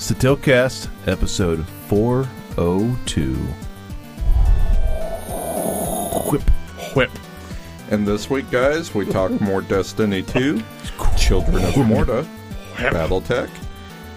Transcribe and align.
It's 0.00 0.08
the 0.08 0.14
Tiltcast, 0.14 0.88
episode 1.06 1.66
402. 1.88 3.34
Whip. 6.30 6.40
Whip. 6.96 7.10
And 7.90 8.08
this 8.08 8.30
week, 8.30 8.50
guys, 8.50 8.94
we 8.94 9.04
talk 9.04 9.30
more 9.42 9.60
Destiny 9.60 10.22
2, 10.22 10.62
Children 11.18 11.62
of 11.62 11.76
Morta, 11.86 12.26
Battletech, 12.76 13.50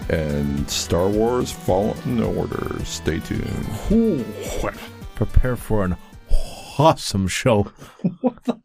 and 0.08 0.70
Star 0.70 1.06
Wars 1.06 1.52
Fallen 1.52 2.22
Order. 2.22 2.82
Stay 2.86 3.18
tuned. 3.18 3.66
Whip. 4.62 4.76
Prepare 5.14 5.56
for 5.56 5.84
an 5.84 5.98
awesome 6.78 7.28
show. 7.28 7.70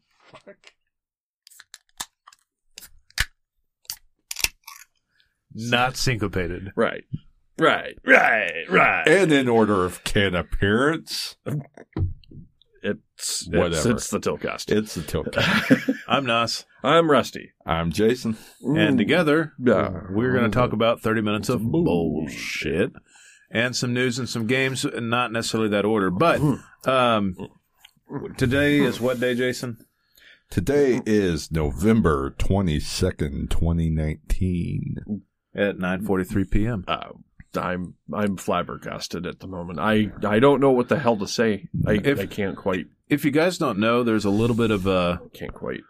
Not 5.54 5.96
syncopated. 5.96 6.72
Right. 6.76 7.04
Right. 7.58 7.98
Right. 8.06 8.64
Right. 8.70 9.06
And 9.06 9.32
in 9.32 9.48
order 9.48 9.84
of 9.84 10.02
can 10.04 10.34
appearance, 10.34 11.36
It's 12.82 13.46
Whatever. 13.48 13.74
It's, 13.76 13.84
it's 13.86 14.10
the 14.10 14.20
Tiltcast. 14.20 14.70
it's 14.74 14.94
the 14.96 15.02
Tilt. 15.02 15.36
I'm 16.08 16.24
Nas, 16.24 16.64
I'm 16.82 17.10
Rusty. 17.10 17.52
I'm 17.66 17.92
Jason. 17.92 18.38
and 18.62 18.96
together 18.96 19.52
Yeah. 19.58 20.04
we're 20.10 20.32
going 20.32 20.50
to 20.50 20.54
talk 20.56 20.72
about 20.72 21.00
30 21.02 21.20
minutes 21.20 21.48
of 21.50 21.62
bullshit 21.62 22.92
and 23.50 23.76
some 23.76 23.92
news 23.92 24.18
and 24.18 24.28
some 24.28 24.46
games, 24.46 24.86
not 24.94 25.30
necessarily 25.32 25.68
that 25.70 25.84
order. 25.84 26.10
But 26.10 26.40
um, 26.86 27.36
today 28.38 28.78
is 28.80 28.98
what 29.00 29.20
day, 29.20 29.34
Jason? 29.34 29.84
Today 30.48 31.02
is 31.04 31.52
November 31.52 32.34
22nd, 32.38 33.50
2019. 33.50 35.22
At 35.54 35.78
9:43 35.78 36.50
p.m. 36.50 36.84
Uh, 36.86 37.10
I'm 37.58 37.94
I'm 38.12 38.36
flabbergasted 38.36 39.26
at 39.26 39.40
the 39.40 39.48
moment. 39.48 39.78
I 39.80 40.12
I 40.24 40.38
don't 40.38 40.60
know 40.60 40.70
what 40.70 40.88
the 40.88 40.98
hell 40.98 41.16
to 41.16 41.26
say. 41.26 41.68
I 41.86 41.94
If- 42.04 42.20
I 42.20 42.26
can't 42.26 42.56
quite 42.56 42.86
If 43.08 43.24
you 43.24 43.30
guys 43.32 43.58
don't 43.58 43.78
know, 43.80 44.02
there's 44.04 44.24
a 44.24 44.30
little 44.30 44.54
bit 44.56 44.70
of 44.70 44.86
uh 44.86 45.18
can't 45.34 45.52
quite. 45.52 45.80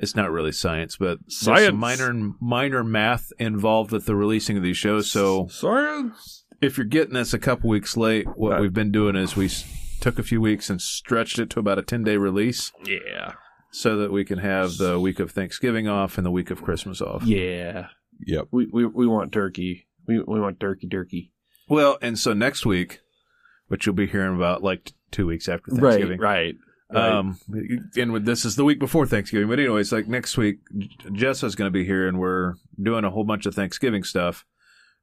it's 0.00 0.16
not 0.16 0.30
really 0.30 0.52
science, 0.52 0.96
but 0.96 1.18
Science. 1.28 1.66
some 1.66 1.76
minor 1.76 2.32
minor 2.40 2.82
math 2.82 3.30
involved 3.38 3.92
with 3.92 4.06
the 4.06 4.16
releasing 4.16 4.56
of 4.56 4.62
these 4.62 4.78
shows. 4.78 5.10
So 5.10 5.48
science. 5.48 6.46
if 6.62 6.78
you're 6.78 6.86
getting 6.86 7.12
this 7.14 7.34
a 7.34 7.38
couple 7.38 7.68
weeks 7.68 7.96
late, 7.98 8.26
what 8.38 8.52
Right. 8.52 8.60
we've 8.62 8.72
been 8.72 8.90
doing 8.92 9.16
is 9.16 9.36
we 9.36 9.50
took 10.00 10.18
a 10.18 10.22
few 10.22 10.40
weeks 10.40 10.70
and 10.70 10.80
stretched 10.80 11.38
it 11.38 11.50
to 11.50 11.60
about 11.60 11.78
a 11.78 11.82
10 11.82 12.02
day 12.04 12.16
release 12.16 12.72
Yeah. 12.86 13.32
so 13.70 13.98
that 13.98 14.10
we 14.12 14.24
can 14.24 14.38
have 14.38 14.78
the 14.78 14.98
week 14.98 15.20
of 15.20 15.30
Thanksgiving 15.32 15.86
off 15.88 16.16
and 16.16 16.24
the 16.26 16.30
week 16.30 16.50
of 16.50 16.62
Christmas 16.62 17.02
off. 17.02 17.24
Yeah. 17.24 17.88
Yep. 18.26 18.48
We 18.50 18.66
we 18.72 18.86
we 18.86 19.06
want 19.06 19.32
turkey. 19.32 19.86
We 20.06 20.20
we 20.20 20.40
want 20.40 20.60
turkey 20.60 20.88
turkey. 20.88 21.32
Well, 21.68 21.98
and 22.02 22.18
so 22.18 22.32
next 22.32 22.66
week, 22.66 23.00
which 23.68 23.86
you'll 23.86 23.94
be 23.94 24.06
hearing 24.06 24.36
about 24.36 24.62
like 24.62 24.84
t- 24.86 24.94
two 25.10 25.26
weeks 25.26 25.48
after 25.48 25.70
Thanksgiving. 25.70 26.20
Right. 26.20 26.56
Right. 26.90 27.12
Um, 27.12 27.38
and 27.96 28.12
with, 28.12 28.24
this 28.24 28.44
is 28.44 28.56
the 28.56 28.64
week 28.64 28.78
before 28.78 29.06
Thanksgiving. 29.06 29.48
But 29.48 29.58
anyways, 29.58 29.90
like 29.90 30.06
next 30.06 30.36
week, 30.36 30.58
Jessa's 31.12 31.54
going 31.54 31.66
to 31.66 31.72
be 31.72 31.84
here, 31.84 32.06
and 32.06 32.20
we're 32.20 32.54
doing 32.80 33.04
a 33.04 33.10
whole 33.10 33.24
bunch 33.24 33.46
of 33.46 33.54
Thanksgiving 33.54 34.04
stuff. 34.04 34.44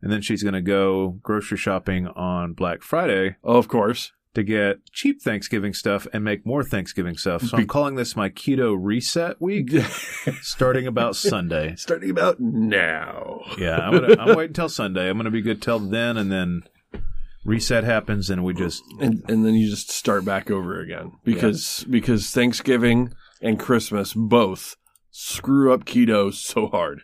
And 0.01 0.11
then 0.11 0.21
she's 0.21 0.41
going 0.41 0.53
to 0.53 0.61
go 0.61 1.19
grocery 1.21 1.57
shopping 1.57 2.07
on 2.07 2.53
Black 2.53 2.81
Friday 2.81 3.35
oh, 3.43 3.57
of 3.57 3.67
course. 3.67 4.11
To 4.33 4.43
get 4.43 4.85
cheap 4.91 5.21
Thanksgiving 5.21 5.73
stuff 5.73 6.07
and 6.13 6.23
make 6.23 6.45
more 6.45 6.63
Thanksgiving 6.63 7.17
stuff. 7.17 7.43
So 7.43 7.57
I'm 7.57 7.67
calling 7.67 7.95
this 7.95 8.15
my 8.15 8.29
keto 8.29 8.77
reset 8.79 9.41
week, 9.41 9.71
starting 10.41 10.87
about 10.87 11.15
Sunday. 11.15 11.75
Starting 11.81 12.09
about 12.09 12.39
now. 12.39 13.41
Yeah, 13.57 13.77
I'm 13.77 13.91
gonna 13.93 14.15
I'm 14.19 14.29
waiting 14.29 14.51
until 14.51 14.69
Sunday. 14.69 15.09
I'm 15.09 15.17
gonna 15.17 15.31
be 15.31 15.41
good 15.41 15.61
till 15.61 15.79
then, 15.79 16.17
and 16.17 16.31
then 16.31 16.63
reset 17.45 17.83
happens, 17.83 18.29
and 18.29 18.43
we 18.43 18.53
just 18.53 18.83
and 18.99 19.23
and 19.27 19.45
then 19.45 19.55
you 19.55 19.69
just 19.69 19.91
start 19.91 20.23
back 20.25 20.49
over 20.49 20.79
again 20.79 21.13
because 21.23 21.85
because 21.89 22.29
Thanksgiving 22.29 23.13
and 23.41 23.59
Christmas 23.59 24.13
both 24.13 24.75
screw 25.09 25.73
up 25.73 25.85
keto 25.85 26.33
so 26.33 26.67
hard. 26.67 27.01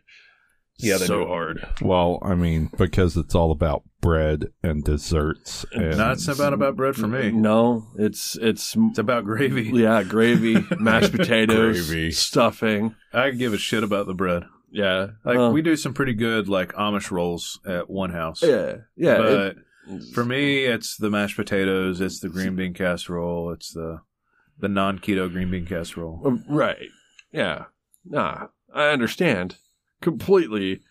Yeah, 0.80 0.98
they 0.98 1.06
so 1.06 1.22
do. 1.22 1.28
hard. 1.28 1.68
Well, 1.82 2.20
I 2.22 2.36
mean, 2.36 2.70
because 2.78 3.18
it's 3.18 3.34
all 3.36 3.52
about 3.52 3.84
bread 4.02 4.46
and 4.62 4.84
desserts. 4.84 5.66
And 5.72 5.98
not 5.98 6.14
it's 6.14 6.28
about 6.28 6.54
about 6.54 6.76
bread 6.76 6.96
for 6.96 7.08
me. 7.08 7.32
No, 7.32 7.88
it's 7.98 8.38
it's 8.40 8.76
It's 8.78 9.00
about 9.00 9.26
gravy. 9.26 9.64
yeah, 9.74 10.04
gravy, 10.04 10.64
mashed 10.80 11.12
potatoes, 11.14 11.88
Gravy. 11.88 12.12
stuffing. 12.12 12.96
I 13.14 13.32
give 13.32 13.54
a 13.54 13.58
shit 13.58 13.84
about 13.84 14.06
the 14.06 14.14
bread. 14.14 14.44
Yeah, 14.70 15.08
Like 15.26 15.38
Uh, 15.38 15.50
we 15.52 15.62
do 15.62 15.76
some 15.78 15.94
pretty 15.94 16.14
good 16.14 16.48
like 16.50 16.74
Amish 16.74 17.10
rolls 17.10 17.60
at 17.66 17.90
one 17.90 18.12
house. 18.12 18.44
yeah, 18.44 18.76
yeah. 18.96 19.18
but 19.18 19.32
it- 19.32 19.58
for 20.14 20.26
me, 20.26 20.66
it's 20.66 20.98
the 20.98 21.10
mashed 21.10 21.38
potatoes, 21.38 22.02
it's 22.02 22.20
the 22.20 22.28
green 22.28 22.58
bean 22.58 22.74
casserole, 22.74 23.52
it's 23.54 23.72
the 23.72 24.02
the 24.60 24.68
non 24.68 25.00
keto 25.00 25.32
green 25.32 25.50
bean 25.50 25.66
casserole. 25.66 26.40
Right. 26.50 26.90
Yeah. 27.32 27.66
Nah, 28.06 28.48
I 28.74 28.90
understand 28.90 29.56
completely. 30.02 30.82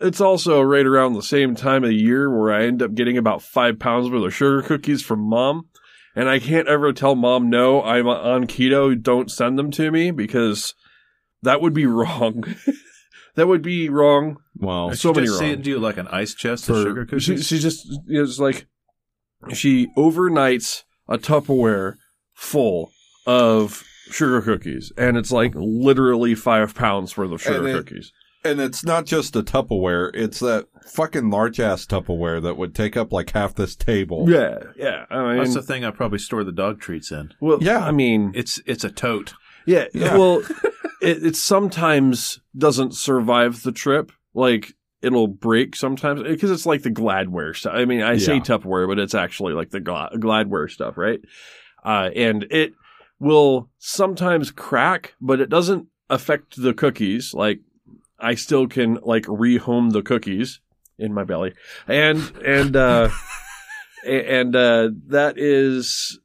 It's 0.00 0.20
also 0.20 0.60
right 0.60 0.86
around 0.86 1.14
the 1.14 1.22
same 1.22 1.54
time 1.56 1.82
of 1.82 1.90
the 1.90 1.96
year 1.96 2.30
where 2.30 2.52
I 2.52 2.64
end 2.66 2.82
up 2.82 2.94
getting 2.94 3.18
about 3.18 3.42
five 3.42 3.78
pounds 3.78 4.08
worth 4.10 4.24
of 4.24 4.34
sugar 4.34 4.62
cookies 4.62 5.02
from 5.02 5.20
mom. 5.20 5.68
And 6.14 6.28
I 6.28 6.38
can't 6.38 6.68
ever 6.68 6.92
tell 6.92 7.14
mom, 7.14 7.50
no, 7.50 7.82
I'm 7.82 8.06
on 8.08 8.46
keto, 8.46 9.00
don't 9.00 9.30
send 9.30 9.58
them 9.58 9.70
to 9.72 9.90
me 9.90 10.10
because 10.10 10.74
that 11.42 11.60
would 11.60 11.74
be 11.74 11.86
wrong. 11.86 12.44
that 13.34 13.48
would 13.48 13.62
be 13.62 13.88
wrong. 13.88 14.36
Wow. 14.56 14.88
I 14.90 14.94
so 14.94 15.08
should 15.10 15.16
many 15.16 15.26
just 15.28 15.40
wrong. 15.40 15.50
send 15.50 15.66
you 15.66 15.78
like 15.78 15.96
an 15.96 16.08
ice 16.08 16.34
chest 16.34 16.68
of 16.68 16.76
sugar 16.76 17.04
cookies. 17.04 17.46
she 17.46 17.58
just 17.58 17.86
is 18.08 18.38
like, 18.40 18.66
she 19.52 19.88
overnights 19.96 20.82
a 21.08 21.18
Tupperware 21.18 21.94
full 22.34 22.90
of 23.26 23.84
sugar 24.10 24.42
cookies. 24.42 24.92
And 24.96 25.16
it's 25.16 25.30
like 25.32 25.52
literally 25.54 26.34
five 26.34 26.74
pounds 26.74 27.16
worth 27.16 27.32
of 27.32 27.42
sugar 27.42 27.58
And 27.58 27.68
it- 27.68 27.72
cookies. 27.84 28.12
And 28.50 28.60
it's 28.60 28.84
not 28.84 29.06
just 29.06 29.36
a 29.36 29.42
Tupperware, 29.42 30.10
it's 30.14 30.40
that 30.40 30.66
fucking 30.86 31.30
large 31.30 31.60
ass 31.60 31.86
Tupperware 31.86 32.42
that 32.42 32.56
would 32.56 32.74
take 32.74 32.96
up 32.96 33.12
like 33.12 33.30
half 33.30 33.54
this 33.54 33.76
table. 33.76 34.28
Yeah, 34.30 34.58
yeah. 34.76 35.06
I 35.10 35.22
mean, 35.28 35.36
That's 35.38 35.54
the 35.54 35.62
thing 35.62 35.84
I 35.84 35.90
probably 35.90 36.18
store 36.18 36.44
the 36.44 36.52
dog 36.52 36.80
treats 36.80 37.10
in. 37.12 37.32
well, 37.40 37.58
Yeah. 37.60 37.84
I 37.84 37.92
mean, 37.92 38.32
It's 38.34 38.60
it's 38.66 38.84
a 38.84 38.90
tote. 38.90 39.34
yeah. 39.66 39.86
Yeah. 39.94 40.16
Well, 40.16 40.42
it, 41.00 41.24
it 41.24 41.36
sometimes 41.36 42.40
doesn't 42.56 42.94
survive 42.94 43.62
the 43.62 43.72
trip. 43.72 44.12
Like 44.34 44.72
it'll 45.02 45.28
break 45.28 45.76
sometimes 45.76 46.22
because 46.22 46.50
it's 46.50 46.66
like 46.66 46.82
the 46.82 46.90
Gladware 46.90 47.54
stuff. 47.54 47.72
I 47.74 47.84
mean, 47.84 48.02
I 48.02 48.16
say 48.18 48.34
Yeah. 48.36 48.40
Tupperware, 48.40 48.88
but 48.88 48.98
it's 48.98 49.14
actually 49.14 49.52
like 49.54 49.70
the 49.70 49.80
Gla- 49.80 50.10
Gladware 50.14 50.70
stuff, 50.70 50.96
right? 50.98 51.20
Uh, 51.84 52.10
and 52.16 52.44
it 52.50 52.72
will 53.20 53.70
sometimes 53.78 54.50
crack, 54.50 55.14
but 55.20 55.40
it 55.40 55.48
doesn't 55.48 55.86
affect 56.10 56.60
the 56.60 56.72
cookies. 56.74 57.32
Like 57.34 57.60
I 58.18 58.34
still 58.34 58.66
can 58.66 58.98
like 59.02 59.24
rehome 59.24 59.92
the 59.92 60.02
cookies 60.02 60.60
in 60.98 61.14
my 61.14 61.24
belly, 61.24 61.54
and 61.86 62.20
and 62.44 62.76
uh, 62.76 63.10
and 64.06 64.54
uh, 64.54 64.90
that 65.06 65.38
is 65.38 66.18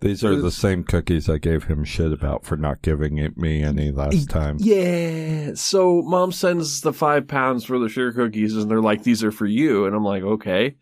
These 0.00 0.24
are 0.24 0.36
the 0.36 0.50
same 0.50 0.84
cookies 0.84 1.28
I 1.28 1.38
gave 1.38 1.64
him 1.64 1.84
shit 1.84 2.12
about 2.12 2.44
for 2.44 2.56
not 2.56 2.82
giving 2.82 3.18
it 3.18 3.36
me 3.36 3.62
any 3.62 3.90
last 3.90 4.30
time. 4.30 4.56
Yeah. 4.58 5.52
So 5.54 6.02
mom 6.02 6.32
sends 6.32 6.80
the 6.80 6.92
five 6.92 7.28
pounds 7.28 7.64
for 7.64 7.78
the 7.78 7.88
sugar 7.88 8.12
cookies 8.12 8.56
and 8.56 8.70
they're 8.70 8.80
like, 8.80 9.02
these 9.02 9.22
are 9.22 9.32
for 9.32 9.46
you. 9.46 9.84
And 9.84 9.94
I'm 9.94 10.04
like, 10.04 10.22
okay. 10.22 10.76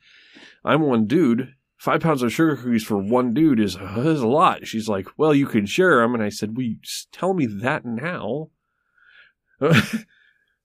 I'm 0.65 0.83
one 0.83 1.06
dude. 1.06 1.55
Five 1.79 2.00
pounds 2.00 2.23
of 2.23 2.33
sugar 2.33 2.56
cookies 2.56 2.85
for 2.85 2.97
one 2.97 3.35
dude 3.35 3.61
is, 3.61 3.77
is 3.77 4.21
a 4.21 4.27
lot. 4.27 4.67
She's 4.67 4.89
like, 4.89 5.09
well, 5.17 5.35
you 5.35 5.47
can 5.47 5.67
share 5.67 6.00
them. 6.00 6.15
And 6.15 6.23
I 6.23 6.29
said, 6.29 6.56
just 6.81 7.11
tell 7.12 7.35
me 7.35 7.47
that 7.47 7.85
now? 7.85 8.50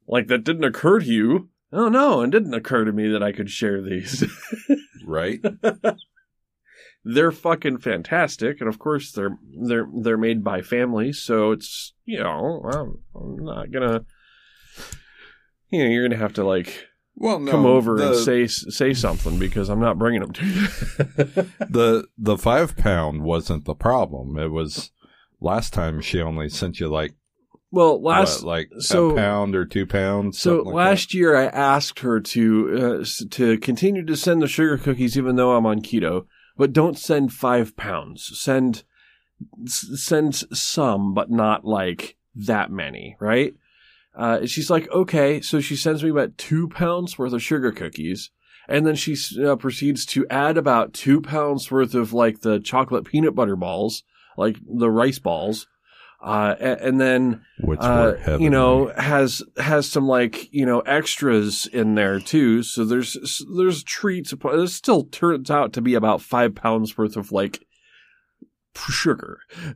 like 0.08 0.28
that 0.28 0.44
didn't 0.44 0.64
occur 0.64 1.00
to 1.00 1.06
you. 1.06 1.50
Oh 1.72 1.90
no, 1.90 2.22
it 2.22 2.30
didn't 2.32 2.54
occur 2.54 2.86
to 2.86 2.92
me 2.92 3.08
that 3.10 3.24
I 3.24 3.32
could 3.32 3.50
share 3.50 3.82
these. 3.82 4.24
Right? 5.06 5.42
they're 7.04 7.32
fucking 7.34 7.80
fantastic, 7.80 8.62
and 8.62 8.70
of 8.70 8.80
course 8.80 9.12
they're 9.12 9.38
they're 9.68 9.88
they're 10.02 10.18
made 10.18 10.44
by 10.46 10.62
families, 10.62 11.20
so 11.22 11.52
it's 11.52 11.94
you 12.06 12.20
know 12.20 12.62
I'm, 12.64 13.00
I'm 13.14 13.44
not 13.44 13.72
gonna 13.72 14.06
you 15.70 15.84
know 15.84 15.90
you're 15.90 16.08
gonna 16.08 16.22
have 16.22 16.34
to 16.36 16.46
like 16.46 16.88
Well, 17.16 17.40
no. 17.40 17.52
come 17.52 17.66
over 17.66 17.98
the, 17.98 18.08
and 18.14 18.16
say 18.18 18.48
say 18.48 18.94
something 18.94 19.38
because 19.40 19.70
I'm 19.70 19.82
not 19.82 20.00
bringing 20.00 20.22
them 20.22 20.32
to 20.34 20.46
you. 20.46 20.68
the 21.70 22.08
the 22.18 22.38
five 22.38 22.78
pound 22.78 23.24
wasn't 23.24 23.66
the 23.66 23.76
problem. 23.76 24.38
It 24.38 24.52
was 24.52 24.92
last 25.42 25.74
time 25.74 26.00
she 26.00 26.22
only 26.22 26.48
sent 26.48 26.80
you 26.80 26.88
like 26.88 27.14
well, 27.74 28.00
last 28.00 28.44
what, 28.44 28.48
like 28.48 28.72
so- 28.78 29.10
a 29.10 29.16
pound 29.16 29.56
or 29.56 29.66
two 29.66 29.88
pounds. 29.88 30.40
So 30.40 30.62
like 30.62 30.76
last 30.76 31.14
year 31.16 31.36
I 31.36 31.46
asked 31.46 32.00
her 32.00 32.20
to 32.20 33.02
uh, 33.02 33.06
to 33.32 33.58
continue 33.58 34.06
to 34.06 34.16
send 34.16 34.44
the 34.44 34.48
sugar 34.48 34.78
cookies 34.78 35.18
even 35.18 35.38
though 35.38 35.56
I'm 35.56 35.66
on 35.66 35.82
keto, 35.82 36.28
but 36.56 36.72
don't 36.72 37.00
send 37.00 37.34
five 37.34 37.76
pounds. 37.76 38.40
Send 38.40 38.84
send 39.66 40.36
some, 40.56 41.16
but 41.16 41.32
not 41.32 41.66
like 41.66 42.16
that 42.36 42.70
many, 42.70 43.18
right? 43.20 43.56
Uh, 44.16 44.46
she's 44.46 44.70
like, 44.70 44.88
okay, 44.92 45.42
so 45.42 45.60
she 45.60 45.76
sends 45.76 46.04
me 46.04 46.12
about 46.12 46.38
two 46.38 46.70
pounds 46.70 47.18
worth 47.18 47.34
of 47.34 47.42
sugar 47.42 47.72
cookies, 47.72 48.30
and 48.70 48.86
then 48.86 48.94
she 48.94 49.18
uh, 49.44 49.56
proceeds 49.56 50.06
to 50.06 50.28
add 50.30 50.60
about 50.60 50.94
two 50.94 51.22
pounds 51.22 51.72
worth 51.72 51.96
of 51.96 52.14
like 52.14 52.42
the 52.42 52.60
chocolate 52.60 53.06
peanut 53.06 53.34
butter 53.34 53.56
balls, 53.56 54.04
like 54.38 54.58
the 54.64 54.92
rice 54.92 55.18
balls, 55.18 55.66
uh, 56.24 56.56
and 56.60 57.02
then 57.02 57.42
uh, 57.80 58.14
you 58.40 58.50
know 58.50 58.94
has 58.96 59.44
has 59.58 59.90
some 59.90 60.08
like 60.08 60.52
you 60.54 60.66
know 60.66 60.80
extras 60.82 61.66
in 61.68 61.96
there 61.96 62.20
too. 62.20 62.64
So 62.64 62.86
there's 62.86 63.46
there's 63.56 63.84
treats. 63.84 64.34
It 64.34 64.68
still 64.70 65.04
turns 65.04 65.52
out 65.52 65.74
to 65.74 65.82
be 65.82 65.96
about 65.96 66.22
five 66.22 66.56
pounds 66.56 66.98
worth 66.98 67.18
of 67.18 67.34
like 67.34 67.66
sugar 68.76 69.40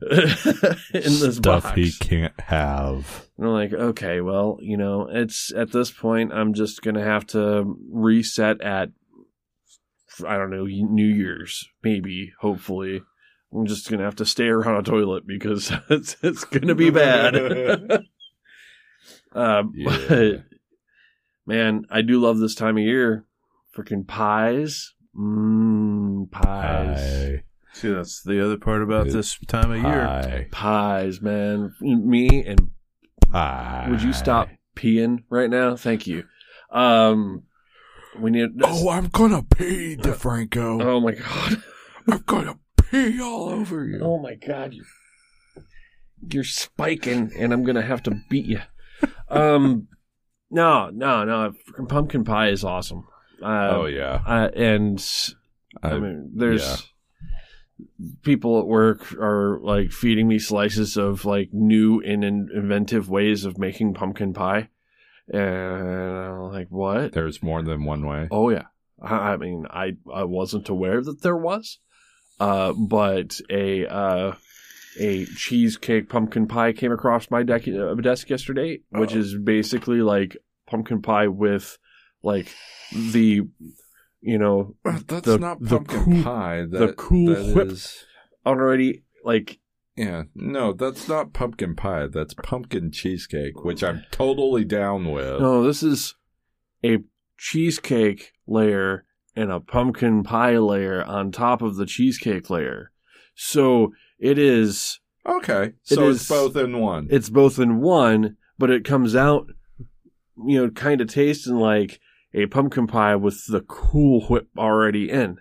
this 0.90 1.36
stuff 1.36 1.64
box. 1.64 1.76
he 1.76 1.92
can't 1.92 2.38
have. 2.40 3.28
And 3.36 3.46
I'm 3.46 3.52
like, 3.52 3.72
okay, 3.72 4.20
well, 4.22 4.58
you 4.60 4.76
know, 4.76 5.08
it's 5.10 5.52
at 5.54 5.70
this 5.72 5.90
point, 5.90 6.32
I'm 6.32 6.54
just 6.54 6.82
gonna 6.82 7.04
have 7.04 7.26
to 7.28 7.76
reset 7.90 8.62
at, 8.62 8.88
I 10.26 10.36
don't 10.38 10.50
know, 10.50 10.64
New 10.64 11.06
Year's, 11.06 11.68
maybe, 11.82 12.32
hopefully. 12.40 13.02
I'm 13.54 13.66
just 13.66 13.90
gonna 13.90 14.04
have 14.04 14.16
to 14.16 14.26
stay 14.26 14.46
around 14.48 14.76
a 14.76 14.82
toilet 14.82 15.26
because 15.26 15.72
it's 15.90 16.16
it's 16.22 16.44
gonna 16.44 16.74
be 16.74 16.90
bad. 16.90 17.34
uh, 19.34 19.62
Yeah. 19.74 19.90
But 20.08 20.44
man, 21.46 21.84
I 21.90 22.02
do 22.02 22.20
love 22.20 22.38
this 22.38 22.54
time 22.54 22.76
of 22.76 22.82
year. 22.84 23.24
Freaking 23.76 24.06
pies, 24.06 24.92
mmm, 25.16 26.30
pies. 26.30 27.00
Pie. 27.00 27.44
See, 27.74 27.92
that's 27.92 28.22
the 28.22 28.44
other 28.44 28.56
part 28.56 28.82
about 28.82 29.04
Good 29.04 29.12
this 29.14 29.38
time 29.46 29.70
of 29.70 29.82
year. 29.82 30.48
Pies, 30.50 31.20
man. 31.22 31.74
Me 31.80 32.44
and 32.44 32.70
Pie. 33.30 33.86
Would 33.90 34.02
you 34.02 34.12
stop 34.12 34.48
peeing 34.74 35.22
right 35.30 35.48
now? 35.50 35.76
Thank 35.76 36.06
you. 36.06 36.24
Um, 36.72 37.44
we 38.18 38.30
need. 38.32 38.50
Oh, 38.62 38.88
I'm 38.88 39.08
gonna 39.08 39.42
pee, 39.44 39.96
DeFranco. 39.96 40.82
oh 40.82 41.00
my 41.00 41.12
god. 41.12 41.62
I'm 42.10 42.22
gonna 42.26 42.58
pee 42.90 43.20
all 43.20 43.48
over 43.50 43.84
you. 43.84 44.00
Oh 44.02 44.18
my 44.18 44.34
god. 44.34 44.74
You, 44.74 44.84
you're 46.32 46.44
spiking, 46.44 47.30
and 47.36 47.52
I'm 47.52 47.64
gonna 47.64 47.82
have 47.82 48.02
to 48.04 48.20
beat 48.28 48.46
you. 48.46 48.60
Um, 49.28 49.88
no, 50.50 50.90
no, 50.90 51.24
no. 51.24 51.52
Pumpkin 51.88 52.24
pie 52.24 52.48
is 52.48 52.64
awesome. 52.64 53.06
Uh, 53.42 53.68
oh 53.72 53.86
yeah. 53.86 54.22
uh, 54.26 54.48
and 54.54 55.04
I, 55.82 55.90
I- 55.90 55.98
mean, 56.00 56.32
there's 56.34 56.62
yeah. 57.78 58.06
people 58.22 58.58
at 58.58 58.66
work 58.66 59.12
are 59.14 59.60
like 59.62 59.92
feeding 59.92 60.26
me 60.26 60.38
slices 60.38 60.96
of 60.96 61.24
like 61.24 61.50
new 61.52 62.00
and 62.00 62.24
in- 62.24 62.48
inventive 62.54 63.08
ways 63.08 63.44
of 63.44 63.58
making 63.58 63.94
pumpkin 63.94 64.32
pie, 64.34 64.70
and 65.28 65.40
I'm 65.42 66.52
like, 66.52 66.68
what? 66.70 67.12
There's 67.12 67.42
more 67.42 67.62
than 67.62 67.84
one 67.84 68.04
way. 68.06 68.26
Oh 68.30 68.50
yeah. 68.50 68.64
I, 69.00 69.14
I 69.14 69.36
mean, 69.36 69.66
I 69.70 69.92
I 70.12 70.24
wasn't 70.24 70.68
aware 70.68 71.00
that 71.02 71.22
there 71.22 71.36
was, 71.36 71.78
uh, 72.40 72.72
but 72.72 73.40
a 73.50 73.86
uh, 73.86 74.34
a 75.00 75.24
cheesecake 75.26 76.08
pumpkin 76.08 76.46
pie 76.48 76.72
came 76.72 76.92
across 76.92 77.30
my 77.30 77.42
deck, 77.42 77.66
uh, 77.68 77.94
desk 77.94 78.30
yesterday, 78.30 78.80
which 78.90 79.14
Oh. 79.14 79.18
is 79.18 79.36
basically 79.36 80.02
like 80.02 80.36
pumpkin 80.66 81.00
pie 81.02 81.28
with 81.28 81.78
like 82.22 82.54
the 82.92 83.42
you 84.20 84.38
know 84.38 84.74
That's 84.84 85.22
the- 85.26 85.38
not 85.38 85.60
the 85.60 85.68
pumpkin 85.76 86.04
cool- 86.04 86.22
pie. 86.24 86.64
the 86.68 86.92
cool 86.96 87.34
that 87.34 87.54
whip. 87.54 87.68
is- 87.68 88.04
already 88.46 89.02
like 89.24 89.58
yeah, 89.96 90.22
no, 90.34 90.72
that's 90.72 91.08
not 91.08 91.32
pumpkin 91.32 91.74
pie. 91.74 92.06
That's 92.06 92.32
pumpkin 92.34 92.92
cheesecake, 92.92 93.64
which 93.64 93.82
I'm 93.82 94.04
totally 94.12 94.64
down 94.64 95.10
with. 95.10 95.40
no, 95.40 95.64
this 95.64 95.82
is 95.82 96.14
a 96.84 96.98
cheesecake 97.36 98.32
layer 98.46 99.04
and 99.36 99.50
a 99.52 99.60
pumpkin 99.60 100.22
pie 100.22 100.58
layer 100.58 101.02
on 101.04 101.30
top 101.32 101.62
of 101.62 101.76
the 101.76 101.86
cheesecake 101.86 102.50
layer. 102.50 102.90
So 103.34 103.92
it 104.18 104.38
is 104.38 105.00
Okay, 105.26 105.72
so 105.82 106.08
is- 106.08 106.16
it's 106.16 106.28
both 106.28 106.56
in 106.56 106.78
one. 106.78 107.06
it's 107.10 107.28
both 107.30 107.58
in 107.58 107.80
one, 107.80 108.36
but 108.58 108.70
it 108.70 108.84
comes 108.84 109.14
out, 109.14 109.46
you 110.46 110.58
know, 110.62 110.70
kind 110.70 111.00
of 111.00 111.08
tasting 111.08 111.56
like 111.56 112.00
a 112.34 112.46
pumpkin 112.46 112.86
pie 112.86 113.16
with 113.16 113.46
the 113.46 113.60
Cool 113.62 114.22
Whip 114.26 114.48
already 114.56 115.10
in, 115.10 115.38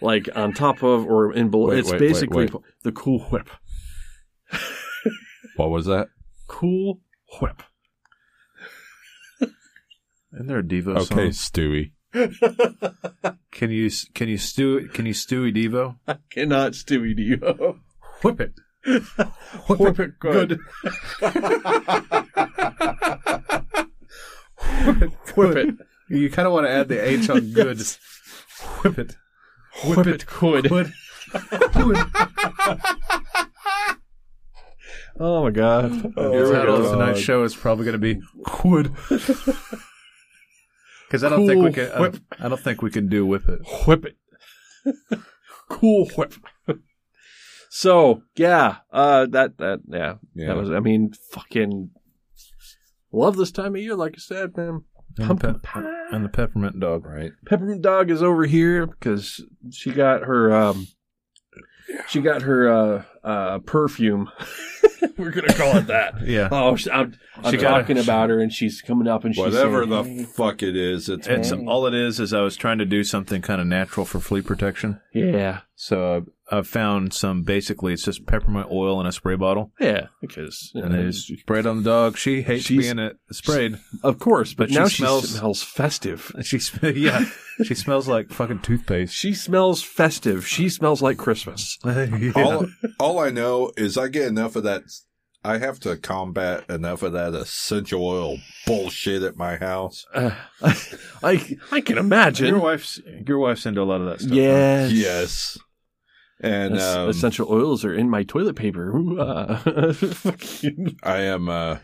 like 0.00 0.28
on 0.36 0.52
top 0.52 0.82
of 0.82 1.04
or 1.06 1.32
in 1.32 1.50
below. 1.50 1.68
Wait, 1.68 1.78
it's 1.80 1.90
wait, 1.90 2.00
wait, 2.00 2.08
basically 2.08 2.46
wait. 2.46 2.54
the 2.82 2.92
Cool 2.92 3.20
Whip. 3.30 3.48
what 5.56 5.70
was 5.70 5.86
that? 5.86 6.08
Cool 6.46 7.00
Whip. 7.40 7.62
Isn't 10.32 10.46
there 10.46 10.58
a 10.58 10.62
Devo 10.62 10.96
Okay, 10.96 11.04
song? 11.04 11.18
Stewie. 11.30 11.92
Can 13.52 13.70
you 13.70 13.90
can 14.14 14.28
you 14.28 14.38
stew 14.38 14.88
can 14.88 15.06
you 15.06 15.12
stewy 15.12 15.54
Devo? 15.54 15.96
I 16.08 16.16
cannot 16.30 16.72
Stewie 16.72 17.14
Dio. 17.14 17.78
Whip 18.22 18.40
it. 18.40 18.54
Whip 19.68 20.00
it 20.00 20.18
good. 20.18 20.58
Whip 25.36 25.56
it. 25.56 25.74
You 26.08 26.30
kind 26.30 26.46
of 26.46 26.52
want 26.52 26.66
to 26.66 26.70
add 26.70 26.88
the 26.88 26.98
H 27.04 27.28
on 27.30 27.52
good. 27.52 27.80
Whip 28.82 28.98
it. 28.98 29.16
Whip 29.84 30.06
it 30.06 30.26
good. 30.26 30.68
Good. 30.68 30.92
Oh 35.22 35.42
my 35.44 35.50
god. 35.50 36.14
Oh, 36.16 36.32
Your 36.32 36.50
title 36.50 36.76
of 36.76 36.92
tonight's 36.92 37.20
show 37.20 37.42
is 37.44 37.54
probably 37.54 37.84
going 37.84 37.92
to 37.92 37.98
be 37.98 38.22
Wood. 38.64 38.94
Because 41.10 41.24
I 41.24 41.28
don't 41.28 41.44
think 41.48 41.64
we 41.64 41.72
can. 41.72 41.90
I 41.90 42.00
whip. 42.00 42.12
don't, 42.12 42.24
I 42.44 42.48
don't 42.48 42.60
think 42.60 42.82
we 42.82 42.90
can 42.90 43.08
do 43.08 43.26
whip 43.26 43.42
it. 43.48 43.58
Whip 43.84 44.04
it. 44.06 45.18
cool 45.68 46.06
whip. 46.16 46.34
so 47.68 48.22
yeah, 48.36 48.76
uh, 48.92 49.26
that 49.26 49.58
that 49.58 49.80
yeah, 49.88 50.14
Yeah. 50.36 50.46
that 50.46 50.56
was. 50.56 50.70
I 50.70 50.78
mean, 50.78 51.12
fucking 51.32 51.90
love 53.10 53.36
this 53.36 53.50
time 53.50 53.74
of 53.74 53.80
year. 53.82 53.96
Like 53.96 54.14
I 54.16 54.20
said, 54.20 54.56
man. 54.56 54.84
And 55.18 55.26
Pumpkin 55.26 55.54
pe- 55.54 55.60
pie. 55.62 55.92
and 56.12 56.24
the 56.24 56.28
peppermint 56.28 56.78
dog. 56.78 57.04
Right. 57.04 57.32
Peppermint 57.44 57.82
Dog 57.82 58.08
is 58.12 58.22
over 58.22 58.44
here 58.46 58.86
because 58.86 59.44
she 59.72 59.90
got 59.90 60.22
her 60.22 60.54
um, 60.54 60.86
she 62.06 62.20
got 62.20 62.42
her 62.42 62.68
uh 62.72 63.02
uh 63.24 63.58
perfume. 63.60 64.30
We're 65.16 65.30
gonna 65.30 65.52
call 65.54 65.76
it 65.76 65.86
that. 65.88 66.14
Yeah. 66.26 66.48
Oh, 66.52 66.76
she, 66.76 66.90
I'm, 66.90 67.14
I'm 67.42 67.52
She 67.52 67.56
got 67.58 67.70
talking 67.80 67.98
a- 67.98 68.02
about 68.02 68.28
her, 68.30 68.40
and 68.40 68.52
she's 68.52 68.80
coming 68.82 69.08
up, 69.08 69.24
and 69.24 69.34
she's 69.34 69.42
Whatever 69.44 69.86
saying, 69.86 70.16
the 70.18 70.24
fuck 70.24 70.62
it 70.62 70.76
is, 70.76 71.08
it's 71.08 71.26
It's 71.26 71.52
all 71.52 71.86
it 71.86 71.94
is 71.94 72.20
is 72.20 72.32
I 72.34 72.42
was 72.42 72.56
trying 72.56 72.78
to 72.78 72.84
do 72.84 73.02
something 73.04 73.40
kind 73.42 73.60
of 73.60 73.66
natural 73.66 74.04
for 74.06 74.20
flea 74.20 74.42
protection. 74.42 75.00
yeah, 75.14 75.60
So 75.74 76.26
uh, 76.50 76.58
I 76.58 76.62
found 76.62 77.12
some. 77.14 77.42
Basically, 77.42 77.92
it's 77.94 78.04
just 78.04 78.26
peppermint 78.26 78.68
oil 78.70 79.00
in 79.00 79.06
a 79.06 79.12
spray 79.12 79.36
bottle, 79.36 79.72
yeah, 79.80 80.08
because 80.20 80.70
and 80.74 80.92
they 80.94 81.04
just 81.04 81.26
spray 81.40 81.60
it 81.60 81.66
on 81.66 81.78
the 81.82 81.90
dog. 81.90 82.16
She 82.18 82.42
hates 82.42 82.68
being 82.68 82.98
it 82.98 83.16
sprayed. 83.32 83.78
of 84.02 84.18
course, 84.18 84.52
but, 84.54 84.64
But 84.68 84.70
she 84.70 84.78
now 84.78 84.86
smells- 84.88 85.30
she 85.30 85.38
smells 85.38 85.62
festive. 85.62 86.32
She, 86.42 86.58
sm- 86.58 86.86
yeah, 86.94 87.24
she 87.64 87.74
smells 87.74 88.06
like 88.08 88.30
fucking 88.30 88.60
toothpaste. 88.60 89.14
She 89.14 89.32
smells 89.34 89.82
festive. 89.82 90.46
She 90.46 90.68
smells 90.68 91.00
like 91.02 91.16
Christmas. 91.18 91.78
Yeah. 91.84 92.32
all 92.36 92.66
all 92.98 93.09
I 93.18 93.30
know 93.30 93.72
is 93.76 93.96
I 93.98 94.08
get 94.08 94.26
enough 94.28 94.56
of 94.56 94.62
that. 94.64 94.82
I 95.42 95.56
have 95.56 95.80
to 95.80 95.96
combat 95.96 96.68
enough 96.68 97.02
of 97.02 97.12
that 97.14 97.32
essential 97.34 98.04
oil 98.06 98.36
bullshit 98.66 99.22
at 99.22 99.36
my 99.36 99.56
house. 99.56 100.04
Uh, 100.14 100.32
I 101.22 101.56
I 101.72 101.80
can 101.80 101.96
imagine. 101.98 102.46
your 102.48 102.60
wife's 102.60 103.00
your 103.26 103.38
wife's 103.38 103.64
into 103.64 103.80
a 103.80 103.84
lot 103.84 104.02
of 104.02 104.06
that 104.08 104.20
stuff. 104.20 104.30
huh? 104.32 104.36
yes, 104.36 104.92
Yes, 104.92 105.58
and 106.40 106.76
Es- 106.76 106.82
um, 106.94 107.08
essential 107.08 107.48
oils 107.50 107.84
are 107.86 107.94
in 107.94 108.10
my 108.10 108.22
toilet 108.22 108.56
paper. 108.56 108.90
Ooh, 108.96 109.18
uh, 109.18 109.60
I 111.02 111.20
am 111.22 111.48
uh, 111.48 111.78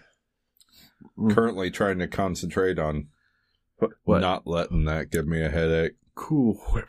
Mm. 1.18 1.34
currently 1.34 1.70
trying 1.70 1.98
to 2.00 2.08
concentrate 2.08 2.78
on 2.78 3.08
What? 4.04 4.20
not 4.20 4.46
letting 4.46 4.84
that 4.84 5.10
give 5.10 5.26
me 5.26 5.40
a 5.42 5.48
headache. 5.48 5.92
cool 6.14 6.54
whip. 6.74 6.88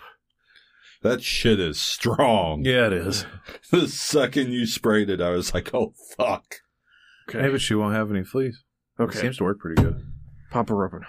That 1.04 1.22
shit 1.24 1.60
is 1.60 1.80
strong. 1.80 2.66
Yeah, 2.66 2.88
it 2.88 2.94
is. 2.94 3.25
The 3.72 3.88
second 3.88 4.51
you 4.54 4.66
sprayed 4.66 5.10
it, 5.10 5.20
I 5.20 5.32
was 5.32 5.54
like, 5.54 5.74
"Oh 5.74 5.94
fuck!" 6.18 6.56
Okay, 7.30 7.42
Maybe 7.42 7.60
she 7.60 7.75
won't 7.75 7.96
have 7.96 8.10
any 8.12 8.24
fleas. 8.24 8.63
It 8.98 9.04
okay. 9.04 9.20
seems 9.20 9.38
to 9.38 9.44
work 9.44 9.60
pretty 9.60 9.82
good. 9.82 10.01
Pop 10.51 10.70
her 10.70 10.86
open. 10.86 11.01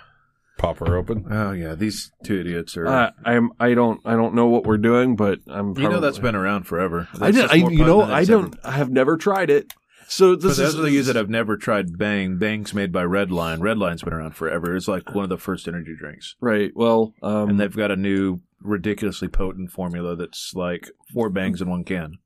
Pop 0.59 0.78
her 0.78 0.97
open. 0.97 1.26
Oh 1.30 1.52
yeah, 1.52 1.75
these 1.76 2.11
two 2.25 2.40
idiots 2.40 2.76
are. 2.76 2.87
Uh, 2.87 3.11
I'm. 3.25 3.50
I 3.61 3.75
don't. 3.75 4.00
I 4.04 4.16
don't 4.16 4.35
know 4.35 4.47
what 4.47 4.64
we're 4.64 4.76
doing, 4.78 5.14
but 5.14 5.38
I'm. 5.47 5.76
you 5.78 5.88
know 5.88 6.00
that's 6.00 6.18
been 6.18 6.35
around 6.35 6.64
forever. 6.64 7.09
I 7.21 7.30
did. 7.30 7.42
just 7.42 7.54
I. 7.54 7.57
You 7.57 7.85
know. 7.85 8.02
I 8.02 8.25
don't. 8.25 8.57
ever- 8.57 8.66
I 8.66 8.73
have 8.73 8.90
never 8.90 9.16
tried 9.16 9.50
it. 9.50 9.73
So 10.09 10.35
For 10.35 10.49
this 10.49 10.57
those 10.57 10.75
is 10.75 10.80
of 10.80 10.90
you 10.90 11.02
that 11.02 11.16
have 11.16 11.28
never 11.28 11.57
tried 11.59 11.99
Bang, 11.99 12.38
Bang's 12.38 12.73
made 12.73 12.90
by 12.90 13.04
Redline. 13.04 13.59
Redline's 13.59 14.02
been 14.02 14.14
around 14.14 14.35
forever. 14.35 14.75
It's 14.75 14.88
like 14.88 15.14
one 15.14 15.25
of 15.25 15.28
the 15.28 15.37
first 15.37 15.68
energy 15.68 15.95
drinks, 15.97 16.35
right. 16.40 16.71
Well, 16.75 17.12
um, 17.23 17.50
and 17.50 17.61
they've 17.61 17.76
got 17.76 17.90
a 17.90 17.97
new 17.97 18.40
ridiculously 18.61 19.29
potent 19.29 19.71
formula 19.71 20.17
that's 20.17 20.53
like 20.55 20.91
four 21.12 21.31
bangs 21.31 21.61
in 21.62 21.71
one 21.71 21.85
can. 21.85 22.19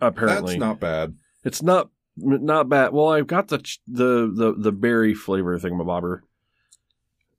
apparently 0.00 0.54
That's 0.54 0.60
not 0.60 0.80
bad. 0.80 1.14
It's 1.44 1.62
not 1.62 1.90
not 2.16 2.68
bad. 2.68 2.92
Well, 2.92 3.08
I've 3.08 3.26
got 3.26 3.48
the 3.48 3.58
ch- 3.58 3.80
the 3.86 4.30
the 4.34 4.54
the 4.58 4.72
berry 4.72 5.14
flavor 5.14 5.58
thingamabobber. 5.58 6.20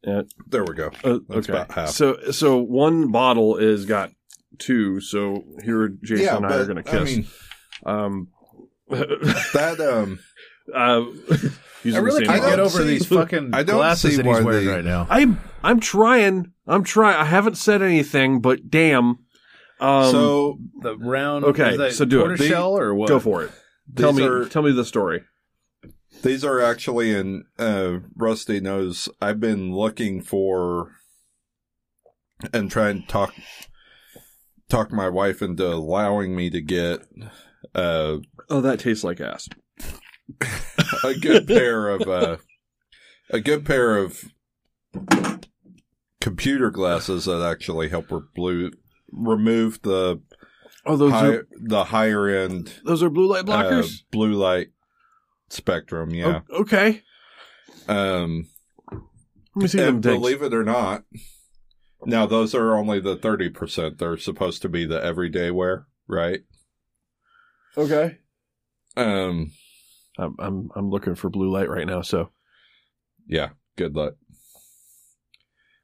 There 0.04 0.64
we 0.64 0.74
go. 0.74 0.88
Uh, 1.04 1.20
That's 1.30 1.50
okay. 1.50 1.54
about 1.54 1.72
half. 1.72 1.90
So 1.90 2.32
so 2.32 2.58
one 2.58 3.12
bottle 3.12 3.58
is 3.58 3.86
got 3.86 4.12
two. 4.58 5.00
So 5.02 5.44
here 5.64 5.88
Jason 5.90 6.38
and 6.38 6.46
I 6.48 6.56
are 6.56 6.66
going 6.66 6.78
to 6.78 6.84
kiss. 6.84 6.96
I 6.96 7.04
mean, 7.04 7.28
um, 7.86 8.28
that 8.90 9.80
um, 9.80 10.20
uh, 10.74 11.04
I 11.96 11.98
really 12.00 12.26
can't 12.26 12.42
get 12.42 12.60
over 12.60 12.80
see- 12.80 12.84
these 12.86 13.06
fucking 13.06 13.54
I 13.54 13.64
don't 13.64 13.76
glasses 13.78 14.12
see 14.12 14.18
that 14.18 14.26
he's 14.26 14.44
wearing 14.44 14.66
they- 14.66 14.72
right 14.74 14.86
now. 14.86 15.06
I'm 15.10 15.40
I'm 15.64 15.80
trying. 15.80 16.54
I'm 16.68 16.84
trying. 16.84 17.18
I 17.18 17.26
haven't 17.26 17.58
said 17.58 17.82
anything, 17.82 18.40
but 18.42 18.70
damn. 18.70 19.20
Um, 19.80 20.12
so 20.12 20.58
The 20.82 20.98
round. 20.98 21.46
Okay, 21.46 21.72
is 21.72 21.78
that 21.78 21.94
so 21.94 22.06
do 22.06 22.20
it. 22.22 22.28
tortoise 22.30 22.48
shell 22.48 22.78
or 22.78 22.94
what? 22.94 23.10
go 23.10 23.20
for 23.20 23.44
it. 23.44 23.52
Tell 23.96 24.12
these 24.14 24.22
me. 24.22 24.28
are 24.28 24.46
Tell 24.46 24.62
me 24.62 24.72
the 24.72 24.86
story. 24.86 25.24
these 26.24 26.44
are 26.46 26.62
actually 26.62 27.12
in 27.12 27.46
uh, 27.58 27.98
Rusty 28.16 28.60
knows. 28.60 29.10
I've 29.22 29.40
been 29.40 29.74
looking 29.74 30.22
for 30.22 30.92
and 32.54 32.70
trying 32.72 33.02
to 33.02 33.08
talk 33.08 33.34
talk 34.70 34.92
my 34.92 35.10
wife 35.10 35.42
into 35.42 35.68
allowing 35.68 36.36
me 36.36 36.50
to 36.50 36.62
get 36.62 37.02
uh, 37.76 38.18
Oh, 38.50 38.62
that 38.62 38.80
tastes 38.80 39.04
like 39.04 39.20
ass. 39.22 39.48
a 41.04 41.14
good 41.20 41.48
pair 41.48 41.90
of 41.90 42.02
uh, 42.08 42.38
a 43.30 43.40
good 43.40 43.66
pair 43.66 43.98
of 43.98 44.24
computer 46.22 46.72
glasses 46.72 47.26
that 47.26 47.42
actually 47.42 47.90
help 47.90 48.10
re- 48.12 48.22
blue 48.34 48.72
remove 49.12 49.82
the 49.82 50.22
Oh, 50.86 50.96
those 50.96 51.12
high, 51.12 51.28
are 51.28 51.48
the 51.62 51.84
higher 51.84 52.28
end 52.28 52.74
those 52.86 53.04
are 53.04 53.10
blue 53.10 53.28
light 53.28 53.42
uh, 53.48 53.52
blockers. 53.52 54.02
blue 54.12 54.34
light 54.34 54.70
spectrum. 55.50 56.12
Yeah. 56.12 56.42
Oh, 56.50 56.62
okay. 56.62 57.04
Um, 57.88 58.48
Let 58.92 59.02
me 59.64 59.68
see 59.68 59.78
them 59.80 60.00
believe 60.02 60.42
it 60.42 60.54
or 60.54 60.64
not, 60.64 61.04
now 62.06 62.26
those 62.26 62.56
are 62.56 62.76
only 62.76 63.00
the 63.00 63.16
thirty 63.16 63.50
percent. 63.50 63.98
They're 64.00 64.18
supposed 64.18 64.62
to 64.64 64.70
be 64.70 64.86
the 64.86 65.04
everyday 65.04 65.52
wear, 65.52 65.86
right? 66.08 66.40
Okay. 67.78 68.18
Um, 68.98 69.52
I'm 70.18 70.36
I'm 70.40 70.70
I'm 70.76 70.90
looking 70.90 71.16
for 71.16 71.30
blue 71.30 71.52
light 71.52 71.70
right 71.70 71.86
now. 71.88 72.02
So 72.02 72.32
yeah. 73.28 73.50
Good 73.78 73.96
luck. 73.96 74.14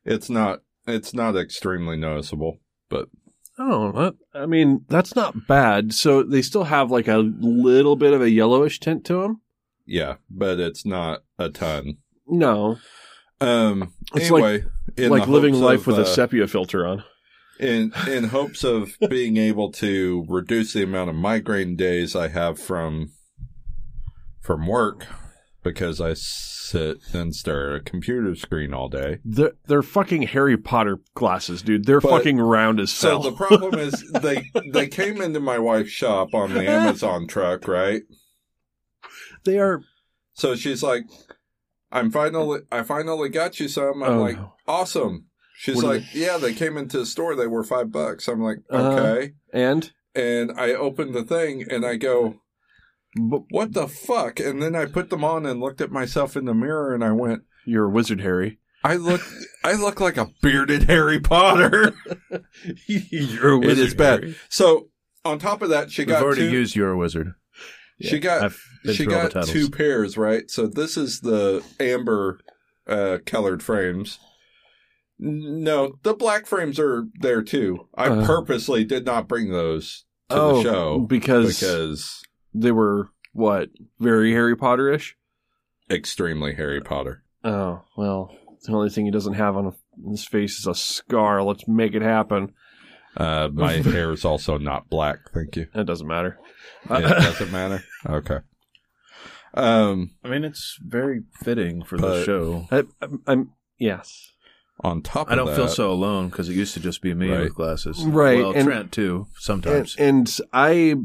It's 0.08 0.30
not. 0.30 0.62
It's 0.88 1.14
not 1.14 1.36
extremely 1.36 1.98
noticeable, 1.98 2.60
but 2.90 3.10
oh, 3.60 3.92
that, 3.92 4.16
I 4.34 4.46
mean 4.46 4.86
that's 4.88 5.16
not 5.16 5.48
bad. 5.48 5.94
So 5.94 6.24
they 6.24 6.42
still 6.42 6.64
have 6.64 6.90
like 6.90 7.10
a 7.10 7.18
little 7.18 7.98
bit 7.98 8.14
of 8.14 8.22
a 8.22 8.30
yellowish 8.30 8.80
tint 8.80 9.06
to 9.06 9.22
them. 9.22 9.42
yeah, 9.86 10.16
but 10.30 10.60
it's 10.60 10.86
not 10.86 11.24
a 11.38 11.50
ton. 11.50 11.98
No, 12.26 12.78
Um. 13.42 13.94
It's 14.16 14.32
anyway, 14.32 14.64
in 14.96 15.10
like 15.10 15.28
living 15.28 15.56
life 15.56 15.82
of, 15.82 15.88
with 15.88 16.00
a 16.00 16.02
uh, 16.04 16.06
sepia 16.06 16.48
filter 16.48 16.88
on. 16.88 17.04
in 17.60 17.92
in 18.08 18.26
hopes 18.26 18.64
of 18.64 18.96
being 19.10 19.36
able 19.36 19.72
to 19.74 20.26
reduce 20.30 20.72
the 20.72 20.84
amount 20.84 21.10
of 21.10 21.18
migraine 21.18 21.76
days 21.76 22.16
I 22.16 22.30
have 22.30 22.58
from 22.60 23.12
from 24.42 24.68
work 24.68 25.06
because 25.72 26.00
I 26.02 26.14
sit 26.14 26.98
and 27.14 27.34
stare 27.36 27.76
at 27.76 27.82
a 27.82 27.84
computer 27.84 28.36
screen 28.36 28.74
all 28.74 28.90
day. 28.90 29.20
They're, 29.24 29.54
they're 29.68 29.82
fucking 29.84 30.24
Harry 30.24 30.58
Potter 30.58 31.00
glasses, 31.16 31.62
dude. 31.62 31.86
They're 31.86 32.02
But- 32.02 32.10
fucking 32.12 32.38
round 32.40 32.80
as 32.80 32.92
So 32.92 33.10
hell. 33.10 33.20
the 33.24 33.32
problem 33.32 33.76
is 33.80 34.04
they 34.22 34.44
they 34.72 34.88
came 34.88 35.22
into 35.22 35.40
my 35.40 35.60
wife's 35.60 35.92
shop 35.92 36.34
on 36.34 36.54
the 36.54 36.68
Amazon 36.70 37.28
truck, 37.28 37.68
right? 37.68 38.02
they 39.46 39.60
are. 39.60 39.82
So 40.34 40.56
she's 40.56 40.84
like, 40.84 41.04
"I'm 41.92 42.12
finally 42.12 42.60
I 42.72 42.84
finally 42.84 43.30
got 43.30 43.60
you 43.60 43.68
some." 43.68 44.04
I'm 44.04 44.14
Oh, 44.20 44.22
like, 44.22 44.38
"Awesome." 44.68 45.26
She's 45.56 45.78
What 45.78 45.86
like, 45.86 46.04
"Yeah, 46.14 46.38
they 46.38 46.54
came 46.54 46.78
into 46.78 47.00
the 47.00 47.06
store. 47.06 47.36
They 47.36 47.48
were 47.48 47.64
five 47.64 47.92
bucks." 47.92 48.28
I'm 48.28 48.42
like, 48.42 48.58
Uh-huh. 48.70 48.90
"Okay." 49.00 49.34
and 49.54 49.92
And 50.14 50.52
I 50.60 50.74
opened 50.74 51.14
the 51.16 51.24
thing 51.24 51.64
and 51.70 51.86
I 51.86 51.96
go, 51.96 52.36
but 53.20 53.44
what 53.50 53.74
the 53.74 53.88
fuck? 53.88 54.40
And 54.40 54.62
then 54.62 54.76
I 54.76 54.86
put 54.86 55.10
them 55.10 55.24
on 55.24 55.46
and 55.46 55.60
looked 55.60 55.82
at 55.82 55.92
myself 55.92 56.36
in 56.38 56.46
the 56.46 56.54
mirror 56.54 56.94
and 56.94 57.04
I 57.04 57.12
went, 57.12 57.44
you're 57.66 57.86
a 57.86 57.90
wizard, 57.90 58.22
Harry. 58.22 58.60
I 58.84 58.96
look, 58.96 59.22
I 59.64 59.74
look 59.74 60.00
like 60.00 60.18
a 60.18 60.30
bearded 60.42 60.84
Harry 60.84 61.20
Potter. 61.20 61.94
you're 62.88 63.54
a 63.54 63.58
it 63.62 63.68
wizard. 63.68 63.88
is 63.88 63.94
bad. 63.94 64.20
Harry. 64.24 64.36
So 64.50 64.90
on 65.26 65.40
top 65.40 65.62
of 65.62 65.70
that, 65.70 65.92
she 65.92 66.04
We've 66.04 66.10
got 66.10 66.24
already 66.24 66.42
two, 66.42 66.52
used 66.52 66.76
your 66.76 66.96
wizard. 66.96 67.34
she 68.02 68.20
got, 68.20 68.54
she 68.86 69.06
through 69.06 69.16
all 69.16 69.24
the 69.28 69.34
got 69.34 69.48
two 69.48 69.70
pairs, 69.70 70.18
right? 70.18 70.50
So 70.50 70.68
this 70.68 70.96
is 70.96 71.22
the 71.22 71.64
amber, 71.80 72.40
uh, 72.88 73.18
colored 73.26 73.62
frames. 73.64 74.20
No, 75.20 75.94
the 76.04 76.14
black 76.14 76.46
frames 76.46 76.80
are 76.80 77.08
there 77.20 77.42
too. 77.42 77.88
I 77.96 78.08
Uh. 78.10 78.26
purposely 78.26 78.84
did 78.86 79.06
not 79.06 79.28
bring 79.28 79.50
those 79.52 80.06
to 80.30 80.36
oh, 80.36 80.58
the 80.58 80.64
show 80.64 81.00
because, 81.00 81.60
because 81.60 82.22
they 82.62 82.72
were 82.72 83.10
what 83.34 83.70
very 84.00 84.32
Harry 84.34 84.56
Potter-ish. 84.56 85.16
extremely 85.90 86.56
Harry 86.56 86.82
Potter. 86.82 87.24
Oh 87.44 87.84
well, 87.96 88.36
the 88.66 88.74
only 88.74 88.90
thing 88.90 89.06
he 89.06 89.12
doesn't 89.12 89.34
have 89.36 89.56
on 89.56 89.74
his 90.10 90.26
face 90.26 90.60
is 90.60 90.68
a 90.68 90.76
scar. 90.76 91.44
Let's 91.44 91.68
make 91.68 91.94
it 91.94 92.02
happen. 92.02 92.54
Uh, 93.16 93.50
my 93.52 93.74
hair 93.82 94.12
is 94.12 94.26
also 94.26 94.58
not 94.58 94.90
black. 94.90 95.18
Thank 95.34 95.56
you. 95.56 95.68
That 95.74 95.86
doesn't 95.86 96.08
matter. 96.08 96.40
It 96.90 97.02
doesn't 97.02 97.52
matter. 97.52 97.84
Okay. 98.08 98.40
Um, 99.54 100.12
I 100.24 100.30
mean, 100.30 100.44
it's 100.44 100.78
very 100.86 101.22
fitting 101.44 101.84
for 101.84 101.98
the 101.98 102.24
show. 102.24 102.68
I, 102.72 102.84
I'm, 103.02 103.22
I'm 103.26 103.50
yes. 103.80 104.32
on 104.82 105.02
top 105.02 105.28
of 105.28 105.30
that. 105.30 105.34
I 105.34 105.36
don't 105.38 105.48
that, 105.48 105.56
feel 105.56 105.68
so 105.68 105.92
alone 105.92 106.30
because 106.30 106.48
it 106.50 106.54
used 106.54 106.76
to 106.76 106.80
just 106.80 107.02
be 107.02 107.14
me 107.16 107.30
Right. 107.32 107.40
with 107.46 107.56
glasses. 107.56 108.04
Right, 108.06 108.38
Well, 108.38 108.52
and- 108.54 108.66
Trent 108.68 108.92
too 108.92 109.26
And, 109.30 109.36
sometimes. 109.40 109.96
and 109.96 110.38
I 110.54 110.96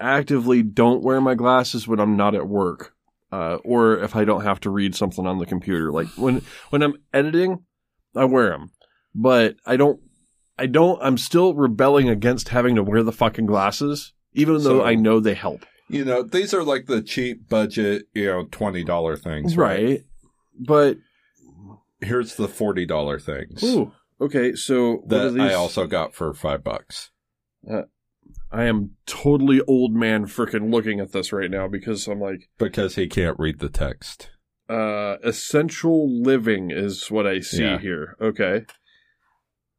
actively 0.00 0.62
don't 0.62 1.02
wear 1.02 1.20
my 1.20 1.34
glasses 1.34 1.86
when 1.88 2.00
I'm 2.00 2.16
not 2.16 2.34
at 2.34 2.48
work, 2.48 2.94
uh, 3.32 3.56
or 3.64 3.98
if 3.98 4.14
I 4.16 4.24
don't 4.24 4.42
have 4.44 4.60
to 4.60 4.70
read 4.70 4.94
something 4.94 5.26
on 5.26 5.38
the 5.38 5.46
computer. 5.46 5.90
Like 5.92 6.08
when 6.16 6.42
when 6.70 6.82
I'm 6.82 6.94
editing, 7.12 7.64
I 8.16 8.24
wear 8.24 8.50
them, 8.50 8.70
but 9.14 9.56
I 9.66 9.76
don't. 9.76 10.00
I 10.60 10.66
don't. 10.66 10.98
I'm 11.02 11.18
still 11.18 11.54
rebelling 11.54 12.08
against 12.08 12.48
having 12.48 12.74
to 12.74 12.82
wear 12.82 13.02
the 13.04 13.12
fucking 13.12 13.46
glasses, 13.46 14.12
even 14.32 14.54
though 14.54 14.80
So- 14.80 14.84
I 14.84 14.94
know 14.96 15.20
they 15.20 15.34
help. 15.34 15.64
you 15.88 16.04
know, 16.04 16.22
these 16.22 16.52
are 16.52 16.64
like 16.64 16.86
the 16.86 17.00
cheap 17.00 17.48
budget, 17.48 18.06
you 18.14 18.26
know, 18.26 18.44
twenty 18.50 18.82
dollar 18.84 19.16
things, 19.16 19.56
right? 19.56 19.84
Right. 19.84 20.04
But 20.58 20.98
Here's 22.00 22.36
the 22.36 22.46
forty 22.48 22.86
dollar 22.86 23.18
things 23.18 23.62
ooh, 23.64 23.92
okay. 24.20 24.54
So 24.54 24.98
what 25.04 25.12
are 25.20 25.24
that 25.30 25.30
these? 25.34 25.42
I 25.50 25.54
also 25.54 25.86
got 25.86 26.14
for 26.14 26.32
five 26.34 26.62
bucks. 26.62 27.10
I 28.50 28.64
am 28.64 28.92
totally 29.06 29.60
old 29.62 29.92
man 29.92 30.26
freaking 30.26 30.72
looking 30.72 31.00
at 31.00 31.12
this 31.12 31.32
right 31.32 31.50
now 31.50 31.68
because 31.68 32.06
I'm 32.08 32.20
like, 32.20 32.48
Because 32.58 32.94
he 32.94 33.06
can't 33.06 33.38
read 33.38 33.58
the 33.58 33.68
text. 33.68 34.30
uh, 34.70 35.16
essential 35.22 36.08
living 36.22 36.70
is 36.70 37.10
what 37.10 37.26
I 37.26 37.40
see 37.40 37.62
Yeah. 37.62 37.78
here. 37.78 38.16
Okay. 38.20 38.64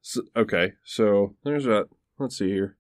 So, 0.01 0.21
okay. 0.35 0.73
So 0.83 1.35
there's 1.43 1.65
that. 1.65 1.87
Let's 2.17 2.37
see 2.37 2.49
here. 2.49 2.77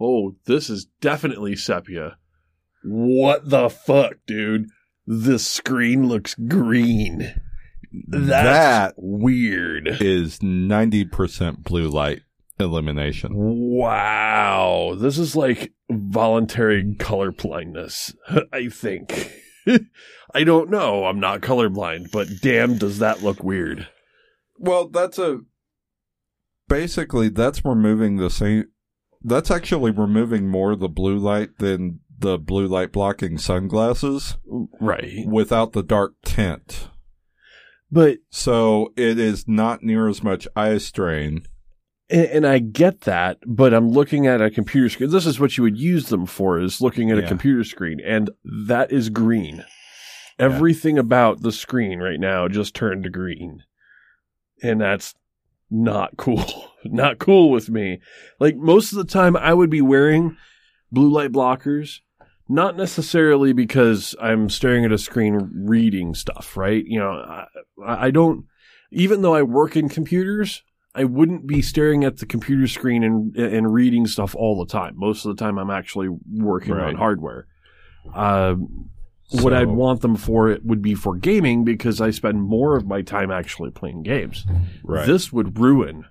Oh, 0.00 0.36
this 0.46 0.68
is 0.70 0.86
definitely 1.00 1.54
sepia. 1.56 2.16
What 2.82 3.48
the 3.48 3.68
fuck, 3.70 4.14
dude? 4.26 4.66
The 5.06 5.38
screen 5.38 6.08
looks 6.08 6.34
green. 6.34 7.34
That's 8.08 8.26
That 8.26 8.94
weird. 8.96 9.86
is 10.00 10.42
ninety 10.42 11.04
percent 11.04 11.62
blue 11.62 11.88
light 11.88 12.22
elimination. 12.58 13.32
Wow. 13.34 14.96
This 14.98 15.18
is 15.18 15.34
like 15.36 15.72
voluntary 15.90 16.94
color 16.98 17.32
blindness, 17.32 18.14
I 18.52 18.68
think. 18.68 19.32
I 20.34 20.44
don't 20.44 20.70
know. 20.70 21.04
I'm 21.06 21.20
not 21.20 21.40
colorblind, 21.40 22.10
but 22.12 22.28
damn, 22.42 22.76
does 22.76 22.98
that 22.98 23.22
look 23.22 23.42
weird. 23.42 23.88
Well, 24.58 24.88
that's 24.88 25.18
a 25.18 25.40
basically 26.68 27.28
that's 27.28 27.64
removing 27.64 28.16
the 28.16 28.30
same. 28.30 28.64
That's 29.22 29.50
actually 29.50 29.90
removing 29.90 30.48
more 30.48 30.72
of 30.72 30.80
the 30.80 30.88
blue 30.88 31.18
light 31.18 31.58
than 31.58 32.00
the 32.18 32.38
blue 32.38 32.66
light 32.66 32.92
blocking 32.92 33.38
sunglasses 33.38 34.36
Right. 34.80 35.26
without 35.26 35.72
the 35.72 35.82
dark 35.82 36.14
tint. 36.24 36.88
But, 37.90 38.18
So 38.30 38.92
it 38.96 39.18
is 39.18 39.46
not 39.48 39.82
near 39.82 40.08
as 40.08 40.22
much 40.22 40.46
eye 40.56 40.78
strain. 40.78 41.46
And, 42.10 42.26
and 42.26 42.46
I 42.46 42.58
get 42.58 43.02
that, 43.02 43.38
but 43.46 43.72
I'm 43.72 43.90
looking 43.90 44.26
at 44.26 44.42
a 44.42 44.50
computer 44.50 44.88
screen. 44.88 45.10
This 45.10 45.26
is 45.26 45.40
what 45.40 45.56
you 45.56 45.64
would 45.64 45.78
use 45.78 46.08
them 46.08 46.26
for 46.26 46.60
is 46.60 46.80
looking 46.80 47.10
at 47.10 47.18
a 47.18 47.26
computer 47.26 47.64
screen, 47.64 48.00
and 48.04 48.30
that 48.44 48.92
is 48.92 49.08
green. 49.08 49.64
Everything 50.38 50.98
about 50.98 51.42
the 51.42 51.52
screen 51.52 52.00
right 52.00 52.18
now 52.18 52.48
just 52.48 52.74
turned 52.74 53.04
to 53.04 53.10
green. 53.10 53.62
And 54.62 54.80
that's 54.80 55.14
not 55.70 56.16
cool. 56.16 56.70
not 56.84 57.18
cool 57.18 57.50
with 57.50 57.70
me. 57.70 58.00
Like 58.40 58.56
most 58.56 58.92
of 58.92 58.98
the 58.98 59.04
time 59.04 59.36
I 59.36 59.54
would 59.54 59.70
be 59.70 59.80
wearing 59.80 60.36
blue 60.90 61.10
light 61.10 61.32
blockers, 61.32 62.00
not 62.48 62.76
necessarily 62.76 63.52
because 63.52 64.14
I'm 64.20 64.50
staring 64.50 64.84
at 64.84 64.92
a 64.92 64.98
screen 64.98 65.50
reading 65.66 66.14
stuff, 66.14 66.56
right? 66.56 66.84
You 66.84 66.98
know, 66.98 67.12
I, 67.12 67.46
I 68.06 68.10
don't 68.10 68.46
even 68.90 69.22
though 69.22 69.34
I 69.34 69.42
work 69.42 69.76
in 69.76 69.88
computers, 69.88 70.62
I 70.94 71.04
wouldn't 71.04 71.46
be 71.46 71.60
staring 71.60 72.04
at 72.04 72.18
the 72.18 72.26
computer 72.26 72.66
screen 72.68 73.02
and 73.02 73.36
and 73.36 73.72
reading 73.72 74.06
stuff 74.06 74.34
all 74.36 74.58
the 74.58 74.70
time. 74.70 74.94
Most 74.96 75.24
of 75.24 75.36
the 75.36 75.42
time, 75.44 75.58
I'm 75.58 75.70
actually 75.70 76.08
working 76.32 76.74
Right. 76.74 76.88
on 76.90 76.94
hardware. 76.96 77.46
Uh, 78.14 78.54
what 79.40 79.52
I'd 79.54 79.68
want 79.68 80.02
them 80.02 80.14
for 80.16 80.50
it 80.50 80.64
would 80.64 80.82
be 80.82 80.94
for 80.94 81.16
gaming 81.16 81.64
because 81.64 82.00
I 82.00 82.10
spend 82.10 82.42
more 82.42 82.76
of 82.76 82.86
my 82.86 83.02
time 83.02 83.30
actually 83.30 83.70
playing 83.70 84.02
games. 84.02 84.44
Right. 84.84 85.06
This 85.06 85.32
would 85.32 85.58
ruin. 85.58 86.04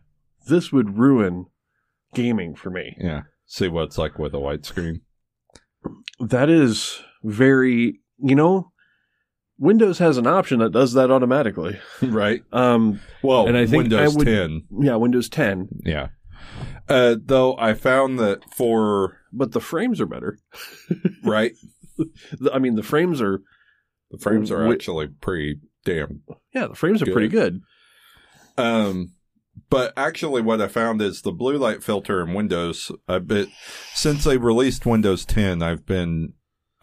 This 0.48 0.72
would 0.74 0.98
ruin 0.98 1.46
gaming 2.13 2.56
for 2.56 2.70
me. 2.70 2.98
yeah. 3.00 3.22
See 3.46 3.68
what 3.70 3.84
it's 3.84 3.98
like 3.98 4.18
with 4.20 4.34
a 4.34 4.40
white 4.40 4.66
screen. 4.66 5.02
That 6.20 6.50
is 6.50 7.00
very, 7.24 8.00
you 8.18 8.36
know, 8.36 8.72
Windows 9.63 9.98
has 10.00 10.17
an 10.17 10.27
option 10.27 10.60
that 10.60 10.72
does 10.74 10.91
that 10.93 11.10
automatically. 11.10 11.79
right. 12.01 12.43
Um, 12.51 13.00
Well, 13.22 13.48
And 13.48 13.55
I 13.58 13.65
think 13.65 13.84
Windows 13.84 14.13
I 14.13 14.17
would- 14.17 14.25
10. 14.27 14.63
yeah, 14.82 14.96
Windows 14.96 15.29
10, 15.29 15.70
Yeah. 15.86 16.10
Uh, 16.89 17.15
though 17.24 17.55
I 17.58 17.74
found 17.74 18.20
that 18.20 18.43
for 18.53 19.17
but 19.32 19.53
the 19.53 19.62
frames 19.62 20.01
are 20.01 20.05
better. 20.05 20.38
right, 21.24 21.53
I 22.51 22.60
mean, 22.60 22.75
the 22.75 22.84
frames 22.84 23.22
are, 23.22 23.41
the 24.12 24.17
frames 24.17 24.51
are 24.51 24.70
actually 24.72 25.08
pretty 25.08 25.62
damn 25.86 26.22
yeah, 26.53 26.67
the 26.67 26.75
frames 26.75 27.01
are 27.01 27.12
pretty 27.12 27.29
good. 27.29 27.62
Um, 28.58 29.13
but 29.70 29.93
actually, 29.98 30.41
what 30.41 30.62
I 30.62 30.67
found 30.67 31.01
is 31.01 31.22
the 31.22 31.32
blue 31.32 31.58
light 31.58 31.82
filter 31.84 32.22
in 32.22 32.34
Windows. 32.34 32.91
I've 33.08 33.27
been 33.27 33.48
since 33.93 34.24
they 34.25 34.38
released 34.38 34.86
Windows 34.86 35.25
10. 35.25 35.63
I've 35.63 35.86
been 35.86 36.34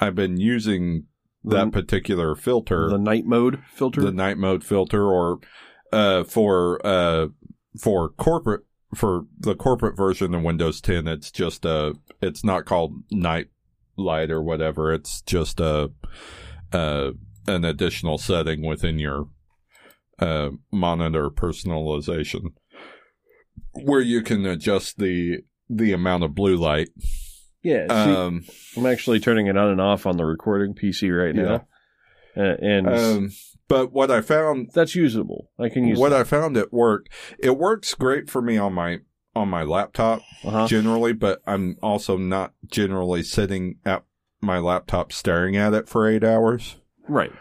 I've 0.00 0.14
been 0.14 0.38
using 0.40 1.06
that 1.44 1.64
The- 1.66 1.70
particular 1.70 2.34
filter, 2.34 2.88
The 2.88 2.98
night 2.98 3.24
mode 3.26 3.60
filter. 3.72 4.00
the 4.02 4.12
night 4.12 4.38
mode 4.38 4.62
filter, 4.64 5.04
or 5.06 5.38
uh, 5.92 6.24
for 6.24 6.84
uh, 6.86 7.28
for 7.80 8.08
corporate 8.10 8.62
for 8.94 9.26
the 9.38 9.54
corporate 9.54 9.96
version 9.96 10.34
of 10.34 10.42
Windows 10.42 10.80
10. 10.80 11.06
It's 11.08 11.30
just 11.30 11.64
a 11.64 11.94
it's 12.20 12.44
not 12.44 12.64
called 12.64 12.94
night 13.10 13.48
light 13.96 14.30
or 14.30 14.42
whatever. 14.42 14.92
It's 14.92 15.22
just 15.22 15.60
a 15.60 15.90
uh, 16.72 17.10
an 17.46 17.64
additional 17.64 18.18
setting 18.18 18.64
within 18.66 18.98
your 18.98 19.28
uh, 20.18 20.50
monitor 20.72 21.30
personalization 21.30 22.52
where 23.72 24.00
you 24.00 24.22
can 24.22 24.44
adjust 24.46 24.98
the 24.98 25.38
the 25.68 25.92
amount 25.92 26.24
of 26.24 26.34
blue 26.34 26.56
light. 26.56 26.88
Yeah, 27.62 27.86
see, 27.88 28.14
Um, 28.14 28.44
I'm 28.76 28.86
actually 28.86 29.20
turning 29.20 29.46
it 29.46 29.56
on 29.56 29.68
and 29.68 29.80
off 29.80 30.06
on 30.06 30.16
the 30.16 30.24
recording 30.24 30.74
PC 30.74 31.16
right 31.16 31.34
now. 31.34 31.66
Uh, 32.36 32.56
and 32.62 32.88
um, 32.88 33.30
but 33.68 33.92
what 33.92 34.10
I 34.10 34.20
found, 34.20 34.70
that's 34.72 34.94
usable. 34.94 35.50
I 35.58 35.68
can 35.68 35.86
use 35.86 35.98
what 35.98 36.12
I 36.12 36.24
found 36.24 36.56
at 36.56 36.72
work, 36.72 37.06
it 37.38 37.56
works 37.56 37.94
great 37.94 38.30
for 38.30 38.40
me 38.40 38.56
on 38.56 38.72
my 38.72 38.98
on 39.34 39.48
my 39.48 39.62
laptop 39.62 40.22
uh-huh. 40.44 40.66
generally, 40.66 41.12
but 41.12 41.40
I'm 41.46 41.76
also 41.82 42.16
not 42.16 42.52
generally 42.66 43.22
sitting 43.22 43.78
at 43.84 44.04
my 44.40 44.58
laptop 44.58 45.12
staring 45.12 45.56
at 45.56 45.74
it 45.74 45.88
for 45.88 46.08
eight 46.08 46.24
hours. 46.24 46.76
Right. 47.08 47.32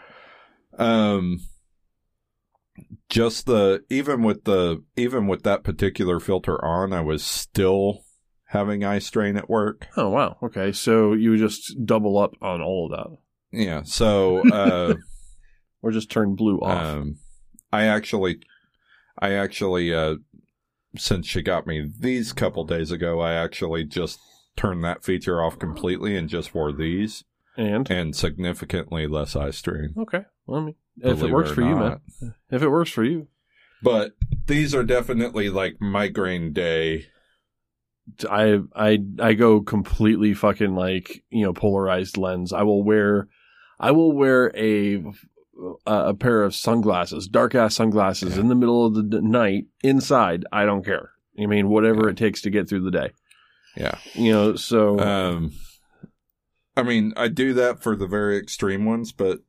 Um, 0.78 1.40
just 3.08 3.46
the 3.46 3.84
even 3.90 4.22
with 4.22 4.44
the 4.44 4.82
even 4.96 5.26
with 5.26 5.42
that 5.42 5.64
particular 5.64 6.20
filter 6.20 6.62
on, 6.64 6.92
I 6.92 7.00
was 7.00 7.24
still 7.24 8.04
having 8.50 8.84
eye 8.84 8.98
strain 8.98 9.36
at 9.36 9.48
work. 9.50 9.86
Oh 9.96 10.08
wow. 10.10 10.36
Okay, 10.42 10.72
so 10.72 11.12
you 11.12 11.36
just 11.36 11.84
double 11.84 12.18
up 12.18 12.34
on 12.42 12.60
all 12.60 12.92
of 12.92 12.98
that, 12.98 13.18
Yeah, 13.58 13.82
so 13.84 14.48
uh, 14.50 14.94
or 15.82 15.90
just 15.90 16.10
turn 16.10 16.34
blue 16.36 16.58
off. 16.58 16.84
um, 16.84 17.18
I 17.72 17.84
actually, 17.84 18.40
I 19.18 19.32
actually, 19.32 19.94
uh, 19.94 20.16
since 20.96 21.26
she 21.28 21.42
got 21.42 21.66
me 21.66 21.88
these 22.00 22.32
couple 22.32 22.64
days 22.64 22.90
ago, 22.90 23.20
I 23.20 23.34
actually 23.34 23.84
just 23.84 24.18
turned 24.56 24.82
that 24.84 25.04
feature 25.04 25.42
off 25.42 25.58
completely 25.58 26.16
and 26.16 26.28
just 26.28 26.52
wore 26.54 26.72
these, 26.72 27.22
and 27.56 27.88
and 27.90 28.16
significantly 28.16 29.06
less 29.06 29.36
eye 29.36 29.50
strain. 29.52 29.94
okay, 29.96 30.24
well, 30.46 30.60
I 30.60 30.64
mean, 30.64 30.74
if 31.00 31.22
it 31.22 31.30
works 31.30 31.52
or 31.52 31.54
for 31.54 31.60
you, 31.62 31.74
not. 31.76 32.00
man. 32.20 32.34
If 32.50 32.62
it 32.62 32.68
works 32.68 32.90
for 32.90 33.04
you, 33.04 33.28
But 33.82 34.12
these 34.46 34.74
are 34.74 34.82
definitely 34.82 35.48
like 35.48 35.80
migraine 35.80 36.52
day. 36.52 37.06
I 38.28 38.58
I 38.74 38.98
I 39.20 39.32
go 39.34 39.60
completely 39.60 40.34
fucking 40.34 40.74
like 40.74 41.22
you 41.30 41.44
know 41.44 41.52
polarized 41.52 42.16
lens. 42.16 42.52
I 42.52 42.62
will 42.62 42.82
wear 42.82 43.28
I 43.78 43.90
will 43.92 44.12
wear 44.12 44.52
a 44.56 45.02
a 45.86 46.14
pair 46.14 46.42
of 46.42 46.54
sunglasses, 46.54 47.28
dark 47.28 47.54
ass 47.54 47.74
sunglasses, 47.74 48.34
Yeah. 48.36 48.40
in 48.42 48.48
the 48.48 48.54
middle 48.54 48.86
of 48.86 48.94
the 48.94 49.02
d- 49.02 49.20
night 49.20 49.66
inside. 49.82 50.44
I 50.52 50.64
don't 50.64 50.84
care. 50.84 51.10
I 51.40 51.46
mean, 51.46 51.68
whatever 51.68 52.08
it 52.08 52.16
takes 52.16 52.40
to 52.42 52.50
get 52.50 52.68
through 52.68 52.82
the 52.82 52.90
day. 52.90 53.10
Yeah. 53.76 53.98
You 54.14 54.32
know, 54.32 54.54
so 54.56 54.98
Um, 54.98 55.52
I 56.76 56.82
mean, 56.82 57.12
I 57.16 57.28
do 57.28 57.52
that 57.54 57.82
for 57.82 57.94
the 57.94 58.06
very 58.06 58.38
extreme 58.38 58.84
ones, 58.86 59.12
but 59.12 59.40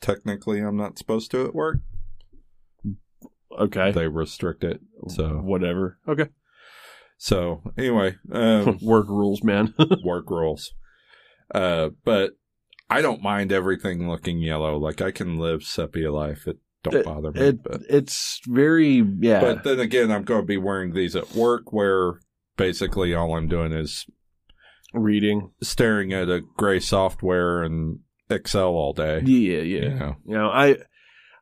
technically, 0.00 0.60
I'm 0.60 0.76
not 0.76 0.98
supposed 0.98 1.30
to 1.30 1.44
at 1.46 1.54
work. 1.54 1.78
okay, 3.58 3.92
They 3.92 4.08
restrict 4.08 4.64
it. 4.64 4.80
So, 5.08 5.28
whatever. 5.38 5.98
Okay, 6.08 6.28
so 7.24 7.62
anyway, 7.78 8.16
um, 8.32 8.78
work 8.82 9.08
rules, 9.08 9.42
man. 9.42 9.72
work 10.04 10.28
rules. 10.28 10.74
Uh, 11.54 11.88
but 12.04 12.32
I 12.90 13.00
don't 13.00 13.22
mind 13.22 13.50
everything 13.50 14.10
looking 14.10 14.40
yellow. 14.40 14.76
Like 14.76 15.00
I 15.00 15.10
can 15.10 15.38
live 15.38 15.62
sepia 15.62 16.12
life. 16.12 16.46
It 16.46 16.58
don't 16.82 17.02
bother 17.02 17.32
me. 17.32 17.40
it 17.40 17.62
but, 17.62 17.80
it's 17.88 18.42
very 18.46 19.02
yeah. 19.20 19.40
but 19.40 19.64
then 19.64 19.80
again, 19.80 20.12
I'm 20.12 20.24
going 20.24 20.42
to 20.42 20.46
be 20.46 20.58
wearing 20.58 20.92
these 20.92 21.16
at 21.16 21.32
work, 21.32 21.72
where 21.72 22.20
basically 22.58 23.14
all 23.14 23.34
I'm 23.34 23.48
doing 23.48 23.72
is 23.72 24.04
reading. 24.92 25.50
staring 25.62 26.12
at 26.12 26.28
a 26.28 26.42
gray 26.58 26.78
software 26.78 27.62
and 27.62 28.00
Excel 28.28 28.72
all 28.72 28.92
day. 28.92 29.22
Yeah, 29.24 29.60
yeah. 29.60 29.80
You 29.80 29.88
know? 29.94 30.16
You 30.26 30.34
know, 30.34 30.48
I 30.50 30.76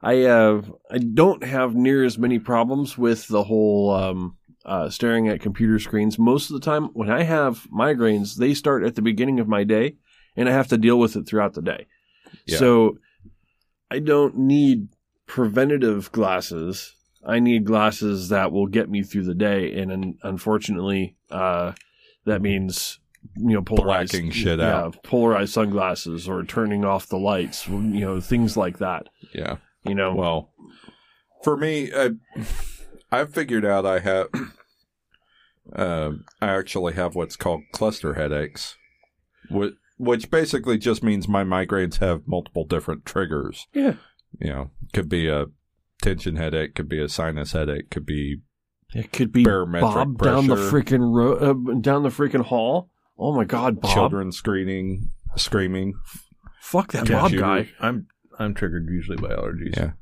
I 0.01 0.15
have 0.15 0.73
I 0.89 0.99
don't 0.99 1.43
have 1.43 1.75
near 1.75 2.05
as 2.05 2.19
many 2.19 2.39
problems 2.39 2.97
with 2.97 3.27
the 3.27 3.43
whole 3.43 3.91
um 3.91 4.37
uh 4.65 4.89
staring 4.91 5.29
at 5.29 5.41
computer 5.41 5.79
screens. 5.79 6.19
Most 6.19 6.51
of 6.51 6.55
the 6.55 6.65
time 6.65 6.87
when 6.95 7.11
I 7.11 7.23
have 7.25 7.67
migraines, 7.71 8.37
they 8.37 8.55
start 8.55 8.85
at 8.85 8.95
the 8.95 9.03
beginning 9.03 9.41
of 9.41 9.49
my 9.49 9.65
day 9.65 9.97
and 10.37 10.49
I 10.49 10.53
have 10.53 10.69
to 10.69 10.79
deal 10.79 10.99
with 10.99 11.17
it 11.17 11.27
throughout 11.27 11.55
the 11.55 11.63
day. 11.63 11.87
Yeah. 12.47 12.59
So 12.59 12.99
I 13.91 13.99
don't 13.99 14.37
need 14.39 14.89
preventative 15.27 16.11
glasses. 16.13 16.95
I 17.25 17.39
need 17.41 17.65
glasses 17.65 18.29
that 18.31 18.53
will 18.53 18.67
get 18.67 18.91
me 18.91 19.03
through 19.03 19.25
the 19.25 19.35
day 19.35 19.73
and 19.79 19.93
un- 19.93 20.19
unfortunately 20.23 21.17
uh 21.31 21.73
that 22.25 22.41
means 22.43 22.99
you 23.37 23.55
know 23.55 23.63
polarized 23.63 24.13
Blacking 24.13 24.31
shit 24.31 24.59
yeah, 24.59 24.77
out. 24.83 25.03
polarized 25.05 25.53
sunglasses 25.53 26.29
or 26.29 26.43
turning 26.45 26.85
off 26.85 27.09
the 27.09 27.19
lights, 27.19 27.69
you 27.69 27.79
know, 27.79 28.21
things 28.21 28.57
like 28.57 28.79
that. 28.79 29.09
Yeah. 29.33 29.57
You 29.85 29.95
know, 29.95 30.15
Well, 30.15 30.53
for 31.45 31.57
me, 31.57 31.91
I, 31.95 32.11
I've 33.13 33.33
figured 33.33 33.65
out 33.65 33.87
I 33.87 34.01
have. 34.01 34.29
Um, 35.75 36.25
I 36.41 36.49
actually 36.49 36.95
have 36.95 37.15
what's 37.15 37.37
called 37.37 37.63
cluster 37.73 38.15
headaches, 38.15 38.77
which, 39.49 39.75
which 39.97 40.29
basically 40.29 40.77
just 40.77 41.05
means 41.05 41.29
my 41.29 41.45
migraines 41.45 41.99
have 41.99 42.27
multiple 42.27 42.65
different 42.65 43.07
triggers. 43.07 43.69
Yeah. 43.73 43.95
You 44.41 44.51
know, 44.51 44.71
could 44.93 45.09
be 45.09 45.29
a 45.29 45.47
tension 46.03 46.35
headache, 46.35 46.75
could 46.75 46.89
be 46.89 47.01
a 47.01 47.09
sinus 47.09 47.53
headache, 47.53 47.91
could 47.91 48.05
be 48.05 48.41
it 48.93 49.13
could 49.13 49.31
be 49.33 49.45
barometric 49.45 49.83
Bob 49.83 50.19
down 50.19 50.47
the 50.49 50.57
freaking 50.57 51.15
ro- 51.15 51.37
uh, 51.37 51.81
down 51.81 52.03
the 52.03 52.09
freaking 52.09 52.45
hall. 52.45 52.91
Oh 53.17 53.33
my 53.33 53.45
God, 53.45 53.81
Bob! 53.81 53.95
children 53.95 54.33
screaming, 54.33 55.11
screaming, 55.37 55.95
Fuck 56.61 56.93
that 56.93 57.09
Yeah, 57.09 57.21
Bob 57.21 57.33
guy. 57.37 57.69
I'm 57.81 58.09
I'm 58.39 58.55
triggered 58.55 58.89
usually 58.91 59.17
by 59.17 59.29
allergies. 59.29 59.77
Yeah. 59.77 59.93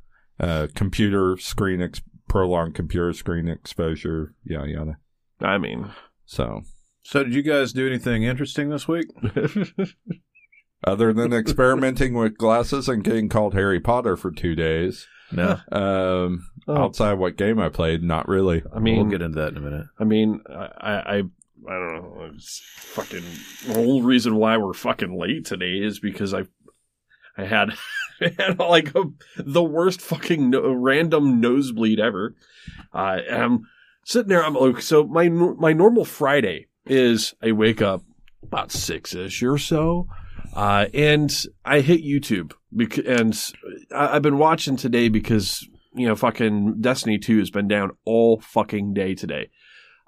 uh, 0.40 0.68
computer 0.74 1.36
screen, 1.38 1.82
ex- 1.82 2.00
prolonged 2.30 2.74
computer 2.76 3.12
screen 3.12 3.48
exposure, 3.48 4.34
yada 4.44 4.70
yada. 4.70 4.96
I 5.40 5.58
mean, 5.58 5.90
So, 6.24 6.62
So, 7.02 7.24
did 7.24 7.34
you 7.34 7.42
guys 7.42 7.72
do 7.72 7.86
anything 7.86 8.22
interesting 8.22 8.70
this 8.70 8.86
week? 8.86 9.06
other 10.86 11.12
than 11.12 11.32
experimenting 11.32 12.14
with 12.14 12.38
glasses 12.38 12.88
and 12.88 13.04
getting 13.04 13.28
called 13.28 13.52
Harry 13.54 13.80
Potter 13.80 14.16
for 14.16 14.30
two 14.30 14.54
days, 14.54 15.06
No. 15.32 15.58
um, 15.72 16.46
Oh. 16.68 16.76
outside 16.84 17.14
what 17.14 17.36
game 17.36 17.58
I 17.58 17.68
played, 17.68 18.02
not 18.02 18.28
really. 18.28 18.62
I 18.74 18.78
mean, 18.78 18.96
we'll 18.96 19.06
get 19.10 19.22
into 19.22 19.40
that 19.40 19.50
in 19.52 19.56
a 19.56 19.60
minute. 19.60 19.86
I 19.98 20.04
mean, 20.04 20.40
I, 20.48 20.52
I, 20.86 21.16
I 21.18 21.22
don't 21.72 21.94
know. 21.94 22.30
It's 22.32 22.62
fucking 22.76 23.24
the 23.66 23.74
whole 23.74 24.02
reason 24.02 24.36
why 24.36 24.56
we're 24.56 24.72
fucking 24.72 25.18
late 25.18 25.44
today 25.46 25.78
is 25.82 25.98
because 25.98 26.32
I, 26.32 26.44
I 27.36 27.44
had, 27.44 27.70
Had 28.20 28.58
like 28.58 28.94
a, 28.94 29.04
the 29.38 29.62
worst 29.62 30.00
fucking 30.00 30.50
no, 30.50 30.72
random 30.72 31.40
nosebleed 31.40 32.00
ever. 32.00 32.34
Uh, 32.92 33.18
and 33.28 33.42
I'm 33.42 33.60
sitting 34.04 34.28
there. 34.28 34.44
I'm 34.44 34.54
like, 34.54 34.82
so 34.82 35.04
my 35.06 35.28
my 35.28 35.72
normal 35.72 36.04
Friday 36.04 36.66
is 36.86 37.34
I 37.42 37.52
wake 37.52 37.82
up 37.82 38.02
about 38.42 38.72
six 38.72 39.14
ish 39.14 39.42
or 39.42 39.58
so. 39.58 40.08
Uh, 40.54 40.86
and 40.94 41.44
I 41.64 41.80
hit 41.80 42.02
YouTube 42.02 42.54
because, 42.74 43.04
and 43.04 43.38
I, 43.94 44.16
I've 44.16 44.22
been 44.22 44.38
watching 44.38 44.76
today 44.76 45.08
because 45.08 45.68
you 45.94 46.06
know, 46.06 46.16
fucking 46.16 46.80
Destiny 46.80 47.18
2 47.18 47.38
has 47.38 47.50
been 47.50 47.68
down 47.68 47.90
all 48.04 48.40
fucking 48.40 48.94
day 48.94 49.14
today. 49.14 49.50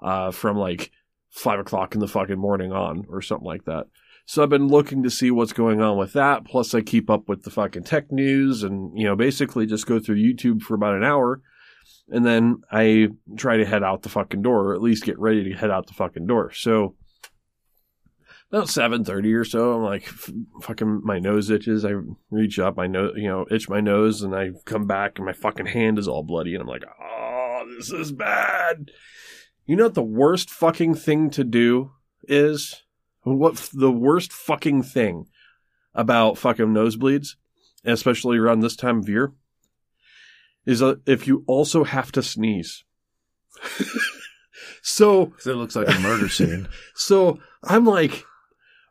Uh, 0.01 0.31
from 0.31 0.57
like 0.57 0.91
five 1.29 1.59
o'clock 1.59 1.93
in 1.93 2.01
the 2.01 2.07
fucking 2.07 2.37
morning 2.37 2.71
on 2.71 3.05
or 3.09 3.21
something 3.21 3.47
like 3.47 3.63
that. 3.65 3.85
So 4.25 4.41
I've 4.41 4.49
been 4.49 4.67
looking 4.67 5.03
to 5.03 5.09
see 5.09 5.31
what's 5.31 5.53
going 5.53 5.81
on 5.81 5.97
with 5.97 6.13
that. 6.13 6.45
Plus 6.45 6.73
I 6.73 6.81
keep 6.81 7.09
up 7.09 7.27
with 7.27 7.43
the 7.43 7.49
fucking 7.49 7.83
tech 7.83 8.11
news 8.11 8.63
and, 8.63 8.97
you 8.97 9.05
know, 9.05 9.15
basically 9.15 9.65
just 9.65 9.85
go 9.85 9.99
through 9.99 10.15
YouTube 10.15 10.61
for 10.61 10.75
about 10.75 10.95
an 10.95 11.03
hour. 11.03 11.41
And 12.09 12.25
then 12.25 12.61
I 12.71 13.09
try 13.37 13.57
to 13.57 13.65
head 13.65 13.83
out 13.83 14.01
the 14.01 14.09
fucking 14.09 14.41
door 14.41 14.67
or 14.67 14.75
at 14.75 14.81
least 14.81 15.05
get 15.05 15.19
ready 15.19 15.43
to 15.43 15.57
head 15.57 15.71
out 15.71 15.87
the 15.87 15.93
fucking 15.93 16.25
door. 16.25 16.51
So 16.53 16.95
about 18.51 18.67
7.30 18.67 19.35
or 19.35 19.45
so, 19.45 19.73
I'm 19.73 19.83
like, 19.83 20.05
fucking 20.61 21.01
my 21.03 21.19
nose 21.19 21.49
itches. 21.49 21.83
I 21.83 21.93
reach 22.29 22.59
up, 22.59 22.77
I 22.77 22.87
know, 22.87 23.11
you 23.15 23.27
know, 23.27 23.45
itch 23.49 23.67
my 23.67 23.81
nose 23.81 24.21
and 24.21 24.35
I 24.35 24.51
come 24.65 24.85
back 24.85 25.17
and 25.17 25.25
my 25.25 25.33
fucking 25.33 25.65
hand 25.65 25.97
is 25.97 26.07
all 26.07 26.23
bloody 26.23 26.53
and 26.53 26.61
I'm 26.61 26.67
like, 26.67 26.83
oh, 27.01 27.65
this 27.77 27.91
is 27.91 28.11
bad. 28.11 28.91
You 29.65 29.75
know 29.75 29.85
what 29.85 29.95
the 29.95 30.03
worst 30.03 30.49
fucking 30.49 30.95
thing 30.95 31.29
to 31.31 31.43
do 31.43 31.91
is? 32.27 32.83
What 33.23 33.53
f- 33.53 33.69
the 33.73 33.91
worst 33.91 34.31
fucking 34.33 34.83
thing 34.83 35.27
about 35.93 36.37
fucking 36.37 36.67
nosebleeds, 36.67 37.35
especially 37.85 38.37
around 38.37 38.59
this 38.59 38.75
time 38.75 38.99
of 38.99 39.09
year, 39.09 39.31
is 40.65 40.81
uh, 40.81 40.95
if 41.05 41.27
you 41.27 41.43
also 41.47 41.83
have 41.83 42.11
to 42.13 42.23
sneeze. 42.23 42.83
so 44.81 45.33
it 45.45 45.53
looks 45.53 45.75
like 45.75 45.89
a 45.89 45.99
murder 45.99 46.29
scene. 46.29 46.67
so 46.95 47.39
I'm 47.63 47.85
like, 47.85 48.25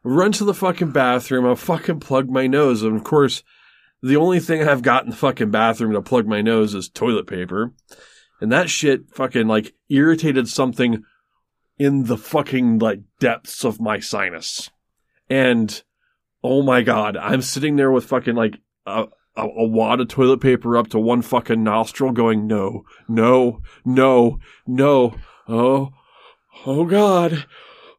run 0.04 0.32
to 0.32 0.44
the 0.44 0.54
fucking 0.54 0.92
bathroom. 0.92 1.46
I'll 1.46 1.56
fucking 1.56 2.00
plug 2.00 2.28
my 2.28 2.46
nose. 2.46 2.82
And 2.82 2.96
of 2.96 3.04
course, 3.04 3.42
the 4.02 4.16
only 4.16 4.40
thing 4.40 4.66
I've 4.66 4.82
got 4.82 5.04
in 5.04 5.10
the 5.10 5.16
fucking 5.16 5.50
bathroom 5.50 5.92
to 5.92 6.02
plug 6.02 6.26
my 6.26 6.42
nose 6.42 6.74
is 6.74 6.88
toilet 6.88 7.26
paper. 7.26 7.72
And 8.40 8.50
that 8.50 8.68
shit 8.68 9.14
fucking 9.14 9.46
like 9.46 9.74
irritated 9.88 10.48
something 10.48 11.04
in 11.82 12.04
the 12.04 12.16
fucking 12.16 12.78
like 12.78 13.00
depths 13.18 13.64
of 13.64 13.80
my 13.80 13.98
sinus. 13.98 14.70
And 15.28 15.82
oh 16.44 16.62
my 16.62 16.82
God, 16.82 17.16
I'm 17.16 17.42
sitting 17.42 17.74
there 17.74 17.90
with 17.90 18.04
fucking 18.04 18.36
like 18.36 18.58
a, 18.86 19.06
a, 19.34 19.42
a 19.42 19.64
wad 19.66 20.00
of 20.00 20.06
toilet 20.06 20.40
paper 20.40 20.76
up 20.76 20.88
to 20.90 21.00
one 21.00 21.22
fucking 21.22 21.64
nostril 21.64 22.12
going, 22.12 22.46
no, 22.46 22.84
no, 23.08 23.62
no, 23.84 24.38
no. 24.64 25.16
Oh, 25.48 25.90
oh 26.66 26.84
God. 26.84 27.46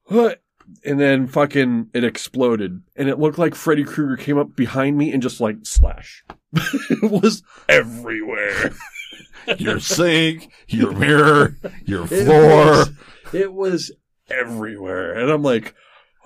What? 0.06 0.42
And 0.86 0.98
then 0.98 1.28
fucking 1.28 1.90
it 1.94 2.06
exploded. 2.06 2.84
And 2.96 3.10
it 3.10 3.20
looked 3.20 3.38
like 3.38 3.54
Freddy 3.54 3.84
Krueger 3.84 4.16
came 4.16 4.38
up 4.38 4.56
behind 4.56 4.98
me 4.98 5.12
and 5.12 5.22
just 5.22 5.42
like 5.42 5.58
slash. 5.64 6.24
it 6.54 7.12
was 7.12 7.44
everywhere. 7.68 8.72
Your 9.58 9.80
sink, 9.80 10.50
your 10.68 10.94
mirror, 10.94 11.58
your 11.84 12.08
floor. 12.08 12.70
was, 12.70 12.92
it 13.36 13.54
was 13.54 13.92
everywhere. 14.30 15.14
And 15.14 15.32
I'm 15.32 15.44
like, 15.44 15.76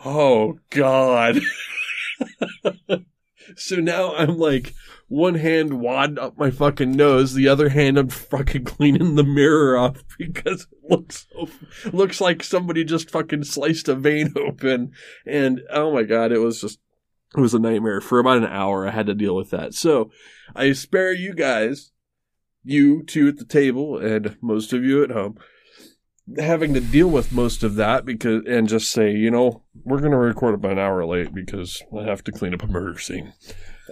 oh 0.06 0.60
God. 0.70 1.39
so 3.56 3.76
now 3.78 4.15
I'm 4.15 4.38
like, 4.38 4.74
one 5.08 5.36
hand 5.36 5.80
wad 5.80 6.20
up 6.20 6.38
my 6.38 6.52
fucking 6.52 6.91
nose, 6.91 7.34
the 7.34 7.48
other 7.48 7.70
hand 7.70 7.98
I'm 7.98 8.10
fucking 8.10 8.65
cleaning 8.65 9.15
the 9.15 9.24
mirror 9.24 9.78
off 9.78 10.04
because 10.17 10.67
it 10.72 10.89
looks 10.89 11.28
so, 11.32 11.50
looks 11.91 12.20
like 12.20 12.43
somebody 12.43 12.84
just 12.84 13.10
fucking 13.10 13.46
sliced 13.46 13.88
a 13.88 13.96
vein 13.96 14.34
open. 14.38 14.91
And 15.26 15.62
oh 15.72 15.93
my 15.93 16.04
God, 16.04 16.32
it 16.32 16.39
was 16.39 16.62
just, 16.62 16.80
it 17.36 17.39
was 17.39 17.54
a 17.54 17.60
nightmare. 17.60 18.02
For 18.02 18.20
about 18.20 18.38
an 18.38 18.46
hour, 18.46 18.88
I 18.88 18.91
had 18.91 19.08
to 19.08 19.15
deal 19.15 19.36
with 19.36 19.50
that. 19.52 19.74
So 19.74 20.12
I 20.56 20.74
spare 20.74 21.13
you 21.13 21.34
guys, 21.34 21.91
you 22.63 23.04
two 23.04 23.30
at 23.30 23.38
the 23.38 23.46
table, 23.46 23.98
and 23.98 24.38
most 24.41 24.74
of 24.74 24.84
you 24.84 25.04
at 25.04 25.12
home, 25.12 25.38
having 26.38 26.74
to 26.74 26.82
deal 26.82 27.08
with 27.08 27.32
most 27.32 27.63
of 27.63 27.76
that 27.76 28.06
because 28.06 28.44
and 28.46 28.68
just 28.68 28.92
say, 28.92 29.12
you 29.12 29.32
know, 29.32 29.63
we're 29.84 30.00
going 30.00 30.12
to 30.12 30.18
record 30.18 30.56
about 30.56 30.74
an 30.74 30.80
hour 30.80 31.06
late 31.06 31.34
because 31.34 31.82
I 31.98 32.04
have 32.04 32.24
to 32.26 32.32
clean 32.32 32.54
up 32.54 32.63
a 32.63 32.68
murder 32.68 33.00
scene. 33.00 33.34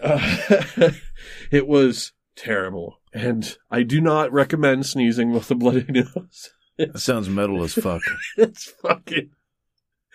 Uh, 0.02 0.91
it 1.52 1.67
was 1.67 2.12
terrible, 2.36 3.00
and 3.13 3.58
I 3.71 3.84
do 3.84 4.02
not 4.02 4.32
recommend 4.32 4.86
sneezing 4.86 5.32
with 5.32 5.50
a 5.52 5.56
bloody 5.56 5.86
nose. 5.89 6.52
That 6.78 7.00
sounds 7.00 7.30
metal 7.30 7.63
as 7.63 7.74
fuck. 7.74 8.02
It's 8.38 8.65
fucking, 8.82 9.32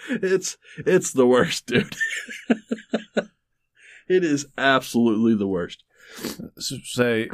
it's 0.08 0.58
it's 0.78 1.12
the 1.12 1.26
worst, 1.26 1.66
dude. 1.66 1.96
it 4.08 4.24
is 4.24 4.46
absolutely 4.58 5.34
the 5.34 5.46
worst. 5.48 5.84
Say, 6.58 7.30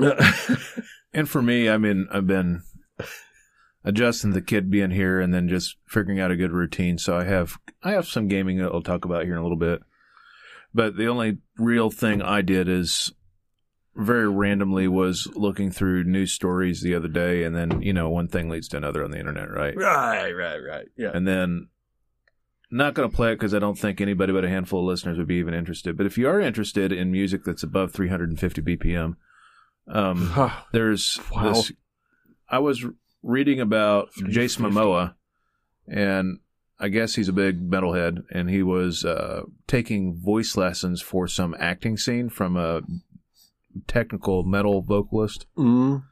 and 1.13 1.29
for 1.29 1.43
me, 1.43 1.69
I 1.69 1.77
mean, 1.79 2.07
I've 2.13 2.27
been 2.27 2.63
adjusting 3.87 4.33
the 4.33 4.43
kid 4.43 4.71
being 4.71 4.91
here 4.91 5.21
and 5.21 5.33
then 5.33 5.49
just 5.49 5.77
figuring 5.87 6.21
out 6.21 6.31
a 6.31 6.37
good 6.37 6.53
routine. 6.53 6.99
So 6.99 7.17
I 7.17 7.25
have, 7.25 7.57
I 7.83 7.93
have 7.93 8.07
some 8.07 8.29
gaming 8.29 8.59
that 8.59 8.73
I'll 8.73 8.83
talk 8.83 9.07
about 9.07 9.25
here 9.25 9.33
in 9.35 9.39
a 9.39 9.43
little 9.43 9.57
bit. 9.57 9.81
But 10.75 10.97
the 10.97 11.07
only 11.07 11.39
real 11.57 11.91
thing 11.91 12.21
I 12.21 12.43
did 12.43 12.69
is 12.69 13.13
very 13.95 14.29
randomly 14.29 14.87
was 14.89 15.27
looking 15.35 15.71
through 15.71 16.05
news 16.05 16.33
stories 16.33 16.83
the 16.83 16.95
other 16.95 17.09
day, 17.09 17.45
and 17.45 17.57
then 17.57 17.81
you 17.81 17.95
know 17.95 18.11
one 18.11 18.29
thing 18.29 18.51
leads 18.51 18.69
to 18.69 18.77
another 18.77 19.03
on 19.03 19.11
the 19.11 19.19
internet, 19.19 19.51
right? 19.51 19.75
right, 19.75 20.33
right, 20.33 20.59
right. 20.59 20.87
Yeah. 20.99 21.13
And 21.15 21.27
then 21.27 21.69
not 22.71 22.93
going 22.93 23.09
to 23.09 23.15
play 23.17 23.31
it 23.33 23.37
because 23.37 23.55
I 23.55 23.59
don't 23.59 23.79
think 23.79 24.01
anybody 24.03 24.33
but 24.35 24.45
a 24.45 24.51
handful 24.51 24.81
of 24.81 24.87
listeners 24.87 25.17
would 25.17 25.29
be 25.29 25.37
even 25.37 25.55
interested. 25.55 25.97
But 25.97 26.05
if 26.05 26.19
you 26.19 26.29
are 26.29 26.41
interested 26.41 26.93
in 26.93 27.11
music 27.11 27.45
that's 27.45 27.63
above 27.63 27.93
350 27.93 28.61
BPM, 28.61 29.17
um, 29.89 30.53
there's 30.73 31.19
Wow. 31.35 31.53
this. 31.53 31.73
I 32.51 32.59
was 32.59 32.85
reading 33.27 33.61
about 33.61 34.09
Jason 34.29 34.71
350. 34.71 34.71
Momoa, 34.79 35.15
and 35.87 36.39
I 36.79 36.89
guess 36.89 37.15
he's 37.17 37.29
a 37.29 37.33
big 37.33 37.69
metalhead, 37.71 38.23
and 38.31 38.49
he 38.49 38.63
was 38.63 39.05
uh, 39.05 39.43
taking 39.67 40.15
voice 40.19 40.57
lessons 40.57 41.03
for 41.03 41.27
some 41.27 41.55
acting 41.59 41.97
scene 41.97 42.29
from 42.29 42.57
a 42.57 42.83
technical 43.87 44.43
metal 44.45 44.83
vocalist 44.83 45.47
Mm, 45.57 46.03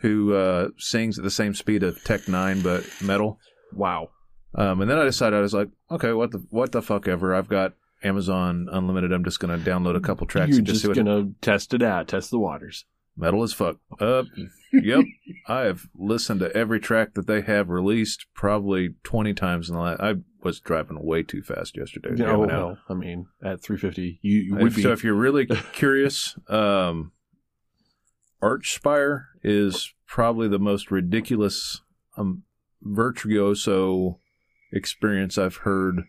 who 0.00 0.34
uh, 0.34 0.68
sings 0.76 1.18
at 1.18 1.24
the 1.24 1.30
same 1.30 1.54
speed 1.54 1.82
of 1.82 2.02
Tech 2.04 2.22
N9ne 2.22 2.62
but 2.62 2.84
metal. 3.06 3.38
wow. 3.72 4.10
Um, 4.56 4.80
and 4.80 4.88
then 4.90 4.98
I 4.98 5.04
decided 5.04 5.36
I 5.36 5.42
was 5.42 5.52
like, 5.54 5.68
okay, 5.90 6.12
what 6.12 6.30
the 6.30 6.44
what 6.50 6.70
the 6.72 6.80
fuck 6.80 7.08
ever. 7.08 7.34
I've 7.34 7.48
got 7.48 7.72
Amazon 8.04 8.68
Unlimited. 8.70 9.10
I'm 9.12 9.24
just 9.24 9.40
gonna 9.40 9.58
download 9.58 9.96
a 9.96 10.00
couple 10.00 10.26
tracks 10.28 10.50
You're 10.50 10.58
and 10.58 10.66
just 10.66 10.82
just 10.82 10.82
see 10.82 10.88
what 10.88 10.96
gonna 10.96 11.30
test 11.40 11.74
it 11.74 11.82
out, 11.82 12.06
test 12.06 12.30
the 12.30 12.38
waters. 12.38 12.84
Metal 13.16 13.42
as 13.42 13.52
fuck. 13.52 13.76
Uh, 14.00 14.24
yep. 14.72 15.04
I 15.46 15.60
have 15.60 15.86
listened 15.94 16.40
to 16.40 16.54
every 16.56 16.80
track 16.80 17.14
that 17.14 17.26
they 17.26 17.42
have 17.42 17.68
released 17.68 18.26
probably 18.34 18.94
20 19.04 19.34
times 19.34 19.68
in 19.68 19.76
the 19.76 19.80
last. 19.80 20.00
I 20.00 20.14
was 20.42 20.60
driving 20.60 21.02
way 21.04 21.22
too 21.22 21.42
fast 21.42 21.76
yesterday. 21.76 22.10
Oh, 22.12 22.16
jamming 22.16 22.50
out. 22.50 22.78
I 22.88 22.94
mean, 22.94 23.26
at 23.42 23.62
350, 23.62 24.18
you, 24.22 24.38
you 24.40 24.54
would 24.56 24.66
If- 24.68 24.76
be. 24.76 24.82
So 24.82 24.92
if 24.92 25.04
you're 25.04 25.14
really 25.14 25.46
curious, 25.72 26.36
um, 26.48 27.12
Archspire 28.42 29.24
is 29.42 29.92
probably 30.06 30.48
the 30.48 30.58
most 30.58 30.90
ridiculous, 30.90 31.80
um, 32.16 32.42
virtuoso 32.82 34.18
experience 34.72 35.38
I've 35.38 35.56
heard 35.58 36.02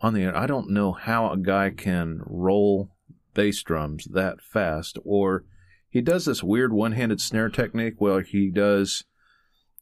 on 0.00 0.14
the. 0.14 0.22
Air. 0.22 0.36
I 0.36 0.46
don't 0.46 0.70
know 0.70 0.92
how 0.92 1.30
a 1.30 1.36
guy 1.36 1.70
can 1.70 2.20
roll 2.24 2.90
bass 3.34 3.62
drums 3.62 4.06
that 4.12 4.40
fast, 4.40 4.98
or 5.04 5.44
he 5.90 6.00
does 6.00 6.24
this 6.24 6.42
weird 6.42 6.72
one-handed 6.72 7.20
snare 7.20 7.48
technique 7.50 7.94
where 7.98 8.22
he 8.22 8.48
does. 8.50 9.04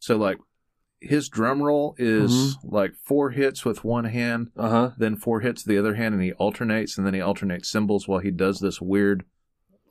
So 0.00 0.16
like, 0.16 0.38
his 1.00 1.28
drum 1.28 1.62
roll 1.62 1.94
is 1.96 2.56
like 2.64 2.94
four 3.04 3.30
hits 3.30 3.64
with 3.64 3.84
one 3.84 4.04
hand, 4.06 4.48
uh 4.56 4.68
huh. 4.68 4.90
then 4.98 5.14
four 5.16 5.40
hits 5.40 5.62
the 5.62 5.78
other 5.78 5.94
hand, 5.94 6.12
and 6.14 6.22
he 6.24 6.32
alternates, 6.32 6.98
and 6.98 7.06
then 7.06 7.14
he 7.14 7.20
alternates 7.20 7.70
cymbals 7.70 8.08
while 8.08 8.18
he 8.18 8.32
does 8.32 8.58
this 8.58 8.80
weird, 8.80 9.22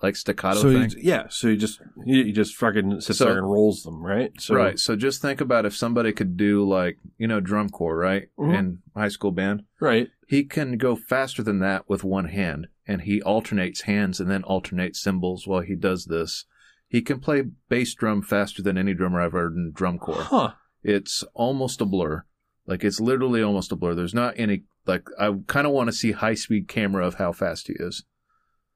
like 0.04 0.18
staccato 0.18 0.60
So 0.60 0.74
thing. 0.74 0.90
he, 0.90 1.08
yeah, 1.08 1.28
so 1.30 1.48
he 1.48 1.56
just 1.56 1.80
he, 2.06 2.34
just 2.34 2.56
fucking 2.56 3.00
sits 3.00 3.20
So- 3.20 3.26
there 3.26 3.38
and 3.38 3.50
rolls 3.50 3.84
them, 3.84 4.04
right? 4.06 4.32
So, 4.42 4.54
right. 4.56 4.78
So 4.78 4.98
just 4.98 5.22
think 5.22 5.40
about 5.40 5.66
if 5.66 5.74
somebody 5.78 6.12
could 6.12 6.36
do 6.36 6.68
like 6.68 6.98
you 7.18 7.28
know 7.28 7.40
drum 7.40 7.70
corps, 7.70 7.98
right, 7.98 8.28
Mhm. 8.38 8.58
in 8.60 8.80
high 8.94 9.08
school 9.10 9.32
band. 9.32 9.64
right. 9.80 10.10
He 10.28 10.44
can 10.44 10.78
go 10.78 10.98
faster 10.98 11.42
than 11.42 11.60
that 11.60 11.88
with 11.88 12.04
one 12.04 12.26
hand, 12.26 12.68
and 12.88 13.02
he 13.02 13.22
alternates 13.22 13.82
hands 13.82 14.20
and 14.20 14.32
then 14.32 14.44
alternates 14.44 15.02
cymbals 15.02 15.46
while 15.46 15.62
he 15.62 15.76
does 15.76 16.06
this. 16.06 16.46
He 16.88 17.02
can 17.02 17.20
play 17.20 17.44
bass 17.70 17.94
drum 17.94 18.22
faster 18.22 18.62
than 18.62 18.78
any 18.78 18.94
drummer 18.94 19.20
I've 19.20 19.34
heard 19.34 19.56
in 19.56 19.72
drum 19.74 20.00
corps. 20.00 20.24
Huh. 20.24 20.52
It's 20.84 21.24
almost 21.34 21.82
a 21.82 21.86
blur. 21.86 22.24
Like 22.66 22.84
it's 22.84 23.00
literally 23.00 23.44
almost 23.44 23.72
a 23.72 23.76
blur. 23.76 23.94
There's 23.94 24.14
not 24.14 24.36
any 24.38 24.64
like 24.86 25.08
I 25.20 25.34
kind 25.48 25.68
of 25.68 25.74
want 25.74 25.88
to 25.90 25.94
see 25.94 26.14
high 26.14 26.36
speed 26.36 26.68
camera 26.68 27.06
of 27.06 27.16
how 27.16 27.34
fast 27.34 27.68
he 27.68 27.74
is. 27.74 28.04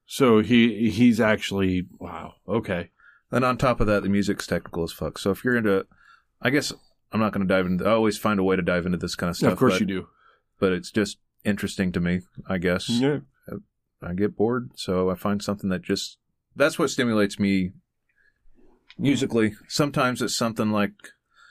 So 0.04 0.40
he 0.40 0.90
he's 0.90 1.20
actually 1.20 1.86
wow. 1.98 2.34
Okay. 2.46 2.90
And 3.30 3.46
on 3.46 3.56
top 3.56 3.80
of 3.80 3.86
that, 3.86 4.02
the 4.02 4.10
music's 4.10 4.46
technical 4.46 4.84
as 4.84 4.92
fuck. 4.92 5.18
So 5.18 5.30
if 5.30 5.42
you're 5.42 5.56
into, 5.56 5.86
I 6.42 6.50
guess 6.50 6.70
I'm 7.12 7.20
not 7.20 7.32
going 7.32 7.46
to 7.46 7.52
dive 7.52 7.64
into. 7.64 7.86
I 7.86 7.92
always 7.92 8.18
find 8.18 8.38
a 8.38 8.44
way 8.44 8.56
to 8.56 8.62
dive 8.62 8.84
into 8.84 8.98
this 8.98 9.14
kind 9.14 9.30
of 9.30 9.36
stuff. 9.36 9.52
of 9.52 9.58
course 9.58 9.74
but, 9.74 9.80
you 9.80 9.86
do. 9.86 10.08
But 10.60 10.72
it's 10.72 10.90
just 10.90 11.18
interesting 11.44 11.92
to 11.92 12.00
me. 12.00 12.20
I 12.46 12.58
guess 12.58 12.90
Yeah. 12.90 13.20
I 14.04 14.14
get 14.14 14.36
bored, 14.36 14.70
so 14.76 15.10
I 15.10 15.14
find 15.14 15.42
something 15.42 15.70
that 15.70 15.82
just 15.82 16.18
that's 16.56 16.78
what 16.78 16.90
stimulates 16.90 17.38
me 17.38 17.72
musically. 18.98 19.54
Sometimes 19.68 20.22
it's 20.22 20.36
something 20.36 20.70
like 20.70 20.92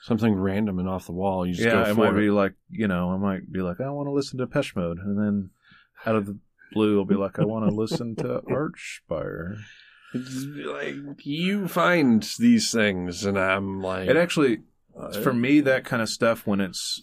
Something 0.02 0.34
random 0.34 0.80
and 0.80 0.88
off 0.88 1.06
the 1.06 1.12
wall. 1.12 1.46
You 1.46 1.54
just 1.54 1.64
yeah, 1.64 1.88
it 1.88 1.96
might 1.96 2.16
be 2.16 2.28
like 2.28 2.54
you 2.68 2.88
know, 2.88 3.12
I 3.12 3.16
might 3.18 3.52
be 3.52 3.60
like 3.60 3.80
I 3.80 3.88
want 3.90 4.08
to 4.08 4.12
listen 4.12 4.36
to 4.38 4.46
Depeche 4.46 4.74
Mode, 4.74 4.98
and 4.98 5.16
then 5.16 5.50
out 6.04 6.16
of 6.16 6.26
the 6.26 6.36
blue, 6.72 6.98
I'll 6.98 7.04
be 7.04 7.14
like 7.14 7.38
I 7.38 7.44
want 7.44 7.68
to 7.68 7.74
listen 7.74 8.16
to 8.16 8.42
Archspire. 8.50 9.58
It's 10.12 10.44
like 10.66 11.24
you 11.24 11.68
find 11.68 12.28
these 12.40 12.72
things, 12.72 13.24
and 13.24 13.38
I'm 13.38 13.80
like, 13.80 14.08
It 14.08 14.16
actually 14.16 14.62
uh, 14.98 15.12
for 15.12 15.32
me 15.32 15.60
that 15.60 15.84
kind 15.84 16.02
of 16.02 16.08
stuff 16.08 16.48
when 16.48 16.60
it's 16.60 17.00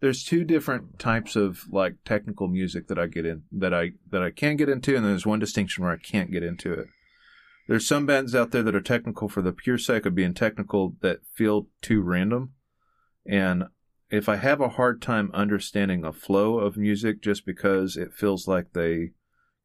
there's 0.00 0.24
two 0.24 0.44
different 0.44 0.98
types 0.98 1.36
of 1.36 1.64
like 1.70 1.96
technical 2.04 2.48
music 2.48 2.88
that 2.88 2.98
I 2.98 3.06
get 3.06 3.26
in 3.26 3.42
that 3.52 3.74
I 3.74 3.92
that 4.10 4.22
I 4.22 4.30
can 4.30 4.56
get 4.56 4.68
into 4.68 4.96
and 4.96 5.04
there's 5.04 5.26
one 5.26 5.38
distinction 5.38 5.84
where 5.84 5.92
I 5.92 5.98
can't 5.98 6.32
get 6.32 6.42
into 6.42 6.72
it. 6.72 6.86
There's 7.68 7.86
some 7.86 8.06
bands 8.06 8.34
out 8.34 8.50
there 8.50 8.62
that 8.62 8.74
are 8.74 8.80
technical 8.80 9.28
for 9.28 9.42
the 9.42 9.52
pure 9.52 9.78
sake 9.78 10.06
of 10.06 10.14
being 10.14 10.34
technical 10.34 10.96
that 11.02 11.20
feel 11.34 11.68
too 11.82 12.02
random 12.02 12.52
and 13.26 13.64
if 14.10 14.28
I 14.28 14.36
have 14.36 14.60
a 14.60 14.70
hard 14.70 15.00
time 15.00 15.30
understanding 15.32 16.04
a 16.04 16.12
flow 16.12 16.58
of 16.58 16.76
music 16.76 17.22
just 17.22 17.46
because 17.46 17.96
it 17.96 18.12
feels 18.12 18.48
like 18.48 18.72
they 18.72 19.10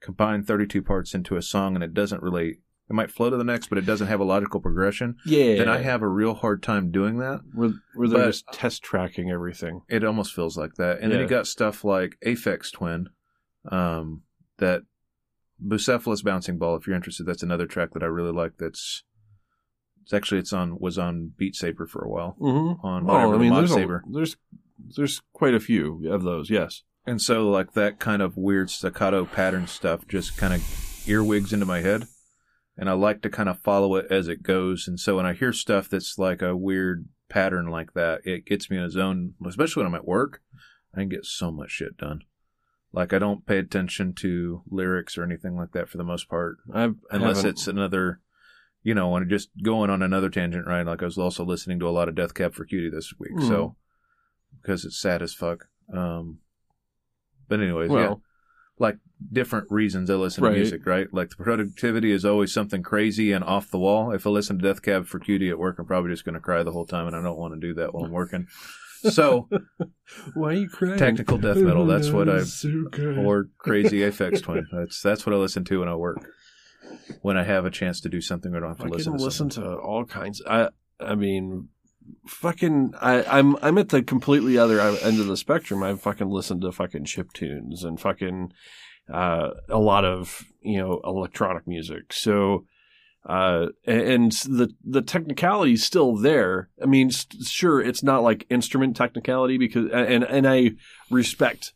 combine 0.01 0.43
32 0.43 0.83
parts 0.83 1.15
into 1.15 1.35
a 1.35 1.41
song 1.41 1.73
and 1.73 1.83
it 1.83 1.93
doesn't 1.93 2.21
really 2.21 2.59
it 2.89 2.93
might 2.93 3.09
flow 3.11 3.29
to 3.29 3.37
the 3.37 3.43
next 3.43 3.67
but 3.67 3.77
it 3.77 3.85
doesn't 3.85 4.07
have 4.07 4.19
a 4.19 4.23
logical 4.23 4.59
progression 4.59 5.15
yeah, 5.25 5.55
then 5.55 5.67
I 5.69 5.79
have 5.79 6.01
a 6.01 6.07
real 6.07 6.33
hard 6.35 6.61
time 6.61 6.91
doing 6.91 7.17
that. 7.17 7.41
where, 7.53 7.71
where 7.95 8.07
they're 8.07 8.25
just 8.27 8.45
test 8.53 8.83
tracking 8.83 9.31
everything. 9.31 9.81
It 9.89 10.03
almost 10.03 10.33
feels 10.33 10.57
like 10.57 10.75
that. 10.75 10.99
And 10.99 11.11
then 11.11 11.19
you 11.19 11.27
got 11.27 11.47
stuff 11.47 11.83
like 11.83 12.17
Aphex 12.25 12.71
Twin, 12.71 13.09
um, 13.71 14.21
that 14.57 14.83
Bucephalus 15.65 16.23
Bouncing 16.23 16.57
Ball. 16.57 16.75
If 16.75 16.85
you're 16.85 16.95
interested, 16.95 17.25
that's 17.25 17.43
another 17.43 17.65
track 17.65 17.89
that 17.93 18.03
I 18.03 18.07
really 18.07 18.31
like. 18.33 18.53
That's 18.59 19.03
it's 20.03 20.13
actually 20.13 20.39
it's 20.39 20.53
on 20.53 20.77
was 20.79 20.99
on 20.99 21.31
Beat 21.37 21.55
Saber 21.55 21.87
for 21.87 22.03
a 22.03 22.09
while 22.09 22.35
Mm-hmm. 22.39 22.85
on 22.85 23.05
whatever 23.05 23.25
Oh, 23.25 23.29
I 23.29 23.33
the 23.33 23.39
mean, 23.39 23.49
Mod 23.49 23.67
there's 23.67 23.75
a, 23.75 24.01
there's 24.11 24.37
there's 24.95 25.21
quite 25.33 25.53
a 25.55 25.59
few 25.59 26.11
of 26.11 26.23
those. 26.23 26.49
Yes. 26.49 26.83
And 27.07 27.21
so 27.21 27.49
like 27.49 27.73
that 27.73 27.99
kind 27.99 28.21
of 28.21 28.35
weird 28.37 28.69
staccato 28.69 29.25
pattern 29.25 29.67
stuff 29.67 30.07
just 30.07 30.37
kind 30.37 30.53
of 30.53 31.07
earwigs 31.07 31.53
into 31.53 31.65
my 31.65 31.81
head. 31.81 32.07
And 32.77 32.89
I 32.89 32.93
like 32.93 33.21
to 33.21 33.29
kind 33.29 33.47
of 33.49 33.59
follow 33.59 33.95
it 33.95 34.07
as 34.11 34.27
it 34.27 34.43
goes. 34.43 34.87
And 34.87 34.99
so 34.99 35.15
when 35.15 35.25
I 35.25 35.33
hear 35.33 35.53
stuff 35.53 35.87
that's 35.89 36.17
like 36.19 36.41
a 36.41 36.55
weird 36.55 37.07
pattern 37.29 37.67
like 37.67 37.93
that, 37.93 38.21
it 38.25 38.45
gets 38.45 38.69
me 38.69 38.77
in 38.77 38.83
a 38.83 38.89
zone, 38.89 39.33
especially 39.45 39.81
when 39.83 39.87
I'm 39.93 39.95
at 39.95 40.07
work. 40.07 40.41
I 40.93 40.99
can 40.99 41.09
get 41.09 41.25
so 41.25 41.51
much 41.51 41.71
shit 41.71 41.97
done. 41.97 42.21
Like 42.91 43.13
I 43.13 43.19
don't 43.19 43.45
pay 43.45 43.57
attention 43.59 44.13
to 44.15 44.61
lyrics 44.69 45.17
or 45.17 45.23
anything 45.23 45.55
like 45.55 45.71
that 45.71 45.89
for 45.89 45.97
the 45.97 46.03
most 46.03 46.29
part, 46.29 46.57
I've 46.73 46.95
unless 47.11 47.37
haven't- 47.37 47.51
it's 47.51 47.67
another, 47.67 48.21
you 48.83 48.93
know, 48.93 49.09
when 49.09 49.27
just 49.29 49.49
going 49.61 49.89
on 49.89 50.01
another 50.01 50.29
tangent, 50.29 50.67
right? 50.67 50.85
Like 50.85 51.01
I 51.01 51.05
was 51.05 51.17
also 51.17 51.43
listening 51.45 51.79
to 51.79 51.87
a 51.89 51.91
lot 51.91 52.07
of 52.09 52.15
Death 52.15 52.33
Cab 52.33 52.53
for 52.53 52.65
Cutie 52.65 52.89
this 52.89 53.13
week, 53.19 53.33
Mhm. 53.35 53.47
so 53.47 53.75
because 54.61 54.85
it's 54.85 54.99
sad 54.99 55.21
as 55.21 55.33
fuck. 55.33 55.67
Um, 55.93 56.39
but 57.47 57.59
anyways, 57.59 57.89
yeah 57.89 57.95
well. 57.95 58.21
Like 58.79 58.97
different 59.31 59.67
reasons 59.71 60.09
I 60.09 60.15
listen 60.15 60.43
Right. 60.43 60.51
to 60.51 60.55
music, 60.57 60.85
right? 60.85 61.07
Like 61.13 61.29
the 61.29 61.37
productivity 61.37 62.11
is 62.11 62.25
always 62.25 62.51
something 62.53 62.83
crazy 62.83 63.31
and 63.31 63.43
off 63.43 63.71
the 63.71 63.79
wall. 63.79 64.11
If 64.11 64.27
I 64.27 64.29
listen 64.29 64.59
to 64.59 64.63
Death 64.67 64.81
Cab 64.81 65.05
for 65.07 65.19
Cutie 65.19 65.49
at 65.49 65.57
work, 65.59 65.79
I'm 65.79 65.85
probably 65.85 66.11
just 66.11 66.25
going 66.25 66.35
to 66.35 66.41
cry 66.41 66.61
the 66.63 66.71
whole 66.73 66.85
time, 66.85 67.07
and 67.07 67.15
I 67.15 67.21
don't 67.21 67.37
want 67.37 67.53
to 67.53 67.59
do 67.59 67.73
that 67.75 67.93
while 67.93 68.03
I'm 68.05 68.11
working. 68.11 68.47
So 69.09 69.47
Why 70.33 70.49
are 70.49 70.53
you 70.53 70.67
crying? 70.69 70.97
technical 70.97 71.37
death 71.37 71.57
metal, 71.57 71.83
oh, 71.83 71.87
that's 71.87 72.11
what 72.11 72.27
I 72.27 72.39
So 72.39 72.69
or 73.17 73.47
crazy 73.57 73.99
Aphex 74.07 74.41
Twin. 74.41 74.67
That's 74.71 75.01
that's 75.01 75.25
what 75.25 75.33
I 75.33 75.37
listen 75.37 75.63
to 75.65 75.79
when 75.79 75.89
I 75.89 75.95
work. 75.95 76.25
When 77.21 77.37
I 77.37 77.43
have 77.43 77.65
a 77.65 77.71
chance 77.71 78.01
to 78.01 78.09
do 78.09 78.19
something, 78.21 78.55
I 78.55 78.59
don't 78.59 78.69
have 78.69 78.79
to 78.79 78.85
I 78.85 78.89
listen 78.89 79.11
can 79.13 79.19
to 79.19 79.23
listen 79.25 79.49
to 79.49 79.75
all 79.77 80.05
kinds. 80.05 80.41
I 80.47 80.69
I 80.99 81.15
mean, 81.15 81.69
fucking. 82.27 82.93
I, 82.99 83.23
I'm 83.23 83.55
I'm 83.61 83.77
at 83.77 83.89
the 83.89 84.01
completely 84.03 84.57
other 84.57 84.79
end 84.79 85.19
of 85.19 85.27
the 85.27 85.37
spectrum. 85.37 85.83
I 85.83 85.95
fucking 85.95 86.29
listen 86.29 86.61
to 86.61 86.71
fucking 86.71 87.05
chip 87.05 87.33
tunes 87.33 87.83
and 87.83 87.99
fucking 87.99 88.51
uh, 89.11 89.51
a 89.69 89.79
lot 89.79 90.05
of 90.05 90.45
you 90.61 90.77
know 90.77 91.01
electronic 91.03 91.67
music. 91.67 92.13
So. 92.13 92.65
Uh, 93.27 93.69
and 93.87 94.33
the 94.33 94.71
the 94.83 95.01
technicality 95.01 95.73
is 95.73 95.83
still 95.83 96.15
there. 96.15 96.69
I 96.79 96.85
mean, 96.85 97.09
sure, 97.09 97.81
it's 97.81 98.03
not 98.03 98.21
like 98.21 98.45
instrument 98.51 98.95
technicality 98.95 99.57
because, 99.57 99.89
and 99.91 100.23
and 100.23 100.47
I 100.47 100.73
respect, 101.09 101.73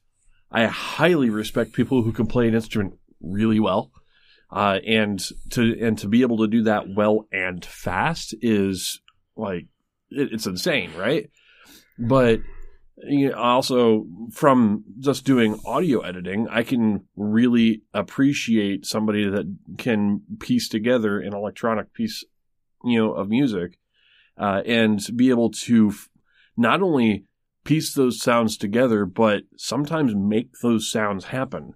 I 0.52 0.68
highly 0.68 1.32
respect 1.32 1.74
people 1.74 2.04
who 2.04 2.12
can 2.12 2.28
play 2.28 2.48
an 2.48 2.54
instrument 2.54 3.00
really 3.20 3.60
well 3.60 3.92
uh, 4.52 4.80
and 4.86 5.24
to 5.52 5.78
and 5.80 5.98
to 6.00 6.08
be 6.08 6.22
able 6.22 6.38
to 6.38 6.48
do 6.48 6.64
that 6.64 6.90
well 6.90 7.28
and 7.32 7.64
fast 7.64 8.34
is 8.42 9.00
like 9.36 9.68
it, 10.12 10.34
it's 10.34 10.48
insane, 10.48 10.92
right? 10.98 11.30
But 11.98 12.42
you 12.98 13.30
know, 13.30 13.38
also 13.38 14.06
from 14.32 14.84
just 15.00 15.26
doing 15.26 15.60
audio 15.66 16.02
editing, 16.02 16.48
I 16.50 16.64
can 16.64 17.06
really 17.16 17.84
appreciate 17.94 18.86
somebody 18.86 19.30
that 19.30 19.46
can 19.78 20.22
piece 20.40 20.68
together 20.68 21.20
an 21.20 21.34
electronic 21.34 21.94
piece, 21.94 22.24
you 22.84 23.00
know, 23.00 23.14
of 23.14 23.30
music, 23.30 23.78
uh, 24.38 24.62
and 24.66 25.02
be 25.16 25.30
able 25.30 25.52
to 25.52 25.90
f- 25.90 26.10
not 26.58 26.82
only 26.82 27.26
piece 27.64 27.94
those 27.94 28.22
sounds 28.22 28.58
together, 28.58 29.06
but 29.06 29.44
sometimes 29.58 30.14
make 30.16 30.50
those 30.62 30.92
sounds 30.92 31.26
happen. 31.26 31.74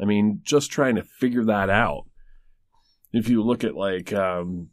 I 0.00 0.04
mean, 0.04 0.40
just 0.42 0.70
trying 0.70 0.96
to 0.96 1.02
figure 1.02 1.44
that 1.44 1.70
out 1.70 2.04
if 3.12 3.28
you 3.28 3.42
look 3.42 3.64
at 3.64 3.74
like 3.74 4.12
um 4.12 4.68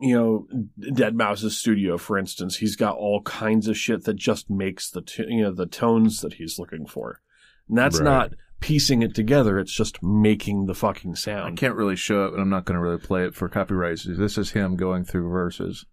you 0.00 0.14
know 0.14 0.46
deadmau5's 0.92 1.56
studio 1.56 1.96
for 1.96 2.18
instance 2.18 2.56
he's 2.58 2.76
got 2.76 2.96
all 2.96 3.22
kinds 3.22 3.66
of 3.66 3.76
shit 3.76 4.04
that 4.04 4.14
just 4.16 4.50
makes 4.50 4.90
the 4.90 5.00
t- 5.00 5.24
you 5.28 5.42
know 5.42 5.52
the 5.52 5.66
tones 5.66 6.20
that 6.20 6.34
he's 6.34 6.58
looking 6.58 6.84
for 6.86 7.20
and 7.68 7.78
that's 7.78 7.98
Right. 7.98 8.04
not 8.04 8.32
piecing 8.60 9.00
it 9.02 9.14
together 9.14 9.58
it's 9.58 9.72
just 9.72 10.02
making 10.02 10.66
the 10.66 10.74
fucking 10.74 11.14
sound. 11.14 11.52
I 11.52 11.56
can't 11.60 11.74
really 11.76 11.96
show 11.96 12.26
it, 12.26 12.32
and 12.34 12.42
I'm 12.42 12.50
not 12.50 12.66
going 12.66 12.74
to 12.78 12.82
really 12.82 12.98
play 12.98 13.24
it 13.24 13.34
for 13.34 13.48
copyright. 13.48 13.94
issues. 13.94 14.18
This 14.18 14.36
is 14.36 14.50
him 14.50 14.76
going 14.76 15.04
through 15.04 15.30
verses. 15.30 15.86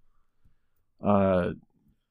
uh 1.02 1.52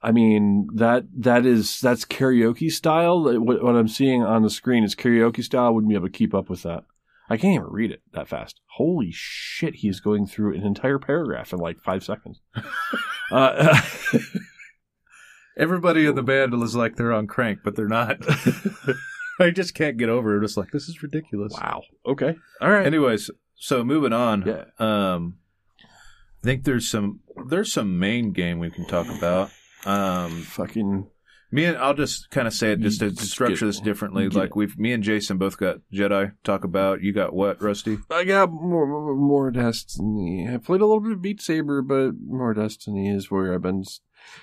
I 0.03 0.13
mean 0.13 0.69
that 0.75 1.05
that 1.19 1.45
is 1.45 1.81
that's 1.81 2.05
karaoke 2.07 2.71
style. 2.71 3.23
What, 3.39 3.63
what 3.63 3.77
I'm 3.77 3.89
seeing 3.89 4.23
on 4.23 4.43
the 4.43 4.51
screen 4.51 4.85
is 4.85 4.95
karaoke 4.95 5.43
style. 5.43 5.75
Wouldn't 5.75 5.89
be 5.91 5.95
able 5.97 6.07
to 6.07 6.13
keep 6.13 6.33
up 6.35 6.49
with 6.49 6.63
that. 6.63 6.85
I 7.29 7.37
can't 7.37 7.55
even 7.55 7.67
read 7.69 7.91
it 7.91 8.03
that 8.13 8.29
fast. 8.29 8.61
Holy 8.77 9.11
shit! 9.13 9.77
He's 9.77 10.01
going 10.01 10.27
through 10.27 10.55
an 10.55 10.63
entire 10.63 10.99
paragraph 10.99 11.53
in 11.53 11.59
like 11.59 11.81
five 11.81 12.05
seconds. 12.05 12.41
uh, 13.31 13.81
Everybody 15.57 16.07
in 16.07 16.15
the 16.15 16.23
band 16.23 16.53
is 16.55 16.77
like 16.77 16.97
they're 16.97 17.13
on 17.13 17.27
crank, 17.27 17.61
but 17.65 17.77
they're 17.77 17.89
not. 17.89 18.19
I 19.41 19.51
just 19.51 19.75
can't 19.75 19.97
get 19.97 20.09
over 20.09 20.37
it. 20.37 20.45
It's 20.45 20.57
like 20.57 20.71
this 20.71 20.89
is 20.89 21.03
ridiculous. 21.03 21.53
wow. 21.55 21.83
Okay. 22.05 22.37
All 22.61 22.71
right. 22.71 22.87
Anyways, 22.87 23.31
so 23.55 23.83
moving 23.83 24.13
on. 24.13 24.45
Yeah. 24.47 24.65
Um, 24.79 25.39
I 25.83 26.45
think 26.45 26.65
there's 26.65 26.89
some 26.89 27.21
there's 27.49 27.73
some 27.73 27.99
main 27.99 28.33
game 28.33 28.59
we 28.59 28.71
can 28.71 28.87
talk 28.87 29.09
about. 29.09 29.51
Um, 29.87 30.43
Fucking 30.43 31.09
me 31.51 31.65
and 31.65 31.77
I'll 31.77 31.95
just 31.95 32.31
kind 32.31 32.47
of 32.47 32.53
say 32.53 32.73
it 32.73 32.81
just 32.81 33.01
to 33.01 33.15
structure 33.17 33.67
this 33.67 33.81
differently. 33.81 34.29
Like 34.29 34.57
we've 34.57 34.79
me 34.79 34.93
and 34.93 35.03
Jason 35.03 35.39
both 35.39 35.59
got 35.59 35.79
Jedi 35.93 36.33
talk 36.45 36.65
about. 36.65 37.03
You 37.03 37.13
got 37.13 37.33
what, 37.33 37.63
Rusty? 37.63 37.99
I 38.11 38.25
got 38.25 38.51
more, 38.51 39.15
more 39.15 39.51
Destiny. 39.51 40.49
I 40.53 40.57
played 40.59 40.81
a 40.81 40.87
little 40.87 41.01
bit 41.01 41.13
of 41.13 41.23
Beat 41.23 41.41
Saber, 41.41 41.83
but 41.83 42.13
more 42.21 42.55
Destiny 42.55 43.09
is 43.09 43.31
where 43.31 43.55
I've 43.55 43.63
been 43.63 43.85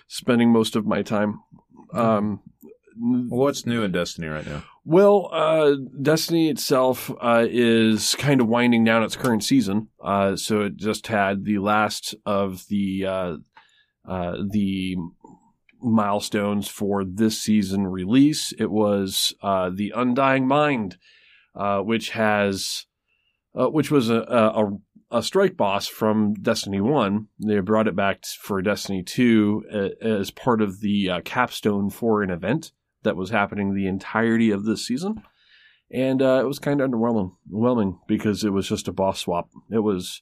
spending 0.07 0.51
most 0.51 0.75
of 0.75 0.85
my 0.85 1.01
time. 1.01 1.41
Um, 1.93 2.41
what's 2.97 3.65
new 3.65 3.83
in 3.83 3.91
Destiny 3.91 4.27
right 4.27 4.45
now? 4.45 4.63
well, 4.85 5.29
uh, 5.31 5.75
Destiny 6.01 6.49
itself 6.49 7.09
uh, 7.21 7.45
is 7.49 8.15
kind 8.15 8.41
of 8.41 8.47
winding 8.47 8.83
down 8.83 9.03
its 9.03 9.15
current 9.15 9.43
season. 9.43 9.87
Uh, 10.01 10.35
so 10.35 10.61
it 10.61 10.75
just 10.75 11.07
had 11.07 11.45
the 11.45 11.59
last 11.59 12.15
of 12.25 12.67
the 12.67 13.05
uh, 13.05 13.35
uh, 14.07 14.37
the 14.49 14.97
milestones 15.83 16.67
for 16.67 17.03
this 17.03 17.41
season 17.41 17.87
release. 17.87 18.53
It 18.57 18.71
was 18.71 19.33
uh, 19.41 19.69
the 19.73 19.91
Undying 19.95 20.47
Mind, 20.47 20.97
uh, 21.55 21.79
which 21.79 22.11
has 22.11 22.85
uh, 23.53 23.67
which 23.67 23.91
was 23.91 24.09
a, 24.09 24.21
a 24.21 24.71
a 25.11 25.21
strike 25.21 25.55
boss 25.55 25.87
from 25.87 26.33
Destiny 26.33 26.81
One. 26.81 27.27
They 27.37 27.59
brought 27.59 27.87
it 27.87 27.95
back 27.95 28.25
for 28.25 28.61
Destiny 28.61 29.03
Two 29.03 29.63
uh, 29.71 30.05
as 30.05 30.31
part 30.31 30.61
of 30.61 30.79
the 30.79 31.09
uh, 31.09 31.21
capstone 31.21 31.91
for 31.91 32.23
an 32.23 32.31
event 32.31 32.71
that 33.03 33.15
was 33.15 33.29
happening 33.29 33.73
the 33.73 33.87
entirety 33.87 34.49
of 34.49 34.65
this 34.65 34.87
season. 34.87 35.21
And 35.91 36.21
uh, 36.23 36.39
it 36.41 36.47
was 36.47 36.57
kind 36.57 36.81
of 36.81 36.89
underwhelming, 36.89 37.99
because 38.07 38.43
it 38.43 38.49
was 38.49 38.67
just 38.67 38.87
a 38.87 38.91
boss 38.91 39.19
swap. 39.19 39.49
It 39.69 39.79
was, 39.79 40.21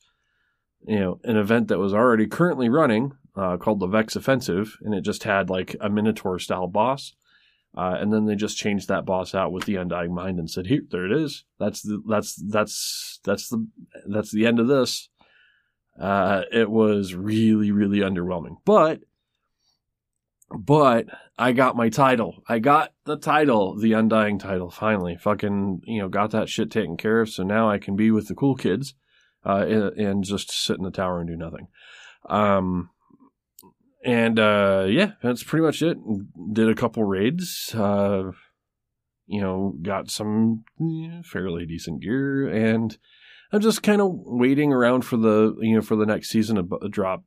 you 0.86 1.00
know, 1.00 1.20
an 1.24 1.38
event 1.38 1.70
that 1.70 1.80
was 1.80 1.94
already 1.94 2.28
currently 2.28 2.68
running 2.68 3.14
uh, 3.36 3.58
called 3.58 3.80
the 3.80 3.88
Vex 3.88 4.16
Offensive, 4.16 4.78
and 4.82 4.94
it 4.94 5.02
just 5.02 5.24
had 5.24 5.50
like 5.50 5.76
a 5.80 5.90
Minotaur 5.90 6.40
style 6.40 6.68
boss. 6.68 7.14
Uh, 7.76 7.96
and 8.00 8.12
then 8.12 8.26
they 8.26 8.36
just 8.36 8.58
changed 8.58 8.90
that 8.90 9.06
boss 9.06 9.34
out 9.34 9.54
with 9.54 9.64
the 9.64 9.78
Undying 9.78 10.14
Mind 10.14 10.40
and 10.40 10.50
said, 10.50 10.68
"Here, 10.68 10.82
there 10.90 11.06
it 11.06 11.12
is. 11.14 11.46
That's 11.58 11.82
the 11.82 12.02
that's 12.08 12.36
that's 12.36 13.20
that's 13.24 13.48
the 13.48 13.66
that's 14.08 14.32
the 14.32 14.46
end 14.46 14.60
of 14.60 14.68
this." 14.68 15.10
Uh, 16.00 16.44
it 16.52 16.70
was 16.70 17.14
really, 17.16 17.72
really 17.72 18.00
underwhelming. 18.00 18.58
But, 18.66 19.02
but 20.50 21.08
I 21.38 21.52
got 21.52 21.76
my 21.76 21.90
title. 21.90 22.44
I 22.48 22.60
got 22.60 22.92
the 23.06 23.18
title, 23.18 23.78
the 23.78 23.94
Undying 23.94 24.40
title, 24.40 24.70
finally. 24.70 25.18
Fucking, 25.18 25.82
you 25.86 26.02
know, 26.02 26.10
got 26.10 26.32
that 26.32 26.50
shit 26.50 26.72
taken 26.72 26.98
care 26.98 27.22
of. 27.22 27.30
So 27.30 27.44
now 27.44 27.70
I 27.70 27.78
can 27.78 27.96
be 27.96 28.12
with 28.12 28.28
the 28.28 28.36
cool 28.36 28.56
kids, 28.56 28.96
uh, 29.46 29.66
and, 29.68 29.98
and 29.98 30.24
just 30.24 30.52
sit 30.52 30.78
in 30.78 30.84
the 30.84 30.92
tower 30.92 31.20
and 31.20 31.30
do 31.30 31.36
nothing. 31.36 31.68
Um, 32.30 32.90
and, 34.04 34.40
uh, 34.40 34.86
yeah, 34.90 35.12
that's 35.22 35.44
pretty 35.44 35.66
much 35.66 35.82
it. 35.82 35.98
Did 36.54 36.70
a 36.70 36.76
couple 36.76 37.04
raids, 37.04 37.74
uh, 37.76 38.32
you 39.28 39.42
know, 39.42 39.76
got 39.82 40.10
some 40.10 40.64
yeah, 40.80 41.22
fairly 41.24 41.66
decent 41.66 42.02
gear 42.02 42.48
and, 42.48 42.98
I'm 43.52 43.62
just 43.62 43.84
kind 43.84 44.02
of 44.02 44.12
waiting 44.14 44.72
around 44.72 45.02
for 45.04 45.18
the 45.18 45.56
you 45.60 45.76
know 45.76 45.82
for 45.82 45.96
the 45.96 46.06
next 46.06 46.30
season 46.30 46.56
to 46.56 46.64
b- 46.64 46.78
drop. 46.90 47.24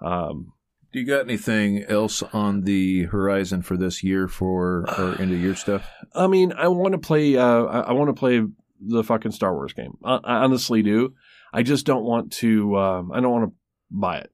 Um, 0.00 0.52
Do 0.92 1.00
you 1.00 1.06
got 1.06 1.22
anything 1.22 1.84
else 1.84 2.22
on 2.22 2.62
the 2.62 3.04
horizon 3.04 3.62
for 3.62 3.76
this 3.76 4.02
year 4.02 4.28
for 4.28 4.84
or 4.98 5.12
of 5.12 5.30
year 5.30 5.54
stuff? 5.64 5.88
I 6.14 6.26
mean, 6.26 6.52
I 6.52 6.68
want 6.68 6.92
to 6.92 6.98
play. 6.98 7.36
Uh, 7.36 7.64
I, 7.64 7.80
I 7.80 7.92
want 7.92 8.08
to 8.08 8.18
play 8.18 8.42
the 8.80 9.02
fucking 9.02 9.32
Star 9.32 9.54
Wars 9.54 9.72
game. 9.72 9.96
I, 10.04 10.16
I 10.16 10.34
honestly 10.44 10.82
do. 10.82 11.14
I 11.52 11.62
just 11.62 11.86
don't 11.86 12.04
want 12.04 12.32
to. 12.34 12.76
Um, 12.76 13.12
I 13.12 13.20
don't 13.20 13.32
want 13.32 13.50
to 13.50 13.56
buy 13.90 14.18
it. 14.18 14.30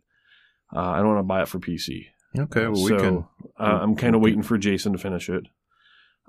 Uh, 0.74 0.80
I 0.80 0.98
don't 0.98 1.08
want 1.08 1.18
to 1.18 1.24
buy 1.24 1.42
it 1.42 1.48
for 1.48 1.58
PC. 1.58 2.06
Okay, 2.38 2.62
well 2.62 2.82
we 2.82 2.88
so 2.88 2.98
can. 2.98 3.24
uh, 3.58 3.78
I'm 3.82 3.94
kind 3.94 4.14
of 4.14 4.22
waiting 4.22 4.42
for 4.42 4.56
Jason 4.56 4.92
to 4.92 4.98
finish 4.98 5.28
it. 5.28 5.46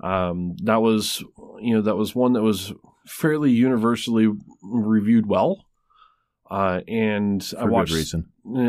Um, 0.02 0.56
that 0.62 0.82
was 0.82 1.22
you 1.60 1.74
know 1.74 1.82
that 1.82 1.96
was 1.96 2.14
one 2.14 2.34
that 2.34 2.42
was 2.42 2.72
fairly 3.06 3.50
universally 3.50 4.28
reviewed 4.62 5.26
well. 5.26 5.64
Uh, 6.50 6.82
and 6.86 7.42
For 7.42 7.58
I 7.58 7.64
watched 7.64 7.92
reason. 7.92 8.28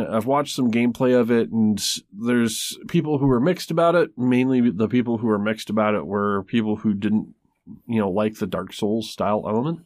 I've 0.09 0.25
watched 0.25 0.55
some 0.55 0.71
gameplay 0.71 1.19
of 1.19 1.29
it, 1.29 1.51
and 1.51 1.81
there's 2.13 2.77
people 2.87 3.17
who 3.17 3.27
were 3.27 3.41
mixed 3.41 3.69
about 3.69 3.95
it. 3.95 4.17
Mainly, 4.17 4.69
the 4.69 4.87
people 4.87 5.17
who 5.17 5.27
were 5.27 5.37
mixed 5.37 5.69
about 5.69 5.93
it 5.93 6.05
were 6.05 6.43
people 6.43 6.77
who 6.77 6.93
didn't, 6.93 7.35
you 7.85 7.99
know, 7.99 8.09
like 8.09 8.35
the 8.35 8.47
Dark 8.47 8.71
Souls 8.71 9.11
style 9.11 9.43
element. 9.45 9.81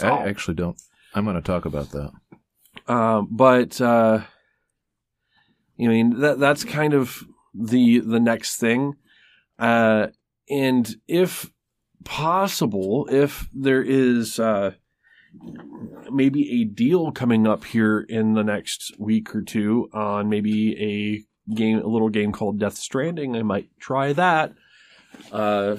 I 0.00 0.28
actually 0.28 0.54
don't. 0.54 0.80
I'm 1.14 1.24
going 1.24 1.36
to 1.36 1.42
talk 1.42 1.64
about 1.64 1.90
that. 1.92 2.10
Um, 2.92 3.28
but 3.30 3.80
uh, 3.80 4.22
I 5.80 5.86
mean 5.86 6.20
that 6.20 6.38
that's 6.38 6.64
kind 6.64 6.94
of 6.94 7.24
the 7.54 8.00
the 8.00 8.20
next 8.20 8.56
thing. 8.56 8.94
Uh, 9.58 10.08
and 10.48 10.96
if 11.06 11.50
possible, 12.04 13.06
if 13.10 13.48
there 13.54 13.82
is 13.82 14.38
uh, 14.38 14.72
maybe 16.10 16.62
a 16.62 16.64
deal 16.64 17.12
coming 17.12 17.46
up 17.46 17.64
here 17.64 18.00
in 18.00 18.34
the 18.34 18.42
next 18.42 18.92
week 18.98 19.34
or 19.34 19.42
two 19.42 19.88
on 19.92 20.28
maybe 20.28 20.76
a 20.80 21.54
game, 21.54 21.78
a 21.78 21.86
little 21.86 22.08
game 22.08 22.32
called 22.32 22.58
Death 22.58 22.76
Stranding, 22.76 23.36
I 23.36 23.42
might 23.42 23.68
try 23.78 24.12
that. 24.14 24.54
Uh, 25.30 25.76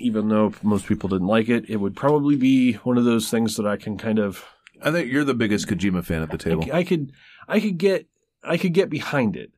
even 0.00 0.28
though 0.28 0.52
most 0.62 0.86
people 0.86 1.08
didn't 1.08 1.26
like 1.26 1.48
it, 1.48 1.68
it 1.68 1.76
would 1.76 1.96
probably 1.96 2.36
be 2.36 2.74
one 2.74 2.98
of 2.98 3.04
those 3.04 3.30
things 3.30 3.56
that 3.56 3.66
I 3.66 3.76
can 3.76 3.96
kind 3.98 4.18
of 4.18 4.44
I 4.80 4.92
think 4.92 5.10
you're 5.10 5.24
the 5.24 5.34
biggest 5.34 5.66
Kojima 5.66 6.04
fan 6.04 6.22
at 6.22 6.30
the 6.30 6.34
I, 6.34 6.38
table. 6.38 6.62
c- 6.62 6.72
I 6.72 6.84
could 6.84 7.12
I 7.48 7.60
could 7.60 7.78
get 7.78 8.06
I 8.42 8.56
could 8.56 8.74
get 8.74 8.90
behind 8.90 9.36
it. 9.36 9.52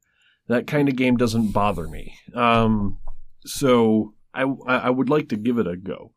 That 0.49 0.67
kind 0.67 0.89
of 0.89 0.97
game 0.97 1.17
doesn't 1.17 1.53
bother 1.53 1.87
me. 1.87 2.15
Um, 2.35 2.99
so 3.45 4.15
I 4.35 4.43
I 4.43 4.91
would 4.91 5.09
like 5.09 5.29
to 5.29 5.37
give 5.37 5.59
it 5.59 5.67
a 5.67 5.77
go. 5.77 6.13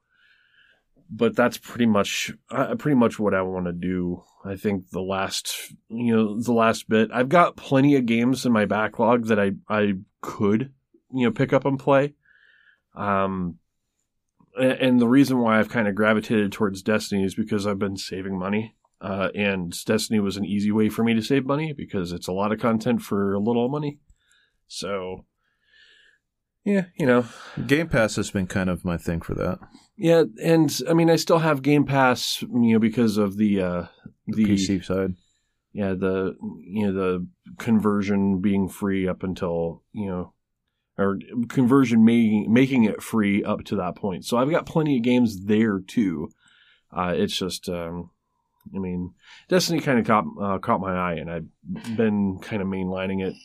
But 1.09 1.35
that's 1.35 1.57
pretty 1.57 1.85
much 1.85 2.31
uh, 2.49 2.75
pretty 2.75 2.95
much 2.95 3.19
what 3.19 3.35
I 3.35 3.41
want 3.43 3.67
to 3.67 3.73
do. 3.73 4.23
I 4.43 4.55
think 4.55 4.89
the 4.89 5.01
last 5.01 5.73
you 5.89 6.15
know 6.15 6.41
the 6.41 6.53
last 6.53 6.89
bit. 6.89 7.09
I've 7.13 7.29
got 7.29 7.55
plenty 7.55 7.95
of 7.95 8.05
games 8.05 8.45
in 8.45 8.51
my 8.51 8.65
backlog 8.65 9.27
that 9.27 9.39
I 9.39 9.51
I 9.69 9.93
could 10.21 10.71
you 11.13 11.25
know 11.25 11.31
pick 11.31 11.53
up 11.53 11.65
and 11.65 11.77
play. 11.77 12.15
Um, 12.95 13.59
and 14.57 14.99
the 14.99 15.07
reason 15.07 15.39
why 15.39 15.59
I've 15.59 15.69
kind 15.69 15.87
of 15.87 15.95
gravitated 15.95 16.51
towards 16.51 16.83
Destiny 16.83 17.23
is 17.23 17.35
because 17.35 17.65
I've 17.65 17.79
been 17.79 17.97
saving 17.97 18.37
money. 18.37 18.75
Uh, 19.03 19.27
and 19.35 19.75
Destiny 19.85 20.19
was 20.21 20.37
an 20.37 20.45
easy 20.45 20.71
way 20.71 20.87
for 20.87 21.03
me 21.03 21.13
to 21.13 21.21
save 21.21 21.45
money 21.45 21.73
because 21.73 22.13
it's 22.13 22.29
a 22.29 22.31
lot 22.31 22.53
of 22.53 22.59
content 22.59 23.01
for 23.01 23.33
a 23.33 23.39
little 23.39 23.67
money. 23.67 23.99
So, 24.67 25.25
yeah, 26.63 26.85
you 26.97 27.05
know, 27.05 27.25
Game 27.67 27.89
Pass 27.89 28.15
has 28.15 28.31
been 28.31 28.47
kind 28.47 28.69
of 28.69 28.85
my 28.85 28.95
thing 28.97 29.19
for 29.19 29.33
that. 29.35 29.59
yeah, 29.97 30.23
and 30.41 30.73
I 30.89 30.93
mean, 30.93 31.09
I 31.09 31.17
still 31.17 31.39
have 31.39 31.61
Game 31.61 31.85
Pass, 31.85 32.41
you 32.41 32.49
know, 32.73 32.79
because 32.79 33.17
of 33.17 33.35
the 33.37 33.61
uh, 33.61 33.83
The, 34.27 34.45
the 34.45 34.53
PC 34.53 34.85
side. 34.85 35.15
yeah 35.73 35.93
the 35.93 36.35
you 36.65 36.87
know 36.87 36.93
the 36.93 37.27
conversion 37.57 38.39
being 38.39 38.69
free 38.69 39.05
up 39.07 39.21
until 39.23 39.83
you 39.91 40.05
know 40.07 40.33
or 40.97 41.17
conversion 41.49 42.05
making 42.05 42.53
making 42.53 42.83
it 42.85 43.01
free 43.01 43.43
up 43.43 43.63
to 43.65 43.75
that 43.75 43.95
point 43.95 44.23
so 44.23 44.37
i've 44.37 44.51
got 44.51 44.67
plenty 44.67 44.97
of 44.97 45.03
games 45.03 45.45
there 45.45 45.79
too 45.79 46.29
uh, 46.95 47.11
it's 47.17 47.35
just 47.37 47.67
um, 47.69 48.11
i 48.75 48.77
mean 48.77 49.13
destiny 49.47 49.79
kind 49.79 49.99
of 49.99 50.05
caught 50.05 50.25
uh, 50.41 50.57
caught 50.59 50.81
my 50.81 50.95
eye 50.95 51.13
and 51.13 51.29
i've 51.29 51.47
been 51.95 52.39
kind 52.39 52.61
of 52.61 52.67
mainlining 52.67 53.25
it 53.25 53.35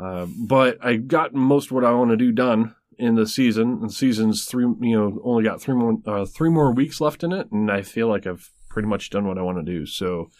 uh, 0.00 0.26
but 0.46 0.78
i 0.84 0.96
got 0.96 1.34
most 1.34 1.66
of 1.66 1.72
what 1.72 1.84
i 1.84 1.92
want 1.92 2.10
to 2.10 2.16
do 2.16 2.32
done 2.32 2.74
in 2.98 3.14
the 3.14 3.26
season 3.26 3.78
and 3.80 3.92
season's 3.92 4.44
three 4.44 4.64
you 4.80 4.98
know 4.98 5.20
only 5.24 5.44
got 5.44 5.60
three 5.60 5.74
more 5.74 5.98
uh, 6.06 6.24
three 6.24 6.50
more 6.50 6.72
weeks 6.72 7.00
left 7.00 7.22
in 7.22 7.32
it 7.32 7.50
and 7.50 7.70
i 7.70 7.82
feel 7.82 8.08
like 8.08 8.26
i've 8.26 8.50
pretty 8.68 8.88
much 8.88 9.10
done 9.10 9.26
what 9.26 9.38
i 9.38 9.42
want 9.42 9.58
to 9.58 9.72
do 9.72 9.86
so 9.86 10.30